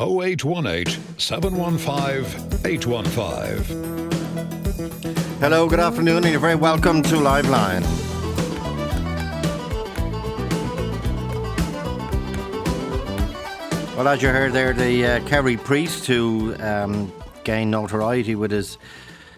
0818 0.00 1.18
715 1.18 2.24
815. 2.64 4.10
Hello, 5.40 5.68
good 5.68 5.78
afternoon, 5.78 6.24
and 6.24 6.30
you're 6.30 6.40
very 6.40 6.54
welcome 6.54 7.02
to 7.02 7.18
Live 7.18 7.46
Line. 7.50 7.82
Well, 13.94 14.08
as 14.08 14.22
you 14.22 14.30
heard 14.30 14.54
there, 14.54 14.72
the 14.72 15.04
uh, 15.04 15.20
Kerry 15.28 15.58
priest 15.58 16.06
who 16.06 16.54
um, 16.60 17.12
gained 17.44 17.70
notoriety 17.70 18.34
with 18.34 18.52
his 18.52 18.78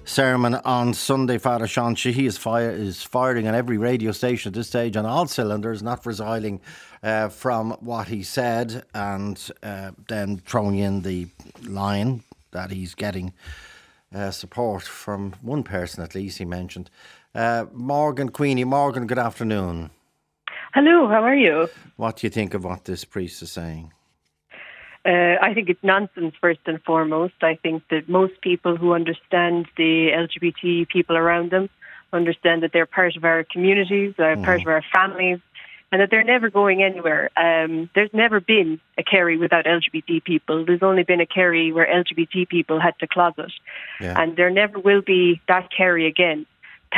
sermon 0.04 0.54
on 0.54 0.94
Sunday, 0.94 1.38
Father 1.38 1.66
Sean 1.66 1.96
Sheehy 1.96 2.26
is, 2.26 2.38
fire, 2.38 2.70
is 2.70 3.02
firing 3.02 3.48
on 3.48 3.56
every 3.56 3.78
radio 3.78 4.12
station 4.12 4.50
at 4.50 4.54
this 4.54 4.68
stage 4.68 4.96
on 4.96 5.06
all 5.06 5.26
cylinders, 5.26 5.82
not 5.82 6.06
resiling 6.06 6.60
uh, 7.02 7.28
from 7.28 7.72
what 7.80 8.08
he 8.08 8.22
said, 8.22 8.84
and 8.94 9.50
uh, 9.62 9.92
then 10.08 10.38
throwing 10.38 10.78
in 10.78 11.02
the 11.02 11.28
line 11.62 12.22
that 12.52 12.70
he's 12.70 12.94
getting 12.94 13.32
uh, 14.14 14.30
support 14.30 14.82
from 14.82 15.34
one 15.42 15.62
person 15.62 16.02
at 16.02 16.14
least, 16.14 16.38
he 16.38 16.44
mentioned. 16.44 16.90
Uh, 17.34 17.66
Morgan 17.72 18.28
Queenie, 18.28 18.64
Morgan, 18.64 19.06
good 19.06 19.18
afternoon. 19.18 19.90
Hello, 20.74 21.08
how 21.08 21.22
are 21.22 21.34
you? 21.34 21.68
What 21.96 22.16
do 22.16 22.26
you 22.26 22.30
think 22.30 22.54
of 22.54 22.64
what 22.64 22.84
this 22.84 23.04
priest 23.04 23.42
is 23.42 23.52
saying? 23.52 23.92
Uh, 25.04 25.36
I 25.42 25.52
think 25.52 25.68
it's 25.68 25.82
nonsense, 25.82 26.34
first 26.40 26.60
and 26.66 26.80
foremost. 26.84 27.34
I 27.42 27.56
think 27.56 27.82
that 27.90 28.08
most 28.08 28.40
people 28.40 28.76
who 28.76 28.94
understand 28.94 29.66
the 29.76 30.10
LGBT 30.14 30.88
people 30.88 31.16
around 31.16 31.50
them 31.50 31.68
understand 32.12 32.62
that 32.62 32.72
they're 32.72 32.86
part 32.86 33.16
of 33.16 33.24
our 33.24 33.44
communities, 33.44 34.14
uh, 34.18 34.22
mm. 34.22 34.44
part 34.44 34.60
of 34.60 34.66
our 34.66 34.84
families, 34.94 35.40
and 35.92 36.00
that 36.00 36.10
they're 36.10 36.24
never 36.24 36.48
going 36.48 36.82
anywhere. 36.82 37.30
Um, 37.36 37.90
there's 37.94 38.10
never 38.14 38.40
been 38.40 38.80
a 38.96 39.02
Kerry 39.02 39.36
without 39.36 39.66
LGBT 39.66 40.24
people. 40.24 40.64
There's 40.64 40.82
only 40.82 41.02
been 41.02 41.20
a 41.20 41.26
Kerry 41.26 41.70
where 41.70 41.86
LGBT 41.86 42.48
people 42.48 42.80
had 42.80 42.98
to 43.00 43.06
closet. 43.06 43.52
Yeah. 44.00 44.18
And 44.18 44.34
there 44.34 44.48
never 44.50 44.78
will 44.78 45.02
be 45.02 45.42
that 45.48 45.68
Kerry 45.70 46.06
again. 46.06 46.46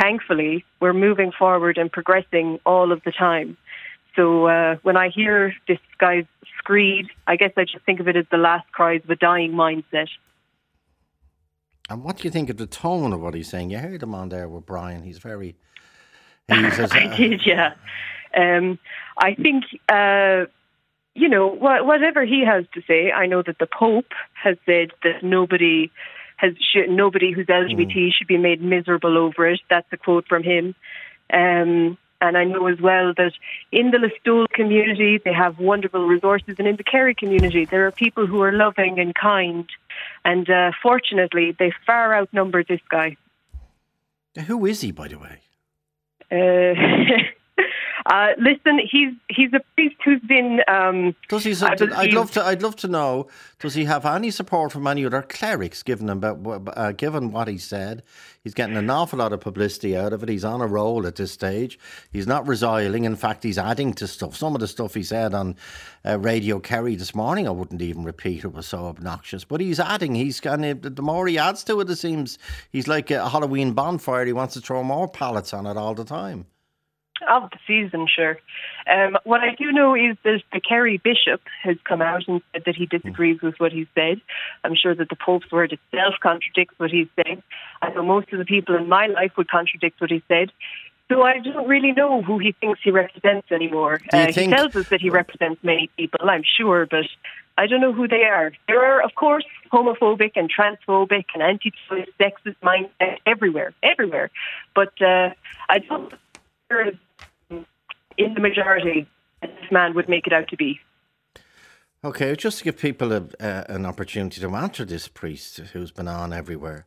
Thankfully, 0.01 0.63
we're 0.79 0.93
moving 0.93 1.33
forward 1.37 1.77
and 1.77 1.91
progressing 1.91 2.59
all 2.65 2.93
of 2.93 3.03
the 3.03 3.11
time. 3.11 3.57
So 4.15 4.47
uh, 4.47 4.77
when 4.83 4.95
I 4.95 5.09
hear 5.09 5.53
this 5.67 5.79
guy's 5.99 6.25
screed, 6.57 7.07
I 7.27 7.35
guess 7.35 7.51
I 7.57 7.65
just 7.65 7.85
think 7.85 7.99
of 7.99 8.07
it 8.07 8.15
as 8.15 8.25
the 8.31 8.37
last 8.37 8.71
cries 8.71 9.01
of 9.03 9.09
a 9.09 9.15
dying 9.17 9.51
mindset. 9.51 10.07
And 11.89 12.01
what 12.01 12.17
do 12.17 12.23
you 12.23 12.31
think 12.31 12.49
of 12.49 12.55
the 12.55 12.65
tone 12.65 13.11
of 13.11 13.21
what 13.21 13.33
he's 13.33 13.49
saying? 13.49 13.71
You 13.71 13.79
heard 13.79 14.01
him 14.01 14.15
on 14.15 14.29
there 14.29 14.47
with 14.47 14.65
Brian. 14.65 15.03
He's 15.03 15.19
very. 15.19 15.57
He's 16.47 16.79
as, 16.79 16.91
I 16.93 17.15
did, 17.15 17.45
yeah. 17.45 17.73
Um, 18.35 18.79
I 19.17 19.35
think, 19.35 19.63
uh, 19.89 20.45
you 21.13 21.29
know, 21.29 21.49
wh- 21.55 21.85
whatever 21.85 22.25
he 22.25 22.43
has 22.45 22.65
to 22.73 22.81
say, 22.87 23.11
I 23.11 23.27
know 23.27 23.41
that 23.41 23.57
the 23.59 23.67
Pope 23.67 24.11
has 24.33 24.57
said 24.65 24.91
that 25.03 25.23
nobody 25.23 25.91
has 26.37 26.53
sh- 26.57 26.89
nobody 26.89 27.31
who's 27.31 27.47
LGBT 27.47 27.95
mm. 27.95 28.13
should 28.13 28.27
be 28.27 28.37
made 28.37 28.61
miserable 28.61 29.17
over 29.17 29.47
it. 29.47 29.61
That's 29.69 29.87
a 29.91 29.97
quote 29.97 30.27
from 30.27 30.43
him. 30.43 30.75
Um, 31.31 31.97
and 32.21 32.37
I 32.37 32.43
know 32.43 32.67
as 32.67 32.79
well 32.79 33.13
that 33.17 33.33
in 33.71 33.91
the 33.91 33.97
Listowel 33.97 34.49
community, 34.49 35.19
they 35.23 35.33
have 35.33 35.59
wonderful 35.59 36.05
resources. 36.05 36.55
And 36.57 36.67
in 36.67 36.75
the 36.75 36.83
Kerry 36.83 37.13
community, 37.13 37.65
there 37.65 37.85
are 37.87 37.91
people 37.91 38.25
who 38.25 38.41
are 38.41 38.51
loving 38.51 38.99
and 38.99 39.13
kind. 39.13 39.67
And 40.23 40.49
uh, 40.49 40.71
fortunately, 40.81 41.55
they 41.57 41.71
far 41.85 42.15
outnumber 42.15 42.63
this 42.63 42.81
guy. 42.89 43.17
Who 44.47 44.65
is 44.65 44.81
he, 44.81 44.91
by 44.91 45.07
the 45.09 45.19
way? 45.19 45.41
Uh, 46.31 47.23
Uh, 48.07 48.33
listen, 48.37 48.79
he's 48.79 49.13
he's 49.29 49.51
a 49.53 49.61
priest 49.73 49.95
who's 50.05 50.21
been. 50.27 50.59
Um, 50.67 51.15
does 51.27 51.43
he? 51.43 51.55
I'd 51.65 52.13
love 52.13 52.29
to. 52.33 52.43
I'd 52.45 52.61
love 52.61 52.75
to 52.77 52.87
know. 52.87 53.27
Does 53.57 53.73
he 53.73 53.85
have 53.85 54.05
any 54.05 54.29
support 54.29 54.71
from 54.71 54.85
any 54.85 55.03
other 55.07 55.23
clerics? 55.23 55.81
Given 55.81 56.11
about 56.11 56.67
uh, 56.77 56.91
given 56.91 57.31
what 57.31 57.47
he 57.47 57.57
said, 57.57 58.03
he's 58.43 58.53
getting 58.53 58.77
an 58.77 58.91
awful 58.91 59.17
lot 59.17 59.33
of 59.33 59.39
publicity 59.39 59.97
out 59.97 60.13
of 60.13 60.21
it. 60.21 60.29
He's 60.29 60.45
on 60.45 60.61
a 60.61 60.67
roll 60.67 61.07
at 61.07 61.15
this 61.15 61.31
stage. 61.31 61.79
He's 62.11 62.27
not 62.27 62.47
resiling. 62.47 63.05
In 63.05 63.15
fact, 63.15 63.43
he's 63.43 63.57
adding 63.57 63.91
to 63.95 64.07
stuff. 64.07 64.35
Some 64.35 64.53
of 64.53 64.59
the 64.61 64.67
stuff 64.67 64.93
he 64.93 65.01
said 65.01 65.33
on 65.33 65.55
uh, 66.05 66.19
Radio 66.19 66.59
Kerry 66.59 66.95
this 66.95 67.15
morning, 67.15 67.47
I 67.47 67.51
wouldn't 67.51 67.81
even 67.81 68.03
repeat. 68.03 68.43
It 68.43 68.53
was 68.53 68.67
so 68.67 68.85
obnoxious. 68.85 69.45
But 69.45 69.61
he's 69.61 69.79
adding. 69.79 70.13
He's 70.13 70.39
kind 70.39 70.63
of 70.63 70.95
the 70.95 71.01
more 71.01 71.25
he 71.25 71.39
adds 71.39 71.63
to 71.63 71.79
it, 71.79 71.89
it 71.89 71.95
seems 71.95 72.37
he's 72.69 72.87
like 72.87 73.09
a 73.09 73.27
Halloween 73.27 73.73
bonfire. 73.73 74.25
He 74.25 74.33
wants 74.33 74.53
to 74.53 74.61
throw 74.61 74.83
more 74.83 75.07
pallets 75.07 75.55
on 75.55 75.65
it 75.65 75.75
all 75.75 75.95
the 75.95 76.05
time 76.05 76.45
of 77.27 77.49
the 77.49 77.57
season, 77.65 78.07
sure. 78.13 78.37
Um, 78.87 79.17
what 79.23 79.41
I 79.41 79.55
do 79.55 79.71
know 79.71 79.95
is 79.95 80.17
that 80.23 80.41
the 80.51 80.59
Kerry 80.59 80.97
Bishop 80.97 81.41
has 81.63 81.77
come 81.83 82.01
out 82.01 82.27
and 82.27 82.41
said 82.53 82.63
that 82.65 82.75
he 82.75 82.85
disagrees 82.85 83.41
with 83.41 83.55
what 83.57 83.71
he 83.71 83.87
said. 83.95 84.21
I'm 84.63 84.75
sure 84.75 84.93
that 84.93 85.09
the 85.09 85.15
Pope's 85.15 85.51
word 85.51 85.71
itself 85.71 86.15
contradicts 86.21 86.77
what 86.77 86.91
he 86.91 87.09
said. 87.15 87.41
I 87.81 87.89
know 87.89 88.03
most 88.03 88.31
of 88.33 88.39
the 88.39 88.45
people 88.45 88.75
in 88.75 88.89
my 88.89 89.07
life 89.07 89.31
would 89.37 89.49
contradict 89.49 90.01
what 90.01 90.11
he 90.11 90.23
said. 90.27 90.51
So 91.09 91.21
I 91.21 91.37
don't 91.39 91.67
really 91.67 91.91
know 91.91 92.23
who 92.23 92.39
he 92.39 92.51
thinks 92.53 92.79
he 92.83 92.91
represents 92.91 93.51
anymore. 93.51 94.01
Uh, 94.11 94.31
think... 94.31 94.35
He 94.35 94.47
tells 94.47 94.75
us 94.75 94.89
that 94.89 95.01
he 95.01 95.09
represents 95.09 95.63
many 95.63 95.89
people, 95.95 96.27
I'm 96.29 96.43
sure, 96.43 96.87
but 96.89 97.05
I 97.57 97.67
don't 97.67 97.79
know 97.79 97.93
who 97.93 98.07
they 98.07 98.23
are. 98.23 98.51
There 98.67 98.83
are, 98.83 99.03
of 99.03 99.13
course, 99.15 99.45
homophobic 99.71 100.31
and 100.35 100.51
transphobic 100.51 101.25
and 101.33 101.43
anti-choice, 101.43 102.07
sexist 102.19 102.55
mindset 102.63 103.19
everywhere, 103.25 103.73
everywhere. 103.83 104.31
But 104.73 104.99
uh, 105.01 105.29
I 105.69 105.79
don't 105.79 106.13
in 108.17 108.33
the 108.33 108.39
majority 108.39 109.07
this 109.41 109.71
man 109.71 109.93
would 109.95 110.09
make 110.09 110.27
it 110.27 110.33
out 110.33 110.47
to 110.49 110.57
be. 110.57 110.79
Okay, 112.03 112.35
just 112.35 112.59
to 112.59 112.63
give 112.63 112.77
people 112.77 113.11
a, 113.11 113.25
uh, 113.39 113.63
an 113.67 113.85
opportunity 113.85 114.39
to 114.41 114.55
answer 114.55 114.85
this 114.85 115.07
priest 115.07 115.57
who's 115.57 115.91
been 115.91 116.07
on 116.07 116.33
everywhere. 116.33 116.85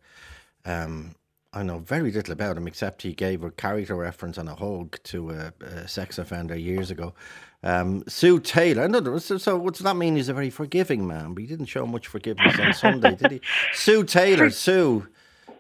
Um, 0.64 1.16
I 1.52 1.62
know 1.62 1.78
very 1.78 2.12
little 2.12 2.32
about 2.32 2.56
him 2.56 2.68
except 2.68 3.02
he 3.02 3.14
gave 3.14 3.42
a 3.42 3.50
character 3.50 3.96
reference 3.96 4.38
on 4.38 4.46
a 4.48 4.54
hug 4.54 4.98
to 5.04 5.30
a, 5.30 5.52
a 5.60 5.88
sex 5.88 6.18
offender 6.18 6.56
years 6.56 6.90
ago. 6.90 7.14
Um, 7.62 8.04
Sue 8.06 8.38
Taylor, 8.38 9.18
so, 9.18 9.38
so 9.38 9.58
what 9.58 9.74
does 9.74 9.82
that 9.82 9.96
mean? 9.96 10.14
He's 10.14 10.28
a 10.28 10.34
very 10.34 10.50
forgiving 10.50 11.06
man, 11.06 11.34
but 11.34 11.40
he 11.40 11.46
didn't 11.46 11.66
show 11.66 11.86
much 11.86 12.06
forgiveness 12.06 12.58
on 12.60 12.72
Sunday, 12.74 13.16
did 13.16 13.32
he? 13.32 13.40
Sue 13.72 14.04
Taylor, 14.04 14.50
Sue. 14.50 15.08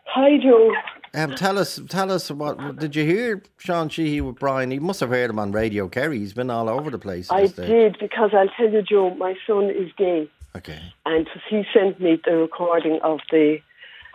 Hi, 0.04 0.38
Joe. 0.38 0.72
Um, 1.14 1.34
tell 1.34 1.58
us, 1.58 1.80
tell 1.88 2.12
us 2.12 2.30
what 2.30 2.76
did 2.78 2.94
you 2.94 3.04
hear 3.04 3.42
Sean 3.58 3.88
Sheehy 3.88 4.20
with 4.20 4.38
Brian? 4.38 4.70
He 4.70 4.78
must 4.78 5.00
have 5.00 5.10
heard 5.10 5.30
him 5.30 5.38
on 5.38 5.52
Radio 5.52 5.88
Kerry. 5.88 6.18
He's 6.18 6.32
been 6.32 6.50
all 6.50 6.68
over 6.68 6.90
the 6.90 6.98
place. 6.98 7.30
I 7.30 7.46
did 7.46 7.96
because 7.98 8.30
I'll 8.34 8.48
tell 8.48 8.70
you, 8.70 8.82
Joe. 8.82 9.14
My 9.14 9.34
son 9.46 9.70
is 9.70 9.90
gay. 9.96 10.28
Okay. 10.56 10.80
And 11.06 11.28
he 11.48 11.64
sent 11.72 12.00
me 12.00 12.20
the 12.24 12.36
recording 12.36 13.00
of 13.02 13.20
the 13.30 13.58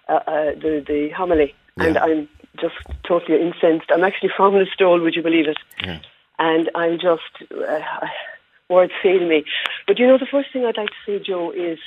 uh, 0.09 0.14
uh, 0.28 0.52
the 0.56 0.84
the 0.86 1.09
homily, 1.16 1.56
yeah. 1.78 1.86
and 1.86 1.98
I'm 1.98 2.30
just 2.59 2.76
totally 3.08 3.42
incensed. 3.42 3.90
I'm 3.92 4.04
actually 4.04 4.30
from 4.36 4.54
Listowel, 4.54 5.02
would 5.02 5.16
you 5.16 5.24
believe 5.24 5.48
it? 5.48 5.58
Yeah. 5.84 6.00
And 6.40 6.70
I'm 6.75 7.00
just 7.00 7.52
uh, 7.52 7.80
words 8.70 8.94
fail 9.02 9.28
me. 9.28 9.46
But 9.88 10.00
you 10.00 10.08
know, 10.08 10.18
the 10.18 10.28
first 10.30 10.52
thing 10.52 10.66
I'd 10.66 10.78
like 10.78 10.90
to 10.90 10.96
say, 11.06 11.20
Joe, 11.20 11.52
is 11.52 11.80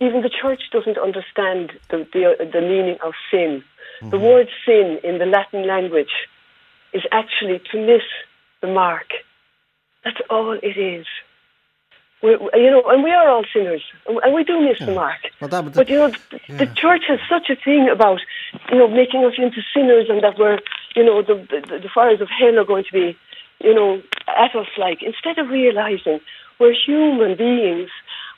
even 0.00 0.22
the 0.22 0.30
church 0.30 0.62
doesn't 0.72 0.98
understand 0.98 1.72
the 1.90 2.06
the, 2.12 2.50
the 2.52 2.60
meaning 2.60 2.98
of 3.04 3.14
sin 3.30 3.64
Mm-hmm. 4.00 4.10
The 4.10 4.18
word 4.18 4.48
sin 4.64 4.98
in 5.02 5.18
the 5.18 5.26
Latin 5.26 5.66
language 5.66 6.14
is 6.92 7.02
actually 7.12 7.60
to 7.72 7.86
miss 7.86 8.02
the 8.60 8.68
mark. 8.68 9.08
That's 10.04 10.20
all 10.30 10.58
it 10.62 10.76
is. 10.76 11.06
We, 12.22 12.30
you 12.30 12.70
know, 12.70 12.82
and 12.88 13.04
we 13.04 13.12
are 13.12 13.28
all 13.28 13.44
sinners, 13.52 13.82
and 14.06 14.34
we 14.34 14.42
do 14.42 14.60
miss 14.60 14.80
yeah. 14.80 14.86
the 14.86 14.94
mark. 14.94 15.20
Well, 15.40 15.50
that, 15.50 15.72
but 15.74 15.88
you 15.88 15.96
know, 15.96 16.12
yeah. 16.48 16.56
the 16.56 16.66
church 16.66 17.02
has 17.08 17.20
such 17.28 17.50
a 17.50 17.56
thing 17.56 17.90
about, 17.90 18.20
you 18.70 18.78
know, 18.78 18.88
making 18.88 19.24
us 19.24 19.34
into 19.36 19.60
sinners, 19.74 20.06
and 20.08 20.22
that 20.22 20.38
we're, 20.38 20.58
you 20.94 21.04
know, 21.04 21.22
the, 21.22 21.34
the, 21.50 21.78
the 21.78 21.90
fires 21.94 22.20
of 22.22 22.28
hell 22.28 22.58
are 22.58 22.64
going 22.64 22.84
to 22.84 22.92
be, 22.92 23.16
you 23.60 23.74
know, 23.74 24.02
at 24.28 24.56
us. 24.56 24.66
Like 24.78 25.02
instead 25.02 25.38
of 25.38 25.50
realizing 25.50 26.20
we're 26.58 26.72
human 26.74 27.36
beings, 27.36 27.90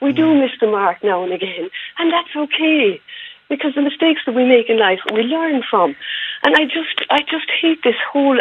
we 0.02 0.12
do 0.12 0.26
mm. 0.26 0.40
miss 0.40 0.52
the 0.60 0.66
mark 0.66 1.04
now 1.04 1.22
and 1.22 1.32
again, 1.32 1.70
and 1.98 2.12
that's 2.12 2.34
okay 2.36 3.00
because 3.48 3.74
the 3.74 3.82
mistakes 3.82 4.20
that 4.26 4.34
we 4.34 4.44
make 4.44 4.68
in 4.68 4.78
life 4.78 5.00
we 5.12 5.22
learn 5.22 5.62
from. 5.68 5.96
And 6.42 6.54
I 6.54 6.64
just 6.64 7.04
I 7.10 7.20
just 7.20 7.50
hate 7.60 7.82
this 7.82 7.96
whole 8.12 8.38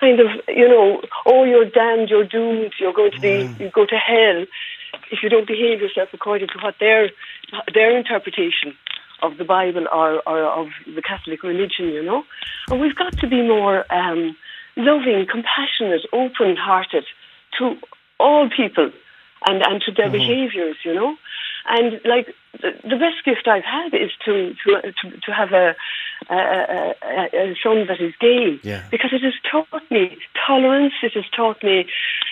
kind 0.00 0.20
of, 0.20 0.28
you 0.48 0.68
know, 0.68 1.02
oh 1.26 1.44
you're 1.44 1.68
damned, 1.68 2.10
you're 2.10 2.24
doomed, 2.24 2.74
you're 2.78 2.92
going 2.92 3.12
to 3.12 3.20
be 3.20 3.48
mm. 3.48 3.60
you 3.60 3.70
go 3.70 3.86
to 3.86 3.96
hell 3.96 4.44
if 5.10 5.22
you 5.22 5.28
don't 5.28 5.46
behave 5.46 5.80
yourself 5.80 6.10
according 6.12 6.48
to 6.48 6.58
what 6.62 6.76
their 6.78 7.10
their 7.72 7.96
interpretation 7.96 8.76
of 9.22 9.38
the 9.38 9.44
Bible 9.44 9.86
or, 9.92 10.22
or 10.28 10.42
of 10.44 10.68
the 10.94 11.02
Catholic 11.02 11.42
religion, 11.42 11.86
you 11.88 12.02
know. 12.02 12.24
And 12.68 12.80
we've 12.80 12.94
got 12.94 13.16
to 13.18 13.26
be 13.26 13.42
more 13.42 13.84
um, 13.92 14.36
loving, 14.76 15.26
compassionate, 15.30 16.02
open 16.12 16.56
hearted 16.56 17.04
to 17.58 17.76
all 18.20 18.48
people 18.54 18.90
and, 19.46 19.62
and 19.62 19.82
to 19.82 19.92
their 19.92 20.06
mm-hmm. 20.06 20.12
behaviours, 20.12 20.76
you 20.84 20.94
know. 20.94 21.16
And 21.66 22.00
like 22.04 22.34
the, 22.60 22.72
the 22.82 22.96
best 22.96 23.24
gift 23.24 23.48
I've 23.48 23.64
had 23.64 23.94
is 23.94 24.10
to 24.26 24.54
to 24.64 24.92
to, 24.92 25.20
to 25.20 25.32
have 25.32 25.52
a, 25.52 25.74
a, 26.30 26.34
a, 26.34 27.52
a 27.52 27.56
son 27.62 27.86
that 27.88 28.00
is 28.00 28.14
gay 28.20 28.60
yeah. 28.62 28.84
because 28.90 29.12
it 29.12 29.22
has 29.22 29.34
taught 29.50 29.90
me 29.90 30.16
tolerance. 30.46 30.94
It 31.02 31.14
has 31.14 31.24
taught 31.34 31.62
me 31.62 31.86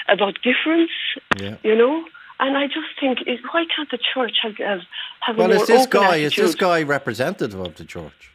about 0.08 0.38
difference. 0.42 0.90
Yeah. 1.38 1.56
You 1.62 1.76
know, 1.76 2.04
And 2.42 2.56
I 2.56 2.66
just 2.66 2.88
think, 2.98 3.20
why 3.52 3.64
can't 3.74 3.90
the 3.90 3.98
church 3.98 4.38
have 4.42 4.56
have, 4.56 4.80
have 5.20 5.36
well, 5.38 5.52
a 5.52 5.54
more 5.54 5.62
is 5.62 5.68
this 5.68 5.86
open 5.86 6.00
guy 6.00 6.18
attitude? 6.20 6.44
is 6.44 6.50
this 6.50 6.54
guy 6.56 6.82
representative 6.82 7.60
of 7.60 7.76
the 7.76 7.84
church? 7.84 8.31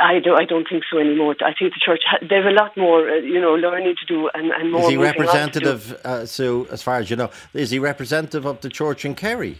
I 0.00 0.18
don't, 0.18 0.40
I 0.40 0.44
don't 0.46 0.66
think 0.68 0.82
so 0.90 0.98
anymore. 0.98 1.34
I 1.40 1.52
think 1.58 1.74
the 1.74 1.80
church, 1.84 2.00
ha- 2.08 2.18
they 2.26 2.36
have 2.36 2.46
a 2.46 2.50
lot 2.52 2.74
more, 2.76 3.08
uh, 3.08 3.14
you 3.16 3.40
know, 3.40 3.54
learning 3.54 3.94
to 4.00 4.06
do 4.06 4.30
and, 4.32 4.50
and 4.50 4.72
more. 4.72 4.82
Is 4.82 4.88
he 4.88 4.96
moving 4.96 5.28
on 5.28 5.50
to 5.50 5.60
do. 5.60 5.66
representative, 5.66 6.00
uh, 6.04 6.26
Sue, 6.26 6.66
as 6.70 6.82
far 6.82 6.96
as 6.98 7.10
you 7.10 7.16
know, 7.16 7.30
is 7.52 7.70
he 7.70 7.78
representative 7.78 8.46
of 8.46 8.60
the 8.62 8.70
church 8.70 9.04
in 9.04 9.14
Kerry? 9.14 9.58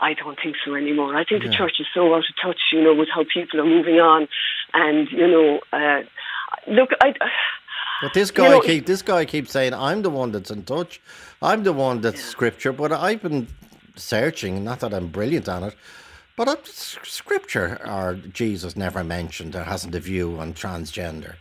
I 0.00 0.14
don't 0.14 0.38
think 0.42 0.56
so 0.64 0.74
anymore. 0.74 1.16
I 1.16 1.24
think 1.24 1.42
the 1.44 1.50
church 1.50 1.74
is 1.78 1.86
so 1.94 2.12
out 2.14 2.18
of 2.18 2.24
touch, 2.42 2.60
you 2.72 2.82
know, 2.82 2.94
with 2.94 3.08
how 3.14 3.24
people 3.32 3.60
are 3.60 3.64
moving 3.64 4.00
on, 4.00 4.26
and 4.74 5.08
you 5.10 5.28
know, 5.28 5.60
uh, 5.72 6.02
look, 6.66 6.90
I. 7.00 7.14
But 8.02 8.14
this 8.14 8.30
You 8.30 8.34
guy 8.34 8.48
know- 8.50 8.60
keep 8.60 8.86
this 8.86 9.00
guy 9.02 9.24
keeps 9.24 9.52
saying 9.52 9.74
I'm 9.74 10.02
the 10.02 10.10
one 10.10 10.32
that's 10.32 10.50
in 10.50 10.64
touch. 10.64 11.00
I'm 11.40 11.62
the 11.62 11.72
one 11.72 12.00
that's 12.00 12.20
scripture. 12.22 12.72
But 12.72 12.90
I've 12.92 13.22
been 13.22 13.46
searching. 13.94 14.64
Not 14.64 14.80
that 14.80 14.92
I'm 14.92 15.06
brilliant 15.08 15.48
on 15.48 15.62
it, 15.64 15.76
but 16.36 16.66
scripture 16.66 17.80
or 17.86 18.14
Jesus 18.32 18.76
never 18.76 19.04
mentioned 19.04 19.54
or 19.54 19.64
hasn't 19.64 19.94
a 19.94 20.00
view 20.00 20.38
on 20.38 20.54
transgender. 20.54 21.34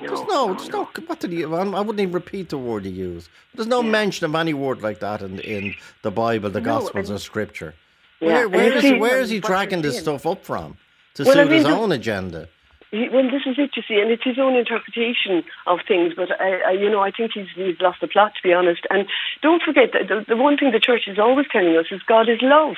There's 0.00 0.22
no, 0.22 0.54
there's 0.54 0.68
no. 0.70 0.84
What 1.06 1.20
did 1.20 1.30
he? 1.30 1.44
I 1.44 1.46
wouldn't 1.48 2.00
even 2.00 2.12
repeat 2.12 2.48
the 2.48 2.58
word 2.58 2.84
he 2.84 2.90
used. 2.90 3.28
There's 3.54 3.68
no 3.68 3.80
mention 3.82 4.24
of 4.26 4.34
any 4.34 4.52
word 4.52 4.82
like 4.82 4.98
that 5.00 5.22
in 5.22 5.38
in 5.38 5.74
the 6.02 6.10
Bible, 6.10 6.50
the 6.50 6.60
No, 6.60 6.80
Gospels, 6.80 7.10
or 7.12 7.18
Scripture. 7.18 7.74
Yeah, 8.20 8.46
Where, 8.46 8.48
where 8.48 8.80
see- 8.80 8.98
Where 8.98 9.20
is 9.20 9.30
he 9.30 9.38
dragging 9.38 9.82
this 9.82 10.00
stuff 10.00 10.26
up 10.26 10.44
from 10.44 10.76
to 11.14 11.22
Well, 11.24 11.34
suit 11.34 11.50
his 11.52 11.64
mean, 11.64 11.72
the- 11.72 11.78
own 11.78 11.92
agenda? 11.92 12.48
Well, 12.92 13.28
this 13.28 13.42
is 13.44 13.56
it, 13.58 13.70
you 13.76 13.82
see, 13.88 14.00
and 14.00 14.10
it's 14.12 14.22
his 14.22 14.38
own 14.38 14.54
interpretation 14.54 15.42
of 15.66 15.80
things. 15.86 16.14
But 16.14 16.40
I, 16.40 16.60
I 16.60 16.70
you 16.72 16.88
know, 16.88 17.00
I 17.00 17.10
think 17.10 17.32
he's 17.34 17.48
he's 17.54 17.80
lost 17.80 18.00
the 18.00 18.06
plot, 18.08 18.32
to 18.36 18.42
be 18.42 18.52
honest. 18.52 18.86
And 18.90 19.06
don't 19.42 19.62
forget 19.62 19.90
that 19.92 20.08
the, 20.08 20.24
the 20.28 20.36
one 20.36 20.56
thing 20.56 20.70
the 20.70 20.78
church 20.80 21.02
is 21.08 21.18
always 21.18 21.46
telling 21.50 21.76
us 21.76 21.86
is 21.90 22.02
God 22.02 22.28
is 22.28 22.38
love. 22.40 22.76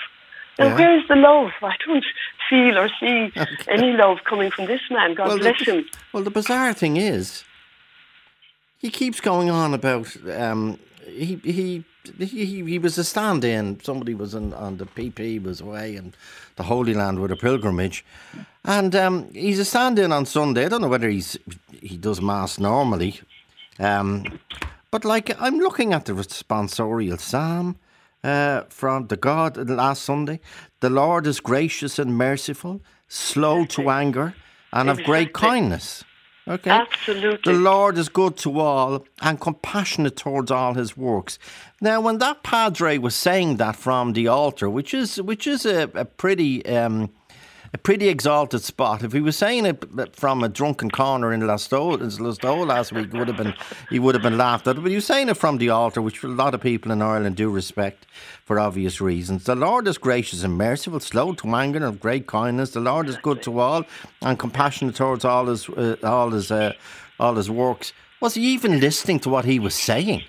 Now, 0.59 0.67
Yeah. 0.67 0.75
where 0.77 0.99
is 0.99 1.07
the 1.09 1.17
love? 1.17 1.51
I 1.63 1.75
don't 1.87 2.05
feel 2.49 2.79
or 2.79 2.89
see 3.01 3.33
any 3.69 3.93
love 3.93 4.19
coming 4.25 4.51
from 4.51 4.67
this 4.67 4.81
man. 4.91 5.15
God 5.15 5.39
bless 5.39 5.65
the, 5.65 5.73
him. 5.73 5.85
Well, 6.13 6.23
the 6.23 6.31
bizarre 6.31 6.73
thing 6.73 6.97
is, 6.97 7.45
he 8.79 8.91
keeps 8.91 9.21
going 9.21 9.51
on 9.51 9.75
about 9.75 10.17
um, 10.31 10.79
he 11.07 11.37
he. 11.45 11.85
He, 12.21 12.63
he 12.63 12.79
was 12.79 12.97
a 12.99 13.03
stand-in. 13.03 13.81
Somebody 13.81 14.15
was 14.15 14.33
in, 14.33 14.55
on 14.55 14.77
the 14.77 14.87
PP 14.87 15.43
was 15.43 15.61
away 15.61 15.97
and 15.97 16.17
the 16.55 16.63
Holy 16.63 16.95
Land 16.95 17.19
with 17.19 17.33
a 17.33 17.37
pilgrimage, 17.37 18.05
and 18.65 18.95
um, 18.95 19.29
he's 19.33 19.59
a 19.59 19.65
stand-in 19.65 20.13
on 20.13 20.25
Sunday. 20.25 20.67
I 20.67 20.69
don't 20.69 20.83
know 20.83 20.89
whether 20.89 21.09
he's 21.09 21.37
he 21.83 21.97
does 21.97 22.21
mass 22.23 22.61
normally, 22.61 23.21
um, 23.81 24.39
but 24.93 25.05
like 25.05 25.35
I'm 25.43 25.59
looking 25.59 25.93
at 25.95 26.05
the 26.05 26.13
responsorial 26.13 27.19
psalm 27.19 27.75
uh, 28.25 28.63
from 28.69 29.07
the 29.09 29.17
God 29.17 29.57
last 29.69 30.03
Sunday. 30.03 30.41
The 30.81 30.91
Lord 30.91 31.27
is 31.27 31.41
gracious 31.41 31.99
and 31.99 32.17
merciful, 32.17 32.83
slow 33.09 33.65
to 33.67 33.91
anger, 33.91 34.35
and 34.73 34.91
of 34.91 35.03
great 35.05 35.33
kindness. 35.33 36.05
Okay. 36.49 36.71
Absolutely. 36.71 37.53
The 37.53 37.59
Lord 37.59 37.99
is 37.99 38.09
good 38.09 38.37
to 38.39 38.61
all 38.61 39.05
and 39.21 39.41
compassionate 39.41 40.17
towards 40.17 40.51
all 40.51 40.75
his 40.75 40.97
works. 40.97 41.41
Now, 41.81 42.01
when 42.01 42.19
that 42.19 42.45
padre 42.45 42.99
was 42.99 43.17
saying 43.17 43.57
that 43.57 43.75
from 43.75 44.13
the 44.13 44.29
altar, 44.29 44.71
which 44.71 44.95
is 44.95 45.21
which 45.21 45.47
is 45.47 45.67
a, 45.67 45.91
a 45.95 46.05
pretty 46.05 46.65
um, 46.67 47.11
a 47.77 47.79
pretty 47.79 48.09
exalted 48.09 48.63
spot. 48.63 49.05
If 49.05 49.13
he 49.13 49.21
was 49.21 49.37
saying 49.37 49.67
it 49.67 50.17
from 50.17 50.43
a 50.43 50.49
drunken 50.49 50.91
corner 50.91 51.31
in 51.31 51.43
Listowel, 51.43 51.99
Listowel 51.99 52.67
last 52.67 52.91
week, 52.91 53.13
would 53.13 53.29
have 53.29 53.37
been 53.37 53.53
he 53.91 53.99
would 53.99 54.15
have 54.15 54.23
been 54.23 54.39
laughed 54.39 54.67
at. 54.67 54.77
But 54.77 54.89
he 54.89 54.95
was 54.95 55.05
saying 55.05 55.29
it 55.29 55.37
from 55.37 55.59
the 55.59 55.69
altar, 55.69 56.01
which 56.01 56.23
a 56.23 56.29
lot 56.29 56.55
of 56.55 56.63
people 56.63 56.91
in 56.91 57.03
Ireland 57.03 57.37
do 57.37 57.51
respect 57.51 58.07
for 58.47 58.59
obvious 58.59 58.99
reasons. 58.99 59.45
The 59.45 59.55
Lord 59.55 59.87
is 59.87 59.99
gracious 59.99 60.43
and 60.43 60.57
merciful, 60.57 61.01
slow 61.01 61.35
to 61.35 61.55
anger, 61.55 61.77
and 61.77 61.85
of 61.85 62.01
great 62.01 62.27
kindness. 62.27 62.71
The 62.71 62.81
Lord 62.81 63.11
is 63.11 63.19
good 63.19 63.43
to 63.43 63.59
all 63.61 63.85
and 64.23 64.39
compassionate 64.39 64.95
towards 64.95 65.27
all 65.27 65.47
his 65.47 65.69
uh, 65.69 65.97
all 66.03 66.31
his 66.31 66.51
uh, 66.51 66.73
all 67.21 67.35
his 67.35 67.51
works. 67.51 67.93
Was 68.23 68.35
he 68.35 68.43
even 68.55 68.81
listening 68.81 69.21
to 69.21 69.29
what 69.29 69.45
he 69.45 69.59
was 69.59 69.75
saying 69.75 70.23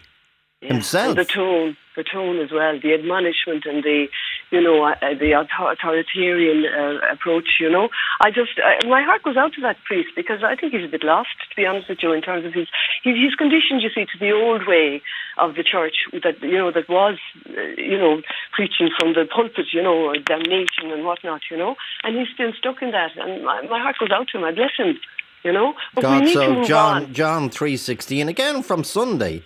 himself? 0.60 1.18
And 1.18 1.18
the 1.18 1.26
tone, 1.26 1.78
the 1.96 2.04
tone 2.04 2.40
as 2.40 2.52
well, 2.52 2.78
the 2.78 2.94
admonishment 2.94 3.66
and 3.66 3.84
the, 3.84 4.08
you 4.52 4.62
know, 4.62 4.84
uh, 4.84 4.96
uh, 5.02 5.14
the 5.20 5.32
authoritarian 5.34 6.66
uh, 6.66 7.14
approach. 7.14 7.58
You 7.60 7.70
know, 7.70 7.90
I 8.22 8.30
just 8.32 8.60
uh, 8.60 8.88
my 8.88 9.04
heart 9.04 9.24
goes 9.24 9.38
out 9.38 9.54
to 9.54 9.62
that 9.62 9.78
priest 9.86 10.10
because 10.16 10.44
I 10.44 10.56
think 10.56 10.74
he's 10.74 10.86
a 10.86 10.92
bit 10.92 11.04
lost, 11.04 11.30
to 11.50 11.56
be 11.56 11.66
honest 11.66 11.90
with 11.90 12.00
you, 12.02 12.14
in 12.14 12.22
terms 12.22 12.46
of 12.46 12.54
his 12.54 12.68
he's, 13.04 13.16
he's 13.16 13.36
conditioned, 13.36 13.82
you 13.82 13.90
see, 13.94 14.06
to 14.06 14.18
the 14.20 14.32
old 14.32 14.68
way 14.68 15.02
of 15.38 15.56
the 15.56 15.64
church 15.64 15.96
that 16.24 16.42
you 16.42 16.58
know 16.58 16.72
that 16.72 16.88
was, 16.90 17.18
uh, 17.50 17.62
you 17.78 17.98
know, 17.98 18.22
preaching 18.54 18.90
from 18.98 19.14
the 19.14 19.26
pulpit, 19.34 19.68
you 19.74 19.82
know, 19.82 20.14
damnation 20.26 20.92
and 20.92 21.04
whatnot, 21.06 21.42
you 21.52 21.58
know, 21.58 21.76
and 22.04 22.18
he's 22.18 22.28
still 22.34 22.52
stuck 22.58 22.82
in 22.82 22.92
that. 22.92 23.12
And 23.18 23.44
my, 23.46 23.62
my 23.64 23.80
heart 23.80 23.98
goes 24.00 24.12
out 24.12 24.28
to 24.30 24.38
him. 24.38 24.44
I 24.44 24.52
bless 24.52 24.72
him. 24.78 24.98
You 25.44 25.54
know, 25.54 25.76
but 25.94 26.04
we 26.04 26.10
God, 26.10 26.24
need 26.24 26.34
so 26.34 26.64
John 26.64 27.04
on. 27.04 27.14
John 27.14 27.50
three 27.50 27.78
sixteen 27.78 28.28
again 28.28 28.64
from 28.64 28.84
Sunday. 28.84 29.44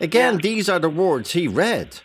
Again, 0.00 0.34
Yeah. 0.34 0.40
these 0.40 0.68
are 0.68 0.80
the 0.80 0.88
words 0.88 1.32
he 1.32 1.46
read. 1.46 2.00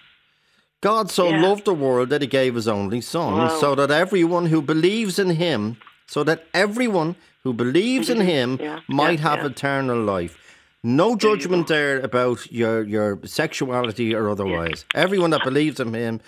God 0.82 1.10
so 1.12 1.30
Yeah. 1.30 1.42
loved 1.42 1.66
the 1.66 1.74
world 1.74 2.10
that 2.10 2.22
he 2.22 2.28
gave 2.28 2.56
his 2.56 2.68
only 2.68 3.02
son, 3.02 3.34
Wow. 3.38 3.60
so 3.60 3.76
that 3.76 3.92
everyone 3.92 4.46
who 4.48 4.62
believes 4.62 5.20
in 5.20 5.32
him, 5.32 5.78
so 6.08 6.24
that 6.24 6.46
everyone 6.54 7.16
who 7.44 7.54
believes 7.54 8.10
in 8.10 8.22
him. 8.22 8.58
Yeah, 8.62 8.80
might 8.88 9.20
yeah, 9.20 9.30
have 9.30 9.46
eternal 9.46 10.02
life. 10.02 10.38
No 10.84 11.16
judgment 11.16 11.68
there 11.68 12.00
about 12.00 12.52
your 12.52 12.84
your 12.84 13.20
sexuality 13.26 14.16
or 14.16 14.30
otherwise. 14.30 14.86
Everyone 14.96 15.30
that 15.32 15.44
believes 15.44 15.80
in 15.80 15.94
him 15.94 16.22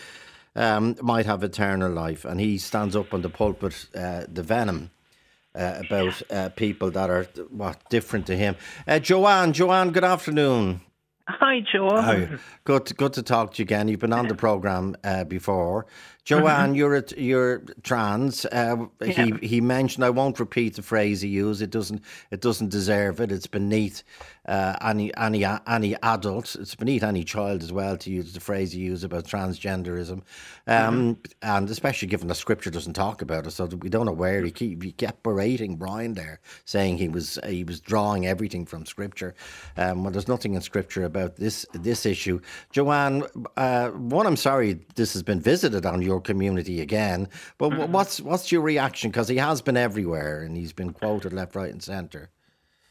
um, 0.55 0.95
might 1.01 1.25
have 1.25 1.43
eternal 1.43 1.89
life. 1.91 2.25
And 2.25 2.39
he 2.41 2.57
stands 2.57 2.95
up 2.95 3.13
on 3.13 3.21
the 3.21 3.29
pulpit, 3.29 3.85
uh, 3.95 4.25
the 4.31 4.43
venom 4.43 4.89
uh, 5.55 5.81
about 5.85 6.21
uh, 6.29 6.49
people 6.49 6.91
that 6.91 7.09
are 7.09 7.25
what 7.49 7.77
different 7.89 8.25
to 8.27 8.35
him. 8.35 8.55
Uh, 8.87 8.99
Joanne, 8.99 9.53
Joanne, 9.53 9.91
good 9.91 10.03
afternoon. 10.03 10.81
Hi, 11.27 11.61
Joe. 11.71 12.01
Hi. 12.01 12.27
Good, 12.63 12.85
to, 12.87 12.93
good 12.93 13.13
to 13.13 13.23
talk 13.23 13.53
to 13.53 13.59
you 13.59 13.63
again. 13.63 13.87
You've 13.87 13.99
been 13.99 14.13
on 14.13 14.27
the 14.27 14.35
program 14.35 14.95
uh, 15.03 15.23
before. 15.23 15.85
Joanne, 16.23 16.75
you're 16.75 16.95
a, 16.95 17.03
you're 17.17 17.63
trans. 17.83 18.45
Uh, 18.45 18.85
He 19.03 19.33
he 19.41 19.61
mentioned. 19.61 20.05
I 20.05 20.11
won't 20.11 20.39
repeat 20.39 20.75
the 20.75 20.81
phrase 20.83 21.21
he 21.21 21.29
used. 21.29 21.61
It 21.61 21.71
doesn't 21.71 22.01
it 22.29 22.41
doesn't 22.41 22.69
deserve 22.69 23.19
it. 23.19 23.31
It's 23.31 23.47
beneath 23.47 24.03
uh, 24.47 24.75
any 24.81 25.15
any 25.17 25.45
any 25.67 25.95
adult. 26.01 26.55
It's 26.55 26.75
beneath 26.75 27.03
any 27.03 27.23
child 27.23 27.61
as 27.61 27.71
well 27.71 27.97
to 27.97 28.09
use 28.09 28.33
the 28.33 28.39
phrase 28.39 28.75
you 28.75 28.85
use 28.85 29.03
about 29.03 29.25
transgenderism, 29.25 30.21
um, 30.67 31.17
and 31.41 31.69
especially 31.69 32.07
given 32.07 32.27
the 32.27 32.35
scripture 32.35 32.71
doesn't 32.71 32.93
talk 32.93 33.21
about 33.21 33.45
it, 33.45 33.51
so 33.51 33.65
we 33.65 33.89
don't 33.89 34.05
know 34.05 34.11
where 34.11 34.41
he 34.43 34.51
keep 34.51 34.81
he 34.81 34.91
kept 34.91 35.23
berating 35.23 35.75
Brian 35.75 36.13
there, 36.13 36.39
saying 36.65 36.97
he 36.97 37.07
was 37.07 37.37
he 37.45 37.63
was 37.63 37.79
drawing 37.79 38.25
everything 38.25 38.65
from 38.65 38.85
scripture. 38.85 39.35
Um, 39.77 40.03
well, 40.03 40.11
there's 40.11 40.27
nothing 40.27 40.55
in 40.55 40.61
scripture 40.61 41.03
about 41.03 41.35
this 41.35 41.65
this 41.73 42.05
issue. 42.05 42.39
Joanne, 42.71 43.23
uh, 43.57 43.89
one, 43.89 44.25
I'm 44.25 44.37
sorry 44.37 44.79
this 44.95 45.13
has 45.13 45.23
been 45.23 45.39
visited 45.39 45.85
on 45.85 46.01
your 46.01 46.19
community 46.19 46.81
again, 46.81 47.27
but 47.57 47.71
wh- 47.71 47.89
what's 47.91 48.19
what's 48.19 48.51
your 48.51 48.61
reaction? 48.61 49.11
Because 49.11 49.27
he 49.27 49.37
has 49.37 49.61
been 49.61 49.77
everywhere 49.77 50.41
and 50.41 50.57
he's 50.57 50.73
been 50.73 50.93
quoted 50.93 51.31
left, 51.31 51.55
right, 51.55 51.71
and 51.71 51.83
centre. 51.83 52.31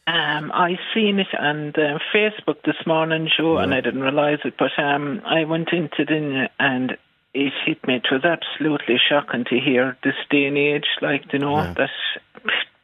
Um, 0.07 0.51
I 0.53 0.77
seen 0.95 1.21
it 1.21 1.29
on 1.39 1.69
uh, 1.77 1.99
Facebook 2.15 2.63
this 2.65 2.85
morning, 2.87 3.29
Joe, 3.37 3.59
and 3.59 3.73
I 3.73 3.81
didn't 3.81 4.01
realise 4.01 4.41
it. 4.45 4.55
But 4.59 4.73
um, 4.83 5.23
I 5.25 5.45
went 5.45 5.69
into 5.73 6.05
the 6.05 6.49
and 6.59 6.97
it 7.33 7.53
hit 7.65 7.87
me. 7.87 7.97
It 7.97 8.07
was 8.11 8.25
absolutely 8.25 8.97
shocking 9.09 9.45
to 9.51 9.61
hear 9.61 9.97
this 10.03 10.15
day 10.31 10.47
and 10.47 10.59
age, 10.59 10.87
like 11.01 11.33
you 11.33 11.39
know, 11.39 11.59
Yeah. 11.59 11.75
that 11.75 11.91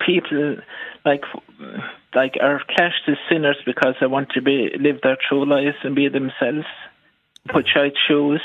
people 0.04 0.56
like 1.04 1.24
like 2.14 2.36
are 2.40 2.60
clashed 2.70 3.08
as 3.08 3.16
sinners 3.28 3.56
because 3.66 3.94
they 4.00 4.06
want 4.06 4.30
to 4.30 4.42
be 4.42 4.70
live 4.78 5.00
their 5.02 5.16
true 5.28 5.44
lives 5.44 5.76
and 5.82 5.96
be 5.96 6.08
themselves, 6.08 6.66
which 7.52 7.70
I 7.74 7.90
choose. 8.06 8.42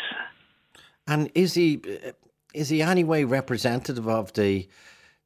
And 1.08 1.30
is 1.36 1.54
he 1.54 1.82
is 2.54 2.70
he 2.70 2.82
anyway 2.82 3.26
representative 3.26 4.08
of 4.08 4.34
the 4.34 4.68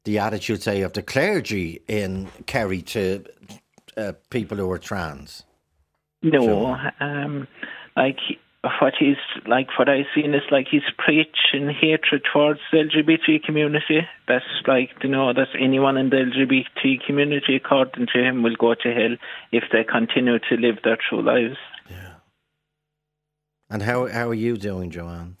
the 0.06 0.18
attitude, 0.20 0.62
say, 0.62 0.82
of 0.82 0.94
the 0.94 1.02
clergy 1.02 1.82
in 1.88 2.28
Kerry 2.46 2.80
to 2.80 3.24
uh, 3.96 4.12
people 4.30 4.56
who 4.56 4.70
are 4.70 4.78
trans? 4.78 5.42
No, 6.22 6.76
um, 7.00 7.46
like 7.96 8.18
what 8.80 8.94
he's 8.98 9.16
like, 9.46 9.66
what 9.78 9.88
I've 9.88 10.06
seen 10.14 10.32
is 10.32 10.42
like 10.50 10.68
he's 10.70 10.82
preaching 10.96 11.68
hatred 11.68 12.22
towards 12.32 12.60
the 12.72 12.78
LGBT 12.78 13.42
community. 13.42 14.00
That's 14.28 14.44
like 14.66 14.90
you 15.02 15.10
know 15.10 15.32
that 15.32 15.48
anyone 15.58 15.96
in 15.96 16.10
the 16.10 16.16
LGBT 16.16 17.04
community, 17.04 17.56
according 17.56 18.06
to 18.14 18.22
him, 18.22 18.42
will 18.42 18.56
go 18.56 18.74
to 18.74 18.94
hell 18.94 19.16
if 19.52 19.64
they 19.72 19.84
continue 19.84 20.38
to 20.38 20.56
live 20.56 20.76
their 20.84 20.98
true 21.08 21.22
lives. 21.22 21.58
Yeah. 21.90 22.14
And 23.68 23.82
how 23.82 24.06
how 24.06 24.28
are 24.28 24.34
you 24.34 24.56
doing, 24.56 24.90
Joanne? 24.90 25.36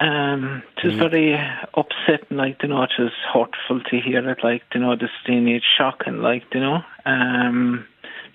Um, 0.00 0.62
it 0.76 0.86
was 0.86 0.94
very 0.94 1.34
upsetting, 1.74 2.36
like 2.36 2.62
you 2.62 2.68
know, 2.68 2.84
it 2.84 2.90
was 2.98 3.12
hurtful 3.32 3.80
to 3.90 4.00
hear 4.00 4.30
it, 4.30 4.38
like 4.44 4.62
you 4.72 4.80
know, 4.80 4.94
this 4.94 5.10
and 5.26 5.48
age, 5.48 5.64
shocking, 5.76 6.18
like 6.18 6.44
you 6.54 6.60
know, 6.60 6.78
um, 7.04 7.84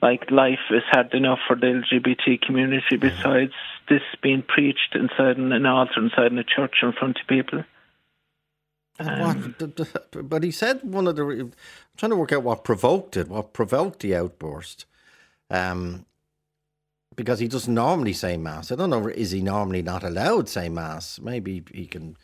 like 0.01 0.29
life 0.29 0.59
is 0.71 0.83
hard 0.91 1.13
enough 1.13 1.39
for 1.47 1.55
the 1.55 1.67
LGBT 1.67 2.41
community 2.41 2.97
besides 2.97 3.53
this 3.87 4.01
being 4.21 4.43
preached 4.45 4.93
inside 4.93 5.37
an 5.37 5.65
altar 5.65 6.03
inside 6.03 6.33
a 6.33 6.43
church 6.43 6.75
in 6.83 6.91
front 6.91 7.17
of 7.21 7.27
people. 7.27 7.63
Um, 8.99 9.55
what, 9.57 10.29
but 10.29 10.43
he 10.43 10.51
said 10.51 10.81
one 10.83 11.07
of 11.07 11.15
the. 11.15 11.23
I'm 11.23 11.53
trying 11.95 12.09
to 12.11 12.17
work 12.17 12.33
out 12.33 12.43
what 12.43 12.65
provoked 12.65 13.15
it. 13.15 13.29
What 13.29 13.53
provoked 13.53 13.99
the 13.99 14.15
outburst? 14.15 14.85
Um, 15.49 16.05
because 17.15 17.39
he 17.39 17.47
doesn't 17.47 17.73
normally 17.73 18.13
say 18.13 18.37
mass. 18.37 18.71
I 18.71 18.75
don't 18.75 18.89
know. 18.89 19.07
Is 19.07 19.31
he 19.31 19.41
normally 19.41 19.81
not 19.81 20.03
allowed 20.03 20.47
to 20.47 20.51
say 20.51 20.69
mass? 20.69 21.19
Maybe 21.19 21.63
he 21.73 21.85
can. 21.85 22.17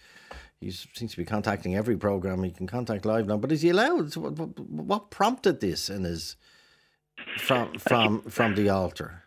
He 0.60 0.72
seems 0.72 1.12
to 1.12 1.18
be 1.18 1.26
contacting 1.26 1.76
every 1.76 1.96
program 1.96 2.44
he 2.44 2.52
can 2.52 2.68
contact 2.68 3.06
live 3.06 3.28
now. 3.28 3.38
But 3.38 3.52
is 3.52 3.62
he 3.62 3.70
allowed? 3.70 4.16
What, 4.16 4.60
what 4.60 5.10
prompted 5.10 5.62
this 5.62 5.90
in 5.90 6.04
his 6.04 6.36
from 7.38 7.78
from 7.80 8.22
from 8.24 8.56
the 8.56 8.70
altar? 8.70 9.24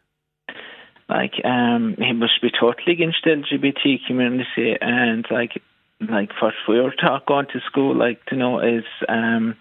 Like 1.09 1.35
um, 1.45 1.95
he 1.99 2.13
must 2.13 2.41
be 2.41 2.51
totally 2.51 2.93
against 2.93 3.19
the 3.25 3.31
LGBT 3.31 4.07
community, 4.07 4.77
and 4.81 5.27
like 5.31 5.63
like 6.01 6.31
what 6.41 6.55
we 6.69 6.81
were 6.81 6.93
taught 6.93 7.27
going 7.27 7.47
to 7.53 7.61
school, 7.67 7.95
like 7.97 8.21
you 8.31 8.39
know, 8.39 8.61
is 8.61 8.85
um, 9.09 9.57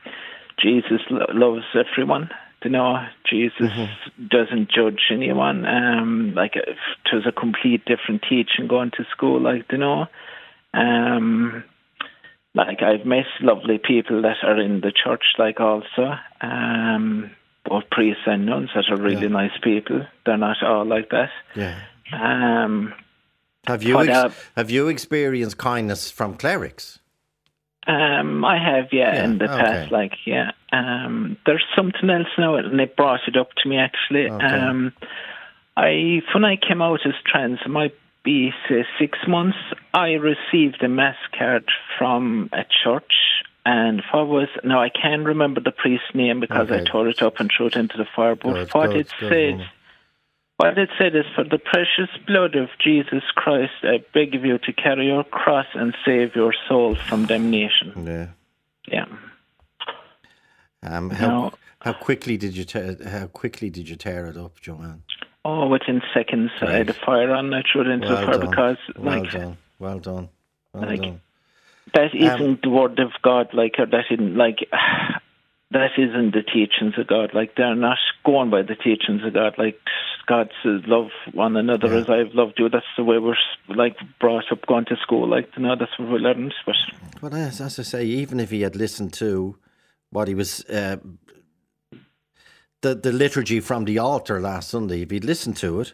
Jesus 0.60 1.01
lo- 1.10 1.25
loves 1.29 1.65
everyone. 1.74 2.29
You 2.63 2.72
know, 2.72 3.06
Jesus 3.30 3.60
mm-hmm. 3.60 4.27
doesn't 4.27 4.70
judge 4.72 5.01
anyone. 5.12 5.65
Um, 5.65 6.34
like 6.36 6.56
it 6.56 6.77
was 7.12 7.25
a 7.27 7.32
complete 7.32 7.84
different 7.86 8.24
teaching 8.30 8.68
going 8.68 8.91
to 8.98 9.06
school. 9.12 9.41
Like 9.41 9.65
you 9.72 9.77
know, 9.77 10.06
um, 10.74 11.63
like 12.53 12.82
I've 12.82 13.06
met 13.06 13.25
lovely 13.41 13.80
people 13.84 14.22
that 14.22 14.38
are 14.44 14.60
in 14.60 14.82
the 14.82 14.91
church, 14.91 15.24
like 15.38 15.60
also. 15.60 16.15
Um, 16.41 17.32
both 17.63 17.84
priests 17.91 18.24
and 18.25 18.46
nuns 18.46 18.70
that 18.74 18.86
are 18.89 19.00
really 19.00 19.22
yeah. 19.24 19.27
nice 19.27 19.58
people. 19.63 20.01
They're 20.25 20.38
not 20.38 20.58
all 20.63 20.84
like 20.86 21.10
that. 21.12 21.30
Yeah. 21.56 21.80
Um, 22.12 22.94
have 23.68 23.84
you 23.84 24.00
ex- 24.00 24.10
uh, 24.10 24.32
have 24.56 24.72
you 24.72 24.88
experienced 24.88 25.58
kindness 25.58 26.10
from 26.10 26.36
clerics? 26.36 27.00
Um, 27.88 28.45
I 28.45 28.57
have, 28.57 28.89
yeah, 28.91 29.15
yeah. 29.15 29.23
in 29.23 29.38
the 29.38 29.51
okay. 29.51 29.61
past. 29.61 29.91
Like, 29.91 30.13
yeah. 30.25 30.51
Um, 30.71 31.38
there's 31.45 31.65
something 31.75 32.09
else 32.09 32.27
now, 32.38 32.55
and 32.55 32.79
they 32.79 32.85
brought 32.85 33.21
it 33.27 33.35
up 33.35 33.50
to 33.63 33.69
me 33.69 33.77
actually. 33.77 34.29
Okay. 34.29 34.45
Um, 34.45 34.93
I 35.75 36.21
when 36.33 36.45
I 36.45 36.57
came 36.57 36.81
out 36.81 37.00
as 37.05 37.13
trans, 37.25 37.59
it 37.65 37.69
might 37.69 37.95
be 38.23 38.51
say 38.69 38.85
six 39.00 39.17
months. 39.27 39.57
I 39.93 40.11
received 40.11 40.83
a 40.83 40.88
mass 40.88 41.17
card 41.38 41.65
from 41.97 42.50
a 42.53 42.65
church 42.83 43.13
and 43.65 44.01
what 44.11 44.27
was 44.27 44.47
now? 44.63 44.81
I 44.81 44.89
can't 44.89 45.25
remember 45.25 45.61
the 45.61 45.71
priest's 45.71 46.15
name 46.15 46.39
because 46.39 46.71
okay. 46.71 46.81
I 46.81 46.83
tore 46.83 47.07
it 47.07 47.21
up 47.21 47.39
and 47.39 47.51
threw 47.55 47.67
it 47.67 47.75
into 47.75 47.97
the 47.97 48.07
fire. 48.15 48.35
But 48.35 48.73
what 48.73 48.95
it 48.95 49.07
said, 49.19 49.69
what 50.62 50.77
it 50.77 50.89
said 50.98 51.15
is, 51.15 51.25
"For 51.36 51.44
the 51.44 51.60
precious 51.60 52.10
blood 52.25 52.56
of 52.56 52.70
Jesus 52.84 53.24
Christ, 53.36 53.74
I 53.84 54.03
beg 54.13 54.36
of 54.36 54.46
you 54.46 54.58
to 54.60 54.74
carry 54.74 55.08
your 55.08 55.24
cross 55.24 55.68
and 55.74 55.96
save 56.06 56.36
your 56.36 56.53
soul 56.68 56.96
from 56.96 57.25
damnation." 57.25 58.06
Yeah, 58.06 58.27
yeah. 58.88 59.06
Um, 60.84 61.10
how 61.10 61.27
now, 61.27 61.53
how 61.80 61.94
quickly 61.94 62.38
did 62.38 62.56
you 62.56 62.63
tear, 62.63 62.98
how 63.06 63.27
quickly 63.27 63.70
did 63.70 63.89
you 63.89 63.96
tear 63.96 64.25
it 64.27 64.38
up, 64.38 64.60
Joanne? 64.60 65.03
Oh, 65.44 65.68
within 65.68 66.01
seconds. 66.13 66.51
Right. 66.62 66.70
I 66.70 66.77
had 66.77 66.89
a 66.89 66.94
fire 66.94 67.32
on. 67.32 67.53
I 67.53 67.63
threw 67.72 67.82
it 67.82 67.88
into 67.88 68.08
well 68.08 68.20
the 68.20 68.25
fire 68.25 68.38
done. 68.38 68.50
because, 68.50 68.77
well 68.98 69.20
like, 69.20 69.32
done, 69.32 69.58
well 69.80 70.00
done, 70.00 70.30
well 70.74 70.88
like, 70.88 71.01
done 71.01 71.22
that 71.94 72.13
um, 72.13 72.18
isn't 72.18 72.41
um, 72.41 72.60
the 72.63 72.70
word 72.70 73.00
of 73.00 73.12
God, 73.22 73.50
like, 73.53 73.75
or 73.77 73.86
that 73.86 74.06
isn't, 74.12 74.36
like, 74.36 74.60
that 75.72 75.91
isn't 75.98 76.34
the 76.34 76.44
teachings 76.44 76.94
of 76.98 77.08
God. 77.08 77.32
Like, 77.34 77.56
they're 77.56 77.75
not 77.75 77.98
going 78.25 78.50
by 78.50 78.62
the 78.62 78.75
teachings 78.75 79.24
of 79.25 79.34
God. 79.34 79.56
Like, 79.58 79.80
God 80.31 80.47
says, 80.63 80.81
love 80.95 81.09
one 81.33 81.55
another 81.63 81.89
yeah. 81.89 82.00
as 82.01 82.09
I've 82.09 82.33
loved 82.41 82.55
you. 82.59 82.69
That's 82.69 82.93
the 82.97 83.03
way 83.09 83.17
we're, 83.17 83.43
like, 83.83 83.97
brought 84.19 84.51
up 84.53 84.65
going 84.65 84.85
to 84.85 84.95
school. 85.05 85.25
Like, 85.35 85.47
you 85.57 85.63
know, 85.63 85.75
that's 85.79 85.97
what 86.00 86.09
we 86.13 86.19
learned. 86.19 86.53
But, 86.65 86.79
but 87.21 87.33
as, 87.33 87.59
as 87.59 87.79
I 87.79 87.83
say, 87.83 88.03
even 88.05 88.39
if 88.39 88.50
he 88.50 88.61
had 88.61 88.75
listened 88.75 89.11
to 89.23 89.57
what 90.09 90.27
he 90.29 90.35
was, 90.35 90.63
uh, 90.65 90.97
the, 92.81 92.95
the 92.95 93.11
liturgy 93.11 93.59
from 93.59 93.85
the 93.85 94.00
altar 94.00 94.39
last 94.39 94.69
Sunday, 94.69 95.01
if 95.01 95.11
he'd 95.11 95.25
listened 95.25 95.57
to 95.57 95.81
it 95.81 95.93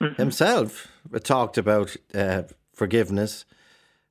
mm-hmm. 0.00 0.14
himself, 0.22 0.88
it 1.12 1.24
talked 1.24 1.56
about 1.58 1.96
uh, 2.14 2.42
forgiveness 2.74 3.44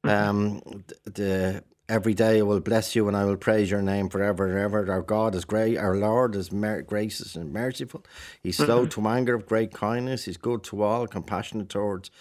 Mm-hmm. 0.06 0.30
Um, 0.30 0.84
the 1.06 1.64
every 1.88 2.14
day 2.14 2.40
I 2.40 2.44
will 2.44 2.60
bless 2.60 2.96
you 2.96 3.08
and 3.08 3.16
I 3.16 3.26
will 3.26 3.38
praise 3.38 3.70
your 3.70 3.82
name 3.82 4.10
forever 4.10 4.48
and 4.48 4.58
ever. 4.58 4.92
Our 4.92 5.02
God 5.02 5.36
is 5.36 5.46
great. 5.46 5.78
Our 5.78 5.96
Lord 5.96 6.36
is 6.36 6.52
mer- 6.52 6.82
gracious 6.82 7.36
and 7.36 7.54
merciful. 7.54 8.04
He's 8.42 8.58
slow 8.58 8.86
mm-hmm. 8.86 9.02
to 9.02 9.08
anger, 9.10 9.36
of 9.36 9.46
great 9.46 9.74
kindness. 9.74 10.26
He's 10.26 10.38
good 10.38 10.64
to 10.66 10.84
all, 10.84 11.08
compassionate 11.08 11.70
towards. 11.70 12.12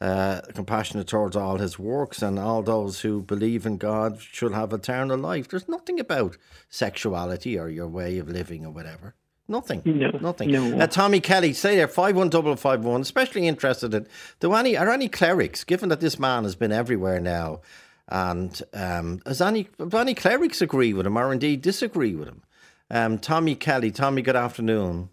Uh, 0.00 0.40
compassionate 0.54 1.08
towards 1.08 1.34
all 1.34 1.58
his 1.58 1.76
works, 1.76 2.22
and 2.22 2.38
all 2.38 2.62
those 2.62 3.00
who 3.00 3.20
believe 3.20 3.66
in 3.66 3.76
God 3.76 4.20
should 4.20 4.52
have 4.52 4.72
eternal 4.72 5.18
life. 5.18 5.48
There's 5.48 5.68
nothing 5.68 5.98
about 5.98 6.36
sexuality 6.68 7.58
or 7.58 7.68
your 7.68 7.88
way 7.88 8.18
of 8.18 8.28
living 8.28 8.64
or 8.64 8.70
whatever. 8.70 9.16
Nothing. 9.48 9.82
No. 9.84 10.10
Nothing. 10.20 10.52
No. 10.52 10.78
Uh, 10.78 10.86
Tommy 10.86 11.18
Kelly, 11.18 11.52
say 11.52 11.74
there, 11.74 11.88
51551, 11.88 13.00
especially 13.00 13.48
interested 13.48 13.92
in, 13.92 14.06
do 14.38 14.52
any, 14.52 14.76
are 14.76 14.88
any 14.88 15.08
clerics, 15.08 15.64
given 15.64 15.88
that 15.88 16.00
this 16.00 16.16
man 16.16 16.44
has 16.44 16.54
been 16.54 16.70
everywhere 16.70 17.18
now, 17.18 17.60
and 18.08 18.62
um, 18.74 19.18
does 19.18 19.40
any, 19.40 19.68
any 19.92 20.14
clerics 20.14 20.62
agree 20.62 20.92
with 20.92 21.06
him 21.06 21.18
or 21.18 21.32
indeed 21.32 21.62
disagree 21.62 22.14
with 22.14 22.28
him? 22.28 22.42
Um, 22.90 23.18
Tommy 23.18 23.54
Kelly, 23.54 23.90
Tommy, 23.90 24.22
good 24.22 24.36
afternoon. 24.36 25.10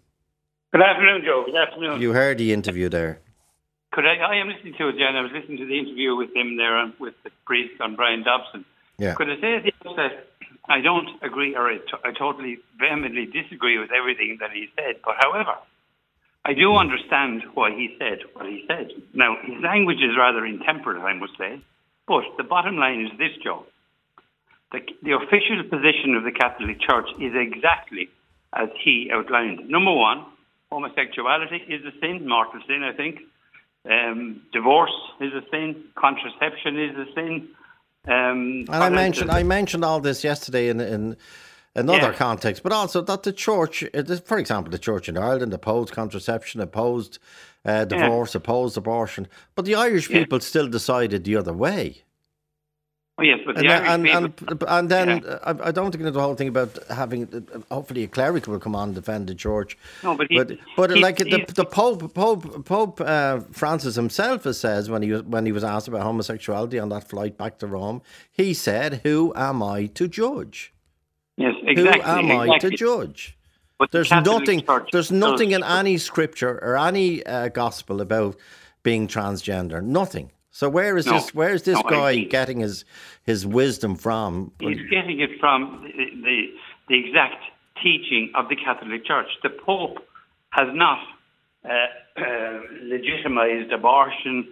Good 0.72 0.82
afternoon, 0.82 1.22
Joe. 1.24 1.44
Good 1.46 1.56
afternoon. 1.56 2.00
You 2.00 2.12
heard 2.12 2.38
the 2.38 2.52
interview 2.52 2.88
there. 2.88 3.20
Could 3.92 4.06
I, 4.06 4.16
I 4.16 4.36
am 4.36 4.48
listening 4.48 4.74
to 4.78 4.88
it, 4.88 4.96
Jan. 4.98 5.14
I 5.14 5.22
was 5.22 5.32
listening 5.32 5.58
to 5.58 5.66
the 5.66 5.78
interview 5.78 6.16
with 6.16 6.34
him 6.34 6.56
there 6.56 6.92
with 6.98 7.14
the 7.22 7.30
priest 7.46 7.80
on 7.80 7.96
Brian 7.96 8.22
Dobson. 8.22 8.64
Yeah. 8.98 9.14
Could 9.14 9.30
I 9.30 9.40
say 9.40 9.56
at 9.56 9.62
the 9.62 9.72
outset, 9.86 10.28
I 10.68 10.80
don't 10.80 11.08
agree, 11.22 11.54
or 11.54 11.68
I, 11.68 11.76
t- 11.76 12.02
I 12.04 12.12
totally 12.12 12.58
vehemently 12.78 13.26
disagree 13.26 13.78
with 13.78 13.90
everything 13.92 14.38
that 14.40 14.50
he 14.52 14.68
said. 14.74 14.96
But 15.04 15.16
however, 15.18 15.54
I 16.44 16.54
do 16.54 16.74
understand 16.76 17.42
why 17.54 17.70
he 17.70 17.94
said 17.98 18.18
what 18.34 18.46
he 18.46 18.64
said. 18.66 18.90
Now, 19.12 19.36
his 19.42 19.62
language 19.62 19.98
is 19.98 20.16
rather 20.16 20.44
intemperate, 20.44 21.02
I 21.02 21.12
must 21.12 21.36
say. 21.38 21.60
But 22.06 22.24
the 22.36 22.44
bottom 22.44 22.76
line 22.76 23.04
is 23.04 23.18
this, 23.18 23.32
Joe. 23.42 23.66
The, 24.72 24.80
the 25.02 25.12
official 25.12 25.62
position 25.68 26.14
of 26.16 26.24
the 26.24 26.32
Catholic 26.32 26.80
Church 26.80 27.08
is 27.20 27.32
exactly 27.34 28.08
as 28.52 28.68
he 28.82 29.10
outlined. 29.12 29.68
Number 29.68 29.92
one, 29.92 30.24
homosexuality 30.70 31.56
is 31.68 31.84
a 31.84 31.92
sin, 32.00 32.28
mortal 32.28 32.60
sin, 32.66 32.82
I 32.82 32.92
think. 32.92 33.20
Um, 33.88 34.42
divorce 34.52 34.94
is 35.20 35.32
a 35.32 35.42
sin. 35.50 35.84
Contraception 35.94 36.78
is 36.78 36.96
a 36.96 37.12
sin. 37.14 37.48
Um, 38.08 38.64
and 38.68 38.70
I 38.70 38.88
mentioned 38.88 39.30
I 39.30 39.42
mentioned 39.42 39.84
all 39.84 40.00
this 40.00 40.22
yesterday 40.22 40.68
in 40.68 40.80
in 40.80 41.16
another 41.74 42.10
yeah. 42.10 42.12
context, 42.12 42.62
but 42.62 42.72
also 42.72 43.00
that 43.02 43.22
the 43.22 43.32
church, 43.32 43.84
for 44.24 44.38
example, 44.38 44.70
the 44.70 44.78
church 44.78 45.08
in 45.08 45.18
Ireland 45.18 45.52
opposed 45.52 45.92
contraception, 45.92 46.60
opposed 46.60 47.18
uh, 47.66 47.84
divorce, 47.84 48.34
yeah. 48.34 48.38
opposed 48.38 48.76
abortion, 48.76 49.28
but 49.54 49.64
the 49.64 49.74
Irish 49.74 50.08
yeah. 50.08 50.20
people 50.20 50.40
still 50.40 50.68
decided 50.68 51.24
the 51.24 51.36
other 51.36 51.52
way. 51.52 52.02
Oh, 53.18 53.22
yes, 53.22 53.38
but 53.46 53.56
the 53.56 53.62
and, 53.62 53.70
Irish 53.70 54.14
and, 54.14 54.36
people, 54.36 54.68
and, 54.68 54.78
and 54.78 54.88
then 54.90 55.22
yeah. 55.24 55.38
I, 55.42 55.68
I, 55.68 55.70
don't 55.72 55.90
think 55.90 56.04
the 56.04 56.20
whole 56.20 56.34
thing 56.34 56.48
about 56.48 56.76
having 56.90 57.46
hopefully 57.70 58.04
a 58.04 58.08
cleric 58.08 58.46
will 58.46 58.58
come 58.58 58.76
on 58.76 58.88
and 58.88 58.94
defend 58.94 59.26
the 59.26 59.34
church. 59.34 59.78
No, 60.02 60.14
but 60.14 60.26
he, 60.28 60.36
but, 60.36 60.52
but 60.76 60.90
he, 60.90 61.00
like 61.00 61.16
he, 61.18 61.24
the, 61.24 61.50
the 61.54 61.64
Pope 61.64 62.12
Pope 62.12 62.66
Pope 62.66 63.00
uh, 63.00 63.40
Francis 63.52 63.94
himself 63.94 64.44
has 64.44 64.60
says 64.60 64.90
when 64.90 65.00
he 65.00 65.12
was 65.12 65.22
when 65.22 65.46
he 65.46 65.52
was 65.52 65.64
asked 65.64 65.88
about 65.88 66.02
homosexuality 66.02 66.78
on 66.78 66.90
that 66.90 67.08
flight 67.08 67.38
back 67.38 67.58
to 67.60 67.66
Rome, 67.66 68.02
he 68.30 68.52
said, 68.52 69.00
"Who 69.02 69.32
am 69.34 69.62
I 69.62 69.86
to 69.86 70.08
judge?" 70.08 70.74
Yes, 71.38 71.54
exactly. 71.62 72.02
Who 72.02 72.08
am 72.08 72.30
exactly. 72.30 72.50
I 72.50 72.58
to 72.58 72.70
judge? 72.70 73.35
But 73.78 73.92
there's 73.92 74.08
the 74.08 74.20
nothing. 74.20 74.62
Church 74.62 74.88
there's 74.92 75.12
nothing 75.12 75.52
in 75.52 75.62
any 75.62 75.98
scripture 75.98 76.58
or 76.62 76.78
any 76.78 77.24
uh, 77.26 77.48
gospel 77.48 78.00
about 78.00 78.36
being 78.82 79.06
transgender. 79.06 79.82
Nothing. 79.82 80.30
So 80.50 80.70
where 80.70 80.96
is 80.96 81.04
no, 81.06 81.14
this? 81.14 81.34
Where 81.34 81.52
is 81.52 81.64
this 81.64 81.82
no, 81.82 81.90
guy 81.90 82.20
getting 82.24 82.60
his 82.60 82.84
his 83.24 83.46
wisdom 83.46 83.96
from? 83.96 84.52
He's 84.60 84.88
getting 84.88 85.20
it 85.20 85.38
from 85.38 85.82
the, 85.82 86.04
the, 86.22 86.46
the 86.88 87.06
exact 87.06 87.44
teaching 87.82 88.32
of 88.34 88.48
the 88.48 88.56
Catholic 88.56 89.04
Church. 89.04 89.28
The 89.42 89.50
Pope 89.50 89.98
has 90.50 90.68
not 90.72 90.98
uh, 91.64 91.68
uh, 92.16 92.60
legitimized 92.84 93.70
abortion, 93.72 94.48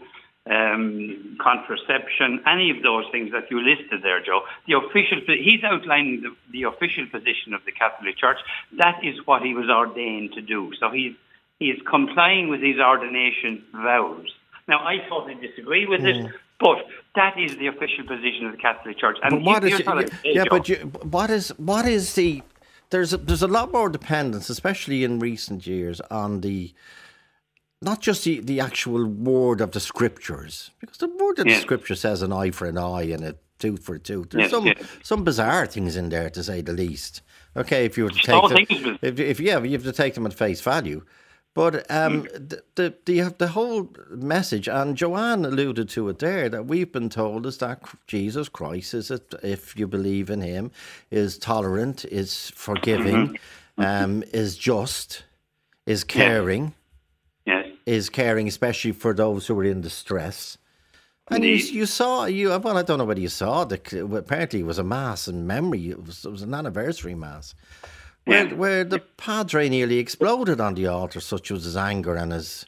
um, 0.50 1.38
contraception, 1.40 2.40
any 2.46 2.70
of 2.70 2.82
those 2.82 3.04
things 3.10 3.32
that 3.32 3.50
you 3.50 3.60
listed 3.60 4.02
there, 4.02 4.22
Joe. 4.22 4.42
The 4.66 4.74
official 4.74 5.20
he's 5.26 5.64
outlining 5.64 6.22
the, 6.22 6.36
the 6.52 6.62
official 6.64 7.06
position 7.06 7.54
of 7.54 7.64
the 7.64 7.72
Catholic 7.72 8.16
Church. 8.16 8.38
That 8.76 9.02
is 9.02 9.26
what 9.26 9.42
he 9.42 9.54
was 9.54 9.68
ordained 9.70 10.32
to 10.32 10.42
do. 10.42 10.72
So 10.78 10.90
he's 10.90 11.14
he 11.58 11.66
is 11.66 11.80
complying 11.88 12.48
with 12.48 12.60
his 12.60 12.78
ordination 12.78 13.64
vows. 13.72 14.26
Now, 14.66 14.84
I 14.84 14.98
totally 15.08 15.34
disagree 15.34 15.86
with 15.86 16.00
mm. 16.00 16.26
it, 16.26 16.32
but 16.58 16.78
that 17.14 17.38
is 17.38 17.56
the 17.56 17.68
official 17.68 18.06
position 18.06 18.46
of 18.46 18.52
the 18.52 18.58
Catholic 18.58 18.98
Church. 18.98 19.18
And 19.22 19.36
but 19.36 19.42
what 19.44 19.64
is, 19.64 19.80
yeah, 19.80 20.02
yeah 20.24 20.44
but 20.48 20.68
you, 20.68 20.76
what 20.76 21.30
is 21.30 21.48
what 21.56 21.86
is 21.86 22.14
the 22.14 22.42
there's 22.90 23.12
a, 23.12 23.16
there's 23.16 23.42
a 23.42 23.48
lot 23.48 23.72
more 23.72 23.88
dependence, 23.88 24.50
especially 24.50 25.04
in 25.04 25.18
recent 25.18 25.66
years, 25.66 26.00
on 26.10 26.42
the 26.42 26.72
not 27.84 28.00
just 28.00 28.24
the, 28.24 28.40
the 28.40 28.60
actual 28.60 29.06
word 29.06 29.60
of 29.60 29.72
the 29.72 29.80
scriptures, 29.80 30.70
because 30.80 30.98
the 30.98 31.08
word 31.08 31.38
of 31.40 31.46
the 31.46 31.54
scripture 31.62 31.94
says 31.96 32.22
an 32.22 32.32
eye 32.32 32.50
for 32.52 32.66
an 32.68 32.78
eye 32.78 33.04
and 33.04 33.24
a 33.24 33.36
tooth 33.60 33.84
for 33.84 33.96
a 33.96 34.00
tooth. 34.00 34.30
There's 34.30 34.44
Yes, 34.44 34.50
some 34.50 34.66
yes. 34.66 34.76
some 35.02 35.24
bizarre 35.24 35.66
things 35.66 35.96
in 35.96 36.08
there, 36.10 36.30
to 36.30 36.42
say 36.42 36.62
the 36.62 36.72
least. 36.72 37.22
Okay, 37.56 37.84
if 37.86 37.96
you 37.98 38.04
were 38.04 38.10
to 38.10 38.20
take 38.20 38.48
them, 38.48 38.66
if, 39.02 39.20
if 39.20 39.40
yeah, 39.40 39.62
you 39.62 39.72
have 39.72 39.84
to 39.84 39.92
take 39.92 40.14
them 40.14 40.26
at 40.26 40.34
face 40.34 40.60
value. 40.62 41.04
But 41.54 41.88
um, 41.90 42.22
Hmm. 42.22 42.26
the, 42.48 42.62
the 42.76 42.94
the 43.06 43.34
the 43.38 43.48
whole 43.48 43.90
message, 44.10 44.68
and 44.68 44.96
Joanne 44.96 45.44
alluded 45.44 45.88
to 45.90 46.08
it 46.08 46.18
there, 46.18 46.48
that 46.48 46.66
we've 46.66 46.90
been 46.92 47.08
told 47.10 47.46
is 47.46 47.58
that 47.58 47.80
Jesus 48.08 48.48
Christ 48.48 48.94
is, 48.94 49.10
it, 49.10 49.34
if 49.42 49.76
you 49.78 49.86
believe 49.86 50.30
in 50.30 50.40
Him, 50.40 50.72
is 51.12 51.38
tolerant, 51.38 52.04
is 52.06 52.50
forgiving, 52.56 53.38
Mm-hmm. 53.78 53.82
um, 54.04 54.24
is 54.32 54.56
just, 54.58 55.24
is 55.86 56.04
caring, 56.04 56.74
Yes. 57.46 57.66
is 57.86 58.08
caring, 58.08 58.48
especially 58.48 58.92
for 58.92 59.12
those 59.12 59.46
who 59.46 59.58
are 59.58 59.64
in 59.64 59.80
distress. 59.82 60.56
And 61.28 61.42
you, 61.44 61.54
you 61.56 61.86
saw 61.86 62.24
you 62.26 62.48
well. 62.58 62.76
I 62.76 62.82
don't 62.82 62.98
know 62.98 63.04
whether 63.04 63.20
you 63.20 63.28
saw 63.28 63.64
the. 63.64 63.76
Apparently, 64.16 64.60
it 64.60 64.66
was 64.66 64.78
a 64.78 64.84
mass 64.84 65.26
in 65.28 65.46
memory. 65.46 65.88
It 65.90 66.04
was, 66.04 66.24
it 66.24 66.30
was 66.30 66.42
an 66.42 66.52
anniversary 66.54 67.14
mass 67.14 67.54
where, 68.26 68.46
Yeah. 68.46 68.54
where 68.54 68.84
the 68.84 68.98
padre 68.98 69.68
nearly 69.70 69.98
exploded 69.98 70.60
on 70.60 70.74
the 70.74 70.86
altar, 70.86 71.20
such 71.20 71.50
was 71.50 71.64
his 71.64 71.76
anger 71.78 72.14
and 72.14 72.32
his 72.32 72.66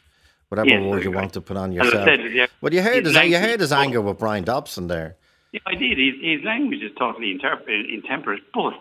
whatever 0.48 0.68
Yes, 0.70 0.82
word 0.84 1.04
you 1.04 1.12
I- 1.12 1.16
want 1.16 1.32
to 1.34 1.40
put 1.42 1.56
on 1.58 1.72
yourself. 1.72 2.04
said, 2.06 2.20
yeah, 2.32 2.46
Well, 2.62 2.72
you 2.72 2.80
heard 2.82 3.04
his 3.04 3.14
his, 3.16 3.28
you 3.30 3.38
heard 3.38 3.60
his 3.60 3.72
anger 3.72 4.00
with 4.00 4.18
Brian 4.18 4.44
Dobson 4.44 4.86
there. 4.86 5.16
Yeah, 5.52 5.60
I 5.66 5.74
did. 5.74 5.98
His, 5.98 6.14
his 6.22 6.44
language 6.44 6.80
is 6.82 6.92
totally 6.98 7.30
intemperate. 7.32 8.42
But 8.54 8.72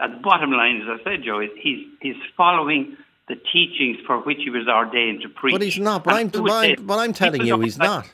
at 0.00 0.10
the 0.10 0.20
bottom 0.22 0.50
line, 0.50 0.82
as 0.82 1.00
I 1.00 1.04
said, 1.04 1.22
Joe, 1.24 1.40
is 1.40 1.50
he's, 1.60 1.86
he's 2.00 2.16
following 2.36 2.96
the 3.28 3.36
teachings 3.52 3.98
for 4.06 4.18
which 4.18 4.38
he 4.42 4.50
was 4.50 4.66
ordained 4.68 5.22
to 5.22 5.28
preach. 5.28 5.52
But 5.54 5.62
he's 5.62 5.78
not. 5.78 6.04
But 6.04 6.14
I'm, 6.14 6.28
but 6.28 6.50
I'm, 6.50 6.86
but 6.86 6.98
I'm 6.98 7.12
telling 7.12 7.44
you, 7.46 7.60
he's 7.60 7.78
like- 7.78 7.88
not. 7.88 8.12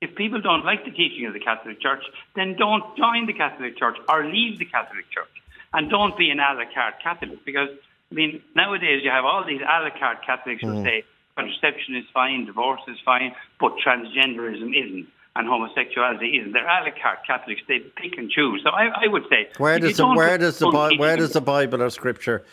If 0.00 0.14
people 0.14 0.40
don't 0.40 0.64
like 0.64 0.84
the 0.84 0.92
teaching 0.92 1.26
of 1.26 1.32
the 1.32 1.40
Catholic 1.40 1.80
Church, 1.80 2.04
then 2.36 2.54
don't 2.56 2.84
join 2.96 3.26
the 3.26 3.32
Catholic 3.32 3.76
Church 3.76 3.96
or 4.08 4.24
leave 4.24 4.58
the 4.60 4.64
Catholic 4.64 5.10
Church. 5.10 5.26
And 5.72 5.90
don't 5.90 6.16
be 6.16 6.30
an 6.30 6.38
a 6.38 6.54
la 6.54 6.64
carte 6.72 7.02
Catholic. 7.02 7.44
Because, 7.44 7.68
I 8.12 8.14
mean, 8.14 8.40
nowadays 8.54 9.00
you 9.02 9.10
have 9.10 9.24
all 9.24 9.44
these 9.44 9.60
a 9.60 9.82
la 9.82 9.90
carte 9.98 10.24
Catholics 10.24 10.62
Mm. 10.62 10.76
who 10.76 10.84
say 10.84 11.04
contraception 11.36 11.96
is 11.96 12.04
fine, 12.14 12.44
divorce 12.46 12.80
is 12.86 12.96
fine, 13.04 13.34
but 13.58 13.72
transgenderism 13.84 14.70
isn't. 14.72 15.08
And 15.34 15.46
homosexuality 15.48 16.38
isn't. 16.38 16.52
They're 16.52 16.64
a 16.66 16.84
la 16.84 16.90
carte 17.02 17.26
Catholics. 17.26 17.62
They 17.66 17.80
pick 17.80 18.16
and 18.18 18.30
choose. 18.30 18.60
So 18.62 18.70
I, 18.70 19.04
I 19.04 19.08
would 19.08 19.24
say, 19.28 19.48
Where 19.58 19.80
does 19.80 19.96
the 19.96 20.06
where 20.06 20.38
does 20.38 20.58
the 20.60 20.70
Bi- 20.70 20.94
where 20.96 21.16
does 21.16 21.32
the 21.32 21.40
Bible 21.40 21.82
or 21.82 21.90
Scripture 21.90 22.44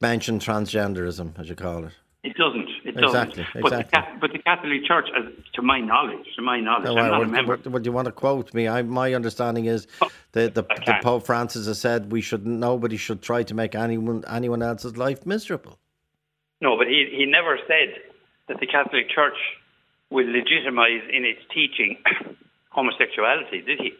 mention 0.00 0.38
transgenderism, 0.38 1.38
as 1.38 1.48
you 1.48 1.54
call 1.54 1.84
it? 1.84 1.92
It 2.24 2.36
doesn't. 2.36 2.68
It 2.84 2.96
doesn't. 2.96 3.28
Exactly, 3.38 3.46
But, 3.62 3.70
the, 3.70 3.78
exactly. 3.80 4.02
Cath- 4.02 4.20
but 4.20 4.32
the 4.32 4.38
Catholic 4.40 4.84
Church, 4.84 5.06
as, 5.16 5.32
to 5.54 5.62
my 5.62 5.80
knowledge, 5.80 6.26
to 6.36 6.42
my 6.42 6.60
knowledge, 6.60 6.84
No, 6.86 6.90
I'm 6.90 6.96
well, 6.96 7.10
not 7.10 7.16
a 7.16 7.18
what, 7.20 7.30
member. 7.30 7.56
what 7.70 7.82
do 7.82 7.88
you 7.88 7.92
want 7.92 8.06
to 8.06 8.12
quote 8.12 8.52
me? 8.52 8.66
I, 8.66 8.82
my 8.82 9.14
understanding 9.14 9.66
is 9.66 9.86
that 10.32 10.54
the, 10.54 10.62
the. 10.62 10.98
Pope 11.02 11.24
Francis 11.24 11.66
has 11.66 11.80
said 11.80 12.10
we 12.10 12.20
should 12.20 12.44
nobody 12.46 12.96
should 12.96 13.22
try 13.22 13.44
to 13.44 13.54
make 13.54 13.74
anyone 13.76 14.24
anyone 14.28 14.62
else's 14.62 14.96
life 14.96 15.24
miserable. 15.26 15.78
No, 16.60 16.76
but 16.76 16.88
he, 16.88 17.06
he 17.16 17.24
never 17.24 17.56
said 17.68 17.94
that 18.48 18.58
the 18.58 18.66
Catholic 18.66 19.08
Church 19.10 19.38
will 20.10 20.26
legitimize 20.26 21.02
in 21.12 21.24
its 21.24 21.40
teaching 21.54 21.98
homosexuality, 22.70 23.62
did 23.62 23.78
he? 23.78 23.92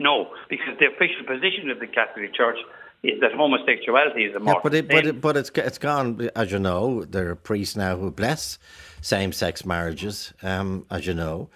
No, 0.00 0.30
because 0.50 0.74
the 0.80 0.86
official 0.86 1.24
position 1.24 1.70
of 1.70 1.78
the 1.78 1.86
Catholic 1.86 2.34
Church 2.34 2.58
is 3.02 3.20
that 3.20 3.32
homosexuality 3.32 4.24
is 4.24 4.34
a 4.36 4.44
Yeah, 4.44 4.54
but 4.62 4.74
it, 4.74 4.88
but, 4.88 5.06
it, 5.06 5.20
but 5.20 5.36
it's 5.36 5.50
it's 5.54 5.78
gone. 5.78 6.30
As 6.36 6.52
you 6.52 6.58
know, 6.58 7.04
there 7.04 7.30
are 7.30 7.34
priests 7.34 7.76
now 7.76 7.96
who 7.96 8.10
bless 8.10 8.58
same-sex 9.00 9.64
marriages. 9.64 10.32
Um, 10.42 10.86
as 10.90 11.06
you 11.06 11.14
know, 11.14 11.48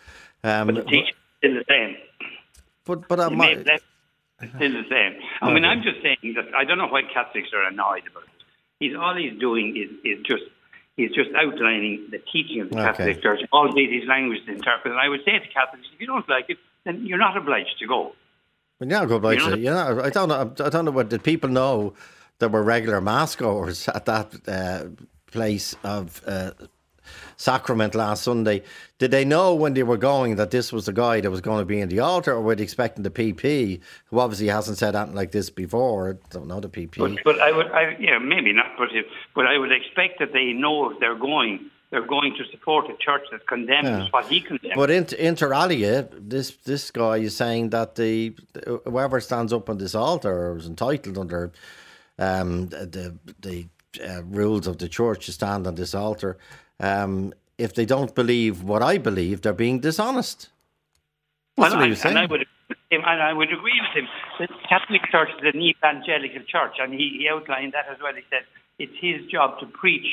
um, 0.43 0.67
but 0.69 0.77
the 0.77 0.83
teaching 0.83 1.15
is 1.43 1.53
the 1.55 1.65
same. 1.69 1.97
but 2.85 3.07
but, 3.09 3.21
It 3.21 3.31
my, 3.31 3.47
may 3.47 3.57
have 3.57 3.67
left- 3.67 3.85
it's 4.41 4.55
still 4.55 4.73
the 4.73 4.85
same. 4.91 5.21
I 5.41 5.53
mean, 5.53 5.65
I'm 5.65 5.83
just 5.83 6.03
saying 6.03 6.35
that 6.37 6.55
I 6.55 6.65
don't 6.65 6.79
know 6.79 6.89
why 6.89 7.03
Catholics 7.03 7.49
are 7.55 7.65
annoyed 7.65 8.03
about 8.11 8.25
it. 8.25 8.29
He's 8.81 8.95
all 8.95 9.17
he's 9.17 9.39
doing 9.41 9.77
is, 9.77 9.91
is 10.05 10.23
just 10.27 10.43
he's 10.97 11.11
just 11.13 11.31
outlining 11.35 12.09
the 12.11 12.19
teaching 12.33 12.61
of 12.61 12.71
the 12.71 12.77
Okay. 12.77 12.85
Catholic 12.87 13.23
Church, 13.23 13.41
albeit 13.53 13.91
his 13.91 14.07
language 14.09 14.41
is 14.43 14.49
interpreted. 14.49 14.93
And 14.93 15.01
I 15.01 15.09
would 15.09 15.25
say 15.25 15.39
to 15.39 15.49
Catholics, 15.49 15.87
if 15.95 16.01
you 16.01 16.07
don't 16.07 16.29
like 16.29 16.47
it, 16.51 16.59
then 16.85 17.07
you're 17.07 17.19
not 17.19 17.37
obliged 17.37 17.79
to 17.79 17.87
go. 17.87 18.15
But 18.79 18.91
yeah, 18.91 19.07
go 19.07 19.19
back 19.19 19.39
You 19.39 19.57
know 19.57 19.95
know. 19.95 20.03
I 20.03 20.11
don't 20.11 20.29
know. 20.29 20.65
I 20.65 20.69
don't 20.69 20.85
know. 20.85 20.91
What 20.91 21.09
did 21.09 21.23
people 21.23 21.51
know? 21.51 21.95
There 22.39 22.51
were 22.51 22.63
regular 22.63 23.01
mass 23.01 23.35
goers 23.35 23.89
at 23.89 24.05
that 24.05 24.35
uh, 24.47 24.89
place 25.33 25.75
of 25.83 26.23
uh, 26.27 26.51
sacrament 27.37 27.95
last 27.95 28.25
Sunday. 28.25 28.63
Did 28.99 29.11
they 29.11 29.25
know 29.25 29.55
when 29.55 29.75
they 29.75 29.83
were 29.83 29.97
going 29.97 30.37
that 30.37 30.51
this 30.51 30.73
was 30.73 30.87
the 30.87 30.93
guy 30.93 31.21
that 31.21 31.31
was 31.31 31.41
going 31.41 31.61
to 31.61 31.65
be 31.65 31.81
in 31.81 31.89
the 31.89 32.01
altar, 32.01 32.33
or 32.33 32.43
were 32.43 32.55
they 32.55 32.63
expecting 32.63 33.05
the 33.05 33.11
PP, 33.11 33.81
who 34.07 34.19
obviously 34.19 34.49
hasn't 34.49 34.79
said 34.79 34.95
anything 34.95 35.15
like 35.15 35.33
this 35.33 35.51
before? 35.51 36.11
I 36.11 36.29
don't 36.31 36.47
know 36.47 36.61
the 36.61 36.69
PP. 36.69 36.97
But, 36.97 37.25
but 37.25 37.41
I 37.41 37.53
would, 37.53 37.71
I, 37.73 37.97
yeah, 37.99 38.19
maybe 38.19 38.53
not, 38.53 38.77
but 38.79 38.89
if, 38.93 39.07
but 39.35 39.47
I 39.47 39.59
would 39.59 39.73
expect 39.73 40.19
that 40.19 40.33
they 40.33 40.53
know 40.53 40.91
if 40.91 41.01
they're 41.01 41.19
going, 41.19 41.71
they're 41.97 42.07
going 42.19 42.35
to 42.37 42.45
support 42.51 42.85
a 42.91 42.97
church 43.07 43.23
that 43.33 43.47
condemns 43.47 43.89
Yeah. 43.89 44.09
what 44.11 44.27
he 44.27 44.39
condemns. 44.43 44.75
But 44.75 44.91
in, 44.91 45.07
inter 45.19 45.51
alia, 45.55 46.07
this 46.35 46.51
this 46.71 46.91
guy 46.91 47.17
is 47.29 47.35
saying 47.35 47.71
that 47.71 47.95
the 47.95 48.37
whoever 48.85 49.19
stands 49.21 49.51
up 49.53 49.71
on 49.71 49.79
this 49.79 49.95
altar 49.95 50.57
is 50.59 50.67
entitled 50.67 51.17
under 51.17 51.53
um, 52.19 52.69
the 52.69 53.07
the 53.41 53.57
uh, 54.07 54.23
rules 54.25 54.67
of 54.67 54.77
the 54.77 54.89
church 54.99 55.25
to 55.27 55.33
stand 55.33 55.67
on 55.67 55.75
this 55.77 55.95
altar, 55.95 56.37
um, 56.81 57.33
if 57.57 57.73
they 57.73 57.87
don't 57.87 58.15
believe 58.15 58.63
what 58.63 58.83
I 58.83 58.99
believe, 58.99 59.41
they're 59.41 59.55
being 59.67 59.81
dishonest. 59.81 60.39
That's 61.57 61.73
and, 61.73 61.81
what 61.81 61.87
he 61.87 61.91
was 61.91 62.05
and 62.05 62.19
I 62.19 62.21
saying. 62.21 62.31
would, 62.31 62.47
and 62.91 63.23
I 63.31 63.33
would 63.33 63.53
agree 63.59 63.81
with 63.85 63.95
him. 63.99 64.09
The 64.39 64.49
Catholic 64.69 65.03
Church 65.11 65.31
is 65.39 65.55
an 65.55 65.61
evangelical 65.63 66.43
church, 66.55 66.75
and 66.79 66.93
he, 66.93 67.17
he 67.21 67.29
outlined 67.33 67.73
that 67.73 67.87
as 67.91 67.99
well. 68.03 68.15
He 68.15 68.27
said 68.29 68.45
it's 68.79 68.99
his 69.01 69.19
job 69.31 69.59
to 69.61 69.67
preach 69.83 70.11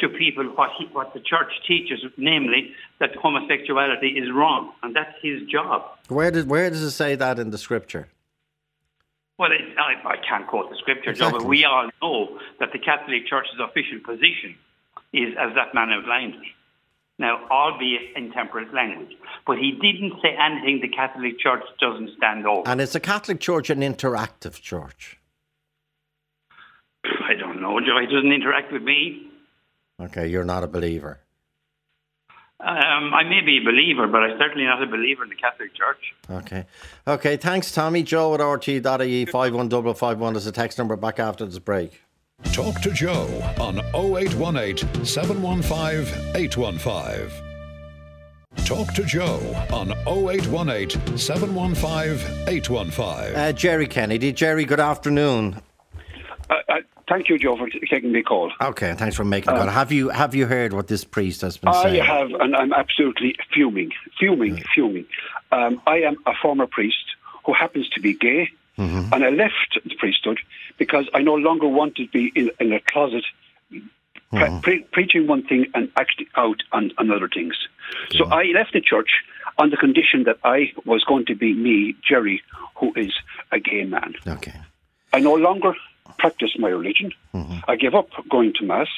to 0.00 0.08
people 0.08 0.44
what 0.56 0.70
he, 0.78 0.86
what 0.92 1.12
the 1.14 1.20
church 1.20 1.52
teaches, 1.66 2.00
namely 2.16 2.72
that 2.98 3.14
homosexuality 3.16 4.08
is 4.18 4.30
wrong, 4.32 4.72
and 4.82 4.94
that's 4.94 5.14
his 5.22 5.42
job. 5.48 5.82
Where 6.08 6.30
does 6.30 6.44
where 6.44 6.68
does 6.70 6.82
it 6.82 6.90
say 6.92 7.14
that 7.16 7.38
in 7.38 7.50
the 7.50 7.58
scripture? 7.58 8.08
Well, 9.38 9.52
it, 9.52 9.60
I, 9.78 10.06
I 10.06 10.16
can't 10.28 10.46
quote 10.46 10.68
the 10.68 10.76
scripture, 10.76 11.14
Joe, 11.14 11.28
Exactly. 11.28 11.38
but 11.38 11.48
we 11.48 11.64
all 11.64 11.88
know 12.02 12.38
that 12.58 12.72
the 12.72 12.78
Catholic 12.78 13.26
Church's 13.26 13.58
official 13.58 13.98
position 14.04 14.54
is 15.14 15.34
as 15.38 15.54
that 15.54 15.74
man 15.74 15.90
outlined 15.90 16.34
it. 16.34 16.40
Now, 17.18 17.46
albeit 17.50 18.16
in 18.16 18.32
temperate 18.32 18.72
language. 18.72 19.12
But 19.46 19.58
he 19.58 19.72
didn't 19.72 20.14
say 20.22 20.36
anything 20.38 20.80
the 20.80 20.88
Catholic 20.88 21.38
Church 21.38 21.62
doesn't 21.78 22.10
stand 22.16 22.46
over. 22.46 22.66
And 22.68 22.80
is 22.80 22.92
the 22.92 23.00
Catholic 23.00 23.40
Church 23.40 23.68
an 23.70 23.80
interactive 23.80 24.60
church? 24.60 25.18
I 27.04 27.34
don't 27.38 27.60
know, 27.62 27.78
Joe. 27.80 27.98
He 28.00 28.06
doesn't 28.06 28.32
interact 28.32 28.72
with 28.72 28.82
me. 28.82 29.29
Okay, 30.00 30.28
you're 30.28 30.44
not 30.44 30.64
a 30.64 30.66
believer. 30.66 31.20
Um, 32.60 33.14
I 33.14 33.22
may 33.24 33.40
be 33.40 33.58
a 33.58 33.64
believer, 33.64 34.06
but 34.06 34.22
I'm 34.22 34.38
certainly 34.38 34.64
not 34.64 34.82
a 34.82 34.86
believer 34.86 35.22
in 35.22 35.30
the 35.30 35.34
Catholic 35.34 35.74
Church. 35.74 36.14
Okay. 36.30 36.66
Okay, 37.08 37.36
thanks, 37.38 37.72
Tommy. 37.72 38.02
Joe 38.02 38.34
at 38.34 38.40
rte.ie 38.40 39.24
51551 39.24 40.36
is 40.36 40.44
the 40.44 40.52
text 40.52 40.76
number 40.76 40.94
back 40.96 41.18
after 41.18 41.46
this 41.46 41.58
break. 41.58 42.02
Talk 42.52 42.80
to 42.82 42.90
Joe 42.90 43.28
on 43.58 43.78
0818 43.94 45.04
715 45.06 46.36
815. 46.36 47.30
Talk 48.64 48.92
to 48.94 49.04
Joe 49.04 49.40
on 49.72 49.92
0818 50.06 51.16
715 51.16 52.48
815. 52.48 53.36
Uh, 53.36 53.52
Jerry 53.52 53.86
Kennedy. 53.86 54.32
Jerry, 54.32 54.64
good 54.64 54.80
afternoon. 54.80 55.62
Uh, 56.50 56.54
uh, 56.68 56.74
thank 57.10 57.28
you, 57.28 57.38
Joe, 57.38 57.56
for 57.56 57.68
taking 57.68 58.12
the 58.12 58.22
call. 58.22 58.50
Okay, 58.60 58.94
thanks 58.94 59.16
for 59.16 59.24
making 59.24 59.52
the 59.52 59.58
call. 59.58 59.68
Uh, 59.68 59.72
have 59.72 59.92
you 59.92 60.08
have 60.08 60.34
you 60.34 60.46
heard 60.46 60.72
what 60.72 60.86
this 60.86 61.04
priest 61.04 61.42
has 61.42 61.58
been 61.58 61.68
I 61.68 61.82
saying? 61.82 62.00
I 62.00 62.04
have, 62.06 62.30
and 62.40 62.56
I'm 62.56 62.72
absolutely 62.72 63.36
fuming, 63.52 63.90
fuming, 64.18 64.56
mm. 64.56 64.64
fuming. 64.74 65.06
Um, 65.52 65.82
I 65.86 65.96
am 65.98 66.16
a 66.24 66.32
former 66.40 66.66
priest 66.66 67.04
who 67.44 67.52
happens 67.52 67.88
to 67.90 68.00
be 68.00 68.14
gay, 68.14 68.48
mm-hmm. 68.78 69.12
and 69.12 69.24
I 69.24 69.30
left 69.30 69.78
the 69.84 69.94
priesthood 69.96 70.38
because 70.78 71.06
I 71.12 71.20
no 71.20 71.34
longer 71.34 71.66
wanted 71.68 71.96
to 71.96 72.08
be 72.08 72.32
in, 72.34 72.50
in 72.60 72.72
a 72.72 72.80
closet 72.80 73.24
pre- 73.68 73.80
mm-hmm. 74.32 74.60
pre- 74.60 74.84
preaching 74.92 75.26
one 75.26 75.42
thing 75.46 75.66
and 75.74 75.90
acting 75.96 76.28
out 76.36 76.62
on, 76.72 76.92
on 76.96 77.10
other 77.10 77.28
things. 77.28 77.56
So 78.12 78.24
I 78.26 78.44
left 78.54 78.72
the 78.72 78.80
church 78.80 79.10
on 79.58 79.70
the 79.70 79.76
condition 79.76 80.22
that 80.24 80.38
I 80.44 80.72
was 80.86 81.02
going 81.04 81.26
to 81.26 81.34
be 81.34 81.52
me, 81.54 81.96
Jerry, 82.08 82.40
who 82.76 82.92
is 82.94 83.12
a 83.50 83.58
gay 83.58 83.84
man. 83.84 84.14
Okay. 84.26 84.54
I 85.12 85.18
no 85.18 85.34
longer 85.34 85.74
practice 86.18 86.50
my 86.58 86.68
religion. 86.68 87.12
Mm-hmm. 87.34 87.58
I 87.68 87.76
gave 87.76 87.94
up 87.94 88.08
going 88.28 88.52
to 88.58 88.64
Mass 88.64 88.88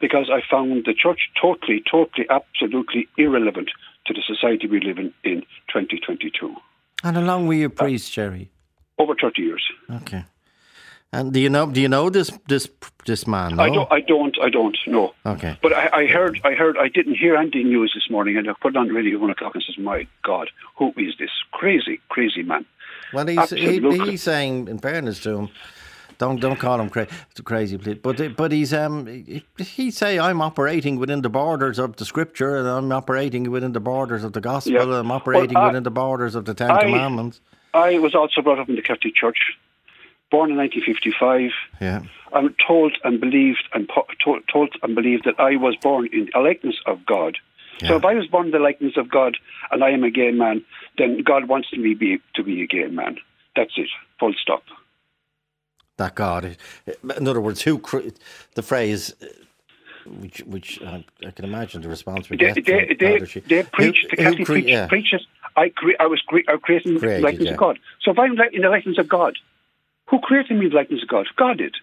because 0.00 0.30
I 0.30 0.42
found 0.50 0.84
the 0.84 0.94
church 0.94 1.30
totally, 1.40 1.82
totally, 1.90 2.26
absolutely 2.30 3.08
irrelevant 3.16 3.70
to 4.06 4.12
the 4.12 4.22
society 4.26 4.66
we 4.66 4.80
live 4.80 4.98
in 4.98 5.12
in 5.24 5.40
2022. 5.72 6.54
And 7.02 7.16
how 7.16 7.22
long 7.22 7.46
were 7.46 7.54
you 7.54 7.66
a 7.66 7.70
priest, 7.70 8.12
Jerry? 8.12 8.50
Over 8.98 9.14
30 9.14 9.42
years. 9.42 9.64
Okay. 9.90 10.24
And 11.14 11.32
do 11.32 11.38
you 11.38 11.48
know? 11.48 11.70
Do 11.70 11.80
you 11.80 11.88
know 11.88 12.10
this 12.10 12.30
this 12.48 12.68
this 13.06 13.24
man? 13.26 13.56
No? 13.56 13.62
I 13.62 13.70
don't. 13.70 13.92
I 13.92 14.00
don't. 14.00 14.36
I 14.42 14.50
don't 14.50 14.76
know. 14.86 15.14
Okay. 15.24 15.56
But 15.62 15.72
I, 15.72 15.88
I 15.92 16.06
heard. 16.06 16.40
I 16.44 16.54
heard. 16.54 16.76
I 16.76 16.88
didn't 16.88 17.14
hear 17.14 17.36
any 17.36 17.62
news 17.62 17.92
this 17.94 18.10
morning, 18.10 18.36
and 18.36 18.50
I 18.50 18.54
put 18.60 18.74
it 18.74 18.76
on 18.76 18.88
the 18.88 18.94
radio 18.94 19.14
at 19.14 19.20
one 19.20 19.30
o'clock 19.30 19.54
and 19.54 19.62
says, 19.64 19.78
"My 19.78 20.08
God, 20.24 20.50
who 20.76 20.92
is 20.96 21.14
this 21.20 21.30
crazy, 21.52 22.00
crazy 22.08 22.42
man?" 22.42 22.64
Well, 23.12 23.28
he's 23.28 23.50
he, 23.50 23.80
he's 24.10 24.22
saying, 24.22 24.66
in 24.66 24.78
fairness 24.78 25.20
to 25.20 25.38
him, 25.38 25.48
don't 26.18 26.40
don't 26.40 26.58
call 26.58 26.80
him 26.80 26.88
cra- 26.90 27.06
crazy, 27.44 27.78
please. 27.78 27.98
But 28.02 28.36
but 28.36 28.52
he's 28.52 28.72
um 28.72 29.06
he, 29.06 29.42
he 29.58 29.90
say 29.90 30.18
I'm 30.18 30.40
operating 30.40 30.98
within 30.98 31.22
the 31.22 31.28
borders 31.30 31.78
of 31.78 31.96
the 31.96 32.04
scripture, 32.04 32.56
and 32.56 32.68
I'm 32.68 32.90
operating 32.92 33.50
within 33.50 33.72
the 33.72 33.80
borders 33.80 34.24
of 34.24 34.32
the 34.32 34.40
gospel, 34.40 34.72
Yeah. 34.74 34.82
and 34.82 34.92
I'm 34.92 35.10
operating 35.10 35.54
Well, 35.54 35.64
I- 35.64 35.66
within 35.68 35.82
the 35.84 35.90
borders 35.90 36.34
of 36.34 36.44
the 36.44 36.54
Ten 36.54 36.70
I- 36.70 36.82
Commandments. 36.82 37.40
I 37.72 37.98
was 37.98 38.14
also 38.14 38.40
brought 38.40 38.58
up 38.60 38.68
in 38.68 38.76
the 38.76 38.82
Catholic 38.82 39.14
Church, 39.16 39.58
born 40.30 40.50
in 40.50 40.56
1955. 40.56 41.50
Yeah. 41.80 42.02
I'm 42.32 42.54
told 42.66 42.92
and 43.04 43.20
believed 43.20 43.64
and 43.72 43.88
po- 43.88 44.06
told, 44.24 44.42
told 44.52 44.74
and 44.82 44.94
believed 44.94 45.24
that 45.24 45.38
I 45.40 45.56
was 45.56 45.74
born 45.76 46.08
in 46.12 46.28
the 46.32 46.38
likeness 46.40 46.76
of 46.86 47.04
God. 47.06 47.38
Yeah. 47.82 47.88
So 47.88 47.96
if 47.96 48.04
I 48.04 48.14
was 48.14 48.26
born 48.28 48.46
in 48.46 48.52
the 48.52 48.58
likeness 48.60 48.96
of 48.96 49.08
God 49.10 49.36
and 49.72 49.82
I 49.82 49.90
am 49.90 50.04
a 50.04 50.10
gay 50.10 50.30
man, 50.30 50.64
then 50.98 51.22
God 51.22 51.48
wants 51.48 51.72
me 51.72 51.94
be, 51.94 52.18
to 52.36 52.42
be 52.44 52.62
a 52.62 52.66
gay 52.66 52.86
man. 52.86 53.18
That's 53.56 53.72
it. 53.76 53.88
Full 54.20 54.34
stop. 54.40 54.62
That 55.96 56.14
God. 56.14 56.56
In 57.16 57.28
other 57.28 57.40
words, 57.40 57.62
who 57.62 57.78
cre- 57.78 58.08
the 58.54 58.62
phrase, 58.62 59.14
which 60.06 60.40
which 60.40 60.82
I, 60.82 61.04
I 61.26 61.30
can 61.30 61.44
imagine 61.44 61.82
the 61.82 61.88
response 61.88 62.30
we 62.30 62.36
They, 62.36 62.52
get 62.52 62.66
they, 62.66 62.94
they, 62.98 63.40
they 63.46 63.62
preach, 63.62 64.02
who- 64.02 64.16
the 64.16 64.22
who 64.22 64.30
Catholic 64.30 64.46
cre- 64.46 64.52
preach, 64.52 64.66
yeah. 64.66 64.86
preaches, 64.86 65.26
I, 65.56 65.68
cre- 65.70 66.00
I 66.00 66.06
was 66.06 66.20
cre- 66.26 66.48
I 66.48 66.56
created 66.56 66.94
in 66.94 67.00
the 67.00 67.20
likeness 67.20 67.46
yeah. 67.46 67.52
of 67.52 67.56
God. 67.58 67.78
So 68.02 68.10
if 68.10 68.18
I'm 68.18 68.34
like 68.34 68.52
in 68.52 68.62
the 68.62 68.68
likeness 68.68 68.98
of 68.98 69.08
God, 69.08 69.38
who 70.08 70.18
created 70.18 70.58
me 70.58 70.66
in 70.66 70.70
the 70.70 70.76
likeness 70.76 71.02
of 71.02 71.08
God? 71.08 71.26
God 71.36 71.58
did. 71.58 71.76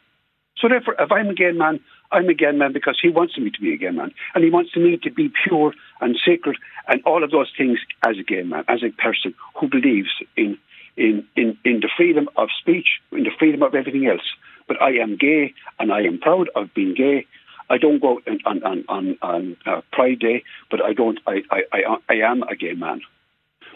So 0.58 0.68
therefore, 0.68 0.96
if 1.00 1.12
I'm 1.12 1.30
a 1.30 1.34
gay 1.34 1.52
man, 1.54 1.80
I'm 2.12 2.28
a 2.30 2.34
gay 2.34 2.52
man 2.52 2.74
because 2.74 3.00
he 3.02 3.10
wants 3.10 3.38
me 3.38 3.50
to 3.50 3.62
be 3.62 3.74
a 3.74 3.78
gay 3.78 3.90
man. 3.90 4.12
And 4.36 4.44
he 4.44 4.50
wants 4.50 4.76
me 4.76 4.98
to 4.98 5.10
be 5.10 5.32
pure 5.44 5.74
and 6.02 6.20
sacred 6.24 6.58
and 6.88 7.02
all 7.04 7.24
of 7.24 7.32
those 7.32 7.52
things 7.58 7.80
as 8.06 8.18
a 8.20 8.24
gay 8.24 8.44
man, 8.44 8.64
as 8.68 8.84
a 8.84 8.90
person 9.02 9.34
who 9.56 9.68
believes 9.70 10.10
in, 10.36 10.58
in, 11.02 11.26
in, 11.36 11.58
in 11.66 11.80
the 11.80 11.90
freedom 11.98 12.30
of 12.38 12.50
speech, 12.60 13.00
in 13.12 13.24
the 13.24 13.32
freedom 13.38 13.64
of 13.64 13.74
everything 13.74 14.06
else. 14.08 14.22
But 14.68 14.82
I 14.82 14.92
am 15.02 15.18
gay 15.18 15.54
and 15.80 15.92
I 15.92 16.02
am 16.02 16.20
proud 16.20 16.50
of 16.56 16.74
being 16.76 16.94
gay. 16.94 17.26
I 17.70 17.78
don't 17.78 18.00
go 18.00 18.22
on, 18.46 18.64
on, 18.64 18.86
on, 18.88 19.18
on, 19.22 19.58
uh, 19.66 19.82
Pride 19.92 20.20
Day, 20.20 20.44
but 20.70 20.82
I 20.84 20.94
don't. 20.94 21.20
I, 21.26 21.42
I, 21.50 21.62
I, 21.74 21.98
I 22.10 22.14
am 22.30 22.44
a 22.44 22.56
gay 22.56 22.74
man. 22.74 23.02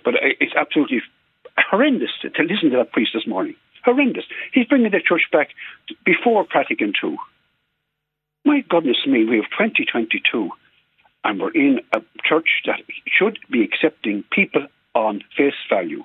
But 0.04 0.16
it's 0.22 0.54
absolutely 0.56 1.02
horrendous 1.58 2.12
to, 2.22 2.30
to 2.30 2.44
listen 2.44 2.70
to 2.72 2.78
that 2.78 2.92
priest 2.92 3.12
this 3.14 3.26
morning. 3.26 3.56
Horrendous. 3.84 4.26
He's 4.54 4.68
bringing 4.68 4.92
the 4.92 5.00
church 5.00 5.24
back 5.32 5.50
before 6.06 6.46
Vatican 6.54 6.94
II. 7.04 7.18
My 8.44 8.64
goodness 8.70 8.98
me, 9.08 9.24
we 9.24 9.38
have 9.38 9.46
2022, 9.58 10.50
and 11.24 11.40
we're 11.40 11.52
in 11.52 11.80
a 11.94 12.02
church 12.24 12.62
that 12.66 12.82
should 13.08 13.40
be 13.50 13.64
accepting 13.64 14.24
people 14.32 14.68
on 14.94 15.24
face 15.38 15.54
value, 15.70 16.04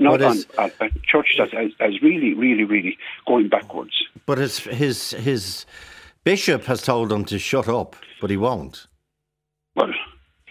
not 0.00 0.22
on 0.22 0.36
is- 0.36 0.46
a, 0.58 0.90
church 1.04 1.36
that 1.38 1.52
is, 1.54 1.72
is 1.80 2.02
really, 2.02 2.34
really, 2.34 2.64
really 2.64 2.98
going 3.26 3.48
backwards. 3.48 4.04
But 4.26 4.38
his 4.38 4.58
his 4.58 5.12
his 5.12 5.66
bishop 6.24 6.64
has 6.64 6.82
told 6.82 7.12
him 7.12 7.24
to 7.26 7.38
shut 7.38 7.68
up, 7.68 7.96
but 8.20 8.30
he 8.30 8.36
won't. 8.36 8.86
Well, 9.74 9.92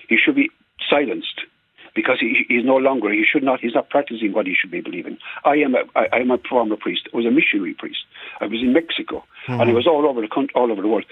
he 0.07 0.17
should 0.17 0.35
be 0.35 0.49
silenced 0.89 1.41
because 1.97 2.19
he, 2.19 2.45
he's 2.47 2.63
no 2.63 2.77
longer, 2.77 3.11
he 3.11 3.25
should 3.29 3.43
not, 3.43 3.59
he's 3.59 3.73
not 3.73 3.89
practicing 3.89 4.31
what 4.31 4.45
he 4.45 4.53
should 4.53 4.69
be 4.69 4.81
believing. 4.81 5.17
I 5.43 5.55
am 5.55 5.73
a, 5.73 5.79
I, 5.95 6.07
I 6.13 6.17
am 6.19 6.31
a 6.31 6.37
former 6.37 6.77
priest. 6.77 7.09
I 7.11 7.17
was 7.17 7.25
a 7.25 7.31
missionary 7.31 7.73
priest. 7.73 8.05
I 8.39 8.45
was 8.45 8.61
in 8.61 8.71
Mexico 8.71 9.25
and 9.47 9.69
I 9.69 9.73
was 9.73 9.87
all 9.87 10.07
over 10.07 10.21
the 10.21 10.27
country, 10.27 10.53
all 10.55 10.71
over 10.71 10.81
the 10.81 10.87
world. 10.87 11.05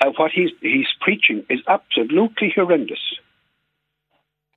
Uh, 0.00 0.10
what 0.16 0.32
he's, 0.32 0.50
he's 0.60 0.88
preaching 1.00 1.44
is 1.48 1.60
absolutely 1.68 2.52
horrendous. 2.54 3.18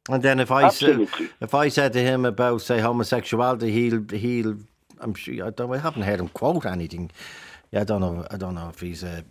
And 0.10 0.22
then 0.22 0.40
if 0.40 0.52
I 0.52 0.64
Absolutely. 0.64 1.30
if 1.42 1.54
I 1.54 1.70
said 1.70 1.94
to 1.94 2.00
him 2.00 2.26
about 2.26 2.62
say 2.62 2.80
homosexuality, 2.80 3.72
he'll 3.72 4.04
he'll 4.12 4.58
I'm 5.00 5.14
sure 5.14 5.48
I 5.48 5.50
don't 5.50 5.74
I 5.74 5.78
haven't 5.78 6.04
heard 6.04 6.20
him 6.20 6.30
quote 6.30 6.66
anything. 6.66 7.12
Yeah, 7.72 7.82
I 7.82 7.84
don't 7.86 8.02
know. 8.02 8.26
I 8.30 8.38
don't 8.38 8.56
know 8.56 8.70
if 8.70 8.80
he's 8.80 9.04
a, 9.04 9.24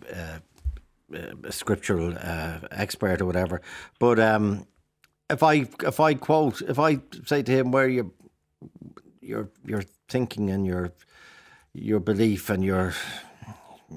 a, 1.13 1.31
a 1.45 1.51
scriptural 1.51 2.15
uh, 2.19 2.59
expert 2.71 3.21
or 3.21 3.25
whatever. 3.25 3.61
But 3.99 4.19
um, 4.19 4.67
if 5.29 5.43
I 5.43 5.67
if 5.83 5.99
I 5.99 6.13
quote 6.15 6.61
if 6.61 6.77
I 6.77 6.99
say 7.25 7.41
to 7.41 7.51
him 7.51 7.71
where 7.71 7.87
your 7.87 8.11
your 9.21 9.49
your 9.65 9.83
thinking 10.09 10.49
and 10.49 10.65
your 10.65 10.91
your 11.73 11.99
belief 11.99 12.49
and 12.49 12.63
your 12.63 12.93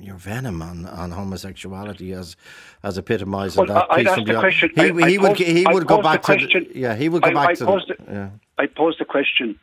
your 0.01 0.17
venom 0.17 0.61
on, 0.63 0.87
on 0.87 1.11
homosexuality 1.13 2.13
as 2.13 2.37
as 2.83 2.99
epitomised 2.99 3.57
Well, 3.57 3.67
that 3.67 3.87
I- 3.91 4.05
piece 4.05 4.15
from 4.15 4.25
the 4.25 4.35
question- 4.39 4.71
He, 4.75 4.81
I- 4.83 4.85
I 4.87 4.89
would 5.19 5.21
posed- 5.37 5.41
he 5.41 5.65
would 5.67 5.87
go 5.87 5.97
posed 5.97 6.05
back 6.05 6.23
to 6.23 6.35
the, 6.37 6.69
yeah 6.79 6.95
he 6.95 7.09
would 7.09 7.23
go 7.23 7.31
I- 7.31 7.35
back 7.35 7.57
to 7.57 7.65
posed 7.65 7.89
the, 7.89 7.97
yeah. 8.13 8.31
I 8.59 8.67
pose 8.67 8.97
the 8.99 9.05
question, 9.05 9.59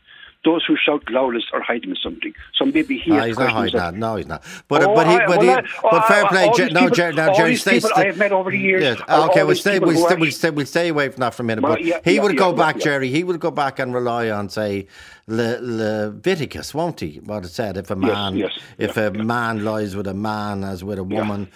those 0.45 0.63
who 0.65 0.77
shout 0.77 1.03
loudest 1.09 1.47
are 1.51 1.61
hiding 1.61 1.95
something. 2.01 2.33
So 2.53 2.63
maybe 2.65 2.97
he 2.97 3.11
has 3.11 3.25
he's 3.25 3.37
not 3.39 3.49
hiding 3.51 3.75
that-. 3.77 3.95
No, 3.95 4.15
he's 4.15 4.27
not. 4.27 4.43
But 4.69 4.83
Oh, 4.83 4.95
but 4.95 5.07
he 5.07 5.15
I- 5.15 5.25
but 5.27 5.37
well, 5.39 5.41
he 5.41 5.49
I- 5.49 5.63
but 5.91 6.07
fair 6.07 6.25
play. 6.27 6.49
Jer- 6.55 6.69
no, 6.69 6.89
Jerry. 6.89 7.13
No, 7.15 7.33
Jerry. 7.33 7.55
Stay. 7.57 7.81
I 7.95 8.05
have 8.05 8.17
met 8.17 8.31
over 8.31 8.51
the 8.51 8.57
years 8.59 8.81
Yes. 8.83 9.01
Okay. 9.09 9.43
We'll 9.43 9.55
stay. 9.55 9.79
We'll 9.79 9.97
stay. 10.05 10.15
We'll 10.15 10.31
stay. 10.31 10.49
We'll 10.51 10.65
stay 10.65 10.87
away 10.89 11.09
from 11.09 11.19
that 11.21 11.33
for 11.33 11.43
a 11.43 11.45
minute. 11.45 11.61
But 11.61 11.83
yeah, 11.83 11.99
he 12.05 12.15
yeah, 12.15 12.21
would 12.23 12.33
yeah, 12.33 12.37
go 12.39 12.53
back. 12.53 12.79
Jerry. 12.79 13.09
He 13.09 13.23
would 13.23 13.39
go 13.39 13.51
back 13.51 13.79
and 13.79 13.93
rely 13.93 14.29
on 14.29 14.47
say 14.49 14.87
Le, 15.27 15.57
Leviticus, 15.61 16.73
won't 16.73 16.99
he? 16.99 17.19
What 17.25 17.43
it 17.45 17.49
said: 17.49 17.77
if 17.77 17.89
a 17.89 17.95
man, 17.95 18.35
yes, 18.37 18.51
if 18.77 18.95
yeah, 18.97 19.07
a 19.07 19.11
man 19.11 19.63
lies 19.63 19.95
with 19.95 20.07
a 20.07 20.13
man 20.13 20.63
as 20.63 20.83
with 20.83 20.99
a 20.99 21.03
woman, 21.03 21.47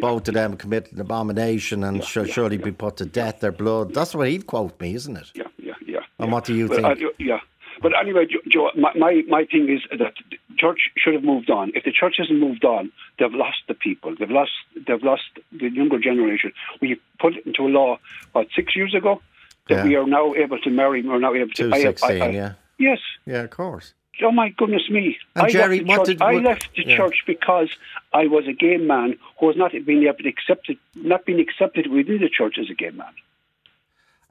both 0.00 0.28
of 0.28 0.34
them 0.34 0.56
commit 0.56 0.90
an 0.92 1.00
abomination 1.00 1.84
and 1.84 2.02
shall 2.04 2.24
surely 2.24 2.56
be 2.56 2.72
put 2.72 2.96
to 2.98 3.04
death. 3.04 3.40
Their 3.40 3.52
blood. 3.52 3.92
That's 3.94 4.14
what 4.14 4.28
he'd 4.28 4.46
quote 4.46 4.80
me, 4.80 4.94
isn't 4.94 5.16
it? 5.16 5.30
Yeah, 5.34 5.44
yeah, 5.58 5.74
yeah. 5.86 5.98
And 6.18 6.32
what 6.32 6.44
do 6.44 6.54
you 6.54 6.68
Well, 6.68 6.94
think? 6.94 7.12
yeah. 7.18 7.40
But 7.80 7.92
anyway, 7.98 8.26
Jo- 8.26 8.40
Joe, 8.50 8.70
my, 8.76 8.92
my, 8.94 9.22
my 9.28 9.44
thing 9.44 9.68
is 9.68 9.80
that 9.98 10.14
the 10.30 10.36
church 10.56 10.80
should 10.96 11.14
have 11.14 11.22
moved 11.24 11.50
on. 11.50 11.70
If 11.74 11.84
the 11.84 11.92
church 11.92 12.16
hasn't 12.18 12.38
moved 12.38 12.64
on, 12.64 12.90
they've 13.18 13.32
lost 13.32 13.58
the 13.68 13.74
people. 13.74 14.14
They've 14.18 14.30
lost 14.30 14.50
they've 14.86 15.02
lost 15.02 15.22
the 15.52 15.68
younger 15.70 15.98
generation. 15.98 16.52
We 16.80 17.00
put 17.20 17.36
it 17.36 17.46
into 17.46 17.62
a 17.62 17.70
law 17.70 17.98
about 18.30 18.48
six 18.56 18.74
years 18.74 18.94
ago 18.94 19.20
that 19.68 19.76
Yeah. 19.78 19.84
we 19.84 19.96
are 19.96 20.06
now 20.06 20.34
able 20.34 20.58
to 20.60 20.70
marry. 20.70 21.02
We're 21.02 21.18
now 21.20 21.34
able 21.34 21.48
to. 21.48 21.54
Two 21.54 21.70
I- 21.72 21.76
I- 21.76 21.82
sixteen. 21.82 22.22
I- 22.22 22.30
Yeah. 22.30 22.52
Yes. 22.78 22.98
Yeah. 23.26 23.42
Of 23.42 23.50
course. 23.50 23.94
Oh 24.20 24.32
my 24.32 24.48
goodness 24.48 24.90
me! 24.90 25.16
And 25.36 25.46
I 25.46 25.48
Jerry, 25.48 25.78
left 25.78 25.86
the 25.86 25.86
what 25.86 25.96
church. 25.98 26.06
did- 26.18 26.22
I 26.22 26.32
left 26.34 26.68
the 26.74 26.84
yeah. 26.86 26.96
church 26.96 27.22
because 27.24 27.68
I 28.12 28.26
was 28.26 28.48
a 28.48 28.52
gay 28.52 28.76
man 28.76 29.16
who 29.38 29.46
was 29.46 29.56
not 29.56 29.70
being 29.86 30.02
able 30.08 30.14
to 30.18 30.28
accepted, 30.28 30.76
not 30.96 31.24
being 31.24 31.38
accepted 31.38 31.86
within 31.86 32.18
the 32.20 32.28
church 32.28 32.56
as 32.58 32.68
a 32.68 32.74
gay 32.74 32.90
man. 32.90 33.12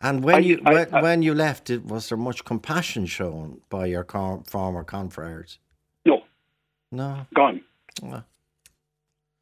And 0.01 0.23
when 0.23 0.35
I- 0.35 0.39
you 0.39 0.61
I- 0.65 0.73
when, 0.73 0.93
I- 0.95 1.01
when 1.01 1.21
you 1.23 1.33
left, 1.33 1.69
it, 1.69 1.85
was 1.85 2.09
there 2.09 2.17
much 2.17 2.45
compassion 2.45 3.05
shown 3.07 3.61
by 3.69 3.87
your 3.87 4.03
con- 4.03 4.43
former 4.43 4.83
confreres? 4.83 5.57
No, 6.05 6.23
No, 6.91 7.25
gone, 7.33 7.61
Well, 8.01 8.23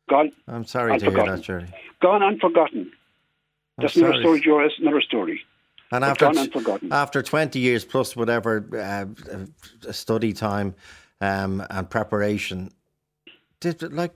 gone, 0.10 0.32
I'm 0.48 0.66
sorry 0.66 0.98
to 0.98 1.06
hear 1.06 1.12
forgotten. 1.12 1.36
that, 1.36 1.42
Jerry. 1.44 1.68
gone 2.02 2.24
and 2.24 2.40
forgotten. 2.42 2.92
I'm 3.78 3.82
That's 3.84 3.96
another 3.98 4.20
story. 4.22 4.40
That's 4.64 4.80
another 4.80 5.02
story. 5.02 5.42
And 5.92 6.02
But 6.02 6.10
after 6.12 6.26
gone 6.26 6.38
and 6.40 6.52
forgotten. 6.52 6.92
after 6.94 7.22
twenty 7.22 7.60
years 7.60 7.86
plus 7.86 8.16
whatever 8.16 8.66
uh, 8.74 9.06
uh, 9.88 9.92
study 9.92 10.34
time 10.34 10.74
um, 11.22 11.64
and 11.70 11.88
preparation, 11.90 12.72
did 13.60 13.82
like 13.94 14.14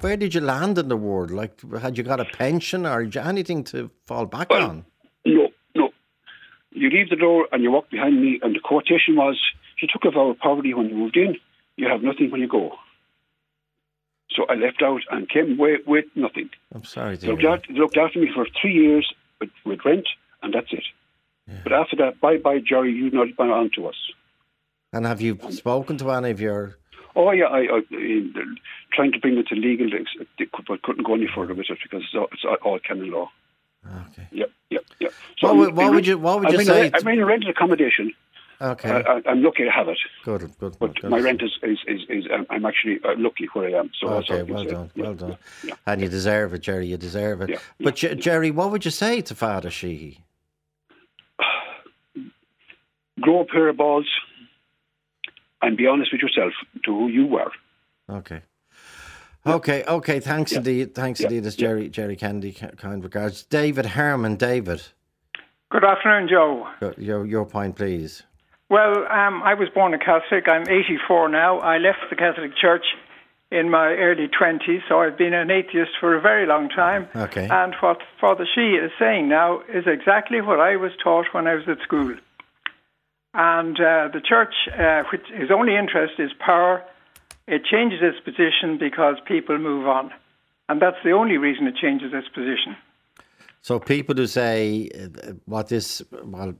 where 0.00 0.16
did 0.16 0.34
you 0.34 0.40
land 0.42 0.78
in 0.78 0.88
the 0.88 0.96
world? 0.96 1.30
Like, 1.30 1.60
had 1.80 1.96
you 1.98 2.04
got 2.04 2.20
a 2.20 2.24
pension 2.26 2.86
or 2.86 3.08
anything 3.18 3.64
to 3.64 3.90
fall 4.06 4.26
back 4.26 4.50
Well, 4.50 4.68
on? 4.70 4.84
No, 5.24 5.34
no. 5.34 5.48
You 6.74 6.90
leave 6.90 7.10
the 7.10 7.16
door 7.16 7.48
and 7.52 7.62
you 7.62 7.70
walk 7.70 7.90
behind 7.90 8.20
me, 8.20 8.40
and 8.42 8.54
the 8.54 8.60
quotation 8.60 9.16
was, 9.16 9.38
"You 9.80 9.88
took 9.92 10.04
a 10.04 10.10
vow 10.10 10.30
of 10.30 10.38
poverty 10.38 10.72
when 10.74 10.88
you 10.88 10.94
moved 10.96 11.16
in. 11.16 11.36
You 11.76 11.88
have 11.88 12.02
nothing 12.02 12.30
when 12.30 12.40
you 12.40 12.48
go." 12.48 12.78
So 14.30 14.46
I 14.48 14.54
left 14.54 14.80
out 14.82 15.02
and 15.10 15.28
came 15.28 15.58
away 15.58 15.78
with 15.86 16.06
nothing. 16.14 16.48
I'm 16.74 16.84
sorry 16.84 17.18
to 17.18 17.26
looked, 17.28 17.42
hear. 17.42 17.50
out, 17.50 17.68
looked 17.70 17.98
after 17.98 18.18
me 18.18 18.30
for 18.34 18.46
three 18.60 18.72
years 18.72 19.12
with, 19.40 19.50
with 19.66 19.84
rent, 19.84 20.08
and 20.42 20.54
that's 20.54 20.72
it. 20.72 20.84
But 21.64 21.72
after 21.72 21.96
that, 21.96 22.20
bye 22.20 22.38
bye, 22.38 22.60
Jerry, 22.60 22.92
you 22.92 23.10
not 23.10 23.36
gone 23.36 23.50
on 23.50 23.70
to 23.74 23.88
us. 23.88 23.96
And 24.92 25.04
have 25.04 25.20
you 25.20 25.38
spoken 25.50 25.98
to 25.98 26.10
any 26.12 26.30
of 26.30 26.40
your? 26.40 26.78
Oh, 27.14 27.30
yeah, 27.32 27.44
I, 27.46 27.60
I 27.76 27.80
in, 27.90 28.56
trying 28.92 29.12
to 29.12 29.18
bring 29.18 29.36
it 29.36 29.48
to 29.48 29.54
legal, 29.54 29.90
they 29.90 30.46
could- 30.46 30.64
but 30.66 30.80
couldn't 30.82 31.04
go 31.04 31.14
any 31.14 31.26
further 31.26 31.52
with 31.52 31.68
it 31.68 31.78
because 31.82 32.02
it's 32.04 32.14
all, 32.14 32.28
it's 32.32 32.44
all- 32.44 32.56
all 32.62 32.78
canon 32.78 33.10
law. 33.10 33.30
Okay. 33.86 34.26
Yep, 34.30 34.50
yep, 34.70 34.84
yep. 35.00 35.12
What 35.40 35.56
would- 35.56 35.74
what 35.76 35.92
would 35.92 36.06
you- 36.06 36.18
what 36.18 36.38
would 36.40 36.48
I'm 36.48 36.54
you 36.60 36.64
say 36.64 36.90
to- 36.90 36.96
I'm 36.96 37.08
in 37.08 37.20
a 37.20 37.26
rented 37.26 37.48
accommodation. 37.50 38.12
Okay. 38.60 38.90
I, 38.90 39.00
I, 39.00 39.22
I'm 39.26 39.42
lucky 39.42 39.64
to 39.64 39.70
have 39.72 39.88
it, 39.88 39.98
good. 40.22 40.48
Good. 40.60 40.76
but 40.78 40.94
good. 41.00 41.10
my 41.10 41.18
rent 41.18 41.42
is, 41.42 41.50
is, 41.64 41.78
is, 41.88 42.00
is 42.08 42.24
um, 42.32 42.46
I'm 42.48 42.64
actually 42.64 43.00
uh, 43.04 43.14
lucky 43.18 43.46
where 43.52 43.66
I 43.74 43.80
am. 43.80 43.90
So 44.00 44.06
Okay, 44.08 44.44
well 44.44 44.62
done, 44.64 44.90
Yeah, 44.94 45.02
well 45.02 45.14
done. 45.14 45.36
yeah. 45.64 45.74
And 45.84 46.00
you 46.00 46.08
deserve 46.08 46.54
it, 46.54 46.60
Jerry. 46.60 46.86
You 46.86 46.96
deserve 46.96 47.42
it. 47.42 47.50
Yeah, 47.50 47.58
But 47.80 47.96
Je- 47.96 48.14
Jerry, 48.14 48.52
what 48.52 48.70
would 48.70 48.84
you 48.84 48.92
say 48.92 49.20
to 49.22 49.34
Father 49.34 49.68
Sheehy? 49.68 50.20
Grow 53.20 53.40
a 53.40 53.44
pair 53.46 53.68
of 53.68 53.76
balls 53.78 54.08
and 55.60 55.76
be 55.76 55.88
honest 55.88 56.12
with 56.12 56.22
yourself 56.22 56.52
to 56.84 56.90
who 56.96 57.08
you 57.08 57.26
were. 57.26 57.50
Okay. 58.08 58.42
Okay, 59.46 59.82
okay. 59.88 60.20
Thanks 60.20 60.52
Yeah. 60.52 60.58
indeed. 60.58 60.94
Thanks 60.94 61.20
Yeah. 61.20 61.28
indeed. 61.28 61.46
It's 61.46 61.56
Jerry 61.56 61.88
Jerry 61.88 62.16
Kennedy. 62.16 62.52
Kind 62.52 63.02
regards. 63.02 63.44
David 63.44 63.86
Herman. 63.86 64.36
David, 64.36 64.82
Good 65.70 65.84
afternoon, 65.84 66.28
Joe. 66.28 66.68
your 66.80 66.94
your, 66.98 67.26
your 67.26 67.44
point, 67.46 67.76
please. 67.76 68.22
Well, 68.68 69.06
um, 69.10 69.42
I 69.42 69.54
was 69.54 69.68
born 69.70 69.92
a 69.94 69.98
Catholic. 69.98 70.48
I'm 70.48 70.66
84 70.68 71.28
now. 71.28 71.58
I 71.58 71.78
left 71.78 71.98
the 72.08 72.16
Catholic 72.16 72.56
Church 72.56 72.84
in 73.50 73.68
my 73.68 73.88
early 73.94 74.28
20s, 74.28 74.82
so 74.88 75.00
I've 75.02 75.18
been 75.18 75.34
an 75.34 75.50
atheist 75.50 75.90
for 76.00 76.14
a 76.14 76.20
very 76.22 76.46
long 76.46 76.70
time. 76.70 77.06
Okay. 77.14 77.48
And 77.50 77.74
what 77.80 77.98
Father 78.18 78.46
Sheehy 78.54 78.76
is 78.76 78.90
saying 78.98 79.28
now 79.28 79.60
is 79.68 79.84
exactly 79.86 80.40
what 80.40 80.58
I 80.58 80.76
was 80.76 80.92
taught 81.02 81.26
when 81.32 81.46
I 81.46 81.54
was 81.54 81.68
at 81.68 81.80
school. 81.82 82.14
And 83.34 83.78
uh, 83.78 84.08
the 84.12 84.22
Church, 84.26 84.54
uh, 84.78 85.02
which 85.10 85.22
its 85.30 85.50
only 85.50 85.76
interest 85.76 86.14
is 86.18 86.32
power, 86.38 86.82
it 87.46 87.64
changes 87.64 88.00
its 88.02 88.18
position 88.20 88.78
because 88.78 89.16
people 89.26 89.58
move 89.58 89.86
on. 89.86 90.10
And 90.68 90.80
that's 90.80 90.96
the 91.04 91.10
only 91.10 91.36
reason 91.36 91.66
it 91.66 91.76
changes 91.76 92.12
its 92.14 92.28
position. 92.28 92.76
So 93.62 93.78
people 93.78 94.16
who 94.16 94.26
say 94.26 94.90
what 95.44 95.68
this, 95.68 96.02
well, 96.10 96.52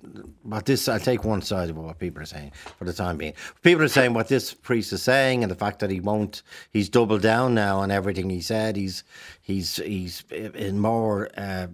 what 0.43 0.67
this, 0.67 0.89
I'll 0.89 1.01
take 1.01 1.25
one 1.25 1.43
side 1.43 1.69
of 1.69 1.77
what 1.77 1.99
people 1.99 2.23
are 2.23 2.27
saying 2.27 2.53
for 2.79 2.85
the 2.85 2.93
time 2.93 3.17
being. 3.17 3.33
People 3.63 3.83
are 3.83 3.89
saying 3.89 4.15
what 4.15 4.29
this 4.29 4.55
priest 4.55 4.93
is 4.93 5.03
saying, 5.03 5.43
and 5.43 5.51
the 5.51 5.57
fact 5.57 5.81
that 5.81 5.91
he 5.91 5.99
won't, 5.99 6.43
he's 6.71 6.89
doubled 6.89 7.23
down 7.23 7.55
now 7.55 7.81
on 7.81 7.91
everything 7.91 8.31
he 8.31 8.41
said. 8.41 8.77
He's, 8.77 9.03
he's, 9.41 9.77
he's 9.77 10.23
in 10.31 10.79
more 10.79 11.29
uh, 11.37 11.67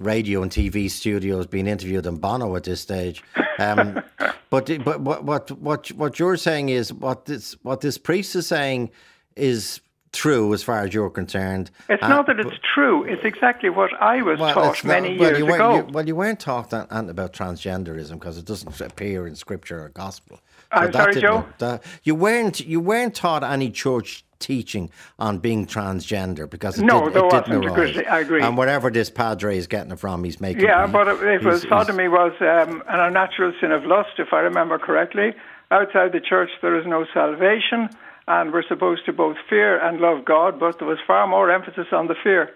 radio 0.00 0.42
and 0.42 0.50
TV 0.50 0.90
studios 0.90 1.46
being 1.46 1.66
interviewed 1.66 2.04
than 2.04 2.16
Bono 2.16 2.56
at 2.56 2.64
this 2.64 2.80
stage. 2.80 3.22
Um, 3.58 4.02
but 4.50 4.70
but 4.84 5.00
what 5.00 5.22
what 5.24 5.50
what 5.52 5.88
what 5.92 6.18
you're 6.18 6.36
saying 6.36 6.70
is 6.70 6.92
what 6.92 7.26
this 7.26 7.56
what 7.62 7.82
this 7.82 7.98
priest 7.98 8.34
is 8.34 8.46
saying 8.48 8.90
is 9.36 9.80
true 10.12 10.52
as 10.52 10.62
far 10.62 10.80
as 10.80 10.92
you're 10.92 11.10
concerned. 11.10 11.70
It's 11.88 12.02
Uh, 12.02 12.08
not 12.08 12.26
that 12.26 12.40
it's 12.40 12.56
true, 12.74 13.04
it's 13.04 13.24
exactly 13.24 13.70
what 13.70 13.90
I 14.00 14.22
was 14.22 14.40
taught 14.40 14.74
it's 14.74 14.84
not- 14.84 15.02
many 15.02 15.16
well, 15.16 15.30
years 15.30 15.42
ago. 15.54 15.76
You, 15.76 15.84
well, 15.92 16.08
you 16.08 16.16
weren't 16.16 16.40
taught 16.40 16.70
that, 16.70 16.88
about 16.90 17.32
transgenderism 17.32 18.14
because 18.14 18.36
it 18.36 18.44
doesn't 18.44 18.80
appear 18.80 19.28
in 19.28 19.36
scripture 19.36 19.84
or 19.84 19.90
gospel. 19.90 20.40
I'm 20.72 20.92
sorry, 20.92 21.20
Joe? 21.20 21.46
that- 21.58 21.84
you 22.02 22.14
weren't 22.16 22.58
you 22.60 22.80
weren't 22.80 23.14
taught 23.14 23.44
any 23.44 23.70
church 23.70 24.24
teaching 24.40 24.90
on 25.18 25.38
being 25.38 25.66
transgender 25.66 26.50
because 26.50 26.78
it, 26.78 26.84
No, 26.84 27.04
did, 27.04 27.14
there 27.14 27.26
it 27.26 27.30
didn't 27.30 27.60
wasn't, 27.62 27.78
arise. 27.78 27.92
because 27.96 28.12
I 28.12 28.18
agree. 28.20 28.42
And 28.42 28.56
wherever 28.58 28.90
this 28.90 29.10
padre 29.10 29.56
is 29.56 29.68
getting 29.68 29.92
it 29.92 29.98
from, 30.00 30.24
he's 30.24 30.40
making. 30.40 30.64
Yeah, 30.64 30.86
but 30.88 31.06
it, 31.06 31.20
was 31.44 31.62
he's- 31.62 31.62
he's- 31.62 31.68
sodomy 31.68 32.08
was 32.08 32.32
um, 32.40 32.82
an 32.88 33.00
unnatural 33.00 33.52
sin 33.60 33.70
of 33.70 33.84
lust, 33.84 34.18
if 34.18 34.32
I 34.32 34.40
remember 34.40 34.78
correctly. 34.78 35.34
Outside 35.70 36.10
the 36.12 36.20
church, 36.20 36.50
there 36.62 36.76
is 36.80 36.84
no 36.86 37.06
salvation, 37.14 37.88
and 38.26 38.52
we're 38.52 38.66
supposed 38.66 39.04
to 39.06 39.12
both 39.12 39.36
fear 39.48 39.78
and 39.78 40.00
love 40.00 40.24
God, 40.24 40.58
but 40.58 40.78
there 40.80 40.88
was 40.88 40.98
far 41.06 41.28
more 41.28 41.48
emphasis 41.50 41.86
on 41.92 42.08
the 42.08 42.16
fear. 42.24 42.50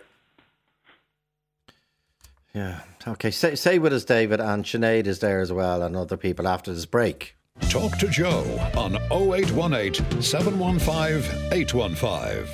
Yeah. 2.52 2.80
Okay. 3.06 3.30
Say, 3.30 3.54
say 3.56 3.78
with 3.78 3.92
us, 3.92 4.04
David, 4.04 4.40
and 4.40 4.64
Sinead 4.64 5.06
is 5.06 5.18
there 5.18 5.40
as 5.40 5.52
well, 5.52 5.82
and 5.82 5.96
other 5.96 6.16
people 6.16 6.46
after 6.48 6.72
this 6.72 6.86
break. 6.86 7.36
Talk 7.74 7.98
to 7.98 8.06
Joe 8.06 8.44
on 8.76 8.94
0818 9.10 10.22
715 10.22 11.52
815. 11.52 12.46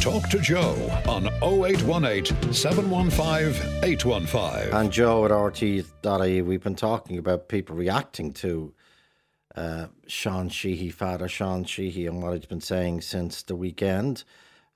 Talk 0.00 0.28
to 0.30 0.38
Joe 0.38 0.74
on 1.06 1.26
0818 1.42 2.54
715 2.54 3.84
815. 3.84 4.72
And 4.72 4.90
Joe 4.90 5.26
at 5.26 5.30
RTE.ie, 5.30 6.40
we've 6.40 6.62
been 6.62 6.74
talking 6.74 7.18
about 7.18 7.48
people 7.48 7.76
reacting 7.76 8.32
to 8.32 8.72
uh, 9.54 9.88
Sean 10.06 10.48
Sheehy, 10.48 10.88
Father 10.88 11.28
Sean 11.28 11.64
Sheehy, 11.64 12.06
and 12.06 12.22
what 12.22 12.32
he's 12.32 12.46
been 12.46 12.62
saying 12.62 13.02
since 13.02 13.42
the 13.42 13.56
weekend. 13.56 14.24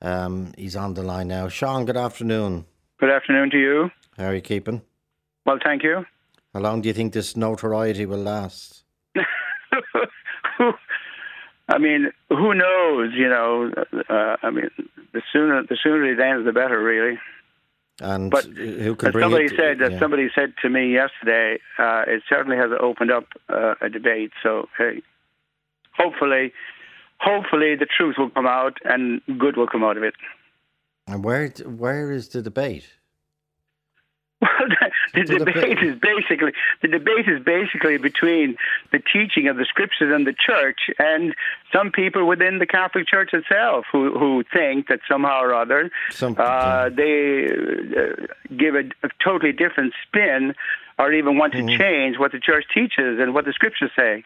Um, 0.02 0.52
he's 0.58 0.76
on 0.76 0.92
the 0.92 1.02
line 1.02 1.28
now. 1.28 1.48
Sean, 1.48 1.86
good 1.86 1.96
afternoon. 1.96 2.66
Good 2.98 3.10
afternoon 3.10 3.48
to 3.52 3.58
you. 3.58 3.90
How 4.18 4.26
are 4.26 4.34
you 4.34 4.42
keeping? 4.42 4.82
Well, 5.46 5.58
thank 5.64 5.82
you. 5.82 6.04
How 6.54 6.60
long 6.60 6.80
do 6.80 6.88
you 6.88 6.94
think 6.94 7.12
this 7.12 7.36
notoriety 7.36 8.06
will 8.06 8.18
last? 8.18 8.82
I 11.68 11.78
mean, 11.78 12.10
who 12.28 12.54
knows? 12.54 13.12
You 13.14 13.28
know, 13.28 13.70
uh, 14.08 14.36
I 14.42 14.50
mean, 14.50 14.70
the 15.12 15.22
sooner 15.32 15.62
the 15.62 15.76
sooner 15.80 16.04
it 16.04 16.18
ends, 16.18 16.44
the 16.44 16.52
better, 16.52 16.82
really. 16.82 17.18
And 18.00 18.30
But 18.30 18.44
who 18.46 18.96
can 18.96 19.12
bring 19.12 19.22
somebody 19.24 19.44
it? 19.44 19.56
said, 19.56 19.78
that 19.80 19.92
yeah. 19.92 19.98
somebody 19.98 20.28
said 20.34 20.54
to 20.62 20.70
me 20.70 20.92
yesterday, 20.92 21.58
uh, 21.78 22.04
it 22.06 22.22
certainly 22.28 22.56
has 22.56 22.70
opened 22.80 23.12
up 23.12 23.26
uh, 23.50 23.74
a 23.82 23.90
debate. 23.90 24.32
So, 24.42 24.68
hey, 24.78 25.02
hopefully, 25.94 26.52
hopefully 27.18 27.76
the 27.76 27.86
truth 27.86 28.16
will 28.18 28.30
come 28.30 28.46
out 28.46 28.78
and 28.84 29.20
good 29.38 29.56
will 29.56 29.66
come 29.66 29.84
out 29.84 29.96
of 29.98 30.02
it. 30.02 30.14
And 31.06 31.22
where 31.22 31.48
where 31.64 32.10
is 32.10 32.28
the 32.28 32.42
debate? 32.42 32.88
Well, 34.40 34.50
the, 35.14 35.22
The 35.24 35.38
debate 35.38 35.78
is 35.82 35.98
basically 36.00 36.52
the 36.82 36.88
debate 36.88 37.28
is 37.28 37.42
basically 37.44 37.98
between 37.98 38.56
the 38.92 38.98
teaching 39.12 39.48
of 39.48 39.56
the 39.56 39.64
scriptures 39.66 40.12
and 40.14 40.26
the 40.26 40.32
church, 40.34 40.80
and 40.98 41.34
some 41.72 41.90
people 41.92 42.26
within 42.26 42.58
the 42.58 42.66
Catholic 42.66 43.06
Church 43.06 43.30
itself 43.34 43.84
who 43.92 44.18
who 44.18 44.42
think 44.52 44.88
that 44.88 45.00
somehow 45.08 45.40
or 45.42 45.54
other 45.54 45.90
Some- 46.10 46.36
uh, 46.38 46.88
they 46.88 47.46
uh, 47.46 48.26
give 48.56 48.74
a, 48.74 48.84
a 49.06 49.10
totally 49.22 49.52
different 49.52 49.92
spin, 50.06 50.54
or 50.98 51.12
even 51.12 51.36
want 51.36 51.52
to 51.52 51.58
Mm-hmm. 51.60 51.78
change 51.78 52.18
what 52.18 52.32
the 52.32 52.40
church 52.40 52.64
teaches 52.72 53.18
and 53.20 53.34
what 53.34 53.44
the 53.44 53.52
scriptures 53.52 53.90
say. 53.94 54.24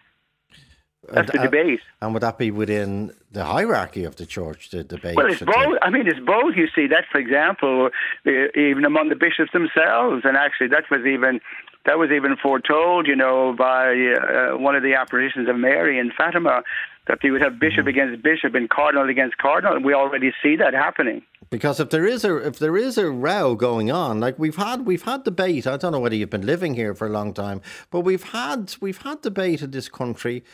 That's 1.12 1.30
the 1.30 1.40
And- 1.40 1.50
debate. 1.50 1.80
And 2.00 2.12
would 2.14 2.22
that 2.22 2.38
be 2.38 2.50
within 2.50 3.12
the 3.32 3.44
hierarchy 3.44 4.04
of 4.04 4.16
the 4.16 4.26
church, 4.26 4.70
the 4.70 4.84
debate? 4.84 5.16
Well, 5.16 5.26
it's 5.26 5.40
both. 5.42 5.78
I 5.82 5.90
mean, 5.90 6.06
it's 6.06 6.20
both. 6.20 6.56
You 6.56 6.68
see, 6.74 6.86
that, 6.88 7.04
for 7.10 7.18
example, 7.18 7.90
uh, 8.26 8.30
even 8.58 8.84
among 8.84 9.08
the 9.08 9.16
bishops 9.16 9.52
themselves, 9.52 10.22
and 10.24 10.36
actually, 10.36 10.68
that 10.68 10.84
was 10.90 11.00
even 11.06 11.40
that 11.86 11.98
was 11.98 12.10
even 12.10 12.34
foretold, 12.42 13.06
you 13.06 13.14
know, 13.14 13.52
by 13.58 13.92
uh, 13.92 14.56
one 14.56 14.74
of 14.74 14.82
the 14.82 14.94
apparitions 14.94 15.48
of 15.50 15.56
Mary 15.56 15.98
in 15.98 16.10
Fatima, 16.16 16.62
that 17.08 17.18
they 17.22 17.30
would 17.30 17.42
have 17.42 17.58
bishop 17.60 17.80
Mm-hmm. 17.80 17.88
against 17.88 18.22
bishop 18.22 18.54
and 18.54 18.70
cardinal 18.70 19.06
against 19.10 19.36
cardinal. 19.36 19.76
And 19.76 19.84
we 19.84 19.92
already 19.92 20.32
see 20.42 20.56
that 20.56 20.72
happening. 20.72 21.20
Because 21.50 21.78
if 21.80 21.90
there 21.90 22.06
is 22.06 22.24
a 22.24 22.36
if 22.36 22.58
there 22.58 22.76
is 22.76 22.98
a 22.98 23.10
row 23.10 23.54
going 23.54 23.90
on, 23.90 24.20
like 24.20 24.38
we've 24.38 24.56
had 24.56 24.86
we've 24.86 25.02
had 25.02 25.24
debate. 25.24 25.66
I 25.66 25.76
don't 25.76 25.92
know 25.92 26.00
whether 26.00 26.14
you've 26.16 26.30
been 26.30 26.46
living 26.46 26.74
here 26.74 26.94
for 26.94 27.06
a 27.06 27.10
long 27.10 27.32
time, 27.34 27.60
but 27.90 28.00
we've 28.00 28.22
had 28.24 28.74
we've 28.80 28.98
had 29.02 29.20
debate 29.22 29.62
in 29.62 29.70
this 29.70 29.88
country 29.88 30.44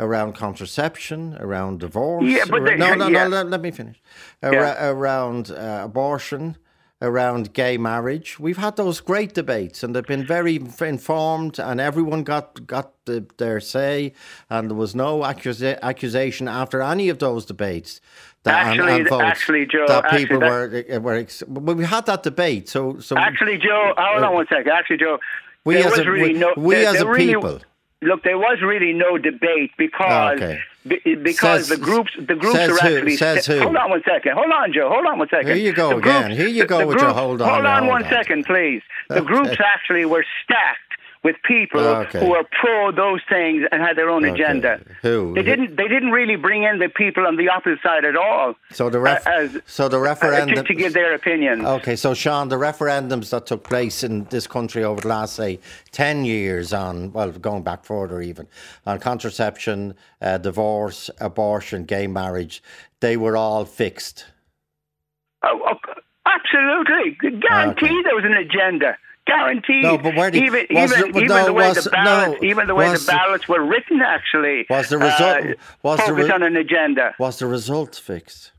around 0.00 0.34
contraception, 0.34 1.36
around 1.40 1.80
divorce. 1.80 2.24
Yeah, 2.24 2.44
but 2.48 2.62
around- 2.62 2.78
no, 2.78 2.94
no, 2.94 3.08
yeah. 3.08 3.24
no. 3.24 3.28
Let, 3.30 3.50
let 3.50 3.60
me 3.60 3.70
finish. 3.70 4.00
Ar- 4.42 4.52
Yeah. 4.52 4.88
Around 4.90 5.50
uh, 5.50 5.82
abortion. 5.84 6.56
Around 7.00 7.52
gay 7.52 7.78
marriage, 7.78 8.40
we've 8.40 8.56
had 8.56 8.74
those 8.74 8.98
great 9.00 9.32
debates, 9.32 9.84
and 9.84 9.94
they've 9.94 10.04
been 10.04 10.26
very 10.26 10.56
informed, 10.80 11.60
and 11.60 11.80
everyone 11.80 12.24
got 12.24 12.66
got 12.66 12.92
the, 13.04 13.24
their 13.36 13.60
say, 13.60 14.14
and 14.50 14.68
there 14.68 14.76
was 14.76 14.96
no 14.96 15.20
accusa- 15.20 15.78
accusation 15.80 16.48
after 16.48 16.82
any 16.82 17.08
of 17.08 17.20
those 17.20 17.46
debates. 17.46 18.00
That, 18.44 18.68
Actually- 18.68 18.92
and 19.00 19.08
votes 19.08 19.24
actually, 19.24 19.66
Joe, 19.66 19.84
that 19.88 20.04
actually, 20.04 20.18
people 20.26 20.40
that- 20.40 20.50
were 20.50 21.00
were. 21.00 21.14
Ex- 21.16 21.42
well, 21.48 21.74
we 21.74 21.84
had 21.84 22.06
that 22.06 22.22
debate, 22.22 22.68
so 22.68 22.98
so 23.00 23.16
Actually, 23.18 23.58
Joe, 23.58 23.94
hold 23.98 24.22
on 24.22 24.32
one 24.34 24.46
second. 24.48 24.70
Actually, 24.70 24.98
Joe, 24.98 25.18
we 25.64 25.74
there 25.74 25.84
as 25.86 25.90
was 25.90 25.98
a 26.00 26.10
really 26.10 26.32
we, 26.34 26.38
no, 26.38 26.52
we 26.56 26.76
there- 26.76 26.86
as 26.88 26.94
there 26.98 27.06
a 27.06 27.10
really- 27.10 27.26
people. 27.34 27.60
Look, 28.00 28.22
there 28.22 28.38
was 28.38 28.62
really 28.62 28.92
no 28.92 29.18
debate 29.18 29.72
because 29.76 30.36
Okay. 30.36 30.60
be- 30.86 31.16
because 31.16 31.66
Says- 31.66 31.68
the 31.68 31.76
groups 31.76 32.12
the 32.16 32.36
groups 32.36 32.56
are 32.56 32.68
who? 32.68 32.78
actually 32.96 33.16
Says 33.16 33.44
who? 33.46 33.58
hold 33.60 33.76
on 33.76 33.90
one 33.90 34.02
second 34.04 34.32
hold 34.34 34.52
on 34.52 34.72
Joe 34.72 34.88
hold 34.88 35.04
on 35.04 35.18
one 35.18 35.28
second 35.28 35.48
Here 35.48 35.56
you 35.56 35.72
go 35.72 35.88
The 35.90 35.96
again. 35.96 36.22
groups- 36.26 36.38
Here 36.38 36.48
you 36.48 36.64
go 36.64 36.78
the 36.78 36.86
with 36.86 37.00
your 37.00 37.10
hold 37.10 37.42
on, 37.42 37.48
hold 37.50 37.66
on 37.66 37.86
one 37.88 38.04
on. 38.04 38.08
second 38.08 38.46
please 38.46 38.82
the 39.08 39.16
Okay. 39.16 39.26
groups 39.26 39.56
actually 39.74 40.04
were 40.04 40.24
stacked 40.44 40.87
with 41.24 41.36
people 41.46 41.80
Okay. 41.80 42.20
who 42.20 42.34
are 42.34 42.44
pro 42.60 42.92
those 42.92 43.20
things 43.28 43.64
and 43.72 43.82
had 43.82 43.96
their 43.96 44.08
own 44.08 44.24
Okay. 44.24 44.34
agenda 44.34 44.80
Who? 45.02 45.34
they 45.34 45.42
didn't 45.42 45.76
they 45.76 45.88
didn't 45.88 46.12
really 46.12 46.36
bring 46.36 46.62
in 46.62 46.78
the 46.78 46.88
people 46.88 47.26
on 47.26 47.36
the 47.36 47.48
opposite 47.48 47.80
side 47.82 48.04
at 48.04 48.16
all 48.16 48.54
So 48.70 48.88
the 48.90 49.00
ref- 49.00 49.26
uh, 49.26 49.30
as- 49.30 49.58
so 49.66 49.88
the 49.88 49.98
uh, 49.98 50.00
referendum 50.00 50.64
to 50.64 50.74
give 50.74 50.92
their 50.94 51.14
opinion 51.14 51.66
Okay, 51.66 51.96
so 51.96 52.14
Sean, 52.14 52.48
the 52.48 52.56
referendums 52.56 53.30
that 53.30 53.46
took 53.46 53.64
place 53.64 54.02
in 54.04 54.24
this 54.30 54.46
country 54.46 54.84
over 54.84 55.00
the 55.00 55.08
last, 55.08 55.34
say, 55.36 55.58
10 55.92 56.24
years 56.24 56.72
on, 56.72 57.12
well, 57.12 57.30
going 57.32 57.62
back 57.62 57.84
further 57.84 58.20
even, 58.20 58.46
on 58.86 58.98
contraception, 58.98 59.94
uh, 60.22 60.38
divorce, 60.38 61.10
abortion, 61.20 61.84
gay 61.84 62.06
marriage, 62.06 62.62
they 63.00 63.16
were 63.16 63.36
all 63.36 63.64
fixed. 63.64 64.26
Oh, 65.44 65.60
oh, 65.66 65.76
absolutely. 66.26 67.16
Guaranteed 67.40 67.84
Okay. 67.90 68.02
there 68.04 68.14
was 68.14 68.24
an 68.24 68.34
agenda. 68.34 68.96
Guaranteed. 69.28 69.82
No, 69.82 69.98
but 69.98 70.14
where 70.16 70.34
even 70.34 70.66
was 70.70 70.90
even, 70.92 71.12
but 71.12 71.22
even 71.22 71.36
no, 71.36 71.44
the 71.44 71.52
way 71.52 71.68
was- 71.68 71.84
the 71.84 71.90
ballots, 71.90 72.40
no, 72.42 72.48
even 72.48 72.66
the 72.66 72.74
way 72.74 72.88
was- 72.88 73.04
the 73.06 73.12
ballots 73.12 73.46
were 73.48 73.62
written, 73.62 74.00
actually, 74.00 74.66
Was 74.70 74.88
the 74.88 74.98
result- 74.98 75.44
uh, 75.46 75.52
was 75.82 76.04
the 76.06 76.12
re- 76.14 76.30
on 76.30 76.42
an 76.42 76.56
agenda. 76.56 77.14
Was 77.18 77.38
the 77.38 77.46
result 77.46 77.94
fixed? 77.94 78.52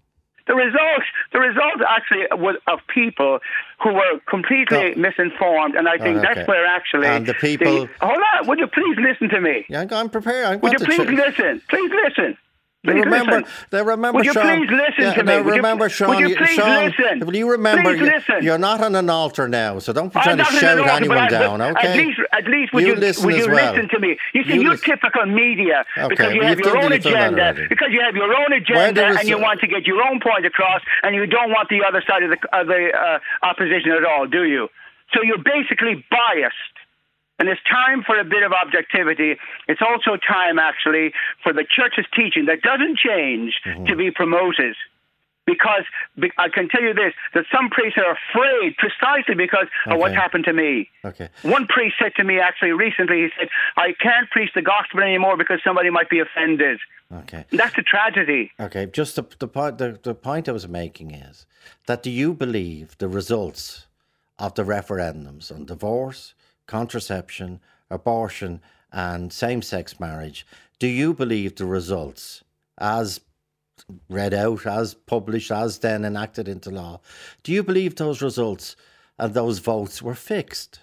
The 0.48 0.56
result, 0.56 1.04
the 1.32 1.40
result 1.40 1.76
actually 1.88 2.26
was 2.32 2.56
of 2.68 2.80
people 2.88 3.40
who 3.84 3.94
were 3.94 4.20
completely 4.28 4.94
No. 4.96 5.02
misinformed, 5.10 5.76
and 5.76 5.88
I 5.88 5.98
think 5.98 6.18
Oh, 6.18 6.22
okay. 6.22 6.34
that's 6.36 6.48
where 6.48 6.66
actually 6.66 7.08
And 7.08 7.26
the 7.26 7.36
people- 7.36 7.88
hold 8.02 8.18
on, 8.40 8.48
would 8.48 8.58
you 8.60 8.68
please 8.68 8.98
listen 8.98 9.30
to 9.30 9.40
me? 9.42 9.66
Yeah, 9.70 9.86
I'm 9.92 10.10
prepared. 10.10 10.46
I'm 10.46 10.60
Would 10.62 10.74
you 10.74 10.86
please 10.86 11.08
listen? 11.10 11.62
Please 11.70 11.92
listen. 12.04 12.38
They 12.86 12.94
remember. 12.94 13.40
listen. 13.42 13.54
They 13.72 13.84
remember. 13.84 14.18
Would 14.18 14.26
you 14.26 14.32
Sean, 14.32 14.44
please 14.48 14.72
listen 14.72 14.94
yeah, 15.04 15.14
to 15.16 15.24
me? 15.26 15.36
Would 15.42 15.46
you- 15.48 15.52
remember, 15.58 15.90
Sean. 15.90 16.10
would 16.16 16.20
you 16.20 16.36
please 16.38 16.56
Sean, 16.56 16.86
listen? 16.86 17.26
Will 17.28 17.36
you 17.36 17.52
remember? 17.52 17.92
Please 17.92 18.02
listen. 18.02 18.36
You're 18.42 18.58
not 18.58 18.80
on 18.80 18.96
an 18.96 19.10
altar 19.10 19.50
now, 19.50 19.80
so 19.80 19.92
don't 19.92 20.14
be 20.14 20.20
to 20.20 20.24
shout 20.24 20.40
an 20.80 20.80
altar, 20.80 20.92
anyone 20.96 21.18
I- 21.18 21.28
down. 21.28 21.62
Okay. 21.62 21.88
At 21.90 21.98
least, 21.98 22.20
at 22.32 22.46
least 22.48 22.72
would 22.74 22.84
You 22.84 22.94
you, 22.94 22.96
listen 22.96 23.26
would 23.26 23.36
you 23.36 23.48
well. 23.52 23.74
listen 23.74 23.90
to 23.90 24.00
me? 24.00 24.18
You 24.34 24.44
see, 24.46 24.54
You 24.54 24.62
you, 24.62 24.70
listen. 24.70 24.92
typical 24.96 25.26
media 25.26 25.84
Okay, 25.98 26.08
because 26.08 26.34
you 26.34 26.40
well, 26.40 26.48
have 26.48 26.60
your 26.60 26.78
own 26.78 26.92
you've 26.94 27.04
done 27.04 27.36
that 27.36 27.54
agenda. 27.56 27.68
Because 27.68 27.88
you 27.92 28.00
have 28.02 28.16
your 28.16 28.34
own 28.34 28.54
agenda 28.54 29.06
and 29.08 29.28
you 29.28 29.38
want 29.38 29.60
to 29.60 29.68
get 29.68 29.86
your 29.86 30.02
own 30.02 30.22
point 30.22 30.46
across, 30.46 30.82
and 31.04 31.14
you 31.16 31.26
don't 31.26 31.50
want 31.52 31.68
the 31.68 31.84
other 31.86 32.02
side 32.08 32.24
of 32.24 32.30
the 32.32 32.40
of 32.58 32.68
the 32.68 32.92
uh, 32.96 33.20
opposition 33.46 33.92
at 33.92 34.06
all, 34.06 34.26
do 34.26 34.46
you? 34.46 34.70
So 35.14 35.22
you're 35.22 35.44
basically 35.44 36.06
biased. 36.10 36.79
And 37.40 37.48
it's 37.48 37.62
time 37.72 38.04
for 38.06 38.20
a 38.20 38.26
bit 38.26 38.44
of 38.44 38.52
objectivity. 38.52 39.38
It's 39.68 39.82
also 39.82 40.18
time, 40.18 40.60
actually, 40.60 41.14
for 41.42 41.54
the 41.54 41.64
church's 41.64 42.06
teaching 42.16 42.46
that 42.46 42.62
doesn't 42.62 42.98
change 42.98 43.54
Mm-hmm. 43.66 43.86
to 43.86 43.96
be 43.96 44.12
promoted. 44.12 44.76
Because 45.46 45.84
be- 46.20 46.32
I 46.38 46.50
can 46.50 46.70
tell 46.70 46.82
you 46.82 46.94
this 46.94 47.14
that 47.34 47.46
some 47.52 47.70
priests 47.70 47.98
are 47.98 48.12
afraid 48.20 48.76
precisely 48.78 49.34
because 49.36 49.66
of 49.88 49.98
what's 50.00 50.14
happened 50.14 50.44
to 50.46 50.54
me. 50.54 50.90
Okay. 51.04 51.30
One 51.42 51.66
priest 51.66 51.96
said 52.00 52.12
to 52.18 52.24
me 52.24 52.40
actually 52.40 52.72
recently, 52.74 53.22
he 53.24 53.30
said, 53.40 53.50
I 53.76 53.94
can't 54.00 54.30
preach 54.30 54.52
the 54.54 54.62
gospel 54.62 55.00
anymore 55.02 55.38
because 55.38 55.60
somebody 55.64 55.90
might 55.90 56.10
be 56.10 56.20
offended. 56.20 56.80
Okay. 57.22 57.46
That's 57.52 57.76
a 57.78 57.82
tragedy. 57.82 58.52
Okay. 58.60 58.86
Just 58.86 59.16
the 59.16 59.26
the 59.40 59.48
point. 59.48 59.80
The, 59.80 59.98
the 60.04 60.14
point 60.14 60.48
I 60.48 60.52
was 60.52 60.68
making 60.68 61.12
is 61.12 61.48
that 61.88 62.04
do 62.04 62.12
you 62.12 62.34
believe 62.36 62.96
the 63.00 63.08
results 63.08 63.88
of 64.38 64.54
the 64.54 64.64
referendums 64.64 65.52
on 65.52 65.66
divorce, 65.66 66.36
contraception, 66.70 67.60
abortion, 67.90 68.62
and 68.92 69.34
same-sex 69.34 70.00
marriage? 70.00 70.46
Do 70.80 70.88
you 70.88 71.14
believe 71.14 71.56
the 71.56 71.66
results 71.66 72.44
as 72.78 73.20
read 74.10 74.34
out, 74.34 74.66
as 74.66 74.94
published, 74.94 75.52
as 75.52 75.80
then 75.80 76.06
enacted 76.06 76.48
into 76.48 76.70
law? 76.70 77.02
Do 77.44 77.52
you 77.52 77.64
believe 77.64 77.96
those 77.96 78.22
results 78.22 78.76
and 79.18 79.34
those 79.34 79.60
votes 79.60 80.02
were 80.02 80.16
fixed? 80.16 80.80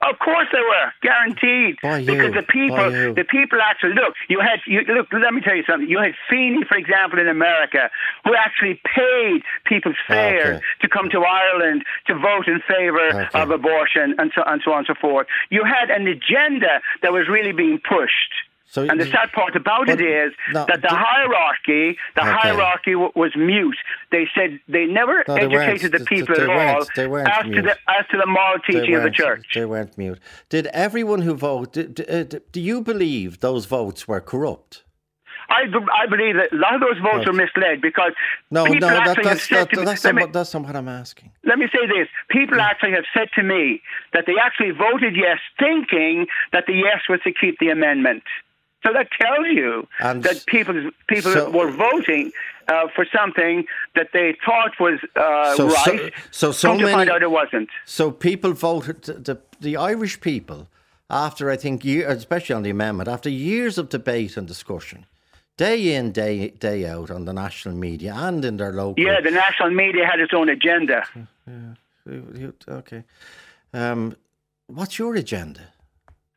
Of 0.00 0.18
course 0.20 0.46
they 0.52 0.60
were 0.60 0.92
guaranteed 1.02 1.76
By 1.82 2.04
because 2.06 2.32
who? 2.32 2.40
the 2.40 2.46
people, 2.46 2.86
the 3.18 3.24
people 3.28 3.58
actually 3.60 3.94
look. 3.94 4.14
You 4.28 4.38
had 4.38 4.60
you 4.66 4.82
look. 4.82 5.08
Let 5.12 5.34
me 5.34 5.40
tell 5.40 5.56
you 5.56 5.64
something. 5.68 5.88
You 5.88 5.98
had 5.98 6.12
Feeney, 6.30 6.62
for 6.68 6.76
example, 6.76 7.18
in 7.18 7.26
America, 7.26 7.90
who 8.24 8.34
actually 8.36 8.80
paid 8.94 9.42
people's 9.64 9.96
fares 10.06 10.58
Okay. 10.58 10.64
to 10.82 10.88
come 10.88 11.10
to 11.10 11.24
Ireland 11.24 11.84
to 12.06 12.14
vote 12.14 12.46
in 12.46 12.60
favour 12.68 13.08
Okay. 13.26 13.28
of 13.34 13.50
abortion 13.50 14.14
and 14.18 14.30
so 14.34 14.42
and 14.46 14.62
so 14.64 14.70
on 14.72 14.78
and 14.78 14.86
so 14.86 14.94
forth. 14.94 15.26
You 15.50 15.64
had 15.64 15.90
an 15.90 16.06
agenda 16.06 16.80
that 17.02 17.12
was 17.12 17.28
really 17.28 17.52
being 17.52 17.78
pushed. 17.80 18.32
So 18.70 18.82
and 18.82 19.00
the 19.00 19.06
sad 19.06 19.32
part 19.32 19.56
about 19.56 19.86
but- 19.86 19.98
it 20.00 20.04
is 20.04 20.32
no, 20.52 20.66
that 20.68 20.82
the 20.82 20.88
hierarchy, 20.90 21.96
the 22.16 22.20
Okay. 22.22 22.30
hierarchy 22.30 22.92
w- 22.92 23.12
was 23.14 23.32
mute. 23.34 23.76
They 24.12 24.28
said 24.34 24.60
they 24.68 24.84
never 24.84 25.24
No, 25.26 25.34
they 25.36 25.44
educated 25.46 25.92
the 25.92 25.98
Th- 25.98 26.08
people 26.08 26.34
they 26.36 26.42
at 26.42 26.76
all. 26.76 26.84
They 26.94 27.06
weren't 27.06 27.28
as 27.28 27.44
to 27.44 27.62
the 27.62 27.76
as 27.88 28.06
to 28.10 28.16
the 28.18 28.26
moral 28.26 28.58
teaching 28.66 28.94
of 28.94 29.02
the 29.04 29.10
church. 29.10 29.46
They 29.54 29.64
weren't 29.64 29.96
mute. 29.96 30.18
Did 30.50 30.66
everyone 30.68 31.22
who 31.22 31.34
voted? 31.34 31.94
Do, 31.94 32.02
uh, 32.04 32.22
d- 32.24 32.40
do 32.52 32.60
you 32.60 32.82
believe 32.82 33.40
those 33.40 33.64
votes 33.64 34.06
were 34.06 34.20
corrupt? 34.20 34.84
I, 35.50 35.64
b- 35.64 35.78
I 36.02 36.04
believe 36.06 36.34
that 36.36 36.52
a 36.52 36.56
lot 36.56 36.74
of 36.74 36.82
those 36.82 36.98
votes 36.98 37.24
Right. 37.24 37.28
are 37.28 37.32
misled 37.32 37.80
because 37.80 38.12
No, 38.50 38.66
people 38.66 38.80
no, 38.90 38.94
that, 38.96 39.16
have 39.16 39.24
that's 39.24 39.48
said 39.48 39.60
that, 39.60 39.70
to 39.70 39.76
me, 39.80 39.84
that's, 39.86 40.04
let, 40.04 40.14
not, 40.14 40.32
that's 40.34 40.52
not 40.52 40.62
what 40.66 40.76
I'm 40.76 40.88
asking. 40.88 41.30
let 41.42 41.58
me 41.58 41.68
say 41.72 41.86
this. 41.86 42.06
People 42.28 42.60
actually 42.60 42.92
have 42.92 43.06
said 43.14 43.28
to 43.34 43.42
me 43.42 43.80
that 44.12 44.24
they 44.26 44.34
actually 44.36 44.72
voted 44.72 45.16
yes 45.16 45.38
thinking 45.58 46.26
that 46.52 46.64
the 46.66 46.74
yes 46.74 47.00
was 47.08 47.20
to 47.24 47.32
keep 47.32 47.58
the 47.60 47.70
amendment. 47.70 48.24
So 48.84 48.92
that 48.92 49.08
tells 49.20 49.46
you 49.48 49.88
And 50.00 50.22
that 50.22 50.44
people 50.46 50.90
people 51.08 51.32
so- 51.32 51.50
were 51.50 51.70
voting 51.70 52.32
uh, 52.68 52.86
for 52.94 53.04
something 53.16 53.64
that 53.94 54.08
they 54.12 54.36
thought 54.44 54.72
was 54.78 54.98
uh, 55.16 55.56
So, 55.56 55.68
so, 55.70 55.74
right. 55.92 56.12
so, 56.30 56.52
so 56.52 56.68
Come 56.68 56.78
to 56.78 56.92
find 56.92 57.10
out 57.10 57.22
it 57.22 57.30
wasn't. 57.30 57.68
So 57.86 58.10
people 58.10 58.52
voted. 58.52 59.02
The, 59.02 59.14
the 59.14 59.38
the 59.60 59.76
Irish 59.76 60.20
people, 60.20 60.68
after 61.10 61.50
I 61.50 61.56
think, 61.56 61.84
year, 61.84 62.08
especially 62.08 62.54
on 62.54 62.62
the 62.62 62.70
amendment, 62.70 63.08
after 63.08 63.28
years 63.30 63.78
of 63.78 63.88
debate 63.88 64.36
and 64.36 64.46
discussion, 64.46 65.06
day 65.56 65.94
in 65.96 66.12
day 66.12 66.50
day 66.50 66.86
out 66.86 67.10
on 67.10 67.24
the 67.24 67.32
national 67.32 67.74
media 67.74 68.14
and 68.14 68.44
in 68.44 68.56
their 68.58 68.72
local. 68.72 69.02
Yeah, 69.02 69.20
the 69.20 69.30
national 69.32 69.70
media 69.70 70.04
had 70.06 70.20
its 70.20 70.32
own 70.34 70.48
agenda. 70.48 71.04
You- 72.06 72.26
you- 72.34 72.54
Okay. 72.68 73.02
Um, 73.74 74.14
what's 74.66 74.98
your 74.98 75.14
agenda? 75.16 75.60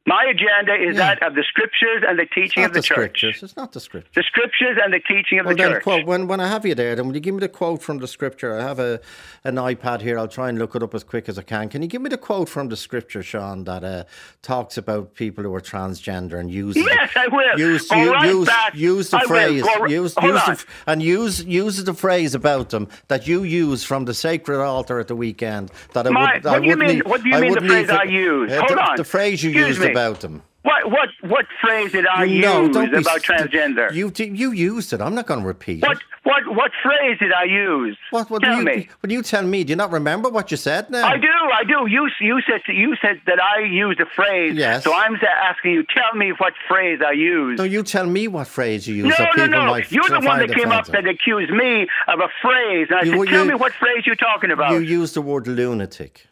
My 0.08 0.26
agenda 0.32 0.74
is 0.74 0.98
Yeah. 0.98 1.14
that 1.14 1.22
of 1.24 1.36
the 1.36 1.44
scriptures 1.44 2.04
and 2.08 2.18
the 2.18 2.26
teaching 2.26 2.64
of 2.64 2.74
the, 2.74 2.80
the 2.80 2.84
church. 2.84 2.96
scriptures. 3.20 3.44
It's 3.44 3.56
not 3.56 3.72
the 3.72 3.80
scriptures. 3.80 4.12
The 4.16 4.24
scriptures 4.24 4.78
and 4.84 4.92
the 4.92 5.00
teaching 5.00 5.38
of 5.40 5.46
Well, 5.46 5.56
the 5.56 5.62
then, 5.62 5.72
church. 5.74 5.84
quote, 5.84 6.06
when, 6.08 6.28
when 6.28 6.40
I 6.40 6.48
have 6.48 6.66
you 6.66 6.74
there, 6.74 6.96
then 6.96 7.06
will 7.08 7.14
you 7.14 7.20
give 7.20 7.36
me 7.36 7.40
the 7.40 7.48
quote 7.48 7.84
from 7.84 8.00
the 8.00 8.08
scripture? 8.08 8.58
I 8.58 8.64
have 8.64 8.80
a 8.80 9.00
an 9.44 9.56
iPad 9.56 10.02
here. 10.02 10.18
I'll 10.18 10.28
try 10.28 10.50
and 10.50 10.58
look 10.58 10.76
it 10.76 10.82
up 10.82 10.96
as 10.96 11.04
quick 11.04 11.30
as 11.30 11.38
I 11.38 11.44
can. 11.44 11.70
Can 11.70 11.84
you 11.84 11.88
give 11.88 12.02
me 12.02 12.10
the 12.10 12.18
quote 12.18 12.50
from 12.50 12.70
the 12.70 12.76
scripture, 12.78 13.22
Sean, 13.22 13.64
that 13.66 13.84
uh, 13.84 14.04
talks 14.42 14.76
about 14.78 15.14
people 15.14 15.44
who 15.44 15.54
are 15.54 15.62
transgender 15.62 16.40
and 16.40 16.50
uses 16.52 16.84
Yes, 16.84 17.12
I 17.16 17.28
will. 17.28 17.60
use 17.60 17.88
Go 17.88 18.12
right 18.12 18.28
use, 18.28 18.48
back. 18.48 18.76
use 18.76 19.10
the 19.12 19.18
I 19.18 19.20
will. 19.22 19.28
phrase 19.28 19.62
Go 19.64 19.86
use, 19.86 20.16
hold 20.16 20.34
use 20.34 20.42
the, 20.44 20.48
on. 20.48 20.52
f- 20.54 20.84
and 20.88 21.04
use 21.04 21.44
use 21.46 21.84
the 21.84 21.94
phrase 21.94 22.34
about 22.34 22.72
them 22.72 22.88
that 23.08 23.28
you 23.28 23.44
use 23.44 23.84
from 23.84 24.06
the 24.06 24.16
sacred 24.16 24.64
altar 24.64 25.00
at 25.00 25.08
the 25.08 25.16
weekend. 25.16 25.70
That 25.94 26.08
I 26.08 26.10
My- 26.10 26.34
would, 26.36 26.44
what 26.44 26.54
I 26.56 26.60
do 26.60 26.66
you 26.66 26.76
mean- 26.76 26.88
need- 26.96 27.06
what 27.06 27.22
do 27.24 27.30
you 27.30 27.36
I 27.36 27.42
mean 27.42 27.54
the 27.54 27.62
need 27.62 27.70
phrase 27.70 27.90
I 27.92 28.04
use? 28.06 28.52
uh, 28.52 28.56
Hold 28.58 28.70
the, 28.72 28.82
on. 28.82 28.98
the 28.98 29.04
phrase 29.04 29.44
you 29.44 29.52
Excuse 29.52 29.68
used 29.70 29.82
me. 29.82 29.91
About 29.92 30.22
them. 30.22 30.42
What 30.64 30.92
what 30.92 31.10
what 31.22 31.46
phrase 31.60 31.92
did 31.92 32.06
I 32.06 32.26
no, 32.28 32.62
use 32.66 32.74
don't 32.76 32.92
be 32.92 32.98
about 33.00 33.24
st- 33.24 33.50
transgender? 33.50 33.92
You 33.94 34.12
you 34.16 34.52
used 34.52 34.94
it. 34.94 35.02
I'm 35.02 35.16
not 35.16 35.26
going 35.26 35.40
to 35.42 35.46
repeat 35.48 35.82
what 35.82 35.98
it. 35.98 36.04
what 36.22 36.44
what 36.56 36.72
phrase 36.84 37.18
did 37.18 37.34
I 37.34 37.46
use? 37.46 37.98
What, 38.12 38.30
what 38.30 38.44
Tell 38.44 38.54
do 38.54 38.60
you, 38.60 38.66
me. 38.78 38.90
Will 39.02 39.12
you 39.12 39.24
tell 39.24 39.42
me? 39.42 39.64
Do 39.64 39.72
you 39.72 39.76
not 39.76 39.92
remember 39.92 40.30
what 40.30 40.52
you 40.52 40.58
said 40.58 40.92
now? 40.92 41.04
I 41.08 41.18
do, 41.18 41.28
I 41.62 41.64
do. 41.64 41.88
You 41.90 42.08
you 42.20 42.42
said 42.48 42.62
you 42.68 42.96
said 43.02 43.22
that 43.26 43.40
I 43.42 43.62
used 43.64 44.00
a 44.02 44.06
phrase. 44.06 44.54
Yes. 44.56 44.84
So 44.84 44.94
I'm 44.94 45.16
asking 45.50 45.72
you, 45.72 45.84
tell 45.84 46.14
me 46.16 46.32
what 46.38 46.54
phrase 46.68 47.00
I 47.04 47.14
used. 47.14 47.58
No, 47.58 47.64
you 47.64 47.82
tell 47.82 48.06
me 48.06 48.28
what 48.28 48.46
phrase 48.46 48.88
you 48.88 48.94
use 48.94 49.16
no, 49.18 49.46
no, 49.48 49.66
no. 49.66 49.76
You're 49.90 50.10
the 50.10 50.20
one 50.20 50.38
that 50.46 50.54
came 50.54 50.72
up 50.72 50.86
that 50.88 51.08
accused 51.08 51.52
me 51.52 51.88
of 52.08 52.20
a 52.20 52.30
phrase, 52.40 52.88
and 52.92 53.00
I 53.00 53.04
You- 53.04 53.26
said, 53.26 53.34
"Tell 53.34 53.46
you- 53.46 53.52
me 53.54 53.56
what 53.56 53.74
phrase 53.74 54.06
you're 54.06 54.16
talking 54.16 54.52
about." 54.52 54.74
You 54.74 54.80
used 55.02 55.16
the 55.16 55.24
word 55.24 55.48
lunatic. 55.48 56.28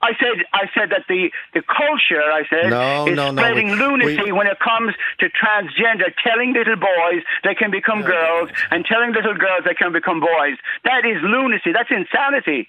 I 0.00 0.12
said, 0.18 0.44
I 0.54 0.64
said 0.74 0.88
that 0.90 1.04
the, 1.08 1.30
the 1.52 1.60
culture, 1.62 2.22
I 2.22 2.42
said, 2.48 2.70
No, 2.70 3.06
is 3.06 3.14
no, 3.14 3.30
no, 3.30 3.42
spreading 3.42 3.68
we- 3.70 3.76
lunacy 3.76 4.22
we- 4.24 4.32
when 4.32 4.46
it 4.46 4.58
comes 4.58 4.94
to 5.20 5.26
transgender, 5.28 6.12
telling 6.24 6.54
little 6.54 6.76
boys 6.76 7.22
they 7.44 7.54
can 7.54 7.70
become 7.70 8.00
girls 8.02 8.48
and 8.70 8.84
telling 8.86 9.12
little 9.12 9.34
girls 9.34 9.64
they 9.66 9.74
can 9.74 9.92
become 9.92 10.20
boys. 10.20 10.56
That 10.84 11.04
is 11.04 11.20
lunacy. 11.22 11.72
That's 11.72 11.90
insanity. 11.90 12.68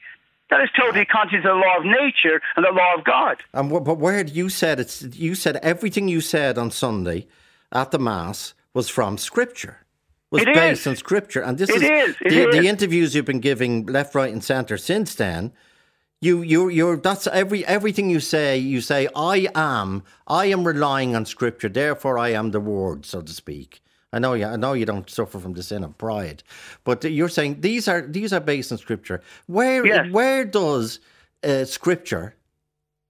That 0.49 0.61
is 0.61 0.69
totally 0.77 1.05
contrary 1.05 1.43
to 1.43 1.49
the 1.49 1.55
law 1.55 1.77
of 1.77 1.85
nature 1.85 2.41
and 2.55 2.65
the 2.65 2.71
law 2.71 2.95
of 2.97 3.03
God. 3.05 3.41
And 3.53 3.69
but 3.69 3.97
where 3.99 4.25
you 4.25 4.49
said 4.49 4.79
it's 4.79 5.01
you 5.01 5.35
said 5.35 5.57
everything 5.57 6.07
you 6.09 6.19
said 6.21 6.57
on 6.57 6.71
Sunday 6.71 7.27
at 7.71 7.91
the 7.91 7.99
mass 7.99 8.53
was 8.73 8.89
from 8.89 9.17
Scripture. 9.17 9.85
Was 10.29 10.41
It 10.41 10.53
based 10.53 10.81
is. 10.81 10.87
on 10.87 10.95
Scripture, 10.97 11.41
and 11.41 11.57
this 11.57 11.69
It 11.69 11.83
is, 11.83 12.15
the, 12.19 12.49
is. 12.49 12.55
the 12.55 12.67
interviews 12.67 13.15
you've 13.15 13.23
been 13.25 13.39
giving 13.39 13.85
left, 13.85 14.13
right, 14.13 14.31
and 14.31 14.43
centre 14.43 14.77
since 14.77 15.15
then. 15.15 15.53
You, 16.19 16.41
you, 16.41 16.69
you're. 16.69 16.97
That's 16.97 17.27
every 17.27 17.65
everything 17.65 18.09
you 18.09 18.19
say. 18.19 18.57
You 18.57 18.81
say, 18.81 19.07
"I 19.15 19.47
am. 19.53 20.03
I 20.27 20.45
am 20.47 20.65
relying 20.65 21.15
on 21.15 21.25
Scripture. 21.25 21.69
Therefore, 21.69 22.17
I 22.17 22.29
am 22.29 22.51
the 22.51 22.59
Word, 22.59 23.05
so 23.05 23.21
to 23.21 23.31
speak." 23.33 23.81
I 24.11 24.19
know 24.19 24.33
you. 24.33 24.45
I 24.45 24.55
know 24.55 24.73
you 24.73 24.85
don't 24.85 25.09
suffer 25.09 25.37
from 25.37 25.53
the 25.53 25.61
sin 25.61 25.83
of 25.83 25.97
pride, 25.97 26.41
but 26.83 27.03
you're 27.03 27.29
saying 27.29 27.61
these 27.61 27.87
are 27.87 28.01
these 28.01 28.33
are 28.33 28.39
based 28.39 28.71
on 28.71 28.77
Scripture. 28.79 29.21
Where 29.45 29.85
Yes. 29.85 30.11
where 30.11 30.43
does 30.45 30.99
uh, 31.43 31.65
Scripture 31.65 32.33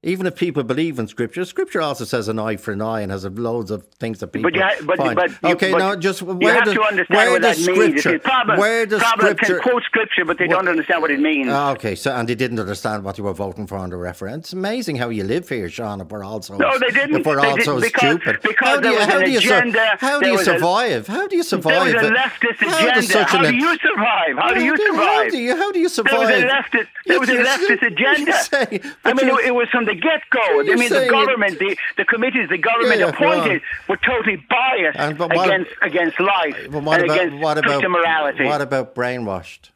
even 0.04 0.28
if 0.28 0.36
people 0.36 0.64
believe 0.64 1.00
in 1.00 1.08
scripture, 1.08 1.44
scripture 1.44 1.82
also 1.82 2.06
says 2.06 2.28
an 2.28 2.38
eye 2.38 2.56
for 2.56 2.72
an 2.72 2.82
eye 2.84 3.02
and 3.02 3.12
has 3.12 3.26
loads 3.26 3.72
of 3.72 3.84
things 4.00 4.20
that 4.20 4.28
people 4.28 4.52
But 4.52 4.56
you 4.56 4.62
ha- 4.62 4.76
but- 4.86 4.98
find. 4.98 5.16
but 5.16 5.32
okay, 5.54 5.72
but 5.72 5.80
now 5.80 5.96
just 5.96 6.22
where 6.22 6.62
does 6.64 6.78
where 7.10 7.40
does. 7.40 7.64
Scripture 7.64 8.20
problem, 8.20 8.60
where 8.60 8.86
does 8.86 9.02
problem 9.02 9.28
scripture 9.28 9.60
can 9.60 9.72
quote 9.72 9.84
scripture, 9.84 10.24
but 10.24 10.38
they 10.38 10.48
don't 10.48 10.68
understand 10.68 11.02
what 11.02 11.10
it 11.10 11.20
means. 11.20 11.50
Ah, 11.50 11.72
okay, 11.72 11.96
so 11.96 12.12
and 12.16 12.30
they 12.30 12.36
didn't 12.36 12.60
understand 12.60 13.04
what 13.04 13.18
you 13.18 13.24
were 13.24 13.34
voting 13.34 13.66
for 13.66 13.76
on 13.78 13.89
the 13.89 13.98
referendum. 13.98 14.39
It's 14.41 14.54
amazing 14.54 14.98
how 14.98 15.10
you 15.10 15.24
live 15.24 15.50
here, 15.50 15.68
Sean. 15.68 16.00
If 16.00 16.10
we're 16.10 16.24
also 16.24 16.58
No, 16.58 16.78
they 16.78 16.88
didn't. 16.91 17.16
If 17.22 17.26
we're 17.26 17.41
They 17.41 17.48
also 17.48 17.80
didn't 17.80 17.82
because- 17.82 18.22
stupid, 18.22 18.41
because 18.43 18.68
how 18.68 18.80
do 18.80 18.89
you 18.89 19.00
how 19.00 19.20
do 19.20 19.32
you 19.32 19.38
agenda, 19.39 19.98
how 20.00 20.20
do 20.20 20.28
you 20.30 20.39
a- 20.39 20.43
survive? 20.43 21.08
how 21.08 21.28
do 21.28 21.36
you 21.36 21.41
there 21.43 21.50
survive? 21.50 21.93
was 21.95 22.04
a 22.04 22.12
leftist 22.12 22.58
How 22.60 22.88
agenda. 23.00 23.24
How 23.26 23.41
do 23.41 23.56
you 23.56 23.78
survive? 23.80 24.38
How 24.38 24.54
do 24.54 24.64
you 24.64 24.76
How 24.76 24.86
survive? 24.86 25.32
do 25.32 25.38
you 25.39 25.56
how 25.58 25.72
do 25.72 25.80
you 25.80 25.89
survive? 25.89 26.12
There 26.12 26.20
was 26.20 26.43
a 26.43 26.48
leftist. 26.48 26.88
There 27.08 27.20
was 27.20 27.30
a 27.30 27.38
leftist 27.38 27.82
agenda. 27.91 28.88
I 29.04 29.14
mean, 29.14 29.28
it, 29.43 29.56
was 29.56 29.68
from 29.70 29.86
the 29.88 29.96
get-go. 29.96 30.40
I 30.60 30.64
mean, 30.64 30.78
the 30.78 30.88
saying 30.88 31.08
it- 31.08 31.12
government, 31.12 31.60
the, 31.60 31.78
the 31.98 32.06
committees, 32.06 32.50
the 32.50 32.58
government 32.58 33.00
Yeah, 33.00 33.12
well- 33.20 33.34
appointed 33.40 33.62
were 33.88 33.98
totally 33.98 34.38
biased 34.50 34.98
And 35.00 35.20
against 35.22 35.72
against 35.82 36.20
life 36.20 36.56
and 36.66 36.76
about 36.76 37.02
against 37.02 37.36
what 37.44 37.58
about 37.58 37.82
morality. 37.90 38.46
what 38.46 38.62
about 38.62 38.94
brainwashed? 38.96 39.72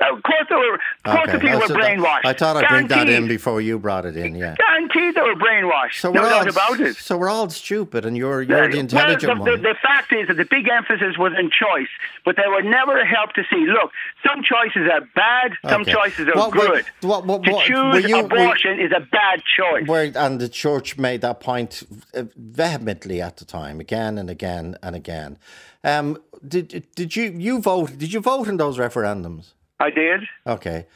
Of 0.00 0.22
course 0.24 0.46
they 0.50 0.56
were. 0.56 0.74
Of 0.74 0.80
course 1.04 1.28
Okay, 1.28 1.32
the 1.32 1.38
people 1.38 1.56
I 1.62 1.66
were 1.66 1.80
brainwashed. 1.80 2.24
I 2.24 2.32
thought 2.32 2.56
I'd 2.56 2.68
bring 2.68 2.88
that 2.88 3.08
in 3.08 3.28
before 3.28 3.60
you 3.60 3.78
brought 3.78 4.04
it 4.04 4.16
in. 4.16 4.34
Yeah. 4.34 4.56
Guaranteed 4.56 5.14
they 5.14 5.20
were 5.20 5.36
brainwashed. 5.36 6.00
So 6.00 6.10
no 6.10 6.20
we're 6.22 6.28
doubt 6.28 6.42
all 6.42 6.48
about 6.48 6.80
it. 6.80 6.96
So 6.96 7.16
we're 7.16 7.28
all 7.28 7.48
stupid, 7.48 8.04
and 8.04 8.16
you're 8.16 8.42
you're 8.42 8.68
the 8.70 8.78
intelligent 8.78 9.32
well, 9.38 9.44
the, 9.44 9.50
one. 9.52 9.62
the, 9.62 9.68
the 9.68 9.74
fact 9.80 10.12
is 10.12 10.26
that 10.28 10.36
the 10.36 10.44
big 10.46 10.68
emphasis 10.68 11.16
was 11.16 11.32
in 11.38 11.48
choice, 11.48 11.88
but 12.24 12.34
they 12.36 12.48
were 12.48 12.62
never 12.62 13.04
helped 13.04 13.36
to 13.36 13.44
see. 13.48 13.66
Look, 13.66 13.92
some 14.26 14.42
choices 14.42 14.90
are 14.92 15.02
bad, 15.14 15.52
some 15.68 15.82
Okay. 15.82 15.92
choices 15.92 16.28
are 16.28 16.36
What- 16.38 16.50
good. 16.52 16.84
what- 17.02 17.24
what- 17.24 17.44
to 17.44 17.52
choose 17.64 17.94
were 17.94 18.00
you- 18.00 18.16
were- 18.16 18.24
abortion 18.24 18.80
is 18.80 18.90
a 18.90 19.00
bad 19.00 19.42
choice. 19.56 19.86
Where 19.86 20.10
and 20.16 20.40
the 20.40 20.48
church 20.48 20.98
made 20.98 21.20
that 21.20 21.38
point 21.40 21.84
uh, 22.16 22.24
vehemently 22.36 23.22
at 23.22 23.36
the 23.36 23.44
time, 23.44 23.78
again 23.80 24.18
and 24.18 24.28
again 24.28 24.76
and 24.82 24.96
again. 24.96 25.38
Um, 25.84 26.18
did 26.46 26.84
did 26.96 27.14
you 27.14 27.24
you 27.36 27.60
vote? 27.60 27.96
Did 27.96 28.12
you 28.12 28.20
vote 28.20 28.48
in 28.48 28.56
those 28.56 28.76
referendums? 28.78 29.52
I 29.84 29.90
did. 29.90 30.20
Okay. 30.46 30.86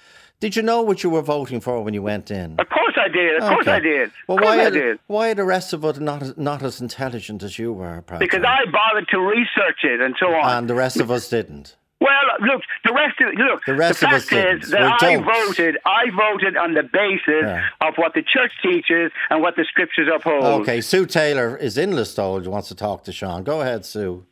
Did 0.40 0.54
you 0.56 0.62
know 0.62 0.82
what 0.82 1.02
you 1.02 1.10
were 1.10 1.22
voting 1.36 1.60
for 1.60 1.82
when 1.82 1.94
you 1.94 2.02
went 2.02 2.30
in? 2.30 2.48
Of 2.60 2.68
course 2.68 2.96
I 2.96 3.08
did. 3.08 3.42
Of 3.42 3.48
course 3.54 3.66
I 3.66 3.80
did. 3.80 4.12
Well, 4.28 4.38
why 4.38 4.60
I 4.60 4.64
are, 4.66 4.70
did. 4.70 4.98
why 5.08 5.30
are 5.30 5.34
the 5.34 5.44
rest 5.44 5.72
of 5.72 5.84
us 5.84 5.98
not 5.98 6.22
as- 6.22 6.36
not 6.36 6.62
as 6.62 6.80
intelligent 6.80 7.42
as 7.42 7.58
you 7.58 7.72
were? 7.72 8.02
Pat? 8.02 8.20
Because 8.20 8.44
I 8.46 8.58
bothered 8.70 9.08
to 9.14 9.18
research 9.18 9.80
it 9.82 10.00
and 10.00 10.14
so 10.20 10.26
on. 10.32 10.44
and 10.58 10.70
the 10.70 10.76
rest 10.76 11.00
of 11.00 11.10
us 11.10 11.28
didn't. 11.28 11.74
Well, 12.00 12.12
look, 12.50 12.62
the 12.84 12.92
rest 12.92 13.16
of 13.20 13.34
look. 13.34 13.64
The 13.66 13.74
rest 13.74 13.98
the 14.00 14.06
of 14.06 14.12
fact 14.12 14.22
us 14.24 14.28
didn't. 14.28 14.62
is 14.62 14.70
that 14.70 15.02
I 15.02 15.16
voted. 15.16 15.76
I 15.84 16.04
voted 16.16 16.56
on 16.56 16.74
the 16.74 16.84
basis 16.84 17.42
Yeah. 17.42 17.64
of 17.80 17.94
what 17.96 18.14
the 18.14 18.22
church 18.22 18.52
teaches 18.62 19.10
and 19.30 19.42
what 19.42 19.56
the 19.56 19.64
scriptures 19.64 20.08
uphold. 20.14 20.44
Okay, 20.62 20.80
Sue 20.80 21.04
Taylor 21.06 21.56
is 21.56 21.76
in 21.76 21.90
Listowel. 21.90 22.46
Wants 22.46 22.68
to 22.68 22.76
talk 22.76 23.02
to 23.04 23.12
Sean. 23.12 23.42
Go 23.42 23.60
ahead, 23.62 23.84
Sue. 23.84 24.24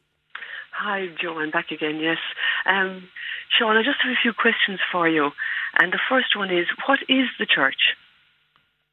Hi, 0.78 1.08
Joe. 1.18 1.38
I'm 1.38 1.50
back 1.50 1.70
again. 1.70 2.00
Yes, 2.00 2.18
um, 2.66 3.08
Sean. 3.48 3.78
I 3.78 3.82
just 3.82 3.96
have 4.02 4.12
a 4.12 4.20
few 4.20 4.34
questions 4.34 4.78
for 4.92 5.08
you, 5.08 5.30
and 5.80 5.90
the 5.90 5.98
first 6.06 6.36
one 6.36 6.50
is, 6.50 6.66
what 6.86 6.98
is 7.08 7.28
the 7.38 7.46
church? 7.46 7.96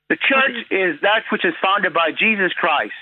The 0.07 0.15
church 0.15 0.63
is 0.71 1.01
that 1.01 1.23
which 1.29 1.43
is 1.43 1.53
founded 1.61 1.93
by 1.93 2.11
Jesus 2.17 2.53
Christ. 2.53 2.95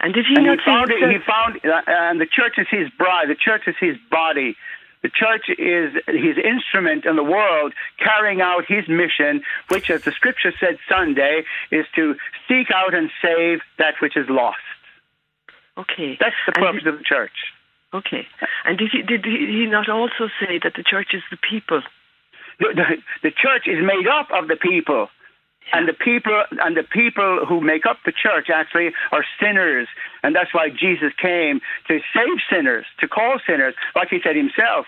And 0.00 0.12
did 0.12 0.26
he 0.26 0.34
and 0.34 0.46
not 0.46 0.58
he 0.58 0.64
found 0.64 0.90
it, 0.90 0.98
he 1.08 1.18
found 1.24 1.60
uh, 1.64 1.82
and 1.86 2.20
the 2.20 2.26
church 2.26 2.54
is 2.58 2.66
his 2.68 2.90
bride. 2.98 3.28
The 3.28 3.36
church 3.36 3.62
is 3.68 3.76
his 3.78 3.96
body. 4.10 4.56
The 5.02 5.10
church 5.10 5.46
is 5.50 5.94
his 6.08 6.38
instrument 6.42 7.04
in 7.04 7.14
the 7.14 7.22
world, 7.22 7.74
carrying 7.98 8.40
out 8.40 8.64
his 8.66 8.88
mission, 8.88 9.42
which, 9.68 9.88
as 9.88 10.02
the 10.02 10.10
scripture 10.10 10.52
said 10.58 10.78
Sunday, 10.88 11.44
is 11.70 11.86
to 11.94 12.16
seek 12.48 12.72
out 12.74 12.94
and 12.94 13.10
save 13.22 13.60
that 13.78 13.94
which 14.00 14.16
is 14.16 14.28
lost. 14.28 14.58
Okay. 15.78 16.16
That's 16.20 16.36
the 16.46 16.52
purpose 16.52 16.82
of 16.86 16.98
the 16.98 17.04
church. 17.04 17.52
Okay. 17.94 18.26
And 18.64 18.78
did 18.78 18.90
he 18.92 19.02
did 19.02 19.24
he 19.24 19.46
he 19.46 19.66
not 19.66 19.88
also 19.88 20.28
say 20.40 20.58
that 20.62 20.74
the 20.76 20.82
church 20.82 21.08
is 21.12 21.22
the 21.30 21.36
people? 21.36 21.82
The, 22.58 22.68
the, 22.74 22.84
the 23.22 23.30
church 23.30 23.66
is 23.66 23.78
made 23.84 24.06
up 24.06 24.28
of 24.30 24.48
the 24.48 24.56
people. 24.56 25.08
And 25.72 25.88
the 25.88 25.94
people 25.94 26.42
and 26.60 26.76
the 26.76 26.82
people 26.82 27.46
who 27.46 27.60
make 27.60 27.86
up 27.86 27.98
the 28.04 28.12
church 28.12 28.50
actually 28.52 28.90
are 29.12 29.24
sinners, 29.40 29.88
and 30.22 30.34
that's 30.34 30.52
why 30.52 30.68
Jesus 30.68 31.12
came 31.20 31.60
to 31.88 32.00
save 32.12 32.38
sinners, 32.50 32.84
to 33.00 33.08
call 33.08 33.38
sinners, 33.46 33.74
like 33.94 34.08
he 34.08 34.18
said 34.22 34.36
himself. 34.36 34.86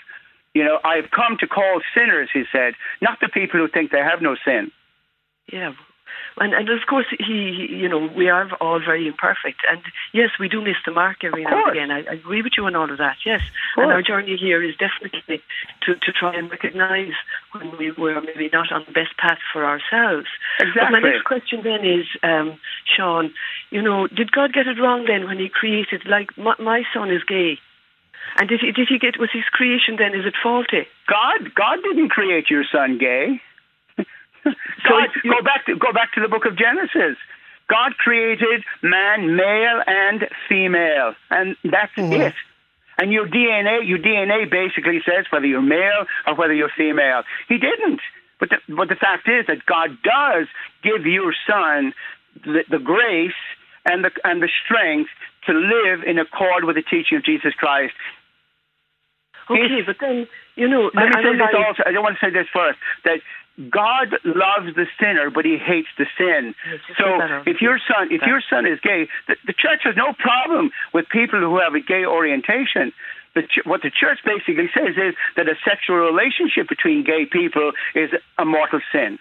You 0.53 0.65
know, 0.65 0.79
I've 0.85 1.11
come 1.11 1.37
to 1.41 1.47
call 1.47 1.81
sinners, 1.95 2.29
he 2.33 2.45
said, 2.53 2.75
not 3.01 3.19
the 3.21 3.29
people 3.29 3.61
who 3.61 3.69
think 3.69 3.91
they 3.91 3.99
have 3.99 4.21
no 4.21 4.37
sin. 4.45 4.71
Yeah. 5.53 5.75
And, 6.37 6.53
and 6.53 6.69
of 6.69 6.81
course, 6.89 7.07
he, 7.19 7.67
he- 7.69 7.75
you 7.77 7.89
know, 7.89 8.11
we 8.17 8.29
are 8.29 8.51
all 8.61 8.81
very 8.81 9.07
imperfect. 9.07 9.61
And 9.71 9.81
yes, 10.13 10.31
we 10.41 10.49
do 10.49 10.61
miss 10.61 10.77
the 10.85 10.93
mark 10.93 11.23
every 11.23 11.45
now 11.45 11.63
and 11.69 11.77
again. 11.77 11.91
I, 11.91 12.01
I 12.11 12.15
agree 12.15 12.43
with 12.43 12.53
you 12.57 12.65
on 12.67 12.75
all 12.75 12.91
of 12.91 12.99
that, 12.99 13.17
yes. 13.25 13.41
And 13.77 13.93
our 13.93 14.03
journey 14.03 14.37
here 14.37 14.63
is 14.63 14.75
definitely 14.77 15.43
to, 15.87 15.95
to 15.95 16.13
try 16.13 16.35
and 16.35 16.51
recognise 16.51 17.13
when 17.53 17.77
we 17.79 17.93
were 17.93 18.21
maybe 18.21 18.51
not 18.53 18.73
on 18.73 18.85
the 18.87 18.93
best 18.93 19.17
path 19.17 19.39
for 19.53 19.65
ourselves. 19.65 20.27
But 20.75 20.91
my 20.91 21.01
next 21.01 21.25
question 21.25 21.61
then 21.63 21.85
is, 21.85 22.07
um, 22.23 22.59
Sean, 22.97 23.33
you 23.71 23.83
know, 23.83 24.07
did 24.09 24.33
God 24.33 24.53
get 24.53 24.67
it 24.67 24.81
wrong 24.81 25.05
then 25.07 25.27
when 25.27 25.39
he 25.39 25.49
created, 25.49 26.03
like, 26.07 26.37
my, 26.37 26.55
my 26.59 26.83
son 26.93 27.11
is 27.11 27.23
gay? 27.25 27.59
And 28.39 28.49
did 28.49 28.61
he, 28.61 28.73
did 28.73 28.89
he 28.89 28.99
get, 28.99 29.19
was 29.21 29.31
his 29.33 29.45
creation 29.53 29.97
then, 29.99 30.15
is 30.19 30.25
it 30.27 30.35
faulty? 30.43 30.87
God, 31.07 31.55
God 31.55 31.79
didn't 31.85 32.09
create 32.09 32.51
your 32.51 32.65
son 32.71 32.99
gay. 32.99 33.41
God, 34.45 35.09
go 35.23 35.43
back 35.43 35.67
to 35.67 35.77
go 35.77 35.93
back 35.93 36.13
to 36.15 36.21
the 36.21 36.29
book 36.29 36.45
of 36.47 36.57
Genesis. 36.57 37.17
God 37.69 37.97
created 37.97 38.63
man, 38.83 39.37
male 39.37 39.83
and 39.87 40.29
female, 40.49 41.15
and 41.31 41.57
that's 41.65 41.93
mm-hmm. 41.97 42.13
it. 42.13 42.35
And 42.99 43.13
your 43.13 43.27
DNA, 43.27 43.89
your 43.89 43.99
DNA 43.99 44.49
basically 44.51 45.01
says 45.05 45.25
whether 45.31 45.47
you're 45.47 45.63
male 45.63 46.07
or 46.27 46.35
whether 46.37 46.55
you're 46.55 46.71
female. 46.77 47.23
He 47.49 47.59
didn't. 47.59 48.01
But 48.39 48.51
the, 48.51 48.75
but 48.75 48.89
the 48.89 48.97
fact 48.97 49.29
is 49.29 49.47
that 49.47 49.65
God 49.67 49.91
does 50.03 50.47
give 50.83 51.07
your 51.07 51.35
son 51.49 51.95
the, 52.45 52.65
the 52.71 52.79
grace 52.79 53.33
and 53.85 54.05
the 54.05 54.11
and 54.25 54.43
the 54.43 54.49
strength 54.65 55.11
to 55.47 55.53
live 55.53 56.03
in 56.07 56.19
accord 56.19 56.65
with 56.65 56.77
the 56.77 56.83
teaching 56.83 57.19
of 57.19 57.25
Jesus 57.25 57.55
Christ. 57.55 57.95
Okay, 59.51 59.83
but 59.85 59.97
then, 60.01 60.27
you 60.57 60.69
know, 60.69 60.91
Let 60.95 61.09
me 61.09 61.13
I- 61.15 61.21
I 61.21 61.23
say 61.23 61.37
this 61.37 61.55
also. 61.55 61.83
I 61.85 61.93
don't 61.93 62.03
want 62.03 62.17
to 62.19 62.27
say 62.27 62.33
this 62.33 62.49
first 62.53 62.79
that 63.05 63.21
God 63.71 64.11
loves 64.25 64.75
the 64.75 64.87
sinner, 64.99 65.31
but 65.31 65.45
He 65.45 65.57
hates 65.59 65.89
the 65.97 66.07
sin. 66.19 66.55
So 66.99 67.05
put 67.05 67.19
that 67.19 67.31
out 67.31 67.49
if 67.49 67.63
your 67.63 67.79
son, 67.79 68.11
if 68.11 68.23
your 68.27 68.43
son 68.51 68.67
is 68.67 68.81
gay, 68.83 69.07
the, 69.29 69.37
the 69.47 69.55
church 69.55 69.83
has 69.85 69.95
no 69.97 70.13
problem 70.19 70.71
with 70.93 71.07
people 71.09 71.39
who 71.39 71.61
have 71.61 71.75
a 71.75 71.81
gay 71.81 72.05
orientation. 72.05 72.93
The, 73.35 73.43
ch- 73.43 73.67
what 73.67 73.83
the 73.83 73.91
church 73.91 74.19
basically 74.25 74.71
says 74.75 74.99
is 74.99 75.15
that 75.37 75.47
a 75.47 75.55
sexual 75.63 75.99
relationship 76.03 76.69
between 76.69 77.05
gay 77.05 77.27
people 77.27 77.73
is 77.95 78.11
a 78.39 78.45
mortal 78.45 78.81
sin. 78.91 79.19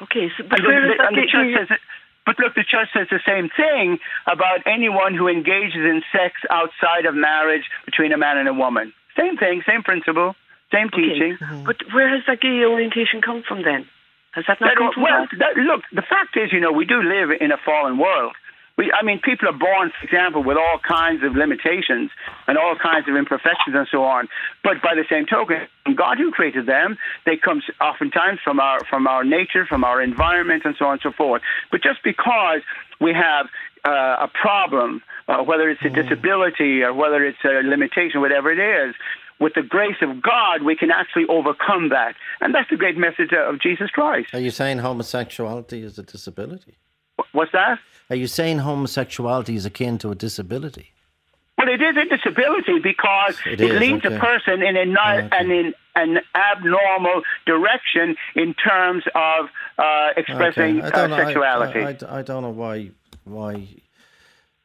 Okay, 0.00 0.28
so, 0.36 0.44
but 0.48 0.60
And 0.60 0.68
where 0.68 0.80
the, 0.80 0.92
is 0.92 0.98
that 1.00 1.12
the 1.12 1.28
church 1.28 1.50
says, 1.56 1.78
but 2.24 2.38
look, 2.38 2.54
the 2.54 2.64
church 2.64 2.88
says 2.92 3.08
the 3.10 3.20
same 3.26 3.48
thing 3.56 3.98
about 4.26 4.60
anyone 4.66 5.14
who 5.14 5.28
engages 5.28 5.80
in 5.80 6.02
sex 6.12 6.34
outside 6.50 7.06
of 7.06 7.14
marriage 7.14 7.64
between 7.84 8.12
a 8.12 8.18
man 8.18 8.36
and 8.36 8.48
a 8.48 8.54
woman. 8.54 8.92
Same 9.16 9.36
thing, 9.36 9.62
same 9.66 9.82
principle, 9.82 10.34
same 10.72 10.88
teaching. 10.90 11.38
But 11.64 11.76
where 11.92 12.08
has 12.08 12.22
that 12.26 12.40
gay 12.40 12.64
orientation 12.64 13.20
come 13.22 13.42
from 13.46 13.62
then? 13.62 13.86
Has 14.32 14.44
that 14.48 14.60
not 14.60 14.70
That- 14.70 14.78
come 14.78 14.92
from 14.92 15.02
well, 15.02 15.26
that, 15.38 15.56
look, 15.56 15.82
the 15.92 16.02
fact 16.02 16.36
is, 16.36 16.52
you 16.52 16.60
know, 16.60 16.72
we 16.72 16.84
do 16.86 17.02
live 17.02 17.30
in 17.30 17.52
a 17.52 17.58
fallen 17.58 17.98
world. 17.98 18.34
We, 18.78 18.90
I 18.90 19.02
mean, 19.04 19.20
people 19.20 19.48
are 19.48 19.52
born, 19.52 19.90
for 19.90 20.04
example, 20.06 20.42
with 20.42 20.56
all 20.56 20.78
kinds 20.78 21.22
of 21.22 21.36
limitations 21.36 22.10
and 22.46 22.56
all 22.56 22.74
kinds 22.74 23.06
of 23.06 23.16
imperfections 23.16 23.76
and 23.76 23.86
so 23.90 24.02
on. 24.02 24.28
But 24.64 24.80
by 24.80 24.94
the 24.94 25.04
same 25.10 25.26
token, 25.26 25.68
God 25.94 26.16
who 26.16 26.30
created 26.30 26.64
them, 26.64 26.96
they 27.26 27.36
come 27.36 27.60
oftentimes 27.82 28.40
from 28.42 28.60
our 28.60 28.82
from 28.88 29.06
our 29.06 29.24
nature, 29.24 29.66
from 29.66 29.84
our 29.84 30.00
environment, 30.00 30.62
and 30.64 30.74
so 30.78 30.86
on 30.86 30.92
and 30.92 31.02
so 31.02 31.12
forth. 31.12 31.42
But 31.70 31.82
just 31.82 32.02
because 32.02 32.62
we 32.98 33.12
have 33.12 33.46
uh, 33.84 34.26
a 34.26 34.28
problem, 34.28 35.02
uh, 35.28 35.42
whether 35.42 35.68
it's 35.68 35.84
a 35.84 35.90
disability 35.90 36.82
or 36.82 36.94
whether 36.94 37.24
it's 37.24 37.44
a 37.44 37.62
limitation, 37.66 38.22
whatever 38.22 38.50
it 38.50 38.58
is, 38.58 38.94
with 39.42 39.54
the 39.54 39.62
grace 39.62 40.00
of 40.00 40.22
God, 40.22 40.62
we 40.62 40.76
can 40.76 40.90
actually 40.90 41.26
overcome 41.28 41.88
that. 41.88 42.14
And 42.40 42.54
that's 42.54 42.70
the 42.70 42.76
great 42.76 42.96
message 42.96 43.32
of 43.32 43.60
Jesus 43.60 43.90
Christ. 43.90 44.32
Are 44.32 44.40
you 44.40 44.50
saying 44.50 44.78
homosexuality 44.78 45.82
is 45.82 45.98
a 45.98 46.04
disability? 46.04 46.74
What's 47.32 47.52
that? 47.52 47.78
Are 48.08 48.16
you 48.16 48.28
saying 48.28 48.58
homosexuality 48.58 49.56
is 49.56 49.66
akin 49.66 49.98
to 49.98 50.10
a 50.10 50.14
disability? 50.14 50.92
Well, 51.58 51.68
it 51.68 51.82
is 51.82 51.96
a 51.96 52.04
disability 52.16 52.78
because 52.78 53.36
It 53.46 53.60
it, 53.60 53.72
is, 53.72 53.80
leads 53.80 54.04
okay. 54.04 54.16
a 54.16 54.18
person 54.18 54.62
in 54.62 54.76
a 54.76 54.84
ni- 54.84 55.28
and 55.36 55.52
in 55.52 55.74
an 55.94 56.20
abnormal 56.34 57.22
direction 57.46 58.16
in 58.34 58.54
terms 58.54 59.04
of 59.14 59.46
uh, 59.78 60.10
expressing 60.16 60.78
Okay, 60.78 60.86
I 60.86 60.88
uh, 60.88 60.90
don't 60.90 61.10
know, 61.10 61.24
sexuality. 61.24 61.80
I, 61.80 62.16
I, 62.16 62.18
I 62.18 62.22
don't 62.22 62.42
know 62.42 62.50
why 62.50 62.90
why. 63.24 63.68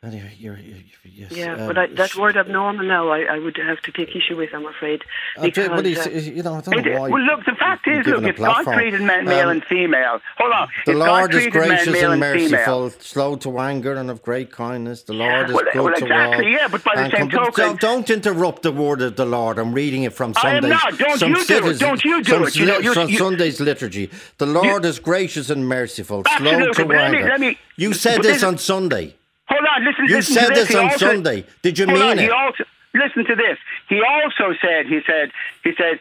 Anyway, 0.04 0.32
you're, 0.38 0.60
you're, 0.60 0.78
yes, 1.04 1.32
Yeah, 1.32 1.54
um, 1.56 1.66
but 1.68 1.76
I, 1.76 1.88
that 1.88 2.16
word 2.16 2.38
abnormal 2.38 2.86
now, 2.86 3.10
I, 3.10 3.22
I 3.24 3.39
would 3.39 3.58
have 3.58 3.82
to 3.82 3.91
take 3.91 4.16
issue 4.16 4.38
with, 4.38 4.52
I'm 4.54 4.68
afraid. 4.68 5.02
Do- 5.36 5.41
Because, 5.41 5.70
but 5.70 5.86
uh, 5.88 6.10
you 6.12 6.43
know, 6.43 6.54
I 6.54 6.62
don't 6.62 6.86
know 6.86 7.00
why. 7.02 7.10
well, 7.10 7.20
look, 7.24 7.43
the 7.45 7.56
fact 7.56 7.88
is, 7.88 8.06
look, 8.06 8.24
if 8.24 8.38
God 8.38 8.64
created 8.64 9.02
man, 9.02 9.26
male 9.26 9.45
Um, 9.50 9.54
and 9.58 9.64
female, 9.66 10.22
hold 10.38 10.54
on, 10.54 10.68
The 10.86 10.91
if 10.91 10.98
Lord 11.00 11.32
God 11.32 11.34
is 11.34 11.43
man, 11.45 11.50
gracious 11.52 12.04
and 12.04 12.20
merciful, 12.20 12.89
slow 13.00 13.38
to 13.38 13.58
anger 13.58 13.95
and 13.95 14.12
of 14.12 14.22
great 14.22 14.52
kindness. 14.52 15.02
The 15.02 15.14
Lord 15.14 15.50
is 15.50 15.56
Well, 15.56 15.64
good 15.74 15.82
well, 15.84 15.93
to 15.95 16.04
exactly, 16.04 16.45
all. 16.45 16.52
yeah, 16.52 16.68
but 16.68 16.84
by 16.84 16.95
the 16.95 17.10
same 17.10 17.30
com- 17.32 17.45
token- 17.45 17.66
don't, 17.66 17.80
don't 17.80 18.10
interrupt 18.12 18.62
the 18.62 18.72
word 18.72 19.02
of 19.02 19.16
the 19.16 19.26
Lord. 19.26 19.58
I'm 19.58 19.74
reading 19.74 20.04
it 20.04 20.14
from 20.14 20.32
not. 20.43 20.95
Don't 21.00 21.18
some 21.18 21.30
you 21.32 21.43
do 21.43 21.68
it. 21.70 21.80
Don't 21.80 22.06
you 22.06 22.22
do 22.24 22.43
it. 22.45 22.56
You 22.56 22.66
know, 22.68 22.78
you- 22.78 22.93
from 22.93 23.10
you- 23.10 23.18
Sunday's 23.18 23.60
liturgy. 23.60 24.12
The 24.38 24.45
Lord 24.45 24.86
is 24.86 25.00
gracious 25.00 25.50
and 25.50 25.68
merciful, 25.68 26.24
slow 26.38 26.72
to 26.72 26.86
but 26.86 26.88
let 26.88 27.12
me- 27.12 27.48
anger. 27.48 27.60
you 27.78 27.93
said 27.93 28.22
this- 28.22 28.43
on 28.43 28.60
Sunday. 28.60 29.16
Hold 29.50 29.66
on, 29.76 29.86
listen. 29.86 30.06
You 30.08 30.16
listen 30.18 30.34
said 30.36 30.48
to 30.50 30.54
this 30.56 30.68
He 30.70 30.76
on 30.78 30.84
also- 30.86 31.06
Sunday. 31.08 31.45
Did 31.62 31.80
you 31.80 31.88
mean 31.88 32.02
on, 32.02 32.20
it? 32.20 32.32
Also 32.32 32.64
listen 32.93 33.26
to 33.26 33.36
this. 33.36 33.58
He 33.89 34.02
also 34.02 34.54
said. 34.62 34.86
He 34.88 35.00
said. 35.06 35.32
He 35.64 35.72
said. 35.78 36.00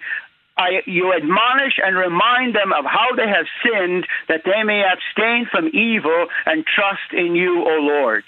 I, 0.58 0.80
you 0.86 1.12
admonish 1.12 1.74
and 1.84 1.94
remind 1.98 2.54
them 2.54 2.72
of 2.72 2.86
how 2.86 3.14
they 3.14 3.28
have 3.28 3.44
sinned, 3.62 4.06
that 4.28 4.40
they 4.46 4.62
may 4.62 4.82
abstain 4.90 5.46
from 5.50 5.68
evil 5.74 6.28
and 6.46 6.64
trust 6.64 7.12
in 7.12 7.34
you, 7.36 7.62
O 7.62 7.74
Lord. 7.78 8.24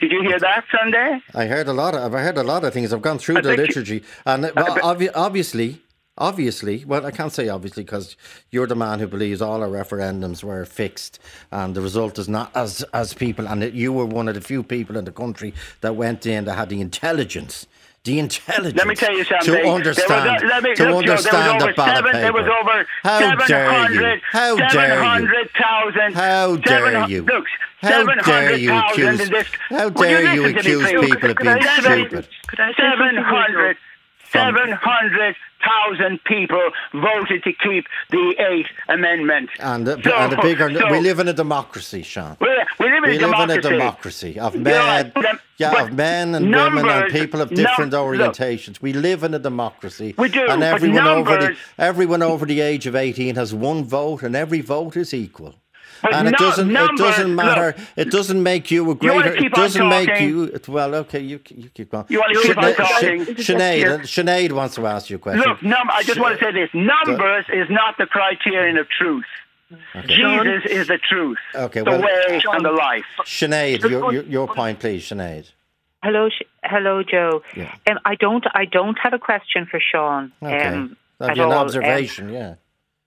Did 0.00 0.10
you 0.10 0.22
hear 0.22 0.40
that 0.40 0.64
Sunday? 0.76 1.20
I 1.32 1.46
heard 1.46 1.68
a 1.68 1.72
lot. 1.72 1.94
Of, 1.94 2.02
I've 2.02 2.20
heard 2.20 2.36
a 2.36 2.42
lot 2.42 2.64
of 2.64 2.72
things. 2.74 2.92
I've 2.92 3.00
gone 3.00 3.18
through 3.18 3.36
I 3.38 3.40
the 3.42 3.48
think 3.50 3.58
you- 3.60 3.66
liturgy, 3.66 4.02
and 4.26 4.50
obviously, 5.14 5.80
obviously, 6.20 6.84
well, 6.84 7.04
I 7.06 7.10
can't 7.10 7.32
say 7.32 7.48
obviously 7.48 7.82
because 7.82 8.16
you're 8.50 8.66
the 8.66 8.76
man 8.76 9.00
who 9.00 9.06
believes 9.08 9.42
all 9.42 9.62
our 9.62 9.68
referendums 9.68 10.44
were 10.44 10.64
fixed 10.64 11.18
and 11.50 11.74
the 11.74 11.80
result 11.80 12.18
is 12.18 12.28
not 12.28 12.54
as 12.54 12.84
as 12.92 13.14
people, 13.14 13.48
and 13.48 13.62
that 13.62 13.72
you 13.72 13.92
were 13.92 14.06
one 14.06 14.28
of 14.28 14.34
the 14.34 14.40
few 14.40 14.62
people 14.62 14.96
in 14.96 15.04
the 15.06 15.12
country 15.12 15.54
that 15.80 15.96
went 15.96 16.26
in 16.26 16.44
that 16.44 16.54
had 16.54 16.68
the 16.68 16.80
intelligence. 16.80 17.66
The 18.04 18.18
intelligence 18.18 18.78
Let 18.78 18.86
me 18.86 18.94
tell 18.94 19.12
you 19.14 19.24
something. 19.24 19.54
to 19.54 19.68
understand 19.68 20.40
There 20.40 20.48
was, 20.54 20.62
me, 20.62 20.74
to 20.74 20.84
look, 20.84 21.04
Joe, 21.04 21.12
understand 21.12 21.60
there 21.60 21.66
was 21.66 21.66
the 21.66 21.68
over 21.68 21.74
ballot 21.74 21.96
seven, 21.96 22.12
paper. 22.12 22.20
There 22.20 22.32
was 22.32 22.46
over 22.46 22.86
How 23.02 23.34
dare 23.46 23.92
you? 23.92 24.20
How 24.32 24.56
dare 24.56 25.20
you? 25.20 25.28
700,000. 25.28 26.14
How 26.14 26.56
dare 26.56 27.08
you? 27.10 27.22
Look, 27.24 27.44
How 27.82 28.04
dare 28.06 28.56
you 28.56 28.72
accuse? 28.72 29.20
How 29.68 29.90
dare 29.90 30.34
you 30.34 30.42
listen 30.44 30.62
to 30.62 30.78
me, 30.78 30.94
accuse 30.94 31.10
people 31.10 31.30
of 31.30 31.36
Could 31.36 31.48
I 31.48 31.58
being 31.58 32.08
stupid? 32.08 32.28
Could 32.46 32.60
I 32.60 32.72
say 34.32 34.38
something, 34.38 34.56
700, 34.66 35.36
From- 35.36 35.36
700,000 35.60 36.24
people 36.24 36.70
voted 36.94 37.42
to 37.44 37.52
keep 37.52 37.84
the 38.10 38.34
Eighth 38.38 38.68
Amendment. 38.88 39.50
And 39.58 39.86
the, 39.86 40.00
So- 40.02 40.14
and 40.16 40.32
the 40.32 40.36
bigger, 40.38 40.72
so- 40.72 40.90
we 40.90 41.00
live 41.00 41.18
in 41.18 41.28
a 41.28 41.32
democracy, 41.32 42.02
Sean. 42.02 42.36
We, 42.40 42.48
we 42.78 42.86
live 42.90 43.04
in 43.04 43.10
We 43.10 43.16
a 43.18 43.20
live 43.26 43.30
democracy. 43.30 43.58
in 43.58 43.58
a 43.74 43.78
democracy 43.78 44.38
of 44.40 44.54
men, 44.54 45.12
um, 45.16 45.24
yeah, 45.58 45.82
of 45.82 45.92
men 45.92 46.34
and 46.34 46.50
women 46.50 46.88
and 46.88 47.12
people 47.12 47.40
of 47.42 47.50
num- 47.50 47.56
different 47.64 47.92
look, 47.92 48.06
orientations. 48.06 48.80
we 48.80 48.92
live 48.92 49.22
in 49.22 49.34
a 49.34 49.38
democracy. 49.38 50.14
We 50.16 50.28
do, 50.30 50.46
and 50.48 50.62
everyone 50.62 51.06
over 51.06 51.36
the 51.36 51.56
everyone 51.78 52.22
over 52.22 52.46
the 52.46 52.60
age 52.60 52.86
of 52.86 52.96
eighteen 52.96 53.34
has 53.36 53.52
one 53.52 53.84
vote, 53.84 54.22
and 54.22 54.34
every 54.34 54.60
vote 54.62 54.96
is 54.96 55.12
equal. 55.12 55.56
But 56.02 56.14
and 56.14 56.28
it 56.28 56.36
doesn't. 56.36 56.72
numbers- 56.72 57.00
it 57.00 57.02
doesn't 57.02 57.34
matter. 57.34 57.74
look, 57.76 57.86
it 57.96 58.10
doesn't 58.10 58.42
make 58.42 58.70
you 58.70 58.82
a 58.90 58.96
You 59.00 59.12
wanna 59.12 59.22
greater. 59.22 59.36
keep 59.36 59.52
It 59.52 59.54
doesn't 59.54 59.88
make 59.88 60.20
you. 60.20 60.58
Well, 60.68 60.94
okay, 60.96 61.20
you 61.20 61.40
you 61.48 61.68
keep 61.74 61.90
going. 61.90 62.06
You 62.08 62.20
wanna 62.20 62.34
keep 62.40 62.56
on 62.56 62.64
Sinead- 62.64 62.76
talking? 62.76 63.24
Sinead, 63.36 64.00
Sinead 64.02 64.52
wants 64.52 64.74
to 64.76 64.86
ask 64.86 65.10
you 65.10 65.16
a 65.16 65.18
question. 65.18 65.42
Look, 65.48 65.62
num- 65.62 65.90
I 65.92 66.02
just 66.02 66.18
want 66.20 66.38
to 66.38 66.44
say 66.44 66.52
this: 66.52 66.70
numbers 66.74 67.44
is 67.52 67.68
not 67.70 67.98
the 67.98 68.06
criterion 68.06 68.78
of 68.78 68.88
truth. 68.88 69.24
Jesus 70.06 70.62
is 70.68 70.88
the 70.88 70.98
truth, 70.98 71.38
Okay, 71.54 71.80
the 71.82 71.90
well- 71.90 72.00
way, 72.02 72.40
and 72.52 72.64
the 72.64 72.72
life. 72.72 73.04
Sinead, 73.24 73.88
your, 73.88 74.12
your 74.12 74.22
your 74.24 74.48
point, 74.48 74.80
please, 74.80 75.08
Sinead. 75.08 75.50
Hello, 76.02 76.28
hello, 76.64 77.02
Joe. 77.02 77.42
Yeah. 77.54 77.74
Um, 77.88 77.98
I 78.04 78.14
don't, 78.14 78.44
I 78.54 78.64
don't 78.64 78.98
have 78.98 79.12
a 79.12 79.18
question 79.18 79.66
for 79.70 79.78
Sean. 79.80 80.32
Okay, 80.42 80.66
Um, 80.68 80.96
that'd 81.18 81.34
be 81.34 81.40
an 81.40 81.46
all. 81.46 81.52
Um, 81.52 81.58
observation. 81.58 82.32
yeah. 82.32 82.54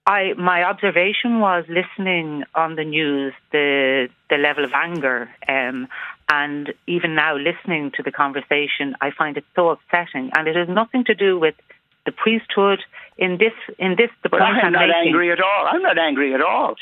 I 0.06 0.34
my 0.36 0.62
observation 0.64 1.40
was 1.40 1.64
listening 1.68 2.44
on 2.54 2.76
the 2.76 2.84
news 2.84 3.32
the 3.52 4.08
the 4.28 4.36
level 4.36 4.64
of 4.64 4.72
anger, 4.74 5.30
um, 5.48 5.88
and 6.30 6.74
even 6.86 7.14
now 7.14 7.36
listening 7.36 7.90
to 7.96 8.02
the 8.02 8.12
conversation, 8.12 8.96
I 9.00 9.10
find 9.16 9.36
it 9.38 9.44
so 9.56 9.70
upsetting, 9.70 10.30
and 10.36 10.46
it 10.46 10.56
has 10.56 10.68
nothing 10.68 11.04
to 11.04 11.14
do 11.14 11.38
with 11.38 11.54
the 12.04 12.12
priesthood. 12.12 12.80
In 13.16 13.38
this, 13.38 13.52
in 13.78 13.94
this, 13.96 14.10
the 14.24 14.28
But 14.28 14.40
point 14.40 14.56
I'm 14.58 14.66
I'm 14.66 14.72
not 14.72 14.88
making. 14.88 15.06
angry 15.08 15.30
at 15.30 15.40
all. 15.40 15.66
I'm 15.70 15.82
not 15.82 15.96
angry 15.98 16.34
at 16.34 16.40
all. 16.42 16.74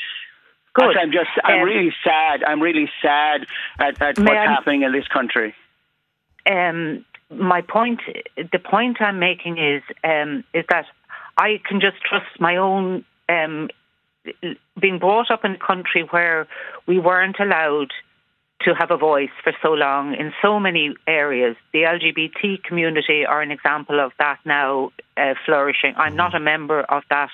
Good. 0.73 0.97
I'm 0.97 1.11
just, 1.11 1.29
I'm 1.43 1.59
Um, 1.59 1.63
really 1.65 1.93
sad. 2.03 2.43
I'm 2.43 2.59
really 2.59 2.89
sad 3.03 3.45
at, 3.77 4.01
at 4.01 4.17
what's 4.17 4.31
I- 4.31 4.47
happening 4.47 4.81
in 4.81 4.91
this 4.91 5.07
country. 5.07 5.53
um, 6.49 7.05
my 7.29 7.61
point, 7.61 8.01
the 8.35 8.59
point 8.59 8.97
I'm 8.99 9.19
making 9.19 9.59
is 9.59 9.81
um, 10.03 10.43
is 10.53 10.65
that 10.69 10.85
I 11.37 11.61
can 11.63 11.79
just 11.79 11.97
trust 12.01 12.39
my 12.39 12.57
own. 12.57 13.05
Um, 13.29 13.69
being 14.79 14.99
brought 14.99 15.29
up 15.31 15.43
in 15.43 15.51
a 15.51 15.57
country 15.57 16.07
where 16.09 16.47
we 16.87 16.99
weren't 16.99 17.39
allowed 17.39 17.91
to 18.61 18.73
have 18.73 18.91
a 18.91 18.97
voice 18.97 19.29
for 19.43 19.53
so 19.61 19.69
long 19.69 20.13
in 20.15 20.31
so 20.41 20.59
many 20.59 20.95
areas. 21.07 21.55
The 21.73 21.79
LGBT 21.79 22.63
community 22.63 23.25
are 23.25 23.41
an 23.41 23.51
example 23.51 23.99
of 23.99 24.11
that 24.19 24.39
now 24.45 24.91
uh, 25.17 25.33
flourishing. 25.45 25.93
I'm 25.97 26.15
not 26.15 26.33
a 26.33 26.39
member 26.39 26.81
of 26.81 27.03
that 27.09 27.29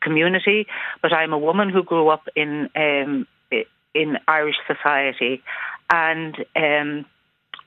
community, 0.00 0.66
but 1.02 1.12
I'm 1.12 1.32
a 1.32 1.38
woman 1.38 1.70
who 1.70 1.82
grew 1.82 2.08
up 2.08 2.28
in 2.36 2.68
um, 2.76 3.26
in 3.92 4.16
Irish 4.28 4.54
society, 4.68 5.42
and 5.90 6.36
um, 6.54 7.04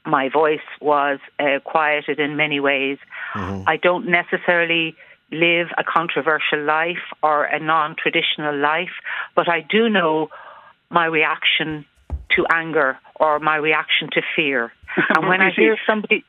my 0.06 0.30
voice 0.30 0.62
was 0.80 1.20
uh, 1.38 1.60
quieted 1.66 2.18
in 2.20 2.38
many 2.38 2.62
ways. 2.62 2.98
I 3.36 3.78
don't 3.78 4.08
necessarily 4.08 4.96
live 5.34 5.68
a 5.78 5.84
controversial 5.84 6.64
life 6.64 7.06
or 7.22 7.46
a 7.46 7.60
non-traditional 7.60 8.58
life, 8.58 8.96
but 9.36 9.50
I 9.50 9.62
do 9.62 9.90
know 9.90 10.30
my 10.90 11.06
reaction 11.06 11.86
to 12.36 12.46
anger 12.52 12.98
or 13.16 13.40
my 13.40 13.58
reaction 13.58 14.10
to 14.14 14.22
fear. 14.36 14.72
And 15.10 15.28
when 15.28 15.42
I 15.42 15.52
hear 15.52 15.78
somebody 15.88 16.24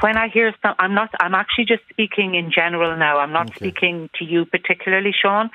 when 0.00 0.16
I 0.16 0.28
hear 0.28 0.54
some, 0.62 0.74
I'm 0.78 0.94
not. 0.94 1.10
I'm 1.20 1.34
actually 1.34 1.64
just 1.64 1.82
speaking 1.90 2.36
in 2.36 2.52
general 2.52 2.96
now. 2.96 3.18
I'm 3.18 3.32
not 3.32 3.54
speaking 3.56 4.08
to 4.18 4.24
you 4.24 4.44
particularly, 4.44 5.12
Sean. 5.12 5.50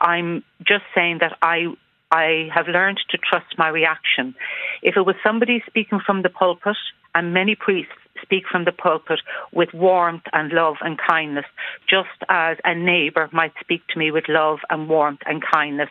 I'm 0.00 0.44
just 0.60 0.84
saying 0.94 1.18
that 1.20 1.36
I 1.42 1.74
I 2.10 2.48
have 2.54 2.68
learned 2.68 3.00
to 3.10 3.18
trust 3.18 3.58
my 3.58 3.68
reaction. 3.68 4.34
If 4.82 4.96
it 4.96 5.02
was 5.02 5.16
somebody 5.24 5.62
speaking 5.66 6.00
from 6.06 6.22
the 6.22 6.28
pulpit, 6.28 6.76
and 7.14 7.34
many 7.34 7.56
priests 7.56 7.92
speak 8.22 8.44
from 8.50 8.64
the 8.64 8.72
pulpit 8.72 9.20
with 9.52 9.72
warmth 9.74 10.24
and 10.32 10.52
love 10.52 10.76
and 10.80 10.98
kindness, 10.98 11.46
just 11.88 12.08
as 12.28 12.56
a 12.64 12.74
neighbour 12.74 13.28
might 13.32 13.52
speak 13.60 13.82
to 13.88 13.98
me 13.98 14.10
with 14.10 14.24
love 14.28 14.58
and 14.70 14.88
warmth 14.88 15.20
and 15.26 15.42
kindness. 15.42 15.90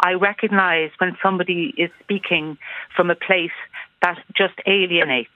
I 0.00 0.14
recognise 0.14 0.90
when 0.98 1.16
somebody 1.22 1.74
is 1.76 1.90
speaking 2.02 2.58
from 2.96 3.10
a 3.10 3.14
place 3.14 3.50
that 4.02 4.18
just 4.36 4.54
alienates. 4.66 5.30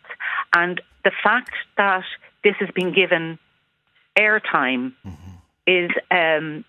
And 0.54 0.80
the 1.04 1.12
fact 1.22 1.54
that 1.76 2.04
this 2.42 2.54
has 2.58 2.70
been 2.74 2.92
given 2.92 3.38
airtime 4.18 4.92
is 5.66 5.90
um, 6.10 6.64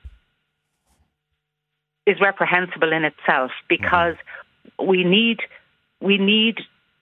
is 2.06 2.20
reprehensible 2.22 2.94
in 2.94 3.04
itself 3.04 3.52
because 3.68 4.16
we 4.80 5.04
need 5.04 5.40
we 6.02 6.18
need 6.18 6.60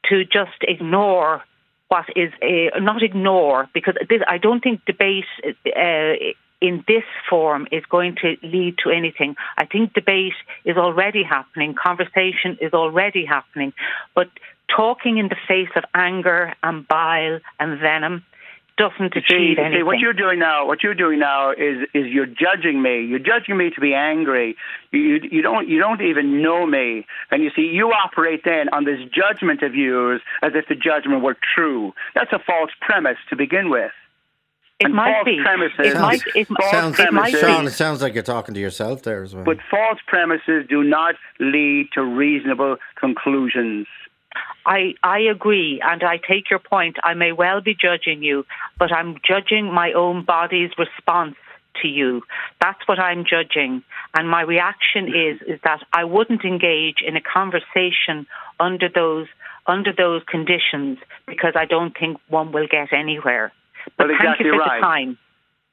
to 0.10 0.24
just 0.24 0.58
ignore 0.62 1.44
what 1.88 2.06
is 2.16 2.32
a, 2.42 2.72
not 2.80 3.04
ignore 3.04 3.70
because 3.74 3.96
this, 4.10 4.22
I 4.28 4.38
don't 4.38 4.62
think 4.62 4.84
debate 4.86 5.26
uh, 5.46 6.14
in 6.62 6.84
this 6.88 7.04
form 7.30 7.68
is 7.72 7.84
going 7.86 8.16
to 8.22 8.38
lead 8.42 8.78
to 8.84 8.90
anything. 8.90 9.36
I 9.58 9.66
think 9.66 9.94
debate 9.94 10.34
is 10.64 10.78
already 10.78 11.24
happening, 11.24 11.76
conversation 11.76 12.58
is 12.62 12.74
already 12.74 13.26
happening, 13.26 13.74
but 14.16 14.30
talking 14.68 15.18
in 15.18 15.28
the 15.28 15.36
face 15.48 15.70
of 15.76 15.84
anger 15.94 16.54
and 16.64 16.88
bile 16.88 17.40
and 17.60 17.80
venom 17.80 18.24
doesn't 18.78 19.16
You 19.16 19.22
see, 19.22 19.36
achieve 19.36 19.58
anything. 19.58 19.80
see, 19.80 19.84
what 19.84 20.00
you're 20.00 20.14
doing 20.14 20.38
now, 20.40 20.66
what 20.68 20.84
you're 20.84 20.94
doing 20.96 21.20
now 21.20 21.52
is 21.52 21.88
is 21.94 22.08
you're 22.08 22.26
judging 22.26 22.82
me. 22.82 23.06
You're 23.06 23.20
judging 23.20 23.56
me 23.58 23.70
to 23.70 23.80
be 23.80 23.94
angry. 23.94 24.58
You, 24.92 25.00
you 25.00 25.20
you 25.32 25.42
don't 25.42 25.68
you 25.70 25.80
don't 25.80 26.02
even 26.02 26.42
know 26.42 26.66
me, 26.66 27.06
and 27.32 27.42
you 27.44 27.52
see 27.56 27.62
you 27.64 27.92
operate 27.92 28.42
then 28.44 28.68
on 28.70 28.84
this 28.84 29.00
judgment 29.14 29.62
of 29.64 29.76
yours 29.76 30.22
as 30.42 30.52
if 30.56 30.68
the 30.68 30.76
judgment 30.76 31.22
were 31.24 31.38
true. 31.56 31.94
That's 32.16 32.34
a 32.34 32.40
false 32.40 32.72
premise 32.82 33.18
to 33.30 33.36
begin 33.36 33.70
with. 33.70 33.92
It 34.82 34.88
and 34.88 34.94
might 34.94 35.14
false 35.14 35.26
be. 35.26 35.42
Premises, 35.42 35.94
It 35.94 35.98
might- 35.98 36.22
it- 36.36 36.48
false 36.48 36.70
sounds, 36.72 37.00
it 37.00 37.14
might 37.14 37.32
premises, 37.32 37.40
Sean, 37.40 37.66
it 37.68 37.72
sounds 37.72 38.02
like 38.02 38.14
you're 38.14 38.24
talking 38.24 38.54
to 38.56 38.60
yourself 38.60 39.04
there 39.04 39.24
as 39.24 39.34
well. 39.34 39.46
but 39.46 39.58
false 39.72 40.00
premises 40.06 40.66
do 40.68 40.84
not 40.84 41.16
lead 41.40 41.88
to 41.94 42.04
reasonable 42.04 42.76
conclusions. 42.96 43.88
I, 44.66 44.96
I 45.04 45.20
agree, 45.20 45.82
and 45.84 46.04
I 46.04 46.18
take 46.18 46.50
your 46.50 46.60
point. 46.60 46.98
I 47.04 47.14
may 47.14 47.32
well 47.32 47.62
be 47.62 47.76
judging 47.76 48.24
you, 48.24 48.46
but 48.80 48.92
I'm 48.92 49.18
judging 49.28 49.72
my 49.72 49.94
own 49.94 50.26
body's 50.26 50.72
response 50.78 51.36
to 51.82 51.88
you. 51.88 52.24
That's 52.62 52.80
what 52.88 53.00
I'm 53.00 53.26
judging. 53.30 53.84
And 54.14 54.30
my 54.30 54.42
reaction 54.42 55.08
is 55.08 55.42
is 55.48 55.60
that 55.64 55.82
I 55.94 56.06
wouldn't 56.06 56.44
engage 56.44 56.98
in 57.06 57.16
a 57.16 57.22
conversation 57.22 58.26
under 58.60 58.90
those 58.90 59.28
under 59.68 59.92
those 59.92 60.22
conditions 60.28 61.00
because 61.28 61.54
I 61.56 61.66
don't 61.66 61.96
think 61.98 62.18
one 62.30 62.52
will 62.52 62.68
get 62.68 62.94
anywhere. 62.94 63.52
But 63.98 64.08
Well, 64.08 64.18
thank 64.22 64.40
you 64.40 64.54
for 64.54 64.60
right. 64.60 64.80
the 64.80 64.86
time. 64.86 65.18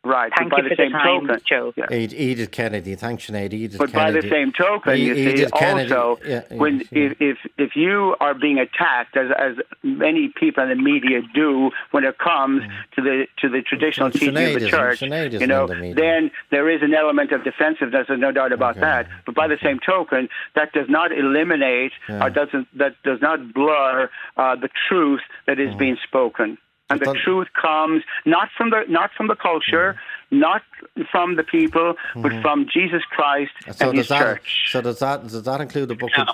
Right. 0.05 0.33
Thank 0.37 0.51
but 0.51 0.65
you 0.65 0.69
the 0.69 0.69
for 0.71 0.77
the 0.77 0.83
same 0.83 0.93
time, 0.93 1.27
token, 1.29 1.41
Joe. 1.49 1.73
Yeah. 1.77 1.93
Edith 1.97 2.51
Kennedy, 2.51 2.97
thanks, 2.97 3.27
Sinead. 3.27 3.53
Edith 3.53 3.79
But 3.79 3.93
by 3.93 4.11
the 4.11 4.23
same 4.23 4.51
token, 4.53 4.99
you 4.99 5.15
E- 5.15 5.37
see, 5.37 5.47
Kennedy, 5.57 5.95
also 5.95 6.19
yeah, 6.27 6.43
yeah, 6.51 6.57
when 6.57 6.79
yeah. 6.81 6.87
if, 7.11 7.17
if 7.21 7.39
if 7.57 7.77
you 7.77 8.17
are 8.19 8.35
being 8.35 8.59
attacked, 8.59 9.17
as 9.17 9.31
as 9.39 9.57
many 9.85 10.29
people 10.35 10.65
in 10.65 10.71
the 10.71 10.75
media 10.75 11.21
do, 11.33 11.71
when 11.93 12.03
it 12.03 12.19
comes 12.19 12.63
to 12.97 13.01
the 13.03 13.27
to 13.39 13.49
the 13.49 13.63
traditional 13.63 14.07
Well, 14.07 14.13
teaching 14.13 14.37
of 14.37 14.61
the 14.61 14.69
church, 14.69 15.03
you 15.03 15.09
know, 15.09 15.29
the 15.29 15.95
then 15.97 16.33
there 16.51 16.69
is 16.69 16.83
an 16.83 16.95
element 16.95 17.31
of 17.31 17.45
defensiveness. 17.45 18.07
There's 18.09 18.19
no 18.21 18.33
doubt 18.33 18.53
about 18.53 18.81
that. 18.81 19.07
But 19.25 19.37
by 19.37 19.47
the 19.47 19.59
same 19.63 19.79
token, 19.79 20.29
that 20.57 20.73
does 20.73 20.89
not 20.89 21.13
eliminate 21.13 21.93
Yeah. 22.09 22.25
or 22.25 22.31
doesn't 22.31 22.67
that 22.77 22.95
does 23.05 23.21
not 23.23 23.53
blur 23.55 24.11
uh, 24.37 24.57
the 24.57 24.69
truth 24.89 25.21
that 25.47 25.61
is 25.61 25.73
being 25.77 25.97
spoken. 26.03 26.59
And 26.91 27.01
the 27.01 27.15
truth 27.25 27.49
comes 27.61 28.03
not 28.27 28.49
from 28.57 28.71
the 28.71 28.83
not 28.89 29.11
from 29.17 29.27
the 29.29 29.35
culture, 29.37 29.97
mm-hmm. 30.31 30.41
not 30.41 30.63
from 31.11 31.37
the 31.37 31.43
people, 31.43 31.95
but 32.17 32.33
mm-hmm. 32.33 32.43
from 32.43 32.67
Jesus 32.73 33.03
Christ 33.11 33.53
So 33.73 33.89
and 33.89 33.99
His 33.99 34.09
that 34.09 34.19
church. 34.19 34.69
so 34.71 34.83
does 34.83 34.99
that 34.99 35.23
does 35.23 35.43
that 35.45 35.61
include 35.61 35.89
the 35.89 35.95
book 35.95 36.11
of 36.19 36.27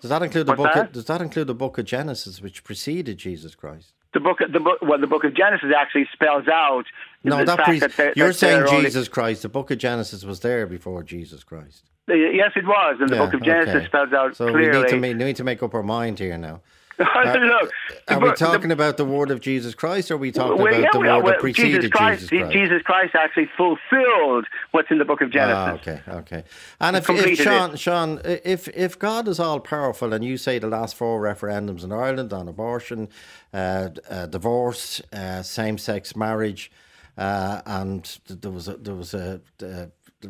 does 0.00 0.08
that 0.08 0.22
include 0.22 0.46
the 0.46 0.52
What's 0.52 0.62
book 0.62 0.74
that? 0.74 0.86
of, 0.86 0.92
does 0.92 1.04
that 1.06 1.20
include 1.20 1.48
the 1.48 1.54
book 1.54 1.76
of 1.76 1.84
Genesis 1.84 2.40
which 2.40 2.64
preceded 2.64 3.18
Jesus 3.18 3.54
Christ? 3.54 3.92
The 4.14 4.20
book, 4.20 4.38
the 4.52 4.58
book, 4.58 4.78
well, 4.82 4.98
the 4.98 5.06
book 5.06 5.22
of 5.22 5.34
Genesis 5.36 5.68
actually 5.76 6.08
spells 6.12 6.48
out. 6.48 6.84
No, 7.22 7.44
that, 7.44 7.58
pre- 7.60 7.78
that 7.78 7.92
they're- 7.96 8.12
you're 8.16 8.32
saying 8.32 8.60
they're 8.64 8.68
only- 8.68 8.86
Jesus 8.86 9.06
Christ. 9.06 9.42
The 9.42 9.48
book 9.48 9.70
of 9.70 9.78
Genesis 9.78 10.24
was 10.24 10.40
there 10.40 10.66
before 10.66 11.04
Jesus 11.04 11.44
Christ. 11.44 11.84
yes, 12.08 12.50
it 12.56 12.66
was, 12.66 12.96
and 12.98 13.08
the 13.08 13.14
Yeah, 13.16 13.24
book 13.24 13.34
of 13.34 13.42
Genesis 13.44 13.74
okay. 13.76 13.86
spells 13.86 14.12
out 14.12 14.34
So 14.36 14.48
clearly. 14.50 14.70
we 14.76 14.82
need 14.82 14.88
to 14.88 14.96
make, 14.96 15.16
we 15.18 15.24
need 15.24 15.36
to 15.36 15.44
make 15.44 15.62
up 15.62 15.74
our 15.74 15.84
mind 15.84 16.18
here 16.18 16.36
now. 16.38 16.60
Look, 17.24 17.72
the 18.06 18.14
Are 18.14 18.20
we 18.20 18.28
book- 18.28 18.38
the- 18.38 18.44
talking 18.44 18.70
about 18.72 18.96
the 18.98 19.04
word 19.06 19.30
of 19.30 19.40
Jesus 19.40 19.74
Christ, 19.74 20.10
or 20.10 20.14
are 20.14 20.16
we 20.18 20.30
talking 20.30 20.58
Well, 20.62 20.66
about 20.68 20.80
yeah, 20.82 20.88
the 20.92 20.98
word 20.98 21.06
well, 21.06 21.22
that 21.32 21.38
preceded 21.40 21.80
Jesus 21.80 21.90
Christ, 21.90 22.20
Jesus 22.28 22.38
Christ? 22.40 22.52
Jesus 22.52 22.82
Christ 22.82 23.14
actually 23.14 23.48
fulfilled 23.56 24.44
what's 24.72 24.90
in 24.90 24.98
the 24.98 25.04
book 25.06 25.22
of 25.22 25.30
Genesis. 25.30 25.56
Ah, 25.56 25.72
okay, 25.72 26.00
okay. 26.08 26.44
And 26.78 26.96
if, 26.96 27.08
if 27.08 27.38
Sean, 27.40 27.76
Sean, 27.76 28.20
if 28.24 28.68
if 28.68 28.98
God 28.98 29.28
is 29.28 29.40
all 29.40 29.60
powerful, 29.60 30.12
and 30.12 30.22
you 30.24 30.36
say 30.36 30.58
the 30.58 30.68
last 30.68 30.94
four 30.94 31.20
referendums 31.22 31.84
in 31.84 31.90
Ireland 31.92 32.32
on 32.34 32.48
abortion, 32.48 33.08
uh, 33.54 33.88
uh, 34.10 34.26
divorce, 34.26 35.00
uh, 35.12 35.42
same 35.42 35.78
sex 35.78 36.14
marriage, 36.14 36.70
uh, 37.16 37.62
and 37.64 38.18
there 38.28 38.50
was 38.50 38.68
a, 38.68 38.76
there 38.76 38.94
was 38.94 39.14
a. 39.14 39.40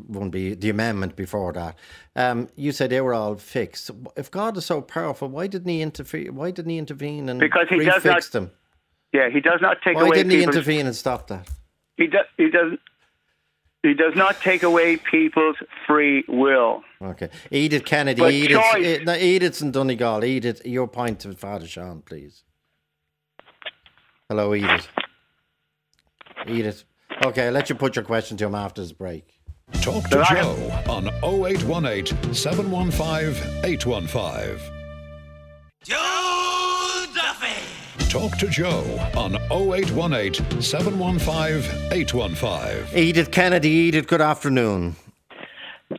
Won't 0.09 0.30
be 0.30 0.55
the 0.55 0.70
amendment 0.70 1.16
before 1.16 1.53
that. 1.55 1.76
Um, 2.14 2.49
you 2.55 2.70
said 2.72 2.91
they 2.91 3.01
were 3.01 3.14
all 3.14 3.34
fixed. 3.34 3.91
If 4.16 4.30
God 4.30 4.57
is 4.57 4.64
so 4.64 4.80
powerful, 4.80 5.28
why 5.28 5.49
didn't 5.49 5.68
He 5.68 5.82
interfere? 5.82 6.30
Why 6.32 6.51
didn't 6.53 6.70
He 6.70 6.78
intervene 6.78 7.28
and 7.28 7.41
Because 7.41 7.66
he 7.68 7.84
does 7.84 8.05
not- 8.05 8.22
them? 8.30 8.53
Yeah, 9.12 9.28
he 9.28 9.41
does 9.41 9.61
not 9.61 9.78
take 9.82 9.97
Why 9.97 10.03
away 10.03 10.11
Why 10.11 10.16
didn't 10.16 10.30
He 10.32 10.43
intervene 10.45 10.86
and 10.86 10.95
stop 10.95 11.26
that? 11.28 11.49
He 11.97 12.07
does. 12.07 12.26
He 12.36 12.49
does. 12.51 12.78
He 13.82 13.95
does 13.95 14.14
not 14.14 14.41
take 14.43 14.62
away 14.62 14.97
people's 14.99 15.57
free 15.86 16.22
will. 16.28 16.82
Okay, 17.03 17.30
Edith 17.51 17.84
Kennedy, 17.84 18.20
But 18.20 18.32
Edith, 18.34 18.61
choice- 18.61 18.86
eh, 19.01 19.03
no, 19.05 19.14
Edith's 19.14 19.62
in 19.62 19.72
Donegal. 19.72 20.22
Edith, 20.22 20.64
your 20.66 20.86
point 20.86 21.20
to 21.20 21.32
Father 21.32 21.66
Sean, 21.66 22.03
please. 22.03 22.45
Hello, 24.28 24.55
Edith. 24.55 24.88
Edith. 26.47 26.84
Okay, 27.24 27.47
I'll 27.47 27.53
let 27.53 27.68
you 27.68 27.74
put 27.74 27.97
your 27.97 28.05
question 28.05 28.36
to 28.36 28.47
him 28.47 28.55
after 28.55 28.82
this 28.82 28.93
break. 28.93 29.39
Talk 29.75 30.09
to 30.11 30.23
Joe 30.31 30.83
on 30.89 31.09
0818 31.25 32.35
715 32.35 33.64
815. 33.64 34.59
Joe 35.85 37.07
Duffy. 37.14 38.11
Talk 38.11 38.37
to 38.39 38.49
Joe 38.49 38.85
on 39.16 39.37
0818 39.51 40.61
715 40.61 41.93
815. 41.93 42.99
Edith 42.99 43.31
Kennedy, 43.31 43.71
Edith, 43.71 44.07
good 44.07 44.21
afternoon. 44.21 44.97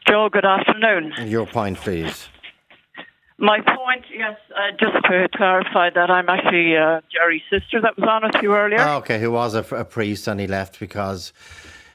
Joe, 0.08 0.30
good 0.32 0.46
afternoon. 0.46 1.14
Your 1.28 1.48
point, 1.48 1.78
please. 1.78 2.30
My 3.40 3.60
point, 3.60 4.06
yes, 4.16 4.38
uh, 4.56 4.70
just 4.80 5.04
to 5.06 5.28
clarify 5.36 5.90
that 5.90 6.12
I'm 6.12 6.30
actually 6.30 6.78
uh, 6.78 7.02
Jerry's 7.12 7.42
sister 7.50 7.82
that 7.82 7.98
was 7.98 8.08
on 8.08 8.22
with 8.24 8.44
you 8.44 8.54
earlier. 8.54 8.80
Oh, 8.80 8.98
okay, 8.98 9.20
who 9.20 9.32
was 9.32 9.56
a, 9.56 9.66
a 9.76 9.84
priest 9.84 10.28
and 10.28 10.40
he 10.40 10.46
left 10.46 10.80
because 10.80 11.34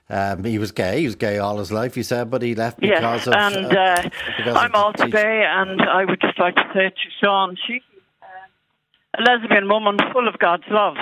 um, 0.09 0.45
he 0.45 0.59
was 0.59 0.73
gay. 0.73 1.01
He 1.01 1.07
was 1.07 1.17
gay 1.17 1.39
all 1.39 1.59
his 1.59 1.73
life, 1.73 1.95
he 1.95 2.03
said, 2.03 2.31
but 2.31 2.43
he 2.43 2.55
left 2.55 2.79
yes, 2.83 2.99
because 2.99 3.27
of. 3.27 3.35
and 3.35 3.77
uh, 3.77 4.03
because 4.37 4.57
I'm 4.57 4.75
also 4.75 5.09
gay, 5.09 5.45
and 5.47 5.81
I 5.83 6.05
would 6.05 6.21
just 6.21 6.39
like 6.39 6.55
to 6.55 6.71
say 6.73 6.91
to 6.91 7.11
Sean, 7.21 7.57
she, 7.67 7.81
uh, 8.23 9.19
a 9.19 9.23
lesbian 9.23 9.69
woman 9.69 9.97
full 10.13 10.29
of 10.29 10.39
God's 10.39 10.69
love, 10.71 10.97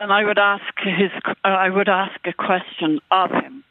and 0.00 0.12
I 0.12 0.24
would 0.24 0.38
ask 0.38 0.64
his, 0.82 1.10
uh, 1.26 1.32
I 1.48 1.70
would 1.70 1.88
ask 1.88 2.18
a 2.26 2.32
question 2.32 3.00
of 3.10 3.30
him. 3.30 3.62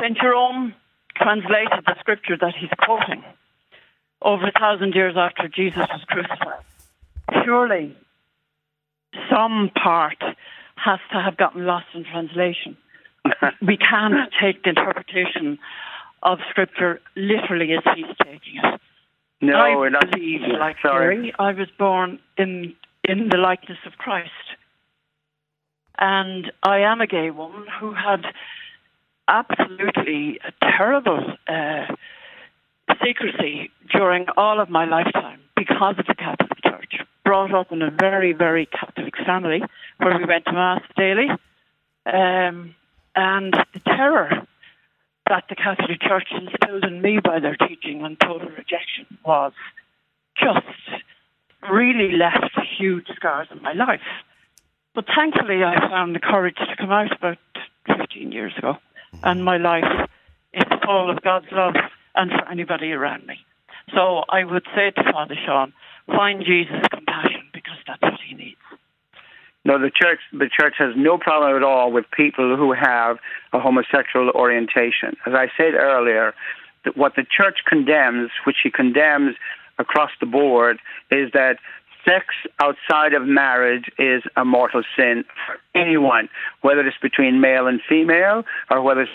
Saint 0.00 0.18
Jerome 0.18 0.74
translated 1.16 1.84
the 1.84 1.96
scripture 1.98 2.36
that 2.40 2.54
he's 2.56 2.70
quoting 2.78 3.24
over 4.22 4.46
a 4.46 4.52
thousand 4.52 4.94
years 4.94 5.16
after 5.16 5.48
Jesus 5.48 5.86
was 5.90 6.04
crucified. 6.06 6.64
Surely, 7.44 7.96
some 9.28 9.70
part 9.82 10.22
has 10.76 11.00
to 11.12 11.20
have 11.20 11.36
gotten 11.36 11.66
lost 11.66 11.86
in 11.94 12.04
translation. 12.04 12.76
We 13.62 13.76
can't 13.76 14.30
take 14.40 14.62
the 14.62 14.70
interpretation 14.70 15.58
of 16.22 16.38
Scripture 16.50 17.00
literally 17.16 17.72
as 17.72 17.82
he's 17.94 18.16
taking 18.24 18.60
it. 18.62 18.80
No, 19.42 19.54
I 19.54 19.76
we're 19.76 19.90
not. 19.90 20.10
believe, 20.10 20.40
like 20.58 20.76
sorry. 20.82 21.16
Jerry, 21.16 21.34
I 21.38 21.52
was 21.52 21.68
born 21.78 22.18
in 22.36 22.74
in 23.04 23.28
the 23.30 23.38
likeness 23.38 23.78
of 23.86 23.92
Christ, 23.92 24.30
and 25.98 26.52
I 26.62 26.80
am 26.80 27.00
a 27.00 27.06
gay 27.06 27.30
woman 27.30 27.66
who 27.80 27.94
had 27.94 28.26
absolutely 29.28 30.40
a 30.44 30.52
terrible 30.60 31.24
uh, 31.48 31.86
secrecy 33.02 33.70
during 33.92 34.26
all 34.36 34.60
of 34.60 34.68
my 34.68 34.84
lifetime 34.84 35.40
because 35.56 35.94
of 35.98 36.06
the 36.06 36.14
Catholic 36.14 36.62
Church. 36.62 36.94
Brought 37.24 37.54
up 37.54 37.70
in 37.72 37.80
a 37.80 37.90
very, 37.90 38.32
very 38.32 38.66
Catholic 38.66 39.14
family 39.24 39.62
where 39.98 40.18
we 40.18 40.24
went 40.24 40.44
to 40.46 40.52
Mass 40.52 40.82
daily. 40.96 41.28
Um, 42.04 42.74
and 43.14 43.54
the 43.72 43.80
terror 43.80 44.46
that 45.28 45.44
the 45.48 45.56
Catholic 45.56 46.00
Church 46.00 46.28
instilled 46.32 46.84
in 46.84 47.02
me 47.02 47.18
by 47.22 47.40
their 47.40 47.56
teaching 47.56 48.02
on 48.02 48.16
total 48.16 48.48
rejection 48.48 49.06
was 49.24 49.52
just 50.36 50.66
really 51.70 52.16
left 52.16 52.50
huge 52.78 53.06
scars 53.14 53.48
in 53.50 53.62
my 53.62 53.72
life. 53.72 54.00
But 54.94 55.06
thankfully, 55.14 55.62
I 55.62 55.88
found 55.88 56.14
the 56.16 56.20
courage 56.20 56.56
to 56.56 56.76
come 56.76 56.90
out 56.90 57.16
about 57.16 57.38
15 57.86 58.32
years 58.32 58.52
ago, 58.58 58.78
and 59.22 59.44
my 59.44 59.56
life 59.56 60.08
is 60.52 60.64
full 60.84 61.10
of 61.10 61.22
God's 61.22 61.46
love 61.52 61.74
and 62.14 62.30
for 62.30 62.48
anybody 62.50 62.92
around 62.92 63.26
me. 63.26 63.36
So 63.94 64.24
I 64.28 64.44
would 64.44 64.66
say 64.74 64.90
to 64.90 65.12
Father 65.12 65.36
Sean, 65.46 65.72
find 66.06 66.44
Jesus' 66.44 66.86
compassion 66.90 67.50
because 67.52 67.78
that's 67.86 68.02
what 68.02 68.20
he 68.26 68.34
needs. 68.34 68.56
No, 69.64 69.78
the 69.78 69.90
church 69.94 70.20
the 70.32 70.48
church 70.48 70.74
has 70.78 70.94
no 70.96 71.18
problem 71.18 71.54
at 71.54 71.62
all 71.62 71.92
with 71.92 72.06
people 72.16 72.56
who 72.56 72.72
have 72.72 73.18
a 73.52 73.60
homosexual 73.60 74.30
orientation. 74.30 75.16
As 75.26 75.34
I 75.34 75.48
said 75.56 75.74
earlier, 75.74 76.34
that 76.84 76.96
what 76.96 77.14
the 77.16 77.24
church 77.24 77.58
condemns, 77.66 78.30
which 78.46 78.56
he 78.62 78.70
condemns 78.70 79.36
across 79.78 80.10
the 80.20 80.26
board, 80.26 80.78
is 81.10 81.30
that 81.34 81.58
sex 82.06 82.26
outside 82.62 83.12
of 83.12 83.26
marriage 83.26 83.90
is 83.98 84.22
a 84.36 84.44
mortal 84.44 84.82
sin 84.96 85.24
for 85.46 85.58
anyone, 85.78 86.30
whether 86.62 86.80
it's 86.80 86.96
between 87.02 87.40
male 87.42 87.66
and 87.66 87.80
female 87.86 88.44
or 88.70 88.80
whether 88.80 89.02
it's 89.02 89.12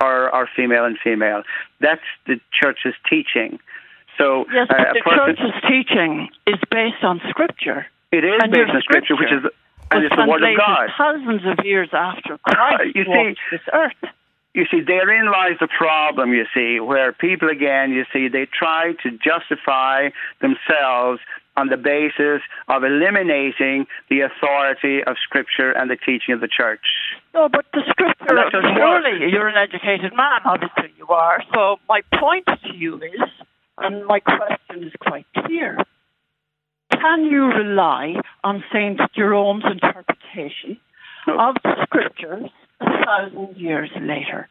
or, 0.00 0.34
or 0.34 0.48
female 0.56 0.86
and 0.86 0.96
female. 1.02 1.42
That's 1.80 2.00
the 2.26 2.36
church's 2.58 2.94
teaching. 3.08 3.58
So 4.16 4.46
Yes, 4.52 4.66
uh, 4.70 4.74
but 4.78 4.80
a 4.80 4.92
the 4.94 5.00
person- 5.02 5.36
church's 5.36 5.62
teaching 5.68 6.28
is 6.46 6.58
based 6.70 7.04
on 7.04 7.20
Scripture. 7.28 7.86
It 8.12 8.24
is 8.24 8.40
and 8.42 8.52
based 8.52 8.70
on 8.70 8.82
Scripture, 8.82 9.14
which 9.16 9.32
is 9.32 9.50
and 9.90 10.04
it's 10.04 10.14
the 10.14 10.26
Word 10.26 10.42
of 10.42 10.56
God. 10.56 10.88
Thousands 10.96 11.42
of 11.46 11.64
years 11.64 11.88
after 11.92 12.38
Christ 12.44 12.94
You 12.94 13.04
see- 13.04 13.36
this 13.50 13.60
earth. 13.72 14.12
You 14.52 14.66
see, 14.68 14.80
therein 14.80 15.30
lies 15.30 15.58
the 15.60 15.68
problem, 15.68 16.32
you 16.32 16.44
see, 16.52 16.80
where 16.80 17.12
people, 17.12 17.48
again, 17.48 17.92
you 17.92 18.04
see, 18.12 18.26
they 18.26 18.46
try 18.46 18.94
to 19.04 19.10
justify 19.12 20.08
themselves 20.40 21.20
on 21.56 21.68
the 21.68 21.76
basis 21.76 22.42
of 22.66 22.82
eliminating 22.82 23.86
the 24.08 24.22
authority 24.22 25.04
of 25.04 25.14
Scripture 25.22 25.70
and 25.70 25.88
the 25.88 25.94
teaching 25.94 26.34
of 26.34 26.40
the 26.40 26.48
church. 26.48 26.82
No, 27.32 27.48
but 27.48 27.64
the 27.72 27.82
scripture, 27.90 28.34
work. 28.34 28.52
surely 28.52 29.30
you're 29.30 29.46
an 29.46 29.56
educated 29.56 30.12
man, 30.16 30.40
obviously 30.44 30.92
you 30.98 31.06
are. 31.06 31.44
So 31.54 31.76
my 31.88 32.00
point 32.18 32.46
to 32.46 32.74
you 32.74 32.96
is, 32.96 33.30
and 33.78 34.04
my 34.06 34.18
question 34.18 34.82
is 34.82 34.92
quite 35.00 35.26
clear, 35.44 35.78
can 37.00 37.24
you 37.24 37.46
rely 37.46 38.14
on 38.44 38.62
St. 38.72 39.00
Jerome's 39.14 39.64
interpretation 39.70 40.78
of 41.26 41.56
the 41.62 41.74
scriptures 41.84 42.50
a 42.80 43.04
thousand 43.04 43.56
years 43.56 43.90
later? 44.00 44.48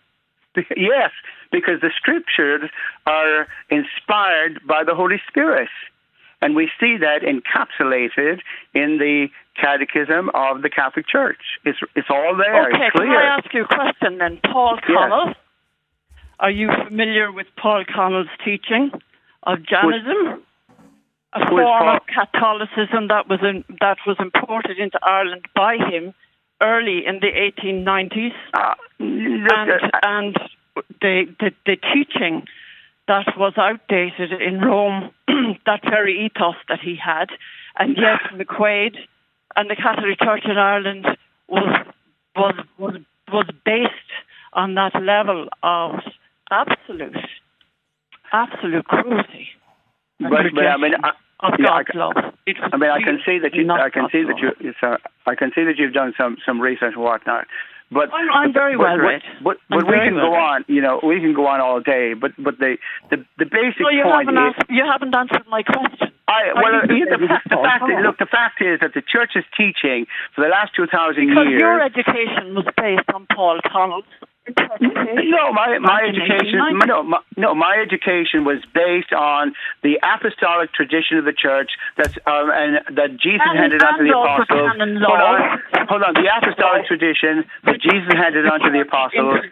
Yes, 0.76 1.12
because 1.52 1.80
the 1.82 1.92
Scriptures 1.96 2.70
are 3.06 3.48
inspired 3.70 4.62
by 4.68 4.84
the 4.84 4.96
Holy 4.96 5.22
Spirit. 5.28 5.70
And 6.42 6.56
we 6.56 6.70
see 6.80 6.98
that 6.98 7.22
encapsulated 7.22 8.40
in 8.74 8.98
the 8.98 9.28
Catechism 9.62 10.30
of 10.34 10.62
the 10.62 10.70
Catholic 10.70 11.08
Church. 11.08 11.60
It's, 11.66 11.80
it's 11.96 12.08
all 12.10 12.36
there. 12.38 12.70
Okay, 12.70 12.90
can. 12.96 13.10
I 13.10 13.38
ask 13.38 13.54
you 13.54 13.64
a 13.64 13.68
question 13.68 14.18
then? 14.18 14.40
Paul 14.44 14.80
Connell. 14.86 15.28
Yes. 15.28 15.36
Are 16.40 16.52
you 16.52 16.70
familiar 16.88 17.32
with 17.32 17.48
Paul 17.62 17.84
Connell's 17.94 18.28
teaching 18.46 18.92
of 19.44 19.60
Janism? 19.60 20.42
A 21.34 21.48
form 21.48 21.88
of 21.90 22.02
Catholicism 22.08 23.08
that 23.10 23.30
was 23.30 23.40
in, 23.42 23.64
that 23.82 23.98
was 24.08 24.18
imported 24.20 24.80
into 24.80 25.00
Ireland 25.04 25.46
by 25.56 25.78
him 25.78 26.14
early 26.62 27.06
in 27.06 27.20
the 27.20 27.28
1890s, 27.28 28.34
Uh, 28.54 28.74
and 29.00 29.92
and 30.04 30.38
the, 31.02 31.26
the 31.40 31.52
the 31.66 31.78
teaching 31.94 32.48
that 33.08 33.28
was 33.38 33.54
outdated 33.58 34.32
in 34.42 34.60
Rome, 34.60 35.12
that 35.66 35.82
very 35.84 36.26
ethos 36.26 36.56
that 36.68 36.80
he 36.80 36.96
had, 36.96 37.30
and 37.78 37.96
yet 37.96 38.20
McQuaid 38.34 38.96
and 39.56 39.70
the 39.70 39.76
Catholic 39.76 40.20
Church 40.20 40.46
in 40.46 40.58
Ireland 40.58 41.06
was 41.48 41.86
was 42.36 42.56
was 42.78 42.96
was 43.32 43.48
based 43.66 44.12
on 44.54 44.76
that 44.76 44.96
level 45.02 45.48
of 45.62 46.00
absolute 46.50 47.18
absolute 48.32 48.86
cruelty. 48.86 49.50
But, 50.20 50.30
but 50.54 50.66
I 50.66 50.78
mean. 50.78 50.94
I, 51.04 51.12
of 51.42 51.56
Yeah, 51.58 51.68
God's 51.88 51.90
I 51.96 51.98
love. 51.98 52.16
I 52.18 52.76
mean, 52.78 52.90
I 52.92 53.00
can 53.00 53.20
see 53.26 53.40
that 53.40 53.56
you. 53.56 53.64
I 53.72 53.88
can 53.90 54.04
God's 54.04 54.12
see 54.12 54.24
that 54.28 54.40
you. 54.44 54.74
uh, 54.84 54.98
I 55.26 55.36
can 55.36 55.52
see 55.56 55.64
that 55.64 55.78
you've 55.80 55.94
done 55.94 56.12
some 56.18 56.36
some 56.46 56.60
research 56.60 56.96
and 56.96 57.02
whatnot. 57.04 57.48
But 57.92 58.12
I'm- 58.14 58.28
I'm 58.34 58.52
very 58.54 58.76
but- 58.76 58.84
well 58.84 58.98
but- 58.98 59.08
read. 59.08 59.22
But, 59.42 59.58
but 59.70 59.88
we 59.88 59.96
can 60.04 60.16
well 60.20 60.30
go 60.30 60.36
read. 60.36 60.52
on. 60.52 60.66
You 60.68 60.82
know, 60.82 61.00
we 61.02 61.22
can 61.22 61.34
go 61.34 61.48
on 61.48 61.62
all 61.62 61.80
day. 61.80 62.14
But 62.14 62.32
but 62.38 62.60
the 62.60 62.76
the, 63.10 63.24
the 63.40 63.46
basic 63.46 63.80
No, 63.80 63.88
you 63.90 64.04
point 64.04 64.28
haven't, 64.28 64.36
is. 64.36 64.54
asked, 64.60 64.70
you 64.70 64.84
haven't 64.84 65.16
answered 65.16 65.48
my 65.48 65.64
question. 65.64 66.12
I, 66.28 66.54
well, 66.54 66.74
that 66.84 66.92
the, 66.92 67.40
the 67.50 67.58
fact 67.58 67.84
is, 67.90 67.98
look, 68.06 68.18
the 68.20 68.28
fact 68.30 68.62
is 68.62 68.80
that 68.82 68.94
the 68.94 69.02
church's 69.02 69.46
teaching 69.58 70.06
for 70.36 70.44
the 70.44 70.50
last 70.52 70.76
two 70.76 70.86
thousand 70.92 71.26
Because 71.32 71.48
years. 71.48 71.58
your 71.64 71.82
education 71.82 72.54
was 72.54 72.68
based 72.78 73.10
on 73.16 73.26
Paul 73.34 73.58
Connell's 73.66 74.04
interpretation. 74.04 74.39
No, 74.58 75.54
my 75.54 75.78
my 75.80 76.02
education 76.10 76.60
1890. 76.60 76.88
no 76.88 77.04
my, 77.04 77.20
no 77.38 77.56
my 77.56 77.76
education 77.82 78.46
was 78.46 78.60
based 78.74 79.14
on 79.14 79.54
the 79.84 80.00
apostolic 80.04 80.72
tradition 80.74 81.18
of 81.18 81.26
the 81.26 81.34
church 81.34 81.72
that's 81.98 82.18
um, 82.26 82.50
and 82.54 82.82
that 82.98 83.18
Jesus 83.18 83.42
And- 83.46 83.60
handed 83.60 83.84
on 83.84 84.00
to 84.00 84.04
the 84.04 84.12
apostles. 84.18 84.48
Hold 84.50 85.22
on, 85.22 85.62
hold 85.88 86.04
on. 86.04 86.14
The 86.14 86.30
apostolic 86.30 86.86
tradition 86.88 87.46
that 87.66 87.80
Jesus 87.82 88.14
handed 88.14 88.46
on 88.46 88.60
to 88.62 88.70
the 88.72 88.82
apostles. 88.82 89.46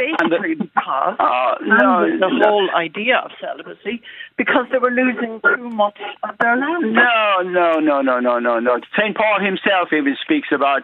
Introduced 0.00 0.18
basically 0.18 0.54
because 0.54 1.16
Uh, 1.18 1.54
no, 1.62 2.02
with 2.02 2.20
the 2.20 2.28
no. 2.28 2.48
whole 2.48 2.70
idea 2.74 3.18
of 3.18 3.30
celibacy 3.40 4.02
because 4.36 4.66
they 4.70 4.78
were 4.78 4.90
losing 4.90 5.40
too 5.40 5.70
much 5.70 5.98
of 6.22 6.36
their 6.38 6.56
land. 6.56 6.92
No, 6.92 7.42
no, 7.42 7.80
no, 7.80 8.00
no, 8.00 8.20
no, 8.20 8.38
no, 8.38 8.58
no. 8.60 8.80
St. 8.96 9.16
Paul 9.16 9.40
himself 9.40 9.92
even 9.92 10.16
speaks 10.20 10.48
about 10.52 10.82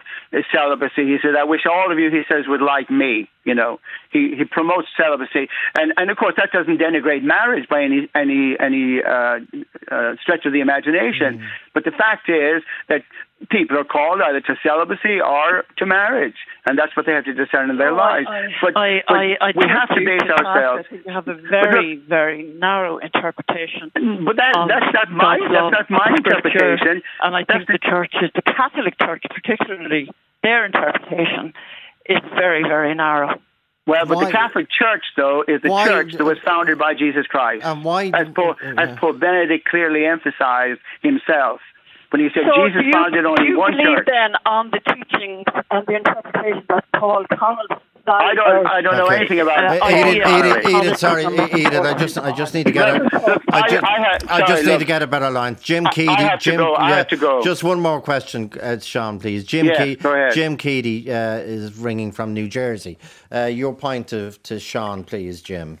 celibacy. 0.51 1.05
He 1.05 1.17
said, 1.21 1.35
I 1.35 1.43
wish 1.43 1.65
all 1.65 1.91
of 1.91 1.99
you, 1.99 2.09
he 2.11 2.23
says, 2.27 2.45
would 2.47 2.61
like 2.61 2.89
me. 2.89 3.29
You 3.43 3.53
know, 3.53 3.79
he, 4.11 4.33
he 4.37 4.43
promotes 4.43 4.87
celibacy. 4.97 5.47
And, 5.77 5.93
and 5.97 6.09
of 6.09 6.17
course, 6.17 6.33
that 6.37 6.51
doesn't 6.51 6.79
denigrate 6.79 7.23
marriage 7.23 7.69
by 7.69 7.83
any, 7.83 8.09
any, 8.15 8.57
any 8.59 9.03
uh, 9.03 9.37
uh, 9.91 10.15
stretch 10.21 10.45
of 10.45 10.53
the 10.53 10.61
imagination. 10.61 11.39
Mm. 11.39 11.47
But 11.73 11.83
the 11.83 11.91
fact 11.91 12.27
is 12.27 12.63
that 12.89 13.03
people 13.51 13.77
are 13.77 13.83
called 13.83 14.21
either 14.21 14.39
to 14.41 14.55
celibacy 14.63 15.19
or 15.21 15.65
to 15.77 15.85
marriage. 15.85 16.35
And 16.65 16.77
that's 16.79 16.95
what 16.95 17.05
they 17.05 17.11
have 17.11 17.25
to 17.25 17.33
discern 17.33 17.69
in 17.69 17.77
their 17.77 17.91
Oh, 17.91 17.95
lives. 17.95 18.27
I, 18.29 18.47
but 18.61 18.77
I, 18.77 19.03
but 19.07 19.13
I, 19.15 19.37
I 19.41 19.51
we 19.55 19.67
have 19.67 19.89
to 19.89 20.01
base 20.05 20.21
can 20.21 20.29
pass 20.37 20.45
ourselves. 20.45 20.85
it. 20.91 21.03
You 21.05 21.13
have 21.13 21.27
a 21.27 21.35
very, 21.35 21.97
very 21.97 22.43
narrow 22.43 22.97
interpretation. 22.97 23.91
But 23.93 24.37
that, 24.37 24.53
that's 24.67 24.93
not 24.93 25.11
my, 25.11 25.37
that's 25.51 25.71
not 25.71 25.89
my 25.89 26.15
interpretation. 26.17 27.01
And 27.21 27.35
I 27.35 27.43
think 27.43 27.67
the 27.67 27.77
churches, 27.81 28.31
the 28.33 28.41
Catholic 28.41 28.97
Church 28.99 29.23
particularly, 29.29 30.09
their 30.41 30.65
interpretation 30.65 31.53
is 32.07 32.19
very, 32.35 32.63
very 32.63 32.95
narrow. 32.95 33.39
Well, 33.87 34.05
but 34.07 34.15
Why- 34.17 34.25
the 34.25 34.31
Catholic 34.31 34.67
Church, 34.71 35.03
though, 35.15 35.43
is 35.47 35.61
the 35.61 35.69
Why- 35.69 35.87
church 35.87 36.13
that 36.13 36.23
was 36.23 36.39
founded 36.43 36.79
by 36.79 36.95
Jesus 36.95 37.27
Christ. 37.27 37.63
And 37.65 37.83
why? 37.83 38.05
as 38.13 38.27
Pope, 38.33 38.57
as 38.63 38.97
Pope 38.97 39.19
Benedict 39.19 39.67
clearly 39.67 40.05
emphasized 40.05 40.79
himself 41.03 41.59
when 42.11 42.21
he 42.21 42.29
said 42.33 42.43
So 42.53 42.65
Jesus 42.67 42.81
do 42.81 42.87
you, 42.87 42.93
founded 42.93 43.25
only 43.25 43.43
do 43.43 43.49
you 43.51 43.59
one 43.59 43.71
believe 43.71 43.97
church. 43.97 44.07
then 44.07 44.31
on 44.45 44.71
the 44.71 44.79
teaching 44.79 45.43
and 45.71 45.85
the 45.87 45.95
interpretation 45.95 46.63
that 46.69 46.85
Paul 46.95 47.25
Connell 47.37 47.67
I 48.07 48.35
don't, 48.35 48.67
I 48.67 48.81
don't 48.81 48.97
know 48.97 49.07
anything 49.07 49.39
about 49.39 49.65
Uh, 49.65 49.79
it. 49.81 50.17
Edith, 50.17 50.67
Edith, 50.69 50.97
sorry. 50.99 51.23
Edith, 51.23 51.33
sorry, 51.33 51.61
Edith, 51.61 51.73
I 51.81 51.93
just, 51.97 52.17
I 52.19 52.31
just 52.33 52.53
need 52.53 52.67
to 52.67 52.71
get 52.71 52.87
a, 52.87 53.03
Look, 53.03 53.13
I 53.51 53.61
I- 53.61 53.67
just, 53.67 53.83
I 53.83 54.19
just 54.19 54.47
sorry, 54.47 54.61
need 54.61 54.67
look. 54.73 54.79
to 54.81 54.85
get 54.85 55.01
a 55.01 55.07
better 55.07 55.31
line. 55.31 55.57
Jim 55.59 55.87
I- 55.87 55.89
I 55.89 55.93
Keady, 55.93 56.17
have 56.17 56.39
to 56.39 56.43
Jim, 56.51 56.57
go, 56.57 56.73
I 56.75 56.89
yeah, 56.89 56.95
have 56.97 57.07
to 57.07 57.17
go. 57.17 57.41
Just 57.41 57.63
one 57.63 57.79
more 57.79 57.99
question, 58.01 58.51
uh, 58.61 58.77
Sean, 58.77 59.19
please. 59.19 59.43
Jim, 59.43 59.65
Yeah, 59.65 59.95
Ke- 59.95 60.35
Jim 60.35 60.55
Keady 60.55 61.07
uh, 61.09 61.41
is 61.43 61.75
ringing 61.79 62.11
from 62.11 62.35
New 62.35 62.47
Jersey. 62.47 62.99
Uh, 63.33 63.45
your 63.45 63.73
point 63.73 64.07
to, 64.09 64.33
to 64.43 64.59
Sean, 64.59 65.03
please, 65.03 65.41
Jim. 65.41 65.79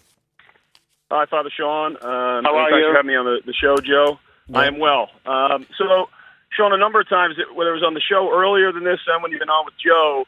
Hi, 1.11 1.27
Father 1.27 1.51
Sean. 1.55 1.91
Um, 1.97 2.43
How 2.43 2.55
are 2.55 2.71
thanks 2.71 2.81
you? 2.81 2.89
for 2.89 2.95
having 2.95 3.07
me 3.09 3.15
on 3.15 3.25
the, 3.25 3.41
the 3.45 3.53
show, 3.53 3.75
Joe. 3.77 4.17
I 4.51 4.65
am 4.65 4.79
well. 4.79 5.09
Um, 5.27 5.67
so, 5.77 6.09
Sean, 6.55 6.73
a 6.73 6.77
number 6.77 6.99
of 6.99 7.09
times, 7.09 7.35
whether 7.53 7.71
it 7.71 7.73
was 7.73 7.83
on 7.83 7.93
the 7.93 8.01
show 8.01 8.31
earlier 8.33 8.71
than 8.71 8.83
this 8.83 8.99
and 9.07 9.21
when 9.21 9.31
you've 9.31 9.39
been 9.39 9.49
on 9.49 9.65
with 9.65 9.73
Joe, 9.83 10.25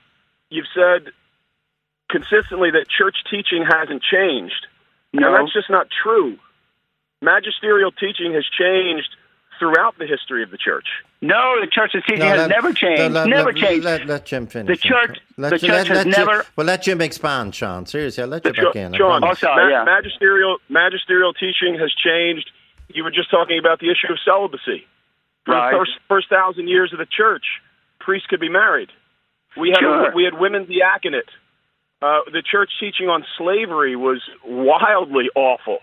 you've 0.49 0.67
said 0.75 1.11
consistently 2.09 2.71
that 2.71 2.87
church 2.89 3.15
teaching 3.29 3.63
hasn't 3.67 4.01
changed. 4.03 4.67
No. 5.13 5.27
And 5.27 5.35
that's 5.35 5.53
just 5.53 5.69
not 5.69 5.87
true. 6.03 6.37
Magisterial 7.21 7.91
teaching 7.91 8.33
has 8.33 8.45
changed 8.45 9.09
throughout 9.59 9.97
the 9.97 10.05
history 10.05 10.43
of 10.43 10.51
the 10.51 10.57
church. 10.57 10.85
No, 11.19 11.55
the 11.59 11.65
church's 11.67 12.03
teaching 12.05 12.19
No, 12.19 12.25
has 12.27 12.37
let- 12.41 12.49
never 12.49 12.73
changed. 12.73 13.13
let- 13.13 13.27
never 13.27 13.51
let- 13.51 13.55
changed. 13.55 13.85
Let, 13.85 14.05
let 14.05 14.25
Jim 14.25 14.45
finish. 14.45 14.79
The 14.81 14.87
church- 14.87 15.17
Let, 15.37 15.49
the 15.49 15.57
church 15.59 15.87
has 15.87 16.03
Jim- 16.03 16.11
never- 16.11 16.45
well, 16.55 16.67
let 16.67 16.83
Jim 16.83 17.01
expand, 17.01 17.55
Sean. 17.55 17.85
Seriously, 17.87 18.21
I'll 18.21 18.29
let 18.29 18.45
you 18.45 18.53
Sure- 18.53 18.65
back 18.65 18.75
in. 18.75 18.93
I 18.93 18.97
Sean, 18.97 19.23
oh, 19.23 19.33
promise. 19.33 19.41
ma- 19.43 19.83
magisterial 19.85 20.57
magisterial 20.69 21.33
teaching 21.33 21.73
has 21.79 21.91
changed. 21.93 22.51
You 22.89 23.03
were 23.03 23.09
just 23.11 23.31
talking 23.31 23.57
about 23.57 23.79
the 23.79 23.89
issue 23.89 24.11
of 24.13 24.19
celibacy. 24.23 24.85
For 25.47 25.53
Right. 25.55 25.71
the 25.71 25.77
first 25.79 25.91
first 26.09 26.29
thousand 26.29 26.67
years 26.67 26.91
of 26.91 26.99
the 26.99 27.07
church, 27.07 27.45
priests 27.99 28.27
could 28.27 28.41
be 28.41 28.49
married. 28.49 28.91
We 29.55 29.69
had 29.69 29.79
Sure. 29.79 30.11
we 30.13 30.23
had 30.25 30.33
women's 30.37 30.67
diaconate. 30.67 31.29
Uh, 32.01 32.19
the 32.31 32.43
church 32.43 32.69
teaching 32.79 33.07
on 33.09 33.25
slavery 33.37 33.95
was 33.95 34.21
wildly 34.45 35.29
awful, 35.33 35.79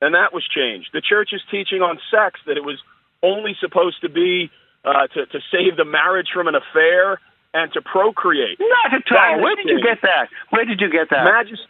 and 0.00 0.14
that 0.14 0.32
was 0.32 0.42
changed. 0.48 0.88
The 0.92 1.00
church's 1.02 1.42
teaching 1.50 1.82
on 1.82 2.00
sex 2.10 2.40
that 2.46 2.56
it 2.56 2.64
was 2.64 2.80
only 3.22 3.54
supposed 3.60 4.00
to 4.00 4.08
be 4.08 4.50
uh, 4.84 5.06
to 5.08 5.26
to 5.26 5.40
save 5.52 5.76
the 5.76 5.84
marriage 5.84 6.30
from 6.32 6.48
an 6.48 6.54
affair 6.56 7.20
and 7.52 7.72
to 7.74 7.82
procreate. 7.82 8.58
Not 8.58 8.94
at 8.94 9.12
all. 9.12 9.40
Where 9.42 9.54
did 9.54 9.68
you 9.68 9.80
get 9.82 10.00
that? 10.02 10.28
Where 10.50 10.64
did 10.64 10.80
you 10.80 10.88
get 10.90 11.10
that? 11.10 11.24
Magis- 11.24 11.66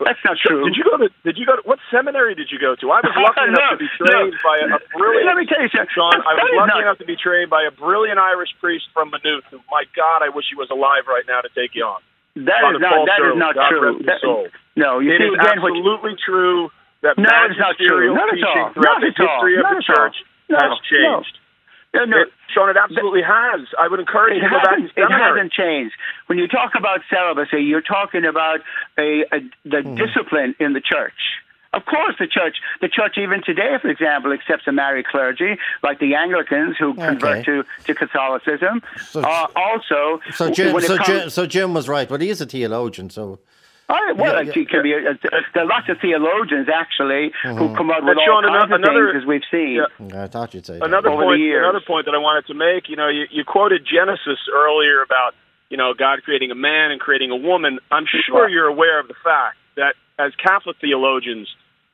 That's 0.00 0.18
not 0.24 0.36
true. 0.40 0.64
Did 0.64 0.76
you 0.76 0.84
go 0.84 0.96
to? 0.96 1.08
Did 1.24 1.36
you 1.36 1.44
go 1.44 1.56
to? 1.56 1.62
What 1.68 1.78
seminary 1.92 2.34
did 2.34 2.48
you 2.50 2.58
go 2.58 2.74
to? 2.74 2.84
I 2.90 3.04
was 3.04 3.12
lucky 3.20 3.44
enough 3.48 3.68
No, 3.70 3.76
to 3.76 3.80
be 3.80 3.88
trained 4.00 4.32
no. 4.32 4.44
by 4.44 4.56
a, 4.64 4.66
a 4.74 4.80
brilliant. 4.96 5.26
Let 5.28 5.36
me 5.36 5.44
tell 5.46 5.60
you 5.60 5.68
something. 5.68 5.92
Sean, 5.92 6.16
I 6.24 6.32
was 6.40 6.50
lucky 6.56 6.72
not- 6.72 6.82
enough 6.82 6.98
to 7.04 7.08
be 7.08 7.16
trained 7.20 7.50
by 7.52 7.62
a 7.68 7.72
brilliant 7.72 8.18
Irish 8.18 8.50
priest 8.60 8.88
from 8.96 9.12
Maynooth. 9.12 9.44
who, 9.52 9.60
My 9.70 9.84
God, 9.92 10.24
I 10.24 10.32
wish 10.32 10.48
he 10.48 10.56
was 10.56 10.72
alive 10.72 11.04
right 11.06 11.24
now 11.28 11.40
to 11.44 11.50
take 11.52 11.76
you 11.76 11.84
on. 11.84 12.00
That 12.48 12.62
Father 12.64 12.76
is 12.76 12.80
not. 12.80 12.92
Paul 12.94 13.04
That 13.06 13.18
is 13.20 13.24
Shirley, 13.28 13.38
not 13.42 13.54
God 13.54 13.68
true. 13.68 13.96
That- 14.06 14.22
no, 14.78 14.98
you 15.02 15.10
It 15.12 15.18
see 15.20 15.28
is 15.28 15.34
again 15.36 15.60
what 15.60 15.74
you- 15.74 15.82
absolutely 15.84 16.14
true 16.22 16.70
that 17.02 17.16
No, 17.18 17.28
it's 17.48 17.58
not 17.58 17.76
true. 17.80 18.14
Not 18.14 18.28
at 18.32 18.40
all. 18.44 18.72
throughout 18.72 19.00
Not 19.00 19.00
the 19.00 19.12
at 19.12 19.20
all. 19.20 19.36
history 19.40 19.56
of 19.56 19.62
Not 19.64 19.76
the 19.76 19.84
at 19.84 19.88
all. 19.88 19.96
church 20.08 20.16
has 20.52 20.70
no. 20.70 20.76
changed. 20.88 21.34
No, 21.92 22.04
no. 22.04 22.24
Sean, 22.54 22.70
it 22.70 22.76
absolutely 22.76 23.22
has. 23.22 23.66
I 23.78 23.88
would 23.88 23.98
encourage 24.00 24.34
you 24.36 24.42
to 24.42 24.48
go 24.48 24.56
back 24.62 24.78
hasn't, 24.78 24.92
it 24.96 25.10
hasn't 25.10 25.52
changed. 25.52 25.94
When 26.26 26.38
you 26.38 26.46
talk 26.46 26.72
about 26.76 27.00
celibacy, 27.10 27.62
you're 27.62 27.80
talking 27.82 28.24
about 28.24 28.60
a, 28.98 29.22
a 29.32 29.40
the 29.64 29.82
Hmm. 29.82 29.94
discipline 29.96 30.54
in 30.60 30.72
the 30.72 30.80
church. 30.80 31.14
Of 31.72 31.84
course, 31.86 32.16
the 32.18 32.26
church, 32.26 32.56
the 32.80 32.88
church 32.88 33.16
even 33.16 33.42
today, 33.44 33.76
for 33.80 33.88
example, 33.88 34.32
accepts 34.32 34.66
a 34.66 34.72
married 34.72 35.06
clergy, 35.06 35.56
like 35.84 36.00
the 36.00 36.16
Anglicans 36.16 36.76
who 36.76 36.94
convert 36.94 37.44
to, 37.44 37.64
to 37.84 37.94
Catholicism. 37.94 38.82
So- 39.10 39.20
uh, 39.22 39.46
also, 39.54 40.20
So 40.32 40.50
Jim, 40.50 40.80
so, 40.80 40.96
comes- 40.96 41.06
Jim, 41.08 41.30
so 41.30 41.46
Jim 41.46 41.72
was 41.72 41.88
right, 41.88 42.08
but 42.08 42.20
he 42.20 42.28
is 42.28 42.40
a 42.40 42.46
theologian, 42.46 43.08
so. 43.10 43.38
I, 43.90 44.12
well, 44.12 44.44
Yeah, 44.44 44.52
it 44.54 44.68
can 44.68 44.82
be. 44.82 44.92
A, 44.94 45.18
there 45.54 45.64
are 45.64 45.66
lots 45.66 45.88
of 45.88 45.98
theologians 46.00 46.68
actually 46.72 47.32
who 47.42 47.48
Mhm. 47.68 47.76
come 47.76 47.90
out 47.90 48.00
But 48.02 48.10
with 48.16 48.18
all 48.18 48.24
Sean, 48.26 48.42
kinds 48.44 48.54
ano- 48.64 48.64
of 48.76 48.80
another- 48.82 49.12
things, 49.12 49.22
as 49.22 49.26
we've 49.26 49.44
seen. 49.50 49.84
I 50.16 50.26
thought 50.28 50.54
you'd 50.54 50.64
say 50.66 50.78
that. 50.78 50.84
another 50.84 51.10
over 51.10 51.22
the 51.22 51.26
point 51.26 51.40
years. 51.40 51.62
another 51.64 51.80
point 51.84 52.06
that 52.06 52.14
I 52.14 52.18
wanted 52.18 52.46
to 52.46 52.54
make, 52.54 52.88
you 52.88 52.96
know, 52.96 53.08
you, 53.08 53.26
you 53.30 53.44
quoted 53.44 53.84
Genesis 53.84 54.38
earlier 54.52 55.02
about, 55.02 55.34
you 55.70 55.76
know, 55.76 55.92
God 55.94 56.22
creating 56.24 56.50
a 56.50 56.54
man 56.54 56.90
and 56.92 57.00
creating 57.00 57.30
a 57.32 57.36
woman. 57.36 57.78
I'm 57.90 58.06
sure 58.06 58.48
you're 58.48 58.66
aware 58.68 58.98
of 59.00 59.08
the 59.08 59.14
fact 59.24 59.56
that 59.76 59.94
as 60.18 60.34
Catholic 60.36 60.76
theologians, 60.80 61.48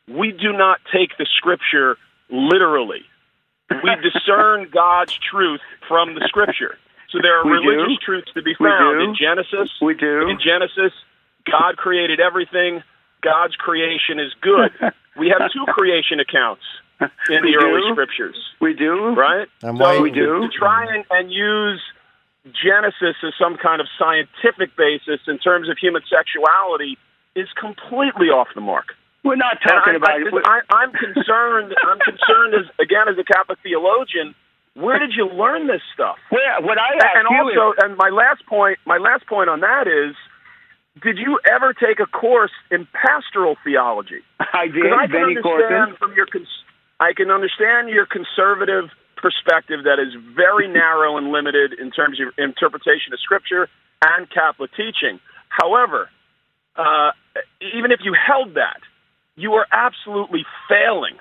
we 0.09 0.33
do 0.33 0.53
not 0.53 0.81
take 0.93 1.17
the 1.17 1.27
scripture 1.37 1.97
literally. 2.31 3.05
We 3.71 3.91
discern 4.03 4.69
God's 4.71 5.17
truth 5.19 5.61
from 5.89 6.15
the 6.15 6.21
scripture. 6.29 6.77
So 7.11 7.19
there 7.23 7.39
are 7.39 7.45
We 7.45 7.63
do. 7.63 7.71
religious 7.71 7.99
truths 8.05 8.31
to 8.35 8.43
be 8.43 8.55
found 8.55 9.01
in 9.01 9.15
Genesis. 9.15 9.71
We 9.81 9.95
do. 9.95 10.29
In 10.29 10.39
Genesis, 10.41 10.93
God 11.51 11.77
created 11.77 12.21
everything. 12.21 12.83
God's 13.23 13.57
creation 13.57 14.19
is 14.19 14.33
good. 14.41 14.71
we 15.19 15.29
have 15.29 15.51
two 15.53 15.65
creation 15.73 16.21
accounts 16.21 16.63
in 17.01 17.43
We 17.43 17.53
the 17.53 17.59
early 17.63 17.83
scriptures 17.93 18.37
We 18.61 18.75
do. 18.75 19.15
right? 19.15 19.49
And 19.63 19.77
so 19.79 19.85
why- 19.85 20.01
We 20.01 20.11
do. 20.11 20.41
To, 20.43 20.49
try 20.49 20.87
and, 20.95 21.05
and 21.11 21.31
use 21.33 21.81
Genesis 22.47 23.17
as 23.27 23.33
some 23.41 23.57
kind 23.57 23.81
of 23.81 23.89
scientific 23.99 24.77
basis 24.77 25.21
in 25.27 25.39
terms 25.39 25.69
of 25.69 25.77
human 25.79 26.03
sexuality 26.09 26.97
is 27.35 27.49
completely 27.59 28.29
off 28.29 28.49
the 28.55 28.61
mark. 28.61 28.95
We're 29.25 29.35
not 29.37 29.59
talking 29.61 29.95
I, 29.95 29.97
about. 29.97 30.11
I, 30.47 30.61
I, 30.71 30.77
I'm 30.83 30.93
concerned. 30.93 31.75
I'm 31.89 31.99
concerned 31.99 32.55
as 32.55 32.67
again 32.79 33.09
as 33.11 33.19
a 33.19 33.25
Catholic 33.25 33.59
theologian. 33.63 34.35
Where 34.75 34.99
did 35.01 35.13
you 35.17 35.27
learn 35.27 35.67
this 35.67 35.81
stuff? 35.93 36.17
Where, 36.29 36.61
what 36.61 36.79
I 36.79 36.93
And, 36.93 37.03
ask 37.03 37.17
and 37.17 37.27
you 37.31 37.49
is- 37.51 37.59
also, 37.59 37.75
and 37.83 37.97
my 37.97 38.11
last 38.11 38.47
point, 38.47 38.79
my 38.87 38.99
last 38.99 39.27
point 39.27 39.51
on 39.51 39.61
that 39.61 39.89
is, 39.89 40.15
did 41.03 41.19
you 41.19 41.39
ever 41.45 41.75
take 41.75 42.01
a 42.01 42.07
course 42.07 42.53
in 42.71 42.87
pastoral 42.93 43.57
theology? 43.63 44.23
I 44.41 44.69
did. 44.69 44.93
I 44.93 45.07
can 45.07 45.37
understand 45.37 45.99
from 45.99 46.15
your 46.15 46.27
cons- 46.27 46.65
I 46.99 47.13
can 47.13 47.31
understand 47.31 47.91
your 47.91 48.07
conservative 48.07 48.91
perspective 49.17 49.85
that 49.85 49.99
is 50.01 50.15
very 50.35 50.69
narrow 50.73 51.17
and 51.17 51.29
limited 51.29 51.75
in 51.79 51.91
terms 51.91 52.21
of 52.21 52.33
your 52.33 52.35
interpretation 52.39 53.13
of 53.13 53.21
Scripture 53.21 53.69
and 54.05 54.29
Catholic 54.31 54.71
teaching. 54.73 55.21
However, 55.49 56.09
uh, 56.77 57.13
even 57.61 57.93
if 57.93 58.01
you 58.03 58.15
held 58.15 58.55
that, 58.55 58.81
you 59.37 59.53
are 59.55 59.67
absolutely 59.71 60.45
failing 60.69 61.17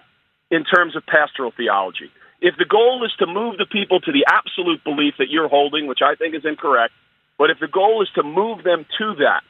in 0.52 0.64
terms 0.64 0.96
of 0.96 1.06
pastoral 1.06 1.52
theology. 1.56 2.12
If 2.42 2.56
the 2.58 2.66
goal 2.66 3.04
is 3.06 3.12
to 3.20 3.28
move 3.28 3.58
the 3.58 3.66
people 3.66 4.00
to 4.02 4.12
the 4.12 4.26
absolute 4.28 4.84
belief 4.84 5.16
that 5.20 5.30
you're 5.30 5.48
holding, 5.50 5.88
which 5.88 6.00
I 6.04 6.16
think 6.16 6.36
is 6.36 6.46
incorrect, 6.46 6.94
but 7.38 7.50
if 7.50 7.60
the 7.60 7.68
goal 7.68 8.02
is 8.04 8.10
to 8.16 8.24
move 8.24 8.64
them 8.64 8.86
to 9.00 9.16
that, 9.20 9.44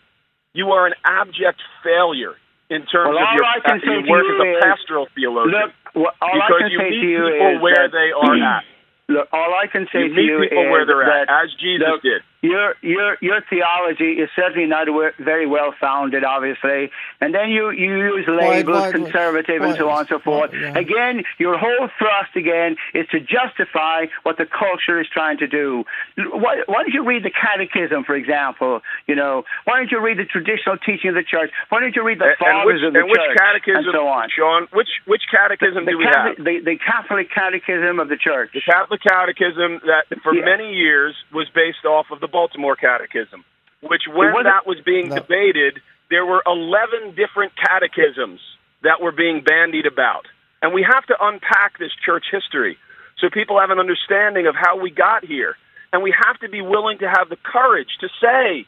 you 0.55 0.71
are 0.71 0.87
an 0.87 0.95
abject 1.03 1.59
failure 1.83 2.33
in 2.71 2.81
terms 2.87 3.13
Well, 3.13 3.19
of 3.21 3.29
your, 3.35 3.45
I 3.45 3.59
can 3.61 3.77
your 3.83 4.01
work 4.09 4.25
as 4.25 4.39
a 4.41 4.57
is- 4.57 4.63
pastoral 4.63 5.07
theologian. 5.13 5.53
Look, 5.53 5.71
well, 5.93 6.13
all 6.23 6.31
I 6.41 6.47
because 6.47 6.61
can 6.65 6.71
you 6.71 6.79
say 6.79 6.89
meet 6.89 7.01
to 7.03 7.07
you 7.11 7.23
people 7.29 7.51
is 7.55 7.61
where 7.61 7.75
that- 7.75 7.91
they 7.93 8.09
are 8.15 8.35
at. 8.57 8.63
Look, 9.07 9.27
all 9.31 9.53
I 9.53 9.67
can 9.69 9.85
say 9.93 9.99
You 10.01 10.09
to 10.09 10.15
meet 10.17 10.25
you 10.25 10.39
people 10.49 10.65
is 10.65 10.71
where 10.73 10.85
they're 10.87 11.05
at, 11.05 11.29
as 11.29 11.53
Jesus 11.61 11.85
look, 11.85 12.01
did. 12.01 12.23
Your 12.45 12.75
your 12.81 13.17
your 13.21 13.39
theology 13.49 14.11
is 14.23 14.29
certainly 14.35 14.67
not 14.67 14.87
very 15.19 15.47
well 15.47 15.73
founded, 15.79 16.23
obviously, 16.23 16.91
and 17.21 17.33
then 17.33 17.49
you 17.49 17.71
you 17.71 17.91
use 18.13 18.25
labels, 18.27 18.77
why- 18.81 18.91
conservative, 18.91 19.61
and 19.63 19.75
so 19.75 19.89
on 19.89 19.99
and 19.99 20.07
so 20.07 20.19
forth. 20.19 20.51
Again, 20.53 21.23
your 21.39 21.57
whole 21.57 21.89
thrust 21.99 22.35
again 22.35 22.75
is 22.93 23.07
to 23.13 23.19
justify 23.19 24.05
what 24.23 24.37
the 24.37 24.45
culture 24.45 24.99
is 25.01 25.07
trying 25.11 25.37
to 25.39 25.47
do. 25.47 25.83
Why, 26.17 26.61
why 26.67 26.83
don't 26.83 26.93
you 26.93 27.03
read 27.03 27.23
the 27.23 27.31
Catechism, 27.31 28.03
for 28.03 28.15
example? 28.15 28.81
You 29.07 29.15
know, 29.15 29.43
why 29.65 29.77
don't 29.77 29.91
you 29.91 29.99
read 29.99 30.17
the 30.17 30.25
traditional 30.25 30.77
teaching 30.77 31.09
of 31.09 31.15
the 31.15 31.23
church? 31.23 31.49
Why 31.69 31.79
don't 31.79 31.95
you 31.95 32.03
read 32.03 32.19
the 32.19 32.25
And- 32.25 32.35
and 32.39 32.57
fathers 32.61 32.81
which, 32.81 32.87
of 32.87 32.93
the 32.93 32.99
and 32.99 33.09
which 33.09 33.21
church 33.21 33.37
catechism, 33.37 33.85
and 33.89 33.93
so 33.93 34.07
on? 34.07 34.29
Sean? 34.29 34.67
Which 34.73 34.89
which 35.05 35.23
catechism 35.31 35.85
the, 35.85 35.91
do 35.91 35.97
we 35.97 36.05
Catholic, 36.05 36.37
have? 36.37 36.45
The, 36.45 36.59
the 36.59 36.77
Catholic 36.77 37.27
Catechism 37.31 37.99
of 37.99 38.07
the 38.09 38.17
Church. 38.17 38.51
The 38.53 38.61
Catholic 38.61 39.01
Catechism 39.01 39.81
that 39.89 40.05
for 40.21 40.35
Yeah. 40.35 40.45
many 40.45 40.73
years 40.73 41.15
was 41.33 41.47
based 41.55 41.85
off 41.85 42.07
of 42.11 42.19
the 42.19 42.27
Baltimore 42.35 42.75
Catechism, 42.75 43.45
which 43.79 44.03
when 44.11 44.43
that 44.43 44.67
was 44.67 44.77
being 44.85 45.07
debated, 45.07 45.79
there 46.09 46.25
were 46.25 46.43
11 46.45 47.15
different 47.15 47.53
catechisms 47.55 48.41
that 48.83 48.99
were 48.99 49.13
being 49.13 49.39
bandied 49.39 49.85
about. 49.85 50.25
And 50.61 50.73
we 50.73 50.83
have 50.83 51.05
to 51.05 51.15
unpack 51.17 51.79
this 51.79 51.91
church 52.05 52.25
history 52.29 52.77
so 53.19 53.29
people 53.31 53.57
have 53.57 53.69
an 53.69 53.79
understanding 53.79 54.47
of 54.47 54.55
how 54.55 54.77
we 54.77 54.91
got 54.91 55.23
here. 55.23 55.55
And 55.93 56.03
we 56.03 56.13
have 56.27 56.37
to 56.41 56.49
be 56.49 56.61
willing 56.61 56.97
to 56.99 57.07
have 57.07 57.29
the 57.29 57.37
courage 57.37 57.87
to 58.01 58.09
say, 58.19 58.67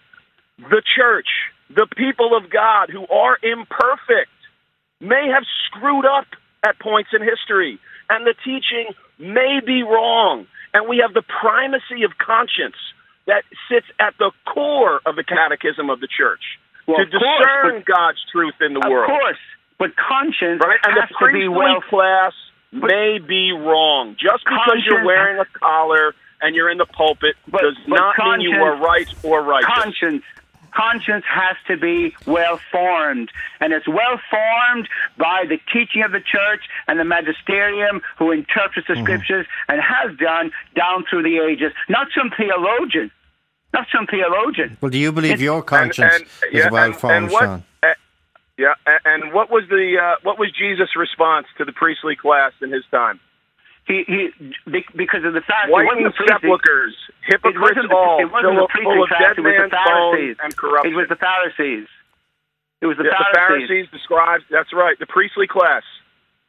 the 0.57 0.81
church, 0.95 1.27
the 1.69 1.87
people 1.97 2.37
of 2.37 2.49
God 2.49 2.89
who 2.89 3.05
are 3.07 3.37
imperfect, 3.43 4.31
may 5.01 5.27
have 5.27 5.43
screwed 5.67 6.05
up 6.05 6.27
at 6.63 6.79
points 6.79 7.09
in 7.13 7.21
history, 7.21 7.79
and 8.09 8.25
the 8.25 8.33
teaching 8.45 8.95
may 9.19 9.59
be 9.59 9.83
wrong. 9.83 10.47
And 10.73 10.87
we 10.87 11.03
have 11.03 11.13
the 11.13 11.27
primacy 11.41 12.03
of 12.07 12.17
conscience 12.17 12.79
that 13.27 13.43
sits 13.69 13.85
at 13.99 14.15
the 14.17 14.31
core 14.45 15.01
of 15.05 15.15
the 15.15 15.23
catechism 15.23 15.89
of 15.89 15.99
the 15.99 16.07
church 16.07 16.41
Well, 16.87 16.97
to 16.97 17.03
of 17.03 17.11
course, 17.11 17.45
discern 17.45 17.83
God's 17.85 18.19
truth 18.31 18.55
in 18.61 18.73
the 18.73 18.79
Of 18.83 18.89
world. 18.91 19.09
Of 19.11 19.19
course, 19.19 19.37
but 19.77 19.91
conscience 19.95 20.61
Right? 20.63 20.79
And 20.83 20.97
the 20.97 21.01
has 21.01 21.09
to 21.09 21.15
priestly 21.15 21.41
be 21.41 21.47
well. 21.49 21.81
class 21.81 22.33
may 22.71 23.19
be 23.19 23.51
wrong. 23.51 24.15
Just 24.19 24.43
because 24.43 24.83
you're 24.85 25.05
wearing 25.05 25.39
a 25.39 25.45
collar 25.59 26.15
and 26.41 26.55
you're 26.55 26.69
in 26.69 26.77
the 26.77 26.85
pulpit 26.85 27.35
But- 27.47 27.61
does 27.61 27.77
but 27.87 27.97
not 27.97 28.39
mean 28.39 28.41
you 28.41 28.55
are 28.63 28.75
right 28.77 29.07
or 29.23 29.41
righteous. 29.43 29.69
Conscience. 29.73 30.23
Conscience 30.75 31.25
has 31.27 31.55
to 31.65 31.75
be 31.75 32.13
well 32.27 32.59
formed, 32.71 33.31
and 33.59 33.73
it's 33.73 33.87
well 33.87 34.19
formed 34.29 34.87
by 35.17 35.45
the 35.49 35.57
teaching 35.73 36.03
of 36.03 36.11
the 36.11 36.19
church 36.19 36.65
and 36.87 36.99
the 36.99 37.03
magisterium 37.05 38.01
who 38.19 38.31
interprets 38.31 38.87
the 38.87 38.93
mm-hmm. 38.93 39.03
scriptures 39.03 39.47
and 39.69 39.81
has 39.81 40.15
done 40.17 40.51
down 40.75 41.03
through 41.09 41.23
the 41.23 41.39
ages. 41.39 41.71
Not 41.89 42.09
some 42.15 42.29
theologian, 42.37 43.09
not 43.73 43.87
some 43.93 44.07
theologian. 44.07 44.77
Well, 44.81 44.89
do 44.89 44.97
you 44.97 45.11
believe 45.11 45.33
It's- 45.33 45.41
your 45.43 45.61
conscience 45.61 46.15
and, 46.15 46.23
is 46.53 46.63
yeah, 46.65 46.69
well 46.69 46.85
and- 46.85 46.95
formed, 46.95 47.15
and 47.15 47.31
Sean? 47.31 47.63
uh, 47.83 47.93
yeah, 48.57 48.73
and 49.05 49.33
what 49.33 49.49
was 49.51 49.63
the 49.69 49.97
uh, 50.01 50.15
what 50.23 50.39
was 50.39 50.51
Jesus' 50.51 50.95
response 50.95 51.47
to 51.57 51.65
the 51.65 51.71
priestly 51.73 52.15
class 52.15 52.53
in 52.61 52.71
his 52.71 52.83
time? 52.91 53.19
He, 53.85 54.03
he, 54.03 54.29
because 54.97 55.23
of 55.23 55.31
the 55.31 55.39
fact 55.39 55.69
it 55.69 55.71
Whitened 55.71 56.03
wasn't 56.03 56.17
the 56.19 56.27
sepulchres, 56.27 56.95
hypocrites 57.23 57.79
it 57.79 57.87
all, 57.91 58.19
it 58.19 58.27
wasn't 58.29 58.55
the 58.59 58.63
of, 58.63 58.69
priestly 58.69 58.99
class, 59.07 59.31
it 59.37 59.39
was 59.39 59.47
the 59.47 59.59
man's 59.63 59.71
bones 59.71 59.87
Pharisees. 59.87 60.35
and 60.43 60.51
corruption. 60.57 60.91
It 60.91 60.95
was 60.97 61.07
the 61.07 61.15
Pharisees. 61.15 61.87
It 62.81 62.85
was 62.87 62.97
the 62.97 63.05
Yeah, 63.07 63.15
the 63.15 63.31
Pharisees. 63.33 63.67
Pharisees, 63.71 63.87
the 63.95 63.99
scribes. 64.03 64.43
That's 64.51 64.73
right. 64.75 64.99
The 64.99 65.07
priestly 65.07 65.47
class, 65.47 65.83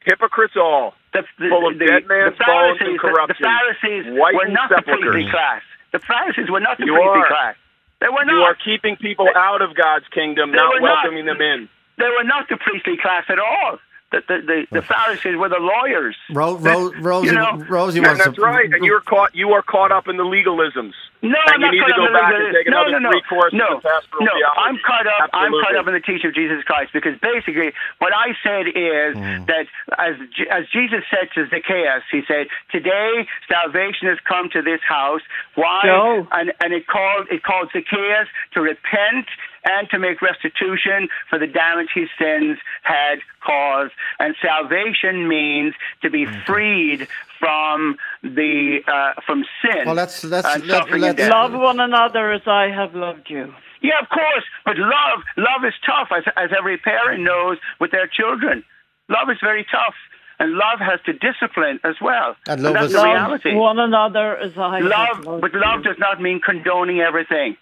hypocrites 0.02 0.56
all, 0.58 0.94
the, 1.14 1.22
the, 1.38 1.48
full 1.48 1.68
of 1.70 1.78
the, 1.78 1.86
dead 1.86 2.10
man's 2.10 2.34
the 2.38 2.44
bones 2.44 2.78
and 2.82 2.98
corruption. 2.98 3.38
The 3.38 3.46
Pharisees 3.46 4.04
were 4.10 4.18
whitened 4.34 4.54
not 4.58 4.68
the 4.74 4.82
sepulchres. 4.82 5.12
priestly 5.14 5.30
class. 5.30 5.62
The 5.92 5.98
Pharisees 6.00 6.50
were 6.50 6.60
not 6.60 6.78
the 6.78 6.86
You 6.86 6.94
priestly 6.94 7.22
are. 7.24 7.28
class. 7.28 7.56
They 8.00 8.08
were 8.08 8.24
not. 8.24 8.34
You 8.34 8.42
are 8.42 8.54
keeping 8.54 8.96
people 8.96 9.28
out 9.34 9.62
of 9.62 9.74
God's 9.74 10.06
kingdom, 10.14 10.52
They 10.52 10.56
not 10.56 10.72
were 10.74 10.80
not. 10.80 11.02
welcoming 11.02 11.26
them 11.26 11.40
in. 11.40 11.68
They 11.98 12.08
were 12.08 12.24
not 12.24 12.48
the 12.48 12.56
priestly 12.56 12.96
class 12.96 13.24
at 13.28 13.38
all. 13.38 13.78
The, 14.10 14.22
the, 14.26 14.36
the, 14.40 14.80
the 14.80 14.82
Pharisees 14.82 15.36
were 15.36 15.50
the 15.50 15.60
lawyers. 15.60 16.16
Ro- 16.32 16.56
Ro- 16.56 16.92
Rosie, 17.00 17.26
you 17.28 17.32
know, 17.34 17.60
Rosie 17.68 18.00
wants 18.00 18.24
that's 18.24 18.36
to. 18.36 18.40
right. 18.40 18.64
And 18.72 18.82
you're 18.82 19.02
caught. 19.02 19.34
You 19.36 19.50
are 19.52 19.60
caught 19.60 19.92
up 19.92 20.08
in 20.08 20.16
the 20.16 20.24
legalisms. 20.24 20.96
No, 21.20 21.34
and 21.34 21.36
I'm 21.50 21.60
you 21.60 21.66
not 21.66 21.72
need 21.74 21.80
caught 21.82 21.88
to 21.88 21.92
up 21.92 21.98
go 22.00 22.06
in 22.06 22.12
back 22.14 22.30
the- 22.32 22.40
and 22.40 22.54
take 22.56 22.66
no, 22.72 22.80
another 22.88 23.00
no, 23.00 23.10
no, 23.10 23.10
three 23.12 23.22
courses 23.28 23.58
no, 23.58 23.68
in 23.76 23.80
pastoral 23.84 24.24
no. 24.24 24.32
I'm 24.56 24.78
caught 24.80 25.06
up. 25.06 25.28
I'm 25.34 25.52
caught 25.60 25.76
up 25.76 25.86
in 25.88 25.92
the 25.92 26.00
teaching 26.00 26.30
of 26.30 26.34
Jesus 26.34 26.62
Christ 26.64 26.92
because 26.96 27.20
basically 27.20 27.74
what 27.98 28.14
I 28.16 28.32
said 28.40 28.68
is 28.72 29.12
Mm. 29.18 29.44
that 29.46 29.66
as 29.98 30.14
as 30.48 30.64
Jesus 30.72 31.04
said 31.12 31.28
to 31.34 31.44
Zacchaeus, 31.52 32.00
he 32.10 32.22
said, 32.26 32.46
"Today 32.72 33.26
salvation 33.50 34.08
has 34.08 34.16
come 34.24 34.48
to 34.56 34.62
this 34.62 34.80
house." 34.88 35.20
Why? 35.54 35.82
Joe. 35.84 36.26
And 36.32 36.52
and 36.64 36.72
it 36.72 36.86
called 36.86 37.26
it 37.30 37.42
called 37.42 37.68
Zacchaeus 37.76 38.28
to 38.54 38.62
repent 38.62 39.26
and 39.64 39.88
to 39.90 39.98
make 39.98 40.20
restitution 40.22 41.08
for 41.28 41.38
the 41.38 41.46
damage 41.46 41.88
his 41.94 42.08
sins 42.18 42.58
had 42.82 43.18
caused. 43.44 43.92
And 44.18 44.34
salvation 44.42 45.28
means 45.28 45.74
to 46.02 46.10
be 46.10 46.26
freed 46.46 47.08
from 47.38 47.96
the 48.22 48.80
uh, 48.86 49.20
from 49.26 49.44
sin. 49.62 49.82
Well, 49.86 49.94
let's- 49.94 50.24
let's- 50.24 50.46
and 50.54 50.66
let- 50.66 50.82
suffering 50.82 51.02
let's- 51.02 51.28
Love 51.28 51.52
one 51.52 51.80
another 51.80 52.32
as 52.32 52.42
I 52.46 52.68
have 52.68 52.94
loved 52.94 53.30
you. 53.30 53.54
Yeah, 53.80 53.98
of 54.02 54.08
course. 54.08 54.44
But 54.64 54.76
love, 54.76 55.22
love 55.36 55.64
is 55.64 55.74
tough, 55.86 56.08
as, 56.10 56.24
as 56.36 56.50
every 56.56 56.78
parent 56.78 57.22
knows 57.22 57.58
with 57.78 57.92
their 57.92 58.08
children. 58.08 58.64
Love 59.08 59.30
is 59.30 59.38
very 59.40 59.64
tough, 59.70 59.94
and 60.40 60.54
love 60.54 60.80
has 60.80 60.98
to 61.06 61.12
discipline 61.12 61.78
as 61.84 61.94
well. 62.00 62.34
And 62.48 62.60
love 62.62 62.74
that's 62.74 62.86
is- 62.86 62.92
the 62.92 62.98
Love 62.98 63.06
reality. 63.06 63.54
one 63.54 63.78
another 63.78 64.36
as 64.36 64.58
I 64.58 64.80
have 64.80 64.84
Love, 65.24 65.40
but 65.40 65.54
love 65.54 65.78
you. 65.84 65.92
does 65.92 65.98
not 65.98 66.20
mean 66.20 66.40
condoning 66.40 67.00
everything. 67.00 67.56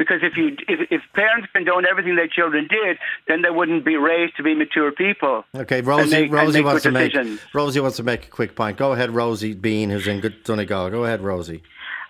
Because 0.00 0.20
if 0.22 0.34
you 0.34 0.56
if, 0.66 0.90
if 0.90 1.02
parents 1.12 1.46
condone 1.52 1.84
everything 1.86 2.16
their 2.16 2.26
children 2.26 2.66
did, 2.70 2.96
then 3.28 3.42
they 3.42 3.50
wouldn't 3.50 3.84
be 3.84 3.96
raised 3.96 4.34
to 4.38 4.42
be 4.42 4.54
mature 4.54 4.90
people. 4.90 5.44
Okay, 5.54 5.82
Rosie. 5.82 6.22
make- 6.22 6.32
Rosie 6.32 6.62
wants 6.62 6.84
to 6.84 6.90
good 6.90 7.14
make. 7.26 7.40
Rosie 7.52 7.80
wants 7.80 7.98
to 7.98 8.02
make 8.02 8.24
a 8.24 8.30
quick 8.30 8.56
point. 8.56 8.78
Go 8.78 8.92
ahead, 8.92 9.10
Rosie 9.10 9.52
Bean, 9.52 9.90
who's 9.90 10.06
in 10.06 10.20
good 10.20 10.42
Donegal. 10.42 10.88
Go 10.88 11.04
ahead, 11.04 11.20
Rosie. 11.20 11.62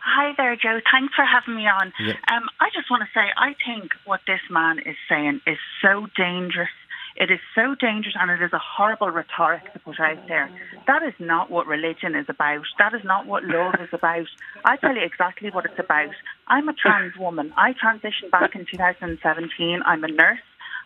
Hi 0.05 0.33
there, 0.37 0.55
Joe. 0.55 0.81
Thanks 0.93 1.15
for 1.17 1.25
having 1.25 1.57
me 1.57 1.67
on. 1.67 1.93
Yeah. 1.99 2.13
Um, 2.33 2.45
I 2.61 2.69
just 2.73 2.89
want 2.93 3.03
to 3.03 3.09
say, 3.13 3.27
I 3.37 3.57
think 3.67 3.91
what 4.05 4.21
this 4.25 4.41
man 4.51 4.79
is 4.79 4.95
saying 5.09 5.41
is 5.45 5.59
so 5.83 6.07
dangerous. 6.17 6.69
It 7.17 7.31
is 7.31 7.41
so 7.55 7.75
dangerous, 7.75 8.15
and 8.19 8.31
it 8.31 8.43
is 8.43 8.53
a 8.53 8.59
horrible 8.59 9.11
rhetoric 9.11 9.73
to 9.73 9.79
put 9.81 9.99
out 10.01 10.27
there. 10.29 10.51
That 10.87 11.03
is 11.03 11.15
not 11.19 11.51
what 11.51 11.67
religion 11.67 12.15
is 12.15 12.27
about. 12.29 12.65
That 12.79 12.95
is 12.95 13.03
not 13.05 13.27
what 13.27 13.45
love 13.45 13.75
is 13.81 13.89
about. 13.93 14.27
I 14.65 14.77
tell 14.77 14.95
you 14.95 15.03
exactly 15.03 15.51
what 15.51 15.65
it's 15.65 15.79
about. 15.79 16.11
I'm 16.47 16.69
a 16.69 16.73
trans 16.73 17.17
woman. 17.17 17.53
I 17.57 17.73
transitioned 17.73 18.31
back 18.31 18.55
in 18.55 18.65
2017. 18.67 19.83
I'm 19.85 20.05
a 20.05 20.09
nurse. 20.09 20.39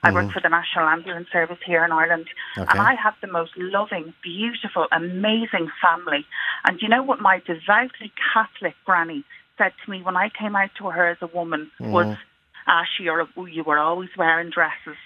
I 0.03 0.11
work 0.11 0.27
Mhm. 0.27 0.33
for 0.33 0.41
the 0.41 0.51
National 0.51 0.87
Ambulance 0.87 1.31
Service 1.31 1.59
here 1.65 1.83
in 1.83 1.91
Ireland, 1.91 2.29
Okay. 2.59 2.71
and 2.71 2.81
I 2.81 2.95
have 2.95 3.15
the 3.23 3.27
most 3.27 3.57
loving, 3.57 4.13
beautiful, 4.23 4.87
amazing 4.93 5.71
family. 5.81 6.27
And 6.65 6.81
you 6.83 6.89
know 6.89 7.03
what 7.03 7.21
my 7.21 7.39
devoutly 7.47 8.13
Catholic 8.33 8.75
granny 8.85 9.25
said 9.57 9.73
to 9.83 9.91
me 9.91 10.03
when 10.03 10.17
I 10.17 10.29
came 10.29 10.57
out 10.57 10.75
to 10.77 10.91
her 10.91 11.07
as 11.07 11.23
a 11.23 11.27
woman 11.29 11.71
was, 11.79 12.07
Mhm. 12.07 12.19
"Ash, 12.67 13.01
you're, 13.01 13.27
you 13.49 13.63
were 13.63 13.79
always 13.79 14.15
wearing 14.15 14.51
dresses," 14.51 14.99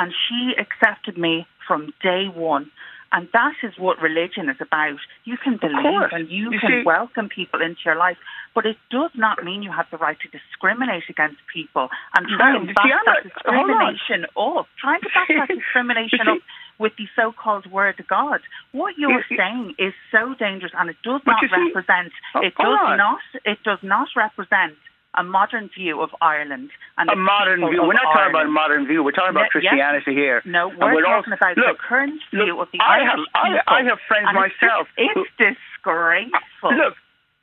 and 0.00 0.08
she 0.26 0.54
accepted 0.64 1.16
me 1.18 1.46
from 1.68 1.92
day 2.02 2.24
one. 2.32 2.70
And 3.12 3.26
that 3.32 3.54
is 3.66 3.74
what 3.76 4.00
religion 4.00 4.48
is 4.48 4.60
about. 4.62 5.02
You 5.24 5.36
can 5.36 5.56
believe 5.58 6.08
and 6.14 6.30
you, 6.30 6.52
You 6.54 6.60
can 6.62 6.70
see- 6.70 6.82
welcome 6.86 7.28
people 7.28 7.60
into 7.60 7.80
your 7.84 7.96
life, 7.96 8.16
but 8.54 8.64
it 8.66 8.76
does 8.88 9.10
not 9.16 9.42
mean 9.44 9.64
you 9.66 9.72
have 9.72 9.86
the 9.90 9.98
right 9.98 10.16
to 10.22 10.28
discriminate 10.30 11.02
against 11.10 11.38
people 11.52 11.88
and 12.14 12.22
try 12.38 12.52
No, 12.52 12.60
and 12.62 12.66
back 12.74 12.86
see, 12.86 12.90
that 12.94 13.02
not- 13.04 13.16
hold 13.52 13.70
on. 13.70 13.94
discrimination 13.94 14.20
up. 14.38 14.66
Trying 14.78 15.00
to 15.02 15.08
back 15.12 15.26
that 15.28 15.48
discrimination 15.58 16.22
up 16.28 16.38
with 16.78 16.92
the 16.96 17.08
so-called 17.18 17.66
word 17.70 17.98
of 17.98 18.06
God. 18.06 18.40
What 18.72 18.94
you're 18.96 19.10
You 19.28 19.36
saying 19.36 19.74
is 19.78 19.92
so 20.14 20.34
dangerous, 20.38 20.72
and 20.78 20.88
it 20.88 20.96
does 21.02 21.20
not 21.26 21.40
see- 21.42 21.50
represent. 21.50 22.12
Oh, 22.36 22.46
it 22.46 22.54
does 22.56 22.78
on. 22.80 22.96
not. 22.96 23.20
It 23.44 23.58
does 23.64 23.82
not 23.82 24.06
represent 24.16 24.78
a 25.14 25.24
modern 25.24 25.68
view 25.76 26.00
of 26.00 26.10
Ireland 26.20 26.70
and 26.96 27.10
A 27.10 27.16
modern 27.16 27.60
view. 27.68 27.82
We're 27.82 27.94
not 27.98 28.12
talking 28.14 28.30
about 28.30 28.46
a 28.46 28.50
modern 28.50 28.86
view. 28.86 29.02
We're 29.02 29.10
talking 29.10 29.30
about 29.34 29.50
No, 29.54 29.60
yes. 29.60 29.70
Christianity 29.74 30.14
here. 30.14 30.40
No, 30.44 30.70
And 30.70 30.78
we're, 30.78 31.04
all- 31.04 31.22
talking 31.22 31.32
about 31.34 31.56
look, 31.58 31.78
the 31.78 31.82
current 31.82 32.20
look, 32.32 32.46
view 32.46 32.60
of 32.60 32.68
the 32.72 32.78
I 32.80 33.02
Irish 33.02 33.10
have, 33.10 33.18
I, 33.34 33.42
people. 33.48 33.74
I 33.74 33.80
have 33.90 33.98
friends 34.06 34.26
and 34.30 34.36
myself. 34.38 34.86
It's, 34.96 35.14
who- 35.14 35.26
disgraceful. 35.42 36.74
Look, 36.78 36.94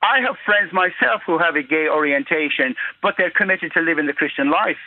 I 0.02 0.22
have 0.22 0.38
friends 0.46 0.72
myself 0.72 1.22
who 1.26 1.38
have 1.40 1.56
a 1.56 1.64
gay 1.64 1.88
orientation, 1.90 2.76
but 3.02 3.16
they're 3.18 3.32
committed 3.36 3.74
to 3.74 3.82
living 3.82 4.06
the 4.08 4.14
Christian 4.14 4.50
life. 4.50 4.80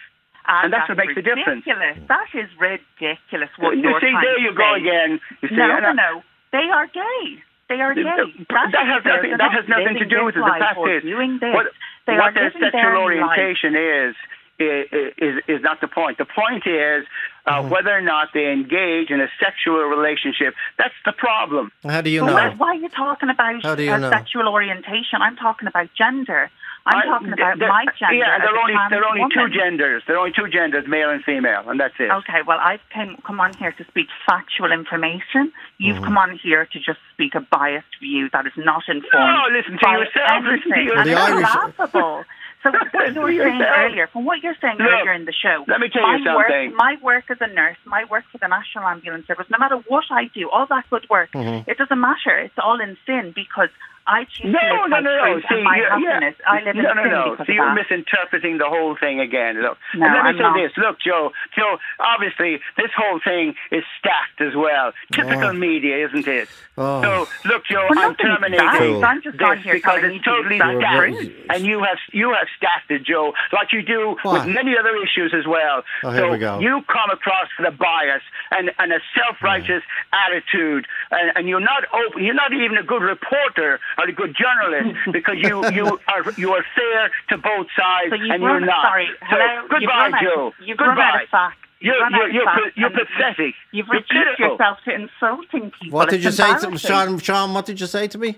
and 0.49 0.73
that's 0.73 0.89
what 0.89 0.97
makes 0.97 1.15
the 1.15 1.23
difference. 1.23 1.67
ridiculous. 1.67 1.99
That 2.09 2.29
is 2.33 2.49
ridiculous. 2.59 3.51
What 3.59 3.77
you 3.77 3.83
you're 3.91 4.01
see, 4.01 4.15
there 4.25 4.39
you 4.41 4.55
go 4.55 4.75
again. 4.75 5.21
You 5.43 5.49
see, 5.51 5.57
no, 5.57 5.79
no, 5.81 5.93
no. 5.93 6.23
They 6.53 6.67
are 6.73 6.87
gay. 6.87 7.43
They 7.71 7.79
are 7.79 7.95
gay. 7.95 8.03
That, 8.03 8.75
that 8.75 8.87
has 8.91 9.03
nothing. 9.07 9.31
That 9.39 9.55
has 9.55 9.67
nothing 9.71 9.95
to 10.03 10.07
do 10.11 10.27
with 10.27 10.35
it. 10.35 10.43
The 10.43 10.59
fact 10.59 10.83
is, 10.91 11.07
what, 11.55 11.71
what 12.11 12.35
their 12.35 12.51
sexual 12.51 12.99
orientation 12.99 13.79
is, 13.79 14.11
is 14.11 14.19
is 14.61 15.43
is 15.49 15.63
not 15.63 15.81
the 15.81 15.89
point. 15.89 16.19
The 16.19 16.27
point 16.27 16.65
is 16.67 17.07
uh, 17.47 17.63
whether 17.69 17.91
or 17.97 18.01
not 18.03 18.29
they 18.35 18.53
engage 18.53 19.11
in 19.11 19.21
a 19.21 19.29
sexual 19.43 19.81
relationship. 19.85 20.55
That's 20.79 20.95
the 21.05 21.13
problem. 21.13 21.73
How 21.85 22.01
do 22.03 22.11
you 22.11 22.25
know? 22.25 22.35
why, 22.35 22.51
why 22.57 22.69
are 22.69 22.75
you 22.77 22.89
talking 22.91 23.31
about 23.31 23.63
How 23.63 23.75
do 23.75 23.83
you 23.83 23.93
uh, 23.93 23.99
know? 23.99 24.11
sexual 24.11 24.49
orientation? 24.49 25.21
I'm 25.23 25.37
talking 25.37 25.67
about 25.69 25.89
gender. 25.97 26.51
I'm 26.87 26.99
I- 26.99 27.05
talking 27.05 27.33
about 27.33 27.59
my 27.59 27.85
gender. 27.99 28.15
Yeah, 28.15 28.39
there 28.39 28.55
are 28.57 28.59
only 28.61 28.75
there 28.91 29.03
are 29.05 29.09
only 29.09 29.35
two 29.35 29.49
genders. 29.55 30.03
There 30.07 30.17
are 30.17 30.21
only 30.21 30.33
two 30.33 30.49
genders, 30.49 30.87
male 30.89 31.11
and 31.11 31.23
female, 31.25 31.69
and 31.69 31.79
that's 31.79 31.95
it. 31.99 32.11
Okay, 32.11 32.41
well, 32.47 32.59
I've 32.61 32.81
came, 32.95 33.17
come 33.27 33.39
on 33.41 33.53
here 33.55 33.73
to 33.73 33.85
speak 33.85 34.07
factual 34.27 34.73
information. 34.73 35.53
You've 35.79 35.97
Mm-hmm. 35.97 36.05
come 36.05 36.19
on 36.19 36.39
here 36.43 36.65
to 36.67 36.79
just 36.79 36.99
speak 37.13 37.35
a 37.35 37.41
biased 37.41 37.95
view 38.01 38.29
that 38.33 38.47
is 38.47 38.53
not 38.57 38.83
informed. 38.89 39.13
No, 39.13 39.43
listen 39.53 39.77
to 39.79 39.89
yourself, 39.91 40.45
listen 40.45 40.73
to 40.73 40.81
yourself. 40.81 41.05
The 41.05 41.37
it's 41.37 41.55
laughable. 41.55 42.25
So 42.63 42.71
what 42.71 43.09
you 43.09 43.15
to 43.15 43.21
were 43.21 43.33
saying 43.33 43.63
earlier, 43.63 44.07
from 44.09 44.25
what 44.25 44.43
you're 44.43 44.57
saying 44.61 44.77
Look, 44.79 44.89
earlier 44.89 45.13
in 45.13 45.25
the 45.25 45.33
show, 45.33 45.65
let 45.67 45.81
me 45.81 45.89
tell 45.89 46.03
my 46.03 46.17
you 46.17 46.25
something. 46.25 46.71
Work, 46.71 46.77
my 46.77 46.97
work 47.03 47.25
as 47.31 47.39
a 47.41 47.47
nurse, 47.47 47.79
my 47.87 48.05
work 48.05 48.25
for 48.31 48.39
the 48.39 48.49
National 48.49 48.85
Ambulance 48.87 49.27
Service, 49.27 49.47
no 49.51 49.59
matter 49.59 49.77
what 49.89 50.05
I 50.11 50.27
do, 50.35 50.51
all 50.51 50.67
that 50.67 50.85
good 50.91 51.09
work, 51.09 51.33
Mhm. 51.33 51.67
it 51.67 51.79
doesn't 51.79 52.01
matter. 52.01 52.37
It's 52.37 52.59
all 52.59 52.81
in 52.81 52.97
sin 53.07 53.33
because 53.35 53.71
I 54.07 54.25
choose 54.25 54.53
No, 54.53 54.59
to 54.59 54.67
live 54.67 54.81
no, 54.81 54.89
my 54.89 55.01
no, 55.01 55.11
no. 55.17 55.33
truth 55.35 55.45
See, 55.49 55.55
and 55.55 55.65
my 55.65 55.77
happiness. 55.79 56.35
Yeah. 56.41 56.51
I 56.51 56.57
live 56.65 56.77
in 56.77 56.83
no, 56.83 56.93
no, 56.95 57.05
no. 57.05 57.45
See, 57.47 57.53
you're 57.53 57.67
that. 57.67 57.75
misinterpreting 57.79 58.59
the 58.59 58.67
whole 58.67 58.97
thing 58.97 59.21
again. 59.21 59.63
Look, 59.63 59.79
No, 59.95 60.07
and 60.07 60.15
let 60.15 60.23
me 60.25 60.29
I'm 60.31 60.37
say 60.37 60.43
not. 60.43 60.55
this. 60.57 60.73
Look, 60.77 60.97
Joe, 61.01 61.31
Joe. 61.57 61.77
Obviously, 62.01 62.59
this 62.77 62.91
whole 62.97 63.21
thing 63.23 63.55
is 63.71 63.85
stacked 63.99 64.41
as 64.41 64.55
well. 64.57 64.93
Typical 65.13 65.51
Oh. 65.51 65.53
media, 65.53 66.07
isn't 66.07 66.27
it? 66.27 66.49
Oh. 66.77 67.03
So, 67.03 67.49
look, 67.49 67.65
Joe, 67.67 67.87
Well, 67.91 67.99
I'm 67.99 68.17
nothing's 68.17 68.17
terminating 68.19 68.69
stacked. 68.69 69.05
I'm 69.05 69.23
just 69.23 69.43
on 69.43 69.57
this 69.57 69.65
here 69.65 69.75
because 69.75 70.03
it's 70.03 70.13
you 70.15 70.19
to 70.19 70.25
totally 70.25 70.57
use 70.57 70.65
that 70.65 70.77
stacked, 70.81 71.51
and 71.55 71.61
you 71.67 71.83
have 71.85 71.99
you 72.13 72.29
have 72.33 72.49
stacked 72.57 72.91
it, 72.91 73.05
Joe, 73.05 73.33
like 73.53 73.73
you 73.73 73.83
do 73.83 74.17
What? 74.23 74.47
with 74.47 74.55
many 74.55 74.77
other 74.79 74.97
issues 75.03 75.35
as 75.35 75.47
well. 75.47 75.85
Oh, 76.03 76.11
here 76.11 76.21
so 76.27 76.31
we 76.33 76.39
go. 76.39 76.59
you 76.59 76.83
come 76.89 77.11
across 77.11 77.49
with 77.59 77.69
a 77.69 77.77
bias 77.77 78.23
and, 78.51 78.73
and 78.79 78.93
a 78.93 79.01
self-righteous 79.15 79.83
attitude, 80.13 80.87
and, 81.11 81.33
and 81.37 81.49
you're 81.49 81.61
not 81.61 81.85
open. 81.93 82.25
You're 82.25 82.35
not 82.35 82.53
even 82.53 82.77
a 82.79 82.83
good 82.83 83.03
reporter 83.03 83.79
or 83.99 84.05
a 84.09 84.13
good 84.13 84.35
journalist 84.37 84.99
because 85.13 85.37
you 85.39 85.65
you 85.73 85.87
are 86.09 86.25
you 86.37 86.53
are 86.55 86.65
fair 86.75 87.11
to 87.31 87.39
both 87.39 87.67
sides, 87.79 88.11
So 88.11 88.15
you've 88.17 88.31
and 88.35 88.43
you're 88.43 88.61
not. 88.61 88.85
sorry, 88.87 89.09
so 89.21 89.27
hello, 89.37 89.61
you've 89.63 89.71
goodbye, 89.71 90.11
out- 90.15 90.23
Joe. 90.23 90.53
you've 90.65 90.79
run 90.79 90.89
goodbye. 90.91 91.03
out 91.03 91.23
of 91.25 91.29
facts. 91.31 91.57
You've 91.83 91.95
You're 91.95 92.03
run 92.03 92.13
you're 92.13 92.31
you're, 92.31 92.43
you're 92.45 92.59
and 92.59 92.73
you've- 92.77 93.05
pathetic. 93.17 93.55
You've 93.73 93.87
You're 93.87 93.97
reduced 93.97 94.11
pitiful. 94.37 94.47
yourself 94.53 94.79
to 94.85 94.91
insulting 94.95 95.71
people. 95.81 95.97
What 95.97 96.11
did 96.11 96.17
It's 96.17 96.25
you 96.27 96.31
say 96.33 96.45
to 96.45 96.53
embarrassing. 96.67 96.77
Sean? 96.77 97.19
Sean, 97.19 97.55
what 97.55 97.65
did 97.67 97.81
you 97.81 97.87
say 97.87 98.07
to 98.09 98.19
me? 98.19 98.37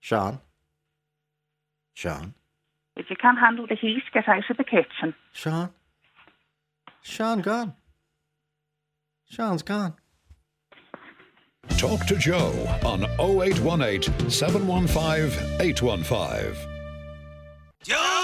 Sean? 0.00 0.40
Sean? 1.94 2.32
If 2.96 3.10
you 3.10 3.16
can't 3.16 3.38
handle 3.38 3.66
the 3.66 3.74
heat, 3.76 4.02
get 4.14 4.26
out 4.28 4.48
of 4.50 4.56
the 4.56 4.64
kitchen. 4.64 5.14
Sean? 5.32 5.70
Sean 7.02 7.40
gone. 7.40 7.74
Sean's 9.28 9.62
gone. 9.62 9.94
Talk 11.68 12.04
to 12.06 12.16
Joe 12.16 12.52
on 12.84 13.04
0818 13.18 14.30
715 14.30 15.60
815. 15.60 16.54
Joe. 17.82 18.19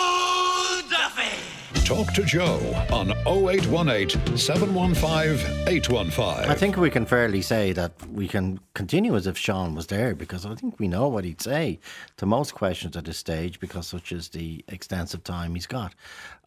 Talk 1.87 2.12
to 2.14 2.24
Joe 2.24 2.59
on 2.93 3.12
0818 3.28 4.37
715 4.37 5.68
815. 5.68 6.51
I 6.51 6.55
think 6.55 6.76
we 6.76 6.91
can 6.91 7.07
fairly 7.07 7.41
say 7.41 7.72
that 7.74 7.93
we 8.09 8.26
can 8.26 8.59
continue 8.74 9.14
as 9.14 9.28
if 9.28 9.39
Sean 9.39 9.76
was 9.76 9.87
there 9.87 10.12
because 10.16 10.45
I 10.45 10.57
think 10.57 10.80
we 10.80 10.89
know 10.89 11.07
what 11.07 11.22
he'd 11.24 11.41
say 11.41 11.78
to 12.16 12.26
most 12.26 12.55
questions 12.55 12.97
at 12.97 13.05
this 13.05 13.18
stage 13.18 13.61
because 13.61 13.87
such 13.87 14.11
is 14.11 14.30
the 14.30 14.64
extensive 14.66 15.22
time 15.22 15.55
he's 15.55 15.68
got 15.68 15.95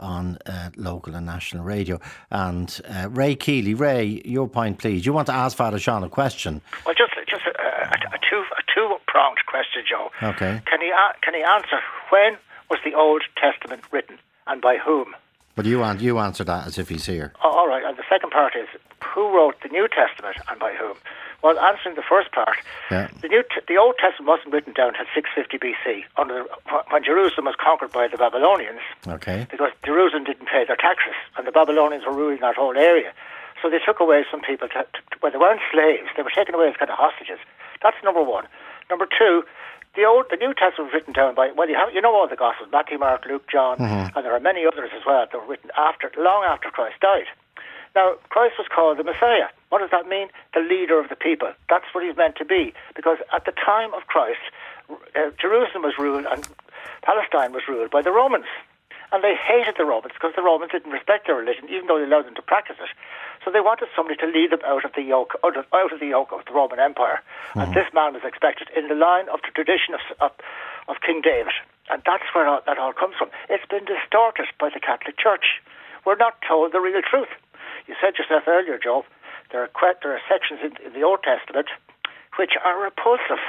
on 0.02 0.38
uh, 0.46 0.72
local 0.76 1.16
and 1.16 1.26
national 1.26 1.64
radio. 1.64 2.02
And 2.30 2.78
uh, 2.90 3.08
Ray 3.10 3.36
Keeley, 3.36 3.76
Ray, 3.76 4.22
your 4.26 4.50
point, 4.50 4.78
please. 4.80 5.06
You 5.06 5.14
want 5.14 5.28
to 5.28 5.34
ask 5.34 5.56
Father 5.56 5.80
Sean 5.80 6.04
a 6.04 6.10
question? 6.10 6.60
Well, 6.86 6.96
just 6.96 7.14
just 7.30 7.46
a, 7.46 7.52
a, 7.62 8.16
a 8.16 8.20
two 8.30 8.44
a 8.58 8.62
two 8.76 8.98
pronged 9.08 9.40
question, 9.48 9.84
Joe. 9.90 10.10
Okay. 10.22 10.62
Can 10.66 10.82
he 10.82 10.90
a- 10.90 11.16
can 11.22 11.34
he 11.34 11.44
answer 11.44 11.80
when 12.10 12.38
was 12.70 12.80
the 12.84 12.94
Old 12.94 13.24
Testament 13.42 13.84
written 13.90 14.20
and 14.46 14.62
by 14.62 14.78
whom? 14.78 15.16
But 15.60 15.66
you, 15.66 15.84
an- 15.84 16.00
you 16.00 16.20
answer 16.20 16.46
that 16.46 16.68
as 16.68 16.78
if 16.78 16.88
he's 16.88 17.06
here. 17.06 17.34
Oh, 17.44 17.50
all 17.52 17.68
right. 17.68 17.84
And 17.84 17.98
the 17.98 18.04
second 18.08 18.30
part 18.32 18.56
is 18.56 18.66
who 19.04 19.28
wrote 19.36 19.56
the 19.62 19.68
New 19.68 19.90
Testament 19.90 20.38
and 20.50 20.58
by 20.58 20.72
whom? 20.72 20.96
Well, 21.44 21.60
answering 21.60 21.96
the 21.96 22.02
first 22.02 22.32
part, 22.32 22.56
Yeah. 22.90 23.10
the 23.20 23.28
New 23.28 23.44
T- 23.44 23.60
the 23.68 23.76
Old 23.76 23.96
Testament 24.00 24.30
wasn't 24.30 24.54
written 24.54 24.72
down 24.72 24.96
until 24.96 25.04
650 25.14 25.58
BC, 25.60 26.06
under 26.16 26.46
when 26.92 27.04
Jerusalem 27.04 27.44
was 27.52 27.56
conquered 27.60 27.92
by 27.92 28.08
the 28.08 28.16
Babylonians, 28.16 28.80
Okay. 29.06 29.48
because 29.52 29.72
Jerusalem 29.84 30.24
didn't 30.24 30.48
pay 30.48 30.64
their 30.64 30.78
taxes, 30.80 31.16
and 31.36 31.46
the 31.46 31.52
Babylonians 31.52 32.06
were 32.06 32.14
ruling 32.16 32.40
that 32.40 32.56
whole 32.56 32.78
area. 32.78 33.12
So 33.62 33.70
they 33.70 33.80
took 33.80 34.00
away 34.00 34.24
some 34.32 34.40
people. 34.40 34.70
To, 34.70 34.84
to, 34.84 35.00
well, 35.22 35.34
they 35.34 35.38
weren't 35.38 35.60
slaves; 35.74 36.08
they 36.16 36.24
were 36.24 36.32
taken 36.32 36.56
away 36.56 36.70
as 36.70 36.78
kind 36.78 36.90
of 36.90 36.96
hostages. 36.98 37.40
That's 37.84 37.98
number 38.02 38.24
one. 38.24 38.48
Number 38.90 39.06
two, 39.12 39.44
the 39.96 40.06
old, 40.06 40.26
the 40.30 40.38
New 40.38 40.54
Testament 40.54 40.92
was 40.92 40.94
written 40.94 41.14
down 41.14 41.36
by 41.36 41.52
well, 41.56 41.68
you 41.70 41.76
have 41.76 41.94
you 41.94 42.02
know 42.02 42.14
all 42.16 42.28
the 42.28 42.36
Gospels: 42.36 42.70
Matthew, 42.72 42.98
Mark, 42.98 43.26
Luke, 43.26 43.48
John, 43.52 43.78
Mhm. 43.78 44.16
and 44.16 44.26
there 44.26 44.34
are 44.34 44.40
many 44.40 44.66
others 44.66 44.92
as 44.96 45.06
well 45.06 45.26
that 45.26 45.34
were 45.34 45.46
written 45.48 45.72
after, 45.78 46.12
long 46.18 46.44
after 46.44 46.70
Christ 46.70 47.00
died. 47.02 47.26
Now, 47.96 48.14
Christ 48.30 48.56
was 48.60 48.68
called 48.68 48.98
the 48.98 49.04
Messiah. 49.04 49.48
What 49.70 49.80
does 49.80 49.90
that 49.90 50.08
mean? 50.08 50.30
The 50.54 50.60
leader 50.60 51.00
of 51.00 51.10
the 51.10 51.16
people. 51.16 51.52
That's 51.70 51.86
what 51.92 52.04
he's 52.04 52.16
meant 52.16 52.36
to 52.36 52.46
be. 52.46 52.74
Because 52.96 53.18
at 53.34 53.46
the 53.46 53.52
time 53.52 53.94
of 53.96 54.06
Christ, 54.06 54.40
uh, 55.16 55.32
Jerusalem 55.42 55.84
was 55.84 55.98
ruled 55.98 56.26
and 56.26 56.48
Palestine 57.02 57.52
was 57.52 57.68
ruled 57.68 57.90
by 57.90 58.04
the 58.04 58.12
Romans. 58.12 58.46
And 59.12 59.24
they 59.24 59.34
hated 59.34 59.76
the 59.78 59.86
Romans 59.86 60.14
because 60.14 60.34
the 60.36 60.44
Romans 60.46 60.72
didn't 60.72 60.92
respect 60.92 61.26
their 61.26 61.36
religion, 61.36 61.66
even 61.70 61.88
though 61.88 61.98
they 61.98 62.06
allowed 62.06 62.26
them 62.30 62.36
to 62.36 62.42
practice 62.46 62.78
it. 62.80 62.90
So 63.44 63.50
they 63.50 63.60
wanted 63.62 63.90
somebody 63.96 64.18
to 64.22 64.28
lead 64.28 64.52
them 64.52 64.62
out 64.66 64.86
of 64.86 64.94
the 64.94 65.02
yoke, 65.02 65.34
out 65.44 65.58
of, 65.58 65.66
out 65.74 65.92
of 65.92 66.00
the 66.00 66.06
yoke 66.14 66.32
of 66.32 66.46
the 66.46 66.54
Roman 66.54 66.78
Empire. 66.80 67.20
And 67.56 67.74
this 67.74 67.90
man 67.94 68.14
was 68.14 68.22
expected 68.24 68.70
in 68.78 68.88
the 68.88 68.94
line 68.94 69.28
of 69.30 69.42
the 69.42 69.50
tradition 69.56 69.96
of, 69.98 70.02
of, 70.22 70.32
of 70.88 71.02
King 71.02 71.22
David. 71.26 71.54
And 71.90 72.04
that's 72.06 72.30
where 72.36 72.46
all, 72.48 72.62
that 72.68 72.78
all 72.78 72.94
comes 72.94 73.16
from. 73.18 73.30
It's 73.50 73.66
been 73.66 73.86
distorted 73.86 74.46
by 74.60 74.70
the 74.70 74.80
Catholic 74.80 75.18
Church. 75.18 75.58
We're 76.06 76.16
not 76.22 76.38
told 76.48 76.72
the 76.72 76.80
real 76.80 77.02
truth. 77.02 77.34
You 77.88 77.96
said 78.00 78.14
yourself 78.22 78.44
earlier, 78.48 78.78
Joe, 78.78 79.06
there 79.52 79.64
are, 79.64 79.72
que- 79.74 79.98
there 80.04 80.14
are 80.14 80.22
sections 80.30 80.60
in, 80.62 80.78
in 80.86 80.94
the 80.94 81.02
Old 81.02 81.24
Testament 81.24 81.68
which 82.38 82.54
are 82.64 82.78
repulsive. 82.78 83.42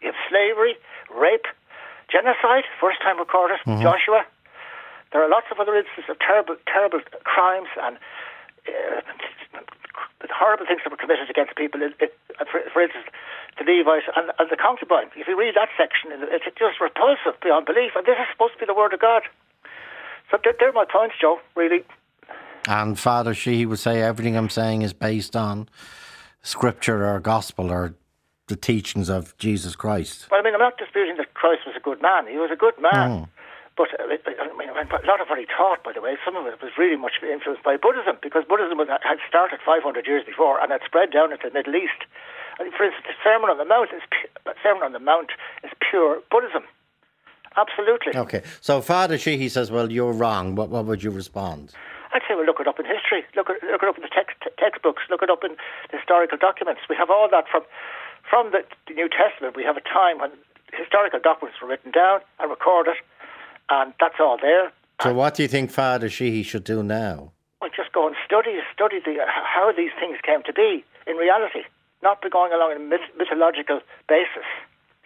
You 0.00 0.14
have 0.14 0.20
slavery, 0.30 0.76
rape, 1.10 1.46
genocide, 2.08 2.64
first 2.80 3.02
time 3.02 3.18
recorded, 3.18 3.58
Mhm. 3.66 3.82
Joshua. 3.82 4.24
There 5.12 5.22
are 5.22 5.28
lots 5.28 5.46
of 5.50 5.58
other 5.58 5.74
instances 5.74 6.08
of 6.08 6.18
terrible, 6.18 6.56
terrible 6.66 7.00
crimes 7.24 7.68
and 7.82 7.98
uh, 8.68 9.00
horrible 10.30 10.66
things 10.66 10.80
that 10.84 10.90
were 10.90 10.96
committed 10.96 11.28
against 11.28 11.56
people. 11.56 11.82
It, 11.82 11.94
it, 11.98 12.14
for, 12.50 12.60
for 12.72 12.82
instance, 12.82 13.06
the 13.58 13.64
Levite 13.64 14.06
and, 14.16 14.30
and 14.38 14.48
the 14.50 14.56
concubine. 14.56 15.10
If 15.16 15.26
you 15.26 15.38
read 15.38 15.54
that 15.56 15.68
section, 15.76 16.10
it's 16.30 16.44
just 16.56 16.80
repulsive 16.80 17.40
beyond 17.42 17.66
belief. 17.66 17.92
And 17.96 18.06
this 18.06 18.16
is 18.18 18.26
supposed 18.32 18.54
to 18.54 18.60
be 18.60 18.66
the 18.66 18.74
Word 18.74 18.94
of 18.94 19.00
God. 19.00 19.22
So 20.30 20.38
they're, 20.42 20.54
they're 20.58 20.72
my 20.72 20.86
points, 20.90 21.16
Joe, 21.20 21.40
really. 21.56 21.84
And 22.68 22.98
Father 22.98 23.34
Sheehy 23.34 23.66
would 23.66 23.78
say 23.78 24.02
everything 24.02 24.36
I'm 24.36 24.50
saying 24.50 24.82
is 24.82 24.92
based 24.92 25.34
on 25.34 25.68
scripture 26.42 27.06
or 27.06 27.18
gospel 27.20 27.70
or 27.70 27.94
the 28.46 28.56
teachings 28.56 29.08
of 29.08 29.36
Jesus 29.38 29.76
Christ. 29.76 30.28
Well, 30.30 30.40
I 30.40 30.44
mean, 30.44 30.54
I'm 30.54 30.60
not 30.60 30.78
disputing 30.78 31.16
that 31.16 31.34
Christ 31.34 31.62
was 31.66 31.74
a 31.76 31.80
good 31.80 32.02
man. 32.02 32.26
He 32.26 32.36
was 32.36 32.50
a 32.52 32.56
good 32.56 32.74
man. 32.80 33.10
Mm. 33.10 33.28
But 33.80 33.96
uh, 33.96 34.04
I 34.04 34.52
mean, 34.60 34.68
a 34.68 35.06
lot 35.08 35.24
of 35.24 35.32
what 35.32 35.40
he 35.40 35.48
taught, 35.48 35.80
by 35.80 35.92
the 35.96 36.04
way, 36.04 36.20
some 36.20 36.36
of 36.36 36.44
it 36.44 36.60
was 36.60 36.76
really 36.76 37.00
much 37.00 37.16
influenced 37.24 37.64
by 37.64 37.80
Buddhism 37.80 38.20
because 38.20 38.44
Buddhism 38.44 38.76
was, 38.76 38.88
had 38.88 39.18
started 39.24 39.60
500 39.64 39.80
years 40.06 40.24
before 40.24 40.60
and 40.60 40.70
had 40.70 40.84
spread 40.84 41.10
down 41.10 41.32
into 41.32 41.48
the 41.48 41.54
Middle 41.56 41.76
East. 41.76 42.04
Mean, 42.60 42.72
for 42.76 42.84
instance, 42.84 43.08
the 43.08 43.16
Sermon 43.24 43.48
on 43.48 43.56
the 43.56 43.64
Mount 43.64 43.88
is 43.96 44.04
pu- 44.12 44.52
Sermon 44.62 44.82
on 44.84 44.92
the 44.92 45.00
Mount 45.00 45.32
is 45.64 45.70
pure 45.80 46.20
Buddhism. 46.30 46.64
Absolutely. 47.56 48.14
Okay, 48.14 48.42
so 48.60 48.80
Father 48.80 49.16
Sheehy 49.16 49.48
says, 49.48 49.70
well, 49.70 49.90
you're 49.90 50.12
wrong. 50.12 50.54
What, 50.54 50.68
what 50.68 50.84
would 50.84 51.02
you 51.02 51.10
respond? 51.10 51.72
I'd 52.12 52.22
say, 52.28 52.34
well, 52.36 52.44
look 52.44 52.60
it 52.60 52.68
up 52.68 52.78
in 52.78 52.84
history. 52.84 53.24
Look 53.34 53.48
it, 53.48 53.62
look 53.64 53.82
it 53.82 53.88
up 53.88 53.96
in 53.96 54.02
the 54.02 54.12
text, 54.12 54.36
textbooks. 54.58 55.02
Look 55.08 55.22
it 55.22 55.30
up 55.30 55.42
in 55.42 55.56
the 55.90 55.98
historical 55.98 56.36
documents. 56.38 56.82
We 56.88 56.96
have 56.96 57.08
all 57.10 57.28
that 57.30 57.48
from 57.50 57.62
from 58.28 58.52
the, 58.52 58.62
the 58.86 58.94
New 58.94 59.08
Testament. 59.08 59.56
We 59.56 59.64
have 59.64 59.76
a 59.76 59.82
time 59.82 60.20
when 60.20 60.30
historical 60.72 61.18
documents 61.18 61.58
were 61.60 61.66
written 61.66 61.90
down 61.90 62.20
and 62.38 62.50
recorded, 62.50 62.94
and 63.70 63.94
that's 64.00 64.16
all 64.20 64.36
there. 64.40 64.72
So 65.02 65.10
um, 65.10 65.16
what 65.16 65.34
do 65.34 65.42
you 65.42 65.48
think 65.48 65.70
Father 65.70 66.08
Sheehy 66.08 66.42
should 66.42 66.64
do 66.64 66.82
now? 66.82 67.32
Well, 67.60 67.70
just 67.74 67.92
go 67.92 68.06
and 68.06 68.16
study 68.24 68.58
study 68.72 69.00
the 69.04 69.20
uh, 69.22 69.26
how 69.26 69.72
these 69.76 69.92
things 69.98 70.18
came 70.22 70.42
to 70.44 70.52
be 70.52 70.84
in 71.06 71.16
reality, 71.16 71.64
not 72.02 72.22
be 72.22 72.28
going 72.28 72.52
along 72.52 72.72
on 72.72 72.76
a 72.76 72.84
myth, 72.84 73.06
mythological 73.16 73.80
basis. 74.08 74.48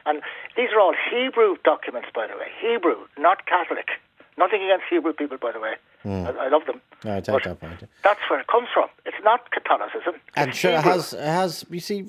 And 0.07 0.23
these 0.57 0.69
are 0.75 0.81
all 0.81 0.95
Hebrew 1.11 1.57
documents, 1.65 2.09
by 2.15 2.27
the 2.27 2.35
way, 2.35 2.49
Hebrew, 2.61 3.07
not 3.19 3.47
Catholic. 3.47 3.89
Nothing 4.37 4.63
against 4.65 4.85
Hebrew 4.91 5.13
people, 5.13 5.39
by 5.39 5.53
the 5.53 5.61
way. 5.61 5.75
Hmm. 6.03 6.27
I, 6.27 6.47
I 6.47 6.49
love 6.49 6.67
them. 6.67 6.81
No, 7.05 7.17
I 7.17 7.21
take 7.21 7.43
that 7.45 7.61
point. 7.61 7.85
That's 8.03 8.21
where 8.29 8.41
it 8.41 8.47
comes 8.49 8.69
from. 8.75 8.89
It's 9.07 9.17
not 9.23 9.51
Catholicism. 9.53 10.15
And 10.37 10.51
It's 10.51 10.59
sure, 10.59 10.77
Hebrew. 10.77 10.93
has 10.93 11.11
has 11.13 11.65
you 11.71 11.81
see, 11.81 12.07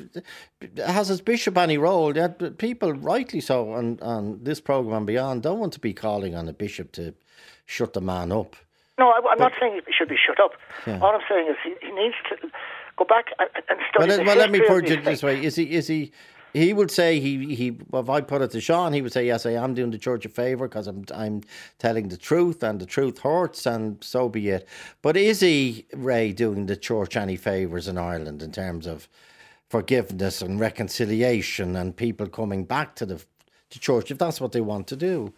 has 0.77 1.07
his 1.09 1.21
bishop 1.21 1.57
any 1.57 1.77
role? 1.77 2.13
But 2.13 2.57
people, 2.57 2.93
rightly 2.93 3.41
so, 3.41 3.71
on 3.73 3.99
on 4.01 4.39
this 4.43 4.59
program 4.59 4.97
and 4.97 5.07
beyond, 5.07 5.43
don't 5.43 5.59
want 5.59 5.73
to 5.73 5.79
be 5.79 5.93
calling 5.93 6.35
on 6.35 6.47
a 6.47 6.53
bishop 6.53 6.91
to 6.93 7.13
shut 7.65 7.93
the 7.93 8.01
man 8.01 8.31
up. 8.31 8.55
No, 8.97 9.09
I, 9.09 9.19
I'm 9.29 9.37
not 9.37 9.53
saying 9.59 9.81
he 9.85 9.93
should 9.93 10.09
be 10.09 10.17
shut 10.17 10.39
up. 10.39 10.53
Yeah. 10.87 10.99
All 11.01 11.13
I'm 11.13 11.21
saying 11.29 11.47
is 11.49 11.57
he, 11.63 11.75
he 11.85 11.93
needs 11.93 12.15
to 12.29 12.49
go 12.97 13.05
back 13.05 13.25
and, 13.39 13.49
and 13.69 13.79
study 13.89 14.07
Well, 14.07 14.17
let, 14.17 14.25
well, 14.25 14.37
let 14.37 14.51
me 14.51 14.61
put 14.67 14.89
it 14.89 15.03
this 15.03 15.21
way: 15.21 15.43
is 15.43 15.55
he 15.55 15.71
is 15.71 15.87
he? 15.87 16.11
He 16.55 16.71
would 16.71 16.89
say 16.89 17.19
he 17.19 17.53
he. 17.53 17.77
Well, 17.89 18.01
if 18.01 18.09
I 18.09 18.21
put 18.21 18.41
it 18.41 18.51
to 18.51 18.61
Sean, 18.61 18.93
he 18.93 19.01
would 19.01 19.11
say 19.11 19.25
yes, 19.25 19.45
I 19.45 19.51
am 19.51 19.73
doing 19.73 19.91
the 19.91 19.97
church 19.97 20.25
a 20.25 20.29
favour 20.29 20.69
because 20.69 20.87
I'm 20.87 21.03
I'm 21.13 21.41
telling 21.79 22.07
the 22.07 22.15
truth 22.15 22.63
and 22.63 22.79
the 22.79 22.85
truth 22.85 23.19
hurts, 23.19 23.65
and 23.65 24.01
so 24.01 24.29
be 24.29 24.47
it. 24.47 24.65
But 25.01 25.17
is 25.17 25.41
he 25.41 25.85
Ray 25.93 26.31
doing 26.31 26.67
the 26.67 26.77
church 26.77 27.17
any 27.17 27.35
favours 27.35 27.89
in 27.89 27.97
Ireland 27.97 28.41
in 28.41 28.53
terms 28.53 28.87
of 28.87 29.09
forgiveness 29.67 30.41
and 30.41 30.57
reconciliation 30.57 31.75
and 31.75 31.93
people 31.93 32.27
coming 32.27 32.63
back 32.63 32.95
to 32.95 33.05
the 33.05 33.21
to 33.71 33.79
church 33.79 34.09
if 34.09 34.17
that's 34.17 34.39
what 34.39 34.53
they 34.53 34.61
want 34.61 34.87
to 34.87 34.95
do? 34.95 35.33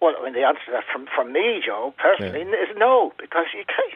Well, 0.00 0.16
I 0.18 0.24
mean, 0.24 0.34
the 0.34 0.42
answer 0.42 0.66
to 0.66 0.72
that 0.72 0.84
from, 0.92 1.06
from 1.14 1.32
me, 1.32 1.62
Joe, 1.64 1.94
personally, 1.96 2.40
is 2.40 2.74
no, 2.76 3.12
because 3.20 3.46
you 3.54 3.62
can't, 3.62 3.94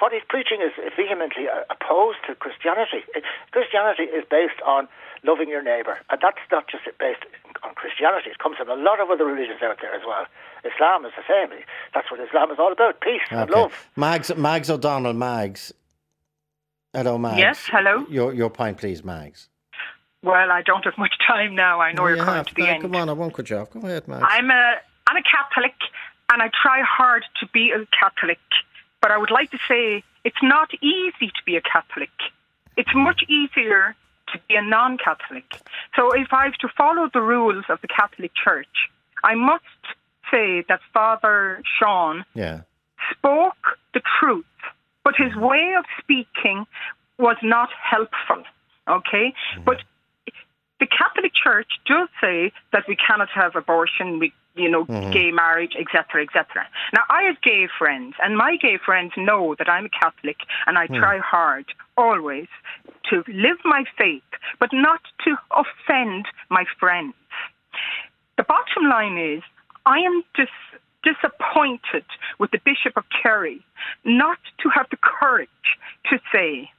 what 0.00 0.12
he's 0.12 0.26
preaching 0.28 0.58
is 0.58 0.72
vehemently 0.96 1.46
opposed 1.70 2.18
to 2.26 2.34
Christianity. 2.34 3.06
Christianity 3.52 4.10
is 4.10 4.24
based 4.28 4.58
on 4.66 4.88
loving 5.24 5.48
your 5.48 5.62
neighbour, 5.62 5.98
and 6.10 6.20
that's 6.22 6.38
not 6.52 6.68
just 6.68 6.84
based 6.98 7.24
on 7.62 7.74
Christianity. 7.74 8.30
It 8.30 8.38
comes 8.38 8.56
from 8.58 8.68
a 8.68 8.74
lot 8.76 9.00
of 9.00 9.10
other 9.10 9.24
religions 9.24 9.60
out 9.62 9.78
there 9.80 9.94
as 9.94 10.02
well. 10.06 10.26
Islam 10.64 11.04
is 11.04 11.12
the 11.16 11.24
same. 11.28 11.58
That's 11.94 12.10
what 12.10 12.20
Islam 12.20 12.50
is 12.50 12.58
all 12.58 12.72
about: 12.72 13.00
peace 13.00 13.22
and 13.30 13.50
love. 13.50 13.72
Mags 13.96 14.34
Mags 14.36 14.70
O'Donnell, 14.70 15.14
Mags. 15.14 15.72
Hello, 16.92 17.18
Mags. 17.18 17.38
Yes, 17.38 17.58
hello. 17.66 18.06
Your 18.08 18.32
your 18.32 18.50
point, 18.50 18.78
please, 18.78 19.02
Mags. 19.04 19.48
Well, 20.22 20.50
I 20.50 20.62
don't 20.62 20.84
have 20.84 20.96
much 20.96 21.14
time 21.26 21.54
now. 21.54 21.80
I 21.80 21.92
know 21.92 22.06
You 22.06 22.16
you're 22.16 22.24
coming 22.24 22.44
to 22.44 22.54
the 22.54 22.62
to. 22.62 22.68
end. 22.68 22.82
Come 22.82 22.94
on, 22.96 23.08
I 23.08 23.12
won't 23.12 23.34
cut 23.34 23.50
you 23.50 23.56
off. 23.58 23.70
Go 23.70 23.80
ahead, 23.80 24.06
Mags. 24.08 24.24
I'm 24.28 24.50
a 24.50 24.76
I'm 25.06 25.16
a 25.16 25.22
Catholic, 25.22 25.74
and 26.32 26.40
I 26.42 26.50
try 26.62 26.80
hard 26.82 27.24
to 27.40 27.46
be 27.52 27.72
a 27.72 27.84
Catholic. 27.98 28.38
But 29.02 29.10
I 29.10 29.18
would 29.18 29.30
like 29.30 29.50
to 29.50 29.58
say 29.68 30.02
it's 30.24 30.42
not 30.42 30.70
easy 30.82 31.28
to 31.28 31.42
be 31.44 31.56
a 31.56 31.60
Catholic. 31.60 32.08
It's 32.78 32.88
much 32.94 33.22
easier 33.28 33.94
to 34.34 34.40
be 34.48 34.56
a 34.56 34.62
non-Catholic. 34.62 35.44
So 35.96 36.12
if 36.12 36.28
I 36.32 36.44
have 36.44 36.54
to 36.54 36.68
follow 36.76 37.08
the 37.12 37.22
rules 37.22 37.64
of 37.68 37.80
the 37.80 37.88
Catholic 37.88 38.32
Church, 38.34 38.90
I 39.22 39.34
must 39.34 39.64
say 40.30 40.64
that 40.68 40.80
Father 40.92 41.62
Sean 41.78 42.24
Yeah. 42.34 42.60
spoke 43.10 43.78
the 43.92 44.02
truth, 44.18 44.44
but 45.04 45.14
his 45.16 45.34
way 45.36 45.74
of 45.78 45.84
speaking 45.98 46.66
was 47.18 47.36
not 47.42 47.70
helpful. 47.72 48.42
Okay? 48.88 49.32
But 49.64 49.82
the 50.80 50.86
Catholic 50.86 51.32
Church 51.34 51.70
does 51.86 52.08
say 52.20 52.52
that 52.72 52.86
we 52.88 52.96
cannot 52.96 53.30
have 53.30 53.56
abortion, 53.56 54.18
we, 54.18 54.32
you 54.54 54.68
know, 54.68 54.84
Mhm. 54.84 55.12
gay 55.12 55.30
marriage, 55.30 55.74
etc., 55.76 56.22
etc. 56.22 56.66
Now, 56.92 57.04
I 57.08 57.22
have 57.22 57.40
gay 57.40 57.66
friends, 57.68 58.16
and 58.22 58.36
my 58.36 58.56
gay 58.56 58.76
friends 58.78 59.12
know 59.16 59.54
that 59.54 59.68
I'm 59.68 59.86
a 59.86 59.88
Catholic, 59.88 60.36
and 60.66 60.76
I 60.76 60.86
Hmm. 60.86 60.96
try 60.96 61.18
hard 61.18 61.66
always 61.96 62.48
to 63.10 63.24
live 63.28 63.58
my 63.64 63.84
faith, 63.96 64.22
but 64.58 64.70
not 64.72 65.00
to 65.24 65.36
offend 65.50 66.26
my 66.50 66.64
friends. 66.78 67.14
The 68.36 68.44
bottom 68.44 68.88
line 68.88 69.18
is, 69.18 69.42
I 69.86 69.98
am 69.98 70.22
dis- 70.34 70.48
disappointed 71.02 72.04
with 72.38 72.50
the 72.50 72.60
Bishop 72.64 72.96
of 72.96 73.04
Kerry 73.10 73.64
not 74.04 74.38
to 74.60 74.68
have 74.70 74.86
the 74.90 74.96
courage 74.96 75.48
to 76.06 76.18
say, 76.32 76.70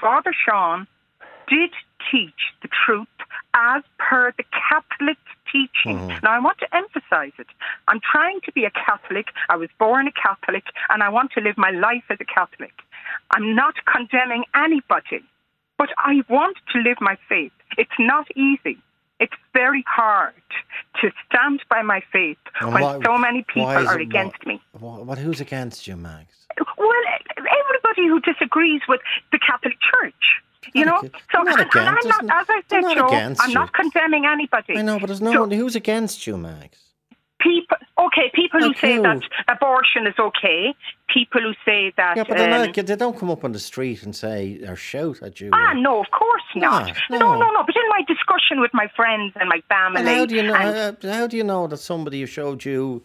Father 0.00 0.32
Sean 0.32 0.86
did 1.48 1.70
teach 2.10 2.52
the 2.62 2.68
truth 2.68 3.06
as 3.54 3.82
per 3.98 4.32
the 4.36 4.44
Catholic 4.68 5.18
teaching. 5.50 5.98
Mhm. 5.98 6.22
Now, 6.22 6.32
I 6.32 6.38
want 6.40 6.58
to 6.58 6.74
emphasize 6.74 7.32
it. 7.38 7.46
I'm 7.86 8.00
trying 8.00 8.40
to 8.42 8.52
be 8.52 8.64
a 8.64 8.70
Catholic. 8.70 9.32
I 9.48 9.56
was 9.56 9.70
born 9.78 10.08
a 10.08 10.12
Catholic, 10.12 10.64
and 10.88 11.02
I 11.02 11.08
want 11.08 11.32
to 11.32 11.40
live 11.40 11.56
my 11.56 11.70
life 11.70 12.04
as 12.10 12.18
a 12.20 12.24
Catholic. 12.24 12.74
I'm 13.30 13.54
not 13.54 13.74
condemning 13.84 14.44
anybody, 14.54 15.22
but 15.78 15.88
I 15.98 16.22
want 16.28 16.56
to 16.72 16.78
live 16.80 16.98
my 17.00 17.16
faith. 17.28 17.52
It's 17.78 17.98
not 17.98 18.26
easy. 18.36 18.78
It's 19.20 19.34
very 19.52 19.84
hard 19.86 20.34
to 21.00 21.10
stand 21.26 21.62
by 21.70 21.82
my 21.82 22.02
faith 22.12 22.36
And 22.60 22.74
when 22.74 23.02
so 23.04 23.16
many 23.16 23.42
people 23.42 23.68
are 23.68 23.98
against 23.98 24.44
me. 24.44 24.60
What, 24.78 25.06
what? 25.06 25.18
Who's 25.18 25.40
against 25.40 25.86
you, 25.86 25.96
Mags? 25.96 26.46
Well, 26.76 26.90
everybody 27.36 28.08
who 28.08 28.20
disagrees 28.20 28.82
with 28.88 29.00
the 29.32 29.38
Catholic 29.38 29.74
Church, 29.80 30.14
you 30.72 30.84
know. 30.84 31.00
So, 31.32 31.42
not 31.42 31.60
and, 31.60 31.70
and 31.74 31.88
I'm 31.88 32.08
not, 32.08 32.24
as 32.24 32.46
I 32.48 32.62
said, 32.68 32.80
not 32.80 32.96
Joe, 32.96 33.06
against 33.06 33.42
I'm 33.42 33.52
not 33.52 33.72
condemning 33.72 34.24
anybody. 34.26 34.76
I 34.76 34.82
know, 34.82 34.98
but 34.98 35.06
there's 35.06 35.20
no 35.20 35.32
So 35.32 35.40
one 35.40 35.50
who's 35.52 35.76
against 35.76 36.26
you, 36.26 36.36
Mags. 36.36 36.78
Okay, 38.16 38.30
people 38.34 38.60
who 38.60 38.74
say 38.74 38.98
that 38.98 39.20
abortion 39.48 40.06
is 40.06 40.14
okay, 40.18 40.74
people 41.08 41.40
who 41.40 41.52
say 41.64 41.92
that. 41.96 42.16
Yeah, 42.16 42.24
but 42.28 42.40
um, 42.40 42.50
not, 42.50 42.74
they 42.74 42.96
don't 42.96 43.18
come 43.18 43.30
up 43.30 43.44
on 43.44 43.52
the 43.52 43.58
street 43.58 44.02
and 44.02 44.14
say 44.14 44.60
or 44.66 44.76
shout 44.76 45.22
at 45.22 45.40
you. 45.40 45.50
Ah, 45.52 45.72
no, 45.74 46.00
of 46.00 46.10
course 46.10 46.42
not. 46.56 46.92
No, 47.10 47.18
No, 47.18 47.32
no. 47.34 47.38
no, 47.40 47.50
no. 47.50 47.64
But 47.66 47.76
in 47.76 47.88
my 47.88 48.02
discussion 48.06 48.60
with 48.60 48.70
my 48.72 48.88
friends 48.96 49.32
and 49.40 49.48
my 49.48 49.60
family, 49.68 50.00
And 50.00 50.08
how 50.08 50.26
do 50.26 50.34
you 50.36 50.42
know? 50.42 50.54
and 50.54 51.04
uh, 51.04 51.12
how 51.12 51.26
do 51.26 51.36
you 51.36 51.44
know 51.44 51.66
that 51.66 51.78
somebody 51.78 52.20
who 52.20 52.26
showed 52.26 52.64
you 52.64 53.02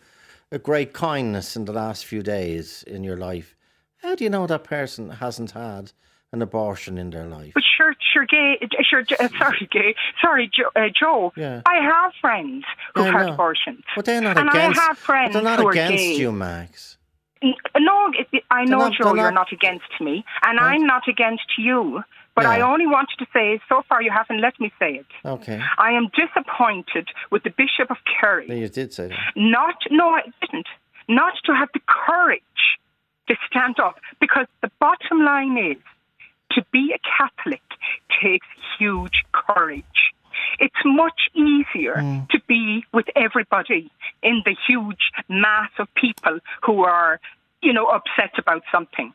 a 0.51 0.59
great 0.59 0.93
kindness 0.93 1.55
in 1.55 1.65
the 1.65 1.73
last 1.73 2.05
few 2.05 2.21
days 2.23 2.83
in 2.83 3.03
your 3.03 3.17
life? 3.17 3.55
How 4.01 4.15
do 4.15 4.23
you 4.23 4.29
know 4.29 4.47
that 4.47 4.63
person 4.63 5.09
hasn't 5.09 5.51
had 5.51 5.91
an 6.31 6.41
abortion 6.41 6.97
in 6.97 7.09
their 7.09 7.25
life? 7.25 7.51
But 7.53 7.63
sure, 7.77 7.95
sure, 8.13 8.25
gay, 8.25 8.57
uh, 8.61 8.67
sure, 8.83 9.03
uh, 9.19 9.27
sorry, 9.37 9.67
gay, 9.71 9.95
sorry, 10.21 10.49
Joe. 10.53 10.69
Uh, 10.75 10.89
Joe 10.97 11.33
Yeah. 11.35 11.61
I 11.65 11.77
have 11.81 12.13
friends 12.21 12.65
who've 12.95 13.05
Yeah, 13.07 13.11
had 13.19 13.29
abortions. 13.29 13.83
But 13.95 14.05
they're 14.05 14.21
not 14.21 14.37
and 14.37 14.49
against. 14.49 14.79
I 14.79 14.83
have 14.83 14.97
friends 14.97 15.33
they're 15.33 15.41
not 15.41 15.59
against 15.59 15.97
gay. 15.97 16.15
you, 16.15 16.31
Mags. 16.31 16.97
No, 17.41 18.11
I 18.51 18.65
know, 18.65 18.77
not- 18.79 18.93
Joe, 18.93 19.15
you're 19.15 19.31
not- 19.31 19.51
against 19.51 19.89
me, 20.01 20.25
and 20.43 20.59
I'm 20.59 20.85
not 20.85 21.07
against 21.07 21.57
you. 21.57 22.03
But 22.35 22.45
I 22.45 22.57
Yeah. 22.59 22.67
only 22.71 22.85
wanted 22.87 23.17
to 23.19 23.27
say, 23.33 23.59
so 23.67 23.81
far 23.89 24.01
you 24.01 24.11
haven't 24.11 24.39
let 24.39 24.57
me 24.61 24.71
say 24.79 24.95
it. 24.95 25.05
Okay. 25.25 25.59
I 25.77 25.91
am 25.91 26.07
disappointed 26.09 27.09
with 27.31 27.43
the 27.43 27.49
Bishop 27.49 27.89
of 27.91 27.97
Kerry. 28.05 28.45
Yeah, 28.47 28.55
You 28.55 28.69
did 28.69 28.93
say 28.93 29.07
that. 29.07 29.17
Not, 29.35 29.75
no, 29.89 30.11
I 30.15 30.21
didn't. 30.41 30.67
Not 31.09 31.33
to 31.45 31.53
have 31.55 31.69
the 31.73 31.81
courage 31.87 32.41
to 33.27 33.35
stand 33.49 33.79
up, 33.79 33.99
because 34.21 34.47
the 34.61 34.71
bottom 34.79 35.23
line 35.25 35.57
is, 35.57 35.77
to 36.51 36.65
be 36.71 36.93
a 36.93 36.99
Catholic 37.17 37.61
takes 38.21 38.47
huge 38.77 39.23
courage. 39.31 40.13
It's 40.59 40.75
much 40.85 41.29
easier 41.33 42.01
hmm. 42.01 42.19
to 42.31 42.39
be 42.47 42.85
with 42.93 43.05
everybody 43.15 43.91
in 44.23 44.41
the 44.45 44.55
huge 44.67 45.11
mass 45.27 45.69
of 45.79 45.87
people 45.95 46.39
who 46.65 46.83
are, 46.83 47.19
you 47.61 47.73
know, 47.73 47.87
upset 47.87 48.37
about 48.37 48.63
something. 48.71 49.13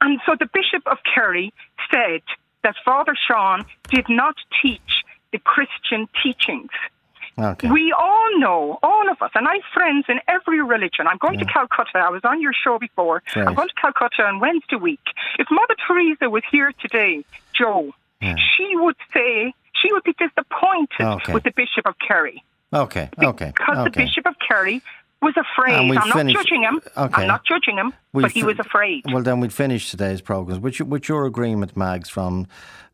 And 0.00 0.20
so 0.26 0.34
the 0.38 0.46
Bishop 0.46 0.86
of 0.86 0.98
Kerry 1.12 1.52
said 1.90 2.22
that 2.62 2.74
Father 2.84 3.14
Sean 3.26 3.64
did 3.88 4.06
not 4.08 4.36
teach 4.62 5.04
the 5.32 5.38
Christian 5.38 6.08
teachings. 6.22 6.70
Okay. 7.38 7.70
We 7.70 7.92
all 7.96 8.38
know, 8.38 8.78
all 8.82 9.08
of 9.10 9.22
us, 9.22 9.30
and 9.34 9.46
I 9.46 9.54
have 9.54 9.62
friends 9.72 10.06
in 10.08 10.18
every 10.28 10.60
religion. 10.62 11.06
I'm 11.06 11.18
going 11.18 11.38
to 11.38 11.44
Calcutta. 11.44 11.98
I 11.98 12.10
was 12.10 12.22
on 12.24 12.40
your 12.42 12.52
show 12.52 12.78
before. 12.78 13.22
Right. 13.36 13.46
I'm 13.46 13.54
going 13.54 13.68
to 13.68 13.74
Calcutta 13.80 14.22
on 14.24 14.40
Wednesday 14.40 14.76
week. 14.76 15.00
If 15.38 15.46
Mother 15.50 15.74
Teresa 15.86 16.28
was 16.30 16.42
here 16.50 16.72
today, 16.80 17.24
Joe, 17.54 17.92
she 18.20 18.72
would 18.74 18.96
say 19.14 19.52
she 19.80 19.92
would 19.92 20.02
be 20.02 20.14
disappointed 20.18 21.00
Okay. 21.00 21.32
with 21.32 21.44
the 21.44 21.52
Bishop 21.52 21.86
of 21.86 21.94
Kerry 22.06 22.42
Okay. 22.72 23.08
Okay. 23.22 23.52
because 23.56 23.84
the 23.84 23.90
Bishop 23.90 24.26
of 24.26 24.34
Kerry 24.46 24.82
was 25.22 25.34
afraid. 25.36 25.74
I'm 25.74 25.88
not 26.08 26.26
judging 26.26 26.62
him. 26.62 26.80
Okay. 26.96 27.22
I'm 27.22 27.28
not 27.28 27.44
judging 27.44 27.76
him, 27.76 27.92
We 28.12 28.22
but 28.22 28.32
he 28.32 28.42
was 28.44 28.58
afraid. 28.58 29.04
Well, 29.12 29.22
then 29.22 29.40
we'd 29.40 29.52
finish 29.52 29.90
today's 29.90 30.20
programme 30.20 30.60
your- 30.78 30.86
with 30.88 31.08
your 31.08 31.26
agreement, 31.26 31.76
Mags, 31.76 32.08
from 32.08 32.46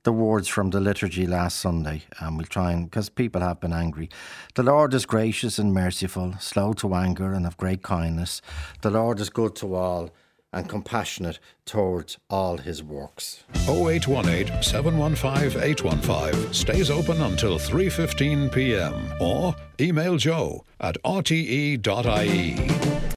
the 0.05 0.12
words 0.12 0.48
from 0.48 0.70
the 0.70 0.81
liturgy 0.81 1.26
last 1.26 1.59
Sunday. 1.59 2.02
And 2.20 2.36
we'll 2.36 2.47
try 2.47 2.72
and, 2.72 2.89
because 2.89 3.09
people 3.09 3.40
have 3.40 3.60
been 3.60 3.72
angry. 3.72 4.09
The 4.55 4.62
Lord 4.62 4.94
is 4.94 5.06
gracious 5.06 5.59
and 5.59 5.74
merciful, 5.74 6.35
slow 6.39 6.72
to 6.74 6.94
anger 6.94 7.32
and 7.32 7.47
of 7.47 7.56
great 7.56 7.82
kindness. 7.82 8.40
The 8.82 8.90
Lord 8.90 9.18
is 9.18 9.31
good 9.31 9.56
to 9.56 9.74
all 9.74 10.10
and 10.52 10.68
compassionate 10.68 11.40
towards 11.66 12.16
all 12.31 12.59
his 12.59 12.82
works. 12.82 13.43
0818 13.68 14.62
715 14.62 15.60
815 15.60 16.52
stays 16.52 16.90
open 16.90 17.20
until 17.20 17.59
3:15 17.59 18.52
p.m. 18.52 18.94
or 19.20 19.56
email 19.81 20.16
joe 20.16 20.64
at 20.81 20.97
rte.ie. 21.02 21.81